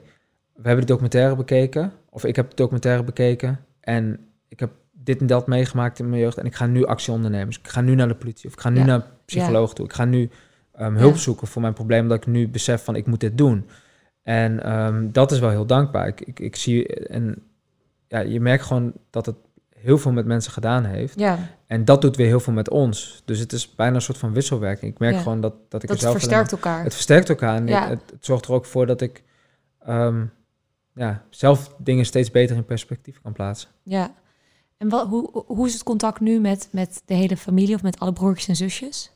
we 0.55 0.67
hebben 0.67 0.81
de 0.87 0.93
documentaire 0.93 1.37
bekeken, 1.37 1.93
of 2.11 2.25
ik 2.25 2.37
heb 2.37 2.51
de 2.51 2.57
documentaire 2.57 3.03
bekeken 3.05 3.65
en 3.81 4.21
ik 4.49 4.61
heb 4.61 4.71
dit 4.93 5.21
en 5.21 5.27
dat 5.27 5.47
meegemaakt 5.47 5.99
in 5.99 6.09
mijn 6.09 6.21
jeugd 6.23 6.39
en 6.39 6.47
ik 6.47 6.55
ga 6.55 6.67
nu 6.67 6.85
actie 6.87 7.13
ondernemen. 7.13 7.47
Dus 7.47 7.59
ik 7.59 7.69
ga 7.69 7.81
nu 7.81 7.95
naar 7.95 8.09
de 8.09 8.15
politie 8.15 8.47
of 8.49 8.53
ik 8.55 8.61
ga 8.61 8.69
nu 8.71 8.79
Ja. 8.79 8.85
naar 8.85 8.95
een 8.95 9.05
psycholoog 9.25 9.75
toe. 9.75 9.85
Ik 9.85 9.93
ga 9.93 10.05
nu 10.05 10.31
ehm, 10.73 10.95
hulp 10.95 11.15
Ja. 11.15 11.21
zoeken 11.21 11.47
voor 11.47 11.63
mijn 11.63 11.75
probleem, 11.75 12.03
omdat 12.03 12.17
ik 12.17 12.27
nu 12.27 12.49
besef 12.49 12.85
van 12.85 12.97
ik 12.97 13.07
moet 13.07 13.21
dit 13.21 13.39
doen. 13.39 13.67
En 14.23 14.63
ehm, 14.63 15.09
dat 15.13 15.33
is 15.33 15.39
wel 15.39 15.51
heel 15.51 15.67
dankbaar. 15.67 16.07
Ik, 16.07 16.21
ik, 16.21 16.41
ik 16.41 16.57
zie 16.57 16.87
en 17.07 17.43
ja, 18.09 18.19
je 18.21 18.41
merkt 18.41 18.65
gewoon 18.65 18.93
dat 19.11 19.27
het 19.27 19.37
heel 19.81 19.99
veel 19.99 20.13
met 20.13 20.27
mensen 20.27 20.53
gedaan 20.53 20.85
heeft. 20.85 21.19
Ja, 21.19 21.39
En 21.67 21.85
dat 21.85 22.01
doet 22.01 22.17
weer 22.17 22.27
heel 22.27 22.41
veel 22.41 22.53
met 22.53 22.71
ons. 22.71 23.23
Dus 23.25 23.39
het 23.39 23.53
is 23.53 23.75
bijna 23.75 23.95
een 23.95 24.03
soort 24.03 24.19
van 24.19 24.33
wisselwerking. 24.33 24.93
Ik 24.93 24.99
merk 24.99 25.15
Ja. 25.15 25.21
gewoon 25.21 25.41
dat, 25.41 25.55
dat 25.69 25.83
ik 25.83 25.89
dat 25.89 25.97
er 25.97 26.03
zelf 26.03 26.15
alleen 26.15 26.29
versterkt 26.29 26.53
elkaar. 26.53 26.85
het 26.85 26.93
versterkt 26.95 27.29
elkaar. 27.29 27.57
En 27.57 27.67
Ja. 27.67 27.83
ik- 27.85 27.89
het, 27.91 28.11
het 28.11 28.25
zorgt 28.25 28.47
er 28.47 28.53
ook 28.53 28.65
voor 28.67 28.87
dat 28.87 29.01
ik 29.01 29.23
ehm, 29.87 30.25
ja, 30.95 31.23
zelf 31.31 31.75
dingen 31.79 32.05
steeds 32.07 32.31
beter 32.31 32.57
in 32.57 32.65
perspectief 32.65 33.21
kan 33.23 33.33
plaatsen. 33.33 33.69
Ja. 33.83 34.15
En 34.77 34.89
wat, 34.89 35.07
hoe, 35.07 35.45
hoe 35.47 35.67
is 35.67 35.73
het 35.73 35.83
contact 35.83 36.21
nu 36.21 36.41
met, 36.41 36.69
met 36.73 37.03
de 37.05 37.15
hele 37.15 37.37
familie 37.37 37.75
of 37.75 37.83
met 37.83 37.99
alle 37.99 38.13
broertjes 38.13 38.49
en 38.49 38.57
zusjes? 38.57 39.11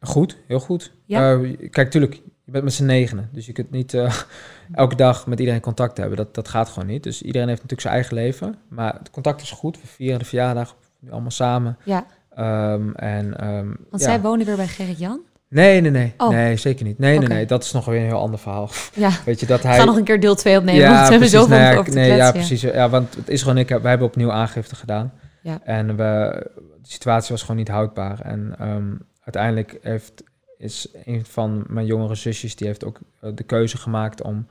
Goed, 0.00 0.36
heel 0.46 0.60
goed. 0.60 0.92
Ja? 1.04 1.32
Eh, 1.40 1.70
kijk, 1.70 1.90
tuurlijk, 1.90 2.20
je 2.44 2.52
bent 2.52 2.64
met 2.64 2.72
z'n 2.72 2.84
negenen. 2.84 3.28
Dus 3.32 3.46
je 3.46 3.52
kunt 3.52 3.70
niet 3.70 3.94
eh, 3.94 4.14
elke 4.72 4.96
dag 4.96 5.26
met 5.26 5.38
iedereen 5.38 5.60
contact 5.60 5.96
hebben. 5.96 6.16
Dat, 6.16 6.34
dat 6.34 6.48
gaat 6.48 6.68
gewoon 6.68 6.88
niet. 6.88 7.02
Dus 7.02 7.22
iedereen 7.22 7.48
heeft 7.48 7.62
natuurlijk 7.62 7.88
zijn 7.88 7.94
eigen 7.94 8.14
leven. 8.14 8.54
Maar 8.68 8.94
het 8.98 9.10
contact 9.10 9.42
is 9.42 9.50
goed. 9.50 9.80
We 9.80 9.86
vieren 9.86 10.18
de 10.18 10.24
verjaardag 10.24 10.76
allemaal 11.10 11.30
samen. 11.30 11.78
Ja, 11.84 12.06
Ehm, 12.34 12.90
en, 12.90 13.40
ehm, 13.40 13.66
want 13.66 14.02
ja. 14.02 14.08
zij 14.08 14.20
wonen 14.20 14.46
weer 14.46 14.56
bij 14.56 14.66
Gerrit-Jan. 14.66 15.20
Nee, 15.48 15.80
nee, 15.80 15.90
nee. 15.90 16.14
Oh. 16.18 16.28
Nee, 16.28 16.56
zeker 16.56 16.84
niet. 16.84 16.98
Nee, 16.98 17.18
nee, 17.18 17.28
nee. 17.28 17.46
Dat 17.46 17.64
is 17.64 17.72
nog 17.72 17.84
weer 17.84 18.00
een 18.00 18.06
heel 18.06 18.18
ander 18.18 18.38
verhaal. 18.38 18.70
Ja, 18.94 19.10
Weet 19.24 19.40
je, 19.40 19.46
dat 19.46 19.58
ik 19.58 19.64
hij... 19.64 19.78
ga 19.78 19.84
nog 19.84 19.96
een 19.96 20.04
keer 20.04 20.20
deel 20.20 20.34
2 20.34 20.58
opnemen, 20.58 20.80
Ja, 20.80 20.92
want 20.92 21.04
we 21.04 21.10
hebben 21.10 21.28
zoveel 21.28 21.56
ja, 21.56 21.72
over 21.72 21.92
te 21.92 21.98
nee, 21.98 22.16
ja, 22.16 22.32
precies. 22.32 22.60
Ja, 22.60 22.88
want 22.88 23.14
het 23.14 23.28
is 23.28 23.42
gewoon, 23.42 23.58
ik, 23.58 23.68
wij 23.68 23.90
hebben 23.90 24.06
opnieuw 24.06 24.32
aangifte 24.32 24.74
gedaan. 24.74 25.12
Ja. 25.42 25.60
En 25.64 25.96
we, 25.96 26.42
de 26.56 26.88
situatie 26.88 27.30
was 27.30 27.40
gewoon 27.40 27.56
niet 27.56 27.68
houdbaar. 27.68 28.20
En 28.20 28.54
ehm, 28.58 28.92
uiteindelijk 29.24 29.78
heeft, 29.82 30.22
is 30.58 30.88
een 31.04 31.24
van 31.24 31.64
mijn 31.68 31.86
jongere 31.86 32.14
zusjes, 32.14 32.56
die 32.56 32.66
heeft 32.66 32.84
ook 32.84 32.98
eh, 33.20 33.30
de 33.34 33.42
keuze 33.42 33.76
gemaakt 33.78 34.22
om, 34.22 34.46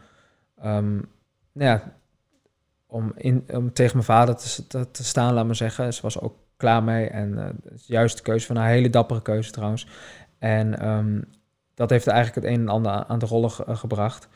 ehm, 0.57 0.93
nou 1.51 1.69
ja, 1.71 1.93
om, 2.87 3.11
in, 3.15 3.43
om 3.51 3.73
tegen 3.73 3.93
mijn 3.93 4.05
vader 4.05 4.35
te, 4.67 4.91
te, 4.91 5.03
staan, 5.03 5.33
laat 5.33 5.45
maar 5.45 5.55
zeggen. 5.55 5.93
Ze 5.93 6.01
was 6.01 6.19
ook 6.19 6.35
klaar 6.57 6.83
mee. 6.83 7.07
En 7.07 7.37
eh, 7.37 7.45
het 7.63 7.73
is 7.73 7.87
juist 7.87 8.17
de 8.17 8.23
keuze 8.23 8.45
van 8.45 8.55
haar 8.55 8.69
hele 8.69 8.89
dappere 8.89 9.21
keuze 9.21 9.51
trouwens. 9.51 9.87
En 10.39 10.79
ehm, 10.79 11.21
dat 11.73 11.89
heeft 11.89 12.07
eigenlijk 12.07 12.45
het 12.47 12.55
een 12.55 12.61
en 12.61 12.69
ander 12.69 12.91
aan- 12.91 13.19
de 13.19 13.25
rollen 13.25 13.51
ge- 13.51 13.65
eh, 13.65 13.75
gebracht. 13.77 14.27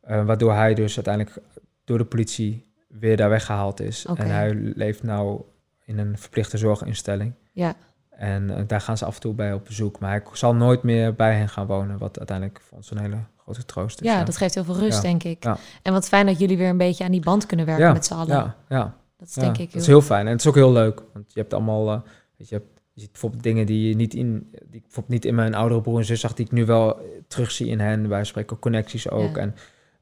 Eh, 0.00 0.24
waardoor 0.26 0.52
hij 0.52 0.74
dus 0.74 0.94
uiteindelijk 0.94 1.36
door 1.84 1.98
de 1.98 2.04
politie 2.04 2.72
weer 2.88 3.16
daar 3.16 3.28
weggehaald 3.28 3.80
is. 3.80 4.04
En 4.04 4.14
hij 4.30 4.54
leeft 4.54 5.02
nou 5.02 5.42
in 5.84 5.98
een 5.98 6.18
verplichte 6.18 6.58
zorginstelling. 6.58 7.32
Ja, 7.52 7.74
En 8.16 8.50
eh, 8.56 8.62
daar 8.66 8.80
gaan 8.80 8.98
ze 8.98 9.04
af 9.04 9.14
en 9.14 9.20
toe 9.20 9.34
bij 9.34 9.52
op 9.52 9.64
bezoek. 9.64 9.98
Maar 9.98 10.10
hij 10.10 10.22
zal 10.32 10.54
nooit 10.54 10.82
meer 10.82 11.14
bij 11.14 11.34
hen 11.36 11.48
gaan 11.48 11.66
wonen. 11.66 11.98
Wat 11.98 12.18
uiteindelijk 12.18 12.60
voor 12.60 12.76
ons 12.76 12.90
een 12.90 12.98
hele 12.98 13.18
grote 13.36 13.64
troost 13.64 14.00
is. 14.00 14.06
ja, 14.06 14.24
dat 14.24 14.36
geeft 14.36 14.54
heel 14.54 14.64
veel 14.64 14.76
rust, 14.78 14.96
Ja. 14.96 15.00
denk 15.08 15.22
ik. 15.24 15.44
Ja. 15.44 15.56
En 15.82 15.92
wat 15.92 16.08
fijn 16.08 16.26
dat 16.26 16.38
jullie 16.38 16.56
weer 16.58 16.68
een 16.68 16.76
beetje 16.76 17.04
aan 17.04 17.10
die 17.10 17.20
band 17.20 17.46
kunnen 17.46 17.66
werken 17.66 17.92
met 17.92 18.06
z'n 18.06 18.14
allen. 18.14 18.36
Ja, 18.36 18.56
ja, 18.68 18.94
Dat 19.16 19.28
is 19.28 19.34
denk 19.34 19.58
ik 19.58 19.72
dat 19.72 19.80
is 19.80 19.86
heel... 19.86 19.96
heel 19.98 20.06
fijn. 20.06 20.26
En 20.26 20.32
het 20.32 20.40
is 20.40 20.46
ook 20.46 20.54
heel 20.54 20.72
leuk. 20.72 21.02
Want 21.12 21.32
je 21.32 21.40
hebt 21.40 21.54
allemaal... 21.54 21.92
eh, 21.92 22.00
weet 22.36 22.48
je, 22.48 22.54
je, 22.54 22.60
hebt, 22.60 22.80
je 22.92 23.00
ziet 23.00 23.10
bijvoorbeeld 23.12 23.42
dingen 23.42 23.66
die 23.66 23.88
je 23.88 23.94
niet 23.94 24.14
in... 24.14 24.48
Die 24.50 24.58
ik 24.60 24.82
bijvoorbeeld 24.82 25.08
niet 25.08 25.24
in 25.24 25.34
mijn 25.34 25.54
oudere 25.54 25.80
broer 25.80 25.98
en 25.98 26.04
zus 26.04 26.20
zag... 26.20 26.34
die 26.34 26.44
ik 26.46 26.52
nu 26.52 26.64
wel 26.66 26.98
eh, 26.98 27.04
terugzie 27.28 27.66
in 27.68 27.80
hen. 27.80 28.08
Wij 28.08 28.24
spreken 28.24 28.58
connecties 28.58 29.10
ook. 29.10 29.36
En 29.36 29.54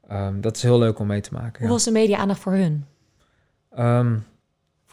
ehm, 0.07 0.41
dat 0.41 0.55
is 0.55 0.61
heel 0.63 0.79
leuk 0.79 0.99
om 0.99 1.07
mee 1.07 1.21
te 1.21 1.33
maken. 1.33 1.61
Hoe 1.61 1.71
was 1.71 1.83
de 1.83 1.91
media-aandacht 1.91 2.39
voor 2.39 2.53
hun? 2.53 2.85
Ehm, 3.71 4.17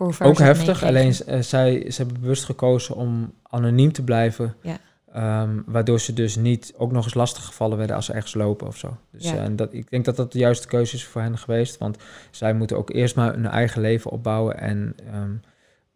Voor 0.09 0.27
ook 0.27 0.39
heftig. 0.39 0.85
Alleen 0.85 1.13
eh, 1.27 1.41
zij, 1.41 1.91
ze 1.91 2.03
hebben 2.03 2.21
bewust 2.21 2.45
gekozen 2.45 2.95
om 2.95 3.33
anoniem 3.43 3.93
te 3.93 4.03
blijven. 4.03 4.55
Ja. 4.63 4.79
Ehm, 5.13 5.61
waardoor 5.67 6.01
ze 6.01 6.13
dus 6.13 6.37
niet 6.37 6.73
ook 6.77 6.93
nog 6.93 7.05
eens 7.05 7.15
lastig 7.15 7.45
gevallen 7.45 7.79
werden 7.79 7.97
als 7.97 8.07
ze 8.07 8.13
ergens 8.13 8.35
lopen 8.35 8.67
of 8.67 8.77
zo. 8.77 8.97
Dus 9.11 9.25
Ja. 9.25 9.35
eh, 9.37 9.45
en 9.45 9.57
dat, 9.57 9.73
ik 9.73 9.91
denk 9.91 10.05
dat 10.05 10.17
dat 10.17 10.33
de 10.33 10.39
juiste 10.39 10.67
keuze 10.67 10.97
is 10.97 11.05
voor 11.05 11.21
hen 11.21 11.39
geweest. 11.39 11.79
Want 11.79 11.97
zij 12.31 12.55
moeten 12.55 12.77
ook 12.77 12.91
eerst 12.91 13.17
maar 13.17 13.33
hun 13.33 13.47
eigen 13.47 13.81
leven 13.81 14.11
opbouwen. 14.11 14.59
En 14.59 14.95
ehm, 15.13 15.31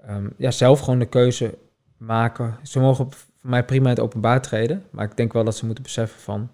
ehm, 0.07 0.29
ja, 0.37 0.51
zelf 0.51 0.81
gewoon 0.81 0.99
de 0.99 1.07
keuze 1.09 1.59
maken. 1.97 2.57
Ze 2.63 2.81
mogen 2.81 3.11
voor 3.13 3.51
mij 3.51 3.65
prima 3.65 3.85
in 3.85 3.95
het 3.95 4.01
openbaar 4.01 4.43
treden. 4.43 4.85
Maar 4.91 5.05
ik 5.05 5.17
denk 5.17 5.33
wel 5.33 5.45
dat 5.45 5.57
ze 5.57 5.67
moeten 5.67 5.85
beseffen 5.85 6.21
van 6.21 6.51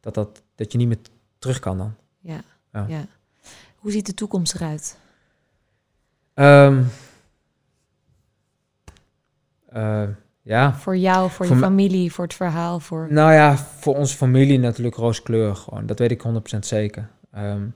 dat, 0.00 0.14
dat, 0.14 0.42
dat 0.54 0.72
je 0.72 0.78
niet 0.78 0.88
meer 0.88 0.98
terug 1.38 1.58
kan 1.58 1.78
dan. 1.78 1.94
Ja. 2.20 2.40
Ja. 2.72 2.84
ja. 2.88 3.06
Hoe 3.76 3.90
ziet 3.90 4.06
de 4.06 4.14
toekomst 4.14 4.54
eruit? 4.54 4.98
Ehm, 6.38 6.82
eh, 9.68 10.02
ja, 10.42 10.74
Voor 10.74 10.96
jou, 10.96 11.30
voor, 11.30 11.46
Voor 11.46 11.56
je 11.56 11.62
familie, 11.62 12.12
voor 12.12 12.24
het 12.24 12.34
verhaal, 12.34 12.80
voor... 12.80 13.06
Nou 13.10 13.32
ja, 13.32 13.56
voor 13.56 13.96
onze 13.96 14.16
familie 14.16 14.58
natuurlijk 14.58 14.96
rooskleurig 14.96 15.58
gewoon. 15.58 15.86
Dat 15.86 15.98
weet 15.98 16.10
ik 16.10 16.20
100% 16.20 16.66
zeker. 16.66 17.08
Ehm, 17.32 17.66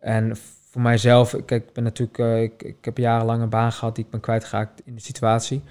en 0.00 0.36
voor 0.70 0.82
mijzelf, 0.82 1.30
kijk, 1.44 1.68
ik 1.68 1.72
ben 1.72 1.84
natuurlijk, 1.84 2.18
eh, 2.18 2.42
ik, 2.42 2.62
ik 2.62 2.84
heb 2.84 2.98
jarenlang 2.98 3.42
een 3.42 3.48
baan 3.48 3.72
gehad 3.72 3.94
die 3.94 4.04
ik 4.04 4.10
ben 4.10 4.20
kwijtgeraakt 4.20 4.82
in 4.84 4.94
de 4.94 5.00
situatie. 5.00 5.62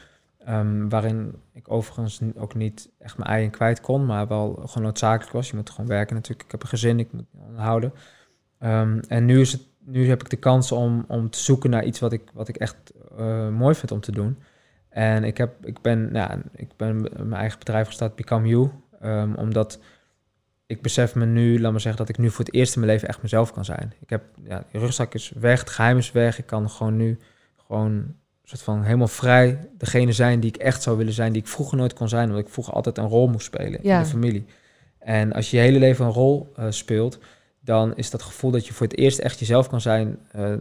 ehm, 0.46 0.90
waarin 0.90 1.36
ik 1.54 1.72
overigens 1.72 2.22
ook 2.36 2.56
niet 2.56 2.90
echt 3.00 3.18
mijn 3.18 3.30
ei 3.30 3.44
in 3.44 3.50
kwijt 3.50 3.82
kon, 3.82 4.06
maar 4.06 4.28
wel 4.28 4.54
gewoon 4.54 4.84
noodzakelijk 4.84 5.32
was. 5.34 5.50
Je 5.50 5.56
moet 5.56 5.70
gewoon 5.70 5.88
werken 5.88 6.16
natuurlijk. 6.16 6.44
Ik 6.44 6.52
heb 6.52 6.62
een 6.62 6.70
gezin, 6.70 7.00
ik 7.00 7.12
moet 7.12 7.26
onderhouden. 7.48 7.94
En 9.08 9.26
nu, 9.26 9.40
is 9.40 9.52
het, 9.52 9.62
nu 9.92 10.10
heb 10.10 10.22
ik 10.22 10.30
de 10.30 10.36
kans 10.38 10.72
om, 10.72 11.06
om 11.08 11.30
te 11.30 11.40
zoeken 11.40 11.70
naar 11.70 11.84
iets 11.86 12.00
wat 12.00 12.12
ik, 12.14 12.22
wat 12.34 12.48
ik 12.48 12.56
echt 12.58 12.76
eh, 13.18 13.50
mooi 13.50 13.76
vind 13.76 13.92
om 13.92 14.00
te 14.00 14.12
doen. 14.12 14.38
En 14.90 15.24
ik, 15.24 15.38
heb, 15.38 15.66
ik, 15.66 15.82
ben, 15.82 16.12
nou, 16.12 16.42
ik 16.56 16.70
ben 16.78 17.02
mijn 17.02 17.34
eigen 17.34 17.60
bedrijf 17.60 17.88
gestart, 17.88 18.16
Become 18.16 18.48
You. 18.48 18.70
ehm, 19.02 19.34
omdat 19.34 19.80
ik 20.66 20.82
besef 20.82 21.16
me 21.16 21.26
nu, 21.26 21.60
laat 21.62 21.72
maar 21.72 21.82
zeggen, 21.82 22.06
dat 22.06 22.10
ik 22.10 22.18
nu 22.18 22.30
voor 22.30 22.46
het 22.46 22.54
eerst 22.54 22.74
in 22.76 22.80
mijn 22.80 22.92
leven 22.92 23.08
echt 23.08 23.22
mezelf 23.22 23.52
kan 23.54 23.66
zijn. 23.66 23.94
Ik 24.00 24.10
heb, 24.10 24.24
ja, 24.44 24.64
de 24.72 24.80
rugzak 24.80 25.14
is 25.14 25.32
weg, 25.40 25.60
het 25.60 25.70
geheim 25.70 25.98
is 25.98 26.12
weg. 26.12 26.38
Ik 26.38 26.46
kan 26.46 26.70
gewoon 26.70 26.98
nu 26.98 27.20
gewoon 27.68 28.16
soort 28.44 28.62
van 28.62 28.84
helemaal 28.84 29.08
vrij 29.08 29.70
degene 29.78 30.12
zijn 30.12 30.40
die 30.40 30.50
ik 30.50 30.58
echt 30.58 30.82
zou 30.82 30.98
willen 30.98 31.14
zijn, 31.14 31.32
die 31.34 31.42
ik 31.42 31.48
vroeger 31.48 31.78
nooit 31.78 31.94
kon 31.94 32.10
zijn, 32.10 32.30
omdat 32.30 32.46
ik 32.46 32.50
vroeger 32.50 32.74
altijd 32.74 32.98
een 32.98 33.08
rol 33.08 33.28
moest 33.28 33.46
spelen 33.46 33.80
Ja. 33.84 33.98
in 33.98 34.04
de 34.04 34.10
familie. 34.10 34.46
En 35.00 35.34
als 35.34 35.52
je 35.52 35.58
je 35.58 35.64
hele 35.64 35.80
leven 35.80 36.06
een 36.06 36.12
rol 36.12 36.52
eh, 36.56 36.66
speelt, 36.70 37.20
dan 37.70 37.96
is 37.96 38.10
dat 38.10 38.22
gevoel 38.24 38.52
dat 38.52 38.68
je 38.68 38.74
voor 38.74 38.88
het 38.88 38.98
eerst 38.98 39.20
echt 39.20 39.40
jezelf 39.40 39.70
kan 39.70 39.82
zijn, 39.82 40.18
eh 40.32 40.54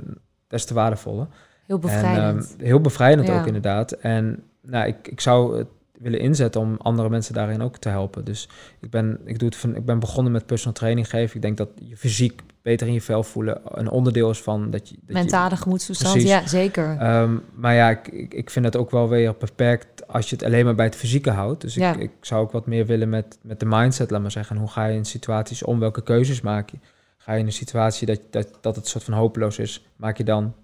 des 0.47 0.65
te 0.65 0.75
waardevoller. 0.75 1.27
Heel 1.67 1.79
bevrijdend. 1.79 2.45
En, 2.53 2.57
ehm, 2.59 2.67
heel 2.67 2.81
bevrijdend 2.81 3.29
Ja. 3.29 3.41
ook 3.41 3.47
inderdaad. 3.47 3.93
En 3.93 4.43
nou, 4.63 4.87
ik, 4.87 5.09
ik 5.09 5.21
zou 5.21 5.59
het 5.59 5.67
willen 5.99 6.21
inzetten 6.21 6.61
om 6.61 6.77
andere 6.79 7.09
mensen 7.09 7.35
daarin 7.35 7.63
ook 7.63 7.77
te 7.77 7.89
helpen. 7.89 8.25
Dus 8.25 8.49
ik 8.81 8.91
ben, 8.91 9.21
ik 9.25 9.39
doe 9.39 9.49
het 9.49 9.57
van, 9.57 9.77
ik 9.77 9.85
ben 9.85 9.99
begonnen 9.99 10.33
met 10.33 10.47
personal 10.47 10.75
training 10.75 11.11
geven. 11.11 11.37
Ik 11.37 11.43
denk 11.43 11.57
dat 11.57 11.69
je 11.85 11.97
fysiek 11.97 12.43
beter 12.63 12.87
in 12.87 12.93
je 12.93 13.01
vel 13.01 13.23
voelen 13.23 13.61
een 13.65 13.91
onderdeel 13.91 14.31
is 14.31 14.41
van 14.43 14.71
dat 14.71 14.89
je... 14.89 14.95
Dat 14.95 15.07
je- 15.07 15.13
Mentale 15.13 15.57
gemoedstoestand, 15.57 16.13
Precies. 16.13 16.31
ja, 16.31 16.47
zeker. 16.47 16.97
Ehm, 16.99 17.37
maar 17.55 17.75
ja, 17.75 17.91
ik, 17.91 18.33
ik, 18.35 18.51
vind 18.51 18.65
het 18.65 18.77
ook 18.77 18.91
wel 18.91 19.09
weer 19.09 19.35
beperkt 19.39 20.09
als 20.09 20.29
je 20.31 20.37
het 20.37 20.45
alleen 20.45 20.65
maar 20.65 20.75
bij 20.75 20.85
het 20.85 20.97
fysieke 20.97 21.31
houdt. 21.31 21.61
Dus 21.61 21.75
Ja. 21.75 21.95
ik, 21.95 22.01
ik 22.01 22.11
zou 22.21 22.43
ook 22.43 22.53
wat 22.53 22.67
meer 22.67 22.87
willen 22.87 23.09
met, 23.09 23.39
met 23.43 23.61
de 23.61 23.67
mindset, 23.67 24.11
laat 24.11 24.21
maar 24.23 24.31
zeggen. 24.31 24.57
En 24.57 24.63
hoe 24.63 24.71
ga 24.71 24.87
je 24.87 24.97
in 24.97 25.05
situaties 25.05 25.63
om? 25.63 25.79
Welke 25.79 26.03
keuzes 26.03 26.41
maak 26.41 26.71
je? 26.71 26.77
Ga 27.19 27.33
je 27.33 27.39
in 27.39 27.47
een 27.47 27.53
situatie 27.53 28.07
dat, 28.07 28.21
dat, 28.31 28.59
dat 28.61 28.77
het 28.77 28.89
soort 28.89 29.05
van 29.05 29.15
hopeloos 29.15 29.59
is, 29.59 29.87
maak 29.97 30.17
je 30.17 30.25
dan 30.25 30.55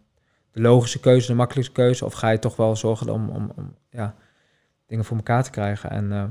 de 0.53 0.61
logische 0.61 1.01
keuze, 1.01 1.27
de 1.27 1.35
makkelijkste 1.35 1.75
keuze? 1.75 2.05
Of 2.05 2.13
ga 2.13 2.29
je 2.29 2.39
toch 2.39 2.57
wel 2.57 2.77
zorgen 2.77 3.09
om, 3.09 3.29
om, 3.29 3.53
om 3.57 3.75
ja, 3.91 4.15
dingen 4.87 5.05
voor 5.05 5.17
elkaar 5.17 5.45
te 5.45 5.51
krijgen? 5.51 5.91
En 5.91 6.13
eh, 6.13 6.25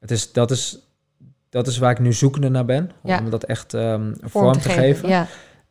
het 0.00 0.10
is, 0.10 0.32
dat, 0.32 0.50
is, 0.50 0.78
dat 1.48 1.66
is 1.66 1.78
waar 1.78 1.90
ik 1.90 1.98
nu 1.98 2.12
zoekende 2.12 2.48
naar 2.48 2.64
ben, 2.64 2.90
om 3.02 3.30
dat 3.30 3.44
echt 3.44 3.74
ehm, 3.74 4.14
vorm, 4.20 4.52
te 4.52 4.68
geven. 4.68 5.08
Ja. 5.08 5.26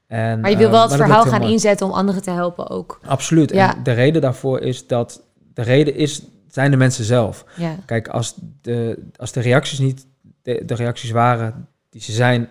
En, 0.07 0.39
Maar 0.39 0.49
je 0.49 0.57
wil 0.57 0.65
eh, 0.65 0.71
wel 0.71 0.81
het 0.81 0.95
verhaal 0.95 1.25
gaan 1.25 1.39
mooi. 1.39 1.51
inzetten 1.51 1.85
om 1.85 1.93
anderen 1.93 2.21
te 2.21 2.31
helpen 2.31 2.69
ook. 2.69 2.99
Absoluut. 3.05 3.51
Ja. 3.51 3.75
En 3.75 3.83
de 3.83 3.91
reden 3.91 4.21
daarvoor 4.21 4.59
is 4.59 4.87
dat 4.87 5.23
de 5.53 5.61
reden 5.61 5.95
is, 5.95 6.21
zijn 6.47 6.71
de 6.71 6.77
mensen 6.77 7.03
zelf. 7.03 7.45
Kijk, 7.85 8.07
als 8.07 8.35
de, 8.61 9.03
als 9.15 9.31
de 9.31 9.39
reacties 9.39 9.79
niet 9.79 10.07
de, 10.41 10.63
de 10.65 10.73
reacties 10.73 11.11
waren 11.11 11.67
die 11.89 12.01
ze 12.01 12.11
zijn 12.11 12.49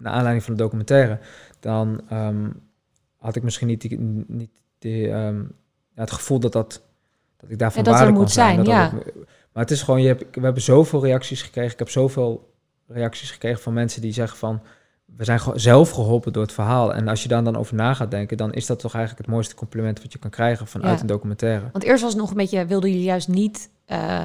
naar 0.00 0.12
aanleiding 0.12 0.44
van 0.44 0.54
de 0.54 0.62
documentaire, 0.62 1.18
dan 1.60 2.00
ehm, 2.08 2.48
had 3.16 3.36
ik 3.36 3.42
misschien 3.42 3.66
niet, 3.66 3.80
die, 3.80 3.98
niet 4.26 4.50
die, 4.78 5.10
ehm, 5.10 5.38
ja, 5.94 6.00
het 6.02 6.10
gevoel 6.10 6.40
dat, 6.40 6.52
dat, 6.52 6.82
dat 7.36 7.50
ik 7.50 7.58
daarvan 7.58 7.84
dat 7.84 7.94
er 7.94 8.00
waarde 8.00 8.18
moet 8.18 8.30
zijn. 8.30 8.54
zijn, 8.54 8.64
Dat 8.66 8.74
ja. 8.74 8.88
dat 8.90 9.00
ook- 9.16 9.24
maar 9.52 9.62
het 9.62 9.72
is 9.72 9.82
gewoon, 9.82 10.00
je 10.02 10.06
hebt, 10.06 10.24
we 10.34 10.40
hebben 10.40 10.62
zoveel 10.62 11.04
reacties 11.04 11.42
gekregen. 11.42 11.72
Ik 11.72 11.78
heb 11.78 11.88
zoveel 11.90 12.52
reacties 12.86 13.30
gekregen 13.30 13.62
van 13.62 13.72
mensen 13.72 14.00
die 14.02 14.12
zeggen 14.12 14.38
van, 14.38 14.60
we 15.16 15.24
zijn 15.24 15.40
zelf 15.54 15.90
geholpen 15.90 16.32
door 16.32 16.42
het 16.42 16.52
verhaal. 16.52 16.94
En 16.94 17.08
als 17.08 17.22
je 17.22 17.28
daar 17.28 17.44
dan 17.44 17.56
over 17.56 17.74
na 17.74 17.94
gaat 17.94 18.10
denken, 18.10 18.36
dan 18.36 18.52
is 18.52 18.66
dat 18.66 18.78
toch 18.78 18.94
eigenlijk 18.94 19.24
het 19.26 19.34
mooiste 19.34 19.54
compliment 19.54 20.02
wat 20.02 20.12
je 20.12 20.18
kan 20.18 20.30
krijgen 20.30 20.66
vanuit 20.66 20.94
Ja. 20.94 21.00
een 21.00 21.06
documentaire. 21.06 21.68
Want 21.72 21.84
eerst 21.84 22.02
was 22.02 22.12
het 22.12 22.20
nog 22.20 22.30
een 22.30 22.36
beetje, 22.36 22.66
wilden 22.66 22.90
jullie 22.90 23.04
juist 23.04 23.28
niet 23.28 23.70
eh, 23.84 24.24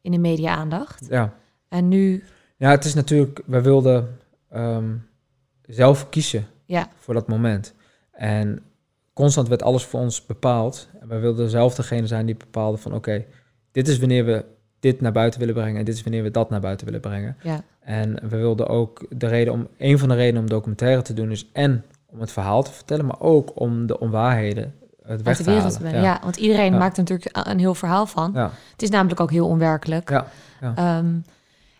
in 0.00 0.10
de 0.12 0.18
media 0.18 0.54
aandacht. 0.56 1.06
Ja. 1.08 1.32
En 1.68 1.88
nu, 1.88 2.24
Ja, 2.56 2.70
het 2.70 2.84
is 2.84 2.94
natuurlijk, 2.94 3.40
we 3.46 3.60
wilden 3.60 4.18
ehm, 4.56 4.94
zelf 5.62 6.08
kiezen 6.08 6.46
ja, 6.64 6.88
voor 6.96 7.14
dat 7.14 7.28
moment. 7.28 7.74
En 8.12 8.62
constant 9.12 9.48
werd 9.48 9.62
alles 9.62 9.84
voor 9.84 10.00
ons 10.00 10.26
bepaald. 10.26 10.88
En 11.00 11.08
wij 11.08 11.20
wilden 11.20 11.50
zelf 11.50 11.74
degene 11.74 12.06
zijn 12.06 12.26
die 12.26 12.36
bepaalde 12.36 12.76
van 12.78 12.94
oké, 12.94 13.24
dit 13.72 13.88
is 13.88 13.98
wanneer 13.98 14.24
we 14.24 14.44
dit 14.80 15.00
naar 15.00 15.12
buiten 15.12 15.40
willen 15.40 15.54
brengen 15.54 15.78
en 15.78 15.84
dit 15.84 15.94
is 15.94 16.02
wanneer 16.02 16.22
we 16.22 16.30
dat 16.30 16.50
naar 16.50 16.60
buiten 16.60 16.86
willen 16.86 17.00
brengen. 17.00 17.36
ja, 17.42 17.62
En 17.80 18.28
we 18.28 18.36
wilden 18.36 18.66
ook 18.68 19.06
de 19.10 19.26
reden 19.26 19.52
om, 19.52 19.68
een 19.78 19.98
van 19.98 20.08
de 20.08 20.14
redenen 20.14 20.40
om 20.40 20.48
documentaire 20.48 21.02
te 21.02 21.14
doen 21.14 21.30
is 21.30 21.48
en 21.52 21.84
om 22.06 22.20
het 22.20 22.32
verhaal 22.32 22.62
te 22.62 22.72
vertellen, 22.72 23.06
maar 23.06 23.20
ook 23.20 23.60
om 23.60 23.86
de 23.86 23.98
onwaarheden 24.00 24.74
het 25.02 25.22
weg 25.22 25.36
te, 25.36 25.50
halen. 25.50 26.02
Ja. 26.02 26.20
want 26.22 26.36
iedereen 26.36 26.72
Ja. 26.72 26.78
maakt 26.78 26.96
er 26.96 27.02
natuurlijk 27.02 27.46
een 27.48 27.58
heel 27.58 27.74
verhaal 27.74 28.06
van. 28.06 28.30
Ja. 28.34 28.50
Het 28.72 28.82
is 28.82 28.90
namelijk 28.90 29.20
ook 29.20 29.30
heel 29.30 29.46
onwerkelijk. 29.46 30.10
Ja, 30.10 30.26
Ehm, 30.60 31.14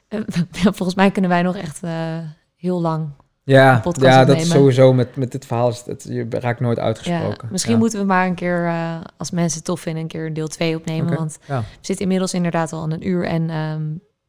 eh, 0.09 0.21
volgens 0.79 0.95
mij 0.95 1.11
kunnen 1.11 1.31
wij 1.31 1.43
nog 1.43 1.57
echt 1.57 1.83
eh, 1.83 2.19
heel 2.67 2.81
lang. 2.81 3.09
Ja, 3.43 3.83
ja 4.01 4.25
dat 4.25 4.37
is 4.37 4.51
sowieso 4.51 4.93
met, 4.93 5.17
met 5.17 5.33
dit 5.33 5.47
verhaal, 5.47 5.69
is 5.69 5.83
het, 5.87 6.07
je 6.09 6.27
raakt 6.31 6.61
nooit 6.61 6.77
Ja, 6.77 6.83
uitgesproken. 6.83 7.49
misschien 7.51 7.73
ja. 7.73 7.79
moeten 7.79 7.99
we 7.99 8.07
maar 8.07 8.27
een 8.27 8.35
keer, 8.35 8.67
eh, 8.67 8.97
als 9.17 9.31
mensen 9.31 9.57
het 9.57 9.67
tof 9.67 9.81
vinden, 9.81 10.03
een 10.03 10.09
keer 10.09 10.35
deel 10.35 10.49
2 10.49 10.77
opnemen. 10.77 11.17
Want 11.17 11.39
ja. 11.47 11.61
we 11.61 11.65
zitten 11.81 12.05
inmiddels 12.05 12.35
inderdaad 12.35 12.73
al 12.73 12.83
aan 12.83 12.91
een 12.91 13.09
uur. 13.09 13.25
En 13.25 13.51
ehm, 13.51 13.83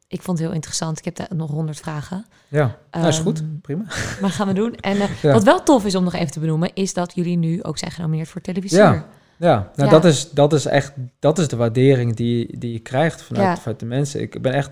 ik 0.07 0.21
vond 0.21 0.37
het 0.37 0.47
heel 0.47 0.55
interessant. 0.55 0.97
Ik 0.97 1.05
heb 1.05 1.15
daar 1.15 1.27
nog 1.35 1.51
honderd 1.51 1.79
vragen. 1.79 2.25
Ja, 2.47 2.77
nou, 2.91 3.07
is 3.07 3.15
Ehm, 3.15 3.23
goed, 3.23 3.61
prima. 3.61 3.83
Maar 4.21 4.29
gaan 4.29 4.47
we 4.47 4.53
doen. 4.53 4.75
En 4.75 4.97
eh, 5.01 5.31
wat 5.33 5.43
wel 5.43 5.63
tof 5.63 5.85
is 5.85 5.95
om 5.95 6.03
nog 6.03 6.13
even 6.13 6.31
te 6.31 6.39
benoemen, 6.39 6.71
is 6.73 6.93
dat 6.93 7.15
jullie 7.15 7.37
nu 7.37 7.63
ook 7.63 7.77
zijn 7.77 7.91
genomineerd 7.91 8.29
voor 8.29 8.41
televisie. 8.41 8.77
Ja. 8.77 9.05
Ja, 9.39 9.71
nou. 9.75 9.89
Dat, 9.89 10.05
is, 10.05 10.29
dat 10.31 10.53
is 10.53 10.65
echt 10.65 10.93
dat 11.19 11.39
is 11.39 11.47
de 11.47 11.55
waardering 11.55 12.15
die, 12.15 12.57
die 12.57 12.71
je 12.71 12.79
krijgt 12.79 13.21
vanuit, 13.21 13.59
vanuit 13.59 13.79
de 13.79 13.85
mensen. 13.85 14.21
Ik 14.21 14.41
ben 14.41 14.53
echt, 14.53 14.69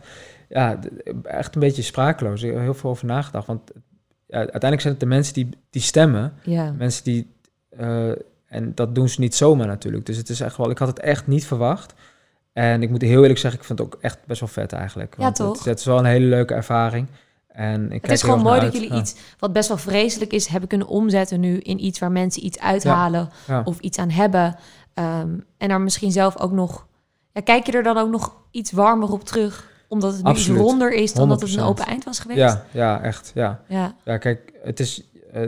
ja, 0.49 0.79
echt 1.23 1.55
een 1.55 1.61
beetje 1.61 1.81
sprakeloos. 1.81 2.43
Ik 2.43 2.51
heb 2.51 2.59
heel 2.59 2.73
veel 2.73 2.89
over 2.89 3.05
nagedacht. 3.05 3.47
Want 3.47 3.71
ja, 4.27 4.37
uiteindelijk 4.37 4.81
zijn 4.81 4.93
het 4.93 5.01
de 5.01 5.09
mensen 5.09 5.33
die, 5.33 5.49
die 5.69 5.81
stemmen. 5.81 6.33
Ja. 6.43 6.71
Mensen 6.77 7.03
die. 7.03 7.33
eh, 7.69 8.11
en 8.45 8.71
dat 8.75 8.95
doen 8.95 9.09
ze 9.09 9.19
niet 9.19 9.35
zomaar 9.35 9.67
natuurlijk. 9.67 10.05
Dus 10.05 10.17
het 10.17 10.29
is 10.29 10.39
echt 10.39 10.57
wel. 10.57 10.69
Ik 10.69 10.77
had 10.77 10.87
het 10.87 10.99
echt 10.99 11.27
niet 11.27 11.45
verwacht. 11.45 11.93
En 12.53 12.81
ik 12.81 12.89
moet 12.89 13.01
heel 13.01 13.21
eerlijk 13.21 13.39
zeggen, 13.39 13.59
ik 13.59 13.65
vind 13.65 13.79
het 13.79 13.87
ook 13.87 13.97
echt 14.01 14.19
best 14.25 14.39
wel 14.39 14.49
vet 14.49 14.73
eigenlijk. 14.73 15.15
Ja, 15.17 15.31
toch? 15.31 15.57
Het, 15.57 15.65
het 15.65 15.79
is 15.79 15.85
wel 15.85 15.97
een 15.97 16.05
hele 16.05 16.25
leuke 16.25 16.53
ervaring. 16.53 17.07
En 17.47 17.91
ik 17.91 18.01
Het 18.01 18.11
is 18.11 18.21
gewoon 18.21 18.41
mooi 18.41 18.59
dat 18.59 18.73
jullie 18.73 18.93
iets 18.93 19.15
wat 19.39 19.53
best 19.53 19.67
wel 19.67 19.77
vreselijk 19.77 20.33
is, 20.33 20.47
hebben 20.47 20.69
kunnen 20.69 20.87
omzetten 20.87 21.39
nu 21.39 21.57
in 21.57 21.85
iets 21.85 21.99
waar 21.99 22.11
mensen 22.11 22.45
iets 22.45 22.59
uithalen 22.59 23.29
Ja, 23.47 23.61
of 23.65 23.79
iets 23.79 23.97
aan 23.97 24.09
hebben. 24.09 24.55
Ehm, 24.93 25.37
en 25.57 25.69
daar 25.69 25.81
misschien 25.81 26.11
zelf 26.11 26.39
ook 26.39 26.51
nog. 26.51 26.87
Ja, 27.33 27.41
kijk 27.41 27.65
je 27.65 27.71
er 27.71 27.83
dan 27.83 27.97
ook 27.97 28.09
nog 28.09 28.35
iets 28.51 28.71
warmer 28.71 29.11
op 29.11 29.23
terug? 29.23 29.73
Omdat 29.87 30.13
het 30.13 30.23
nu 30.23 30.29
Absoluut. 30.29 30.59
iets 30.61 30.69
ronder 30.69 30.93
is 30.93 31.13
dan 31.13 31.29
dat 31.29 31.41
het 31.41 31.49
een 31.49 31.59
100%. 31.59 31.67
open 31.69 31.85
eind 31.85 32.03
was 32.03 32.19
geweest? 32.19 32.39
Ja, 32.39 32.65
ja, 32.71 33.01
echt. 33.01 33.31
Ja. 33.35 33.61
Ja. 33.67 33.95
Ja, 34.05 34.17
kijk, 34.17 34.53
het 34.63 34.79
is, 34.79 35.03
eh, 35.33 35.41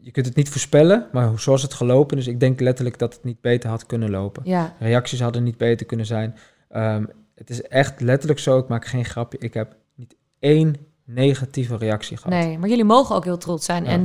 je 0.00 0.10
kunt 0.10 0.26
het 0.26 0.36
niet 0.36 0.48
voorspellen, 0.48 1.06
maar 1.12 1.28
hoe- 1.28 1.40
zoals 1.40 1.62
het 1.62 1.74
gelopen 1.74 2.18
is, 2.18 2.26
ik 2.26 2.40
denk 2.40 2.60
letterlijk 2.60 2.98
dat 2.98 3.14
het 3.14 3.24
niet 3.24 3.40
beter 3.40 3.70
had 3.70 3.86
kunnen 3.86 4.10
lopen. 4.10 4.42
ja. 4.46 4.74
Reacties 4.78 5.20
hadden 5.20 5.42
niet 5.42 5.56
beter 5.56 5.86
kunnen 5.86 6.06
zijn. 6.06 6.34
Ehm, 6.68 7.04
het 7.34 7.50
is 7.50 7.62
echt 7.62 8.00
letterlijk 8.00 8.40
zo, 8.40 8.58
ik 8.58 8.68
maak 8.68 8.86
geen 8.86 9.04
grapje, 9.04 9.38
ik 9.38 9.54
heb 9.54 9.76
niet 9.94 10.14
één 10.38 10.74
negatieve 11.04 11.76
reactie 11.76 12.16
gehad. 12.16 12.32
Nee, 12.32 12.58
maar 12.58 12.68
jullie 12.68 12.84
mogen 12.84 13.16
ook 13.16 13.24
heel 13.24 13.38
trots 13.38 13.64
zijn. 13.64 13.84
Ja. 13.84 13.90
En 13.90 14.02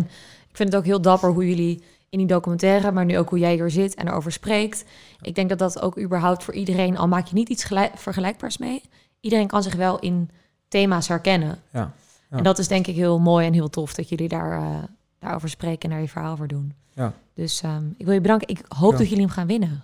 ik 0.49 0.55
vind 0.55 0.69
het 0.69 0.77
ook 0.77 0.85
heel 0.85 1.01
dapper 1.01 1.29
hoe 1.29 1.47
jullie 1.47 1.83
in 2.09 2.17
die 2.17 2.27
documentaire, 2.27 2.91
maar 2.91 3.05
nu 3.05 3.17
ook 3.17 3.29
hoe 3.29 3.39
jij 3.39 3.53
hier 3.53 3.69
zit 3.69 3.95
en 3.95 4.07
erover 4.07 4.31
spreekt. 4.31 4.85
Ik 5.21 5.35
denk 5.35 5.49
dat 5.49 5.59
dat 5.59 5.81
ook 5.81 5.99
überhaupt 5.99 6.43
voor 6.43 6.53
iedereen, 6.53 6.97
al 6.97 7.07
maak 7.07 7.27
je 7.27 7.33
niet 7.35 7.49
iets 7.49 7.63
gelijk, 7.63 7.91
vergelijkbaars 7.97 8.57
mee, 8.57 8.81
iedereen 9.27 9.47
kan 9.47 9.63
zich 9.63 9.75
wel 9.75 9.99
in 9.99 10.29
thema's 10.67 11.07
herkennen. 11.07 11.59
Ja, 11.71 11.91
ja. 12.29 12.37
En 12.37 12.43
dat 12.43 12.57
is 12.59 12.67
denk 12.67 12.87
ik 12.87 12.95
heel 12.95 13.19
mooi 13.19 13.45
en 13.47 13.53
heel 13.53 13.69
tof 13.69 13.93
dat 13.93 14.09
jullie 14.09 14.27
daar, 14.27 14.57
eh, 14.57 14.83
daarover 15.19 15.49
spreken 15.49 15.81
en 15.83 15.89
daar 15.89 15.99
je 16.01 16.07
verhaal 16.09 16.37
voor 16.37 16.47
doen. 16.47 16.73
Ja. 16.93 17.13
Dus 17.33 17.61
ehm, 17.61 17.83
ik 17.97 18.05
wil 18.05 18.13
je 18.13 18.21
bedanken. 18.21 18.47
Ik 18.47 18.61
hoop 18.67 18.91
Ja. 18.91 18.97
dat 18.97 19.07
jullie 19.09 19.23
hem 19.23 19.33
gaan 19.33 19.47
winnen. 19.47 19.81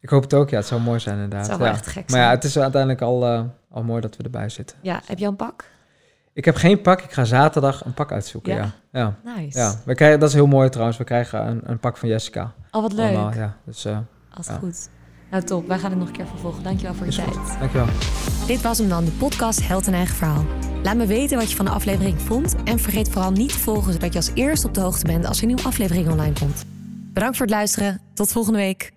Ik 0.00 0.08
hoop 0.08 0.22
het 0.22 0.34
ook, 0.34 0.50
ja, 0.50 0.56
het 0.56 0.66
zou 0.66 0.80
mooi 0.80 1.00
zijn 1.00 1.14
Het 1.14 1.24
inderdaad. 1.24 1.46
zou 1.48 1.58
wel 1.58 1.68
ja. 1.68 1.74
echt 1.74 1.86
gek 1.86 1.94
Maar 1.94 2.04
zijn. 2.10 2.22
ja, 2.22 2.30
het 2.30 2.44
is 2.44 2.58
uiteindelijk 2.58 3.02
al, 3.02 3.24
eh, 3.26 3.42
al 3.70 3.82
mooi 3.82 4.00
dat 4.00 4.16
we 4.16 4.22
erbij 4.22 4.48
zitten. 4.48 4.76
Ja, 4.82 5.00
heb 5.06 5.18
je 5.18 5.24
al 5.24 5.30
een 5.30 5.36
pak? 5.36 5.64
Ik 6.32 6.44
heb 6.44 6.54
geen 6.54 6.80
pak, 6.80 7.00
ik 7.02 7.12
ga 7.12 7.24
zaterdag 7.24 7.84
een 7.84 7.94
pak 7.94 8.12
uitzoeken. 8.12 8.54
Ja? 8.54 8.70
Ja, 8.92 9.14
ja. 9.24 9.34
Nice. 9.36 9.58
ja. 9.58 9.74
We 9.84 9.94
krijgen, 9.94 10.20
dat 10.20 10.28
is 10.28 10.34
heel 10.34 10.46
mooi 10.46 10.68
trouwens, 10.68 10.98
we 10.98 11.04
krijgen 11.04 11.46
een, 11.46 11.60
een 11.64 11.78
pak 11.78 11.96
van 11.96 12.08
Jessica. 12.08 12.52
Oh, 12.70 12.82
wat 12.82 12.92
leuk. 12.92 13.06
Allemaal, 13.08 13.32
ja. 13.34 13.56
Dus 13.64 13.84
eh 13.84 13.98
Als 14.34 14.48
het 14.48 14.56
goed. 14.58 14.88
Nou, 15.30 15.42
top. 15.44 15.68
Wij 15.68 15.78
gaan 15.78 15.90
het 15.90 15.98
nog 15.98 16.08
een 16.08 16.14
keer 16.14 16.26
vervolgen. 16.26 16.62
Dankjewel 16.62 16.94
voor 16.94 17.06
je 17.06 17.12
tijd. 17.12 17.36
goed. 17.36 17.58
Dankjewel. 17.58 17.86
Dit 18.46 18.62
was 18.62 18.78
hem 18.78 18.88
dan, 18.88 19.04
de 19.04 19.10
podcast 19.10 19.66
Held 19.66 19.86
en 19.86 19.94
Eigen 19.94 20.16
Verhaal. 20.16 20.44
Laat 20.82 20.96
me 20.96 21.06
weten 21.06 21.38
wat 21.38 21.50
je 21.50 21.56
van 21.56 21.64
de 21.64 21.70
aflevering 21.70 22.20
vond. 22.20 22.54
En 22.64 22.78
vergeet 22.78 23.08
vooral 23.08 23.30
niet 23.30 23.52
te 23.52 23.58
volgen, 23.58 23.92
zodat 23.92 24.12
je 24.12 24.18
als 24.18 24.30
eerste 24.34 24.66
op 24.66 24.74
de 24.74 24.80
hoogte 24.80 25.06
bent 25.06 25.26
als 25.26 25.36
er 25.36 25.42
een 25.42 25.48
nieuwe 25.48 25.68
aflevering 25.68 26.08
online 26.10 26.38
komt. 26.38 26.64
Bedankt 27.12 27.36
voor 27.36 27.46
het 27.46 27.54
luisteren. 27.54 28.00
Tot 28.14 28.32
volgende 28.32 28.58
week. 28.58 28.93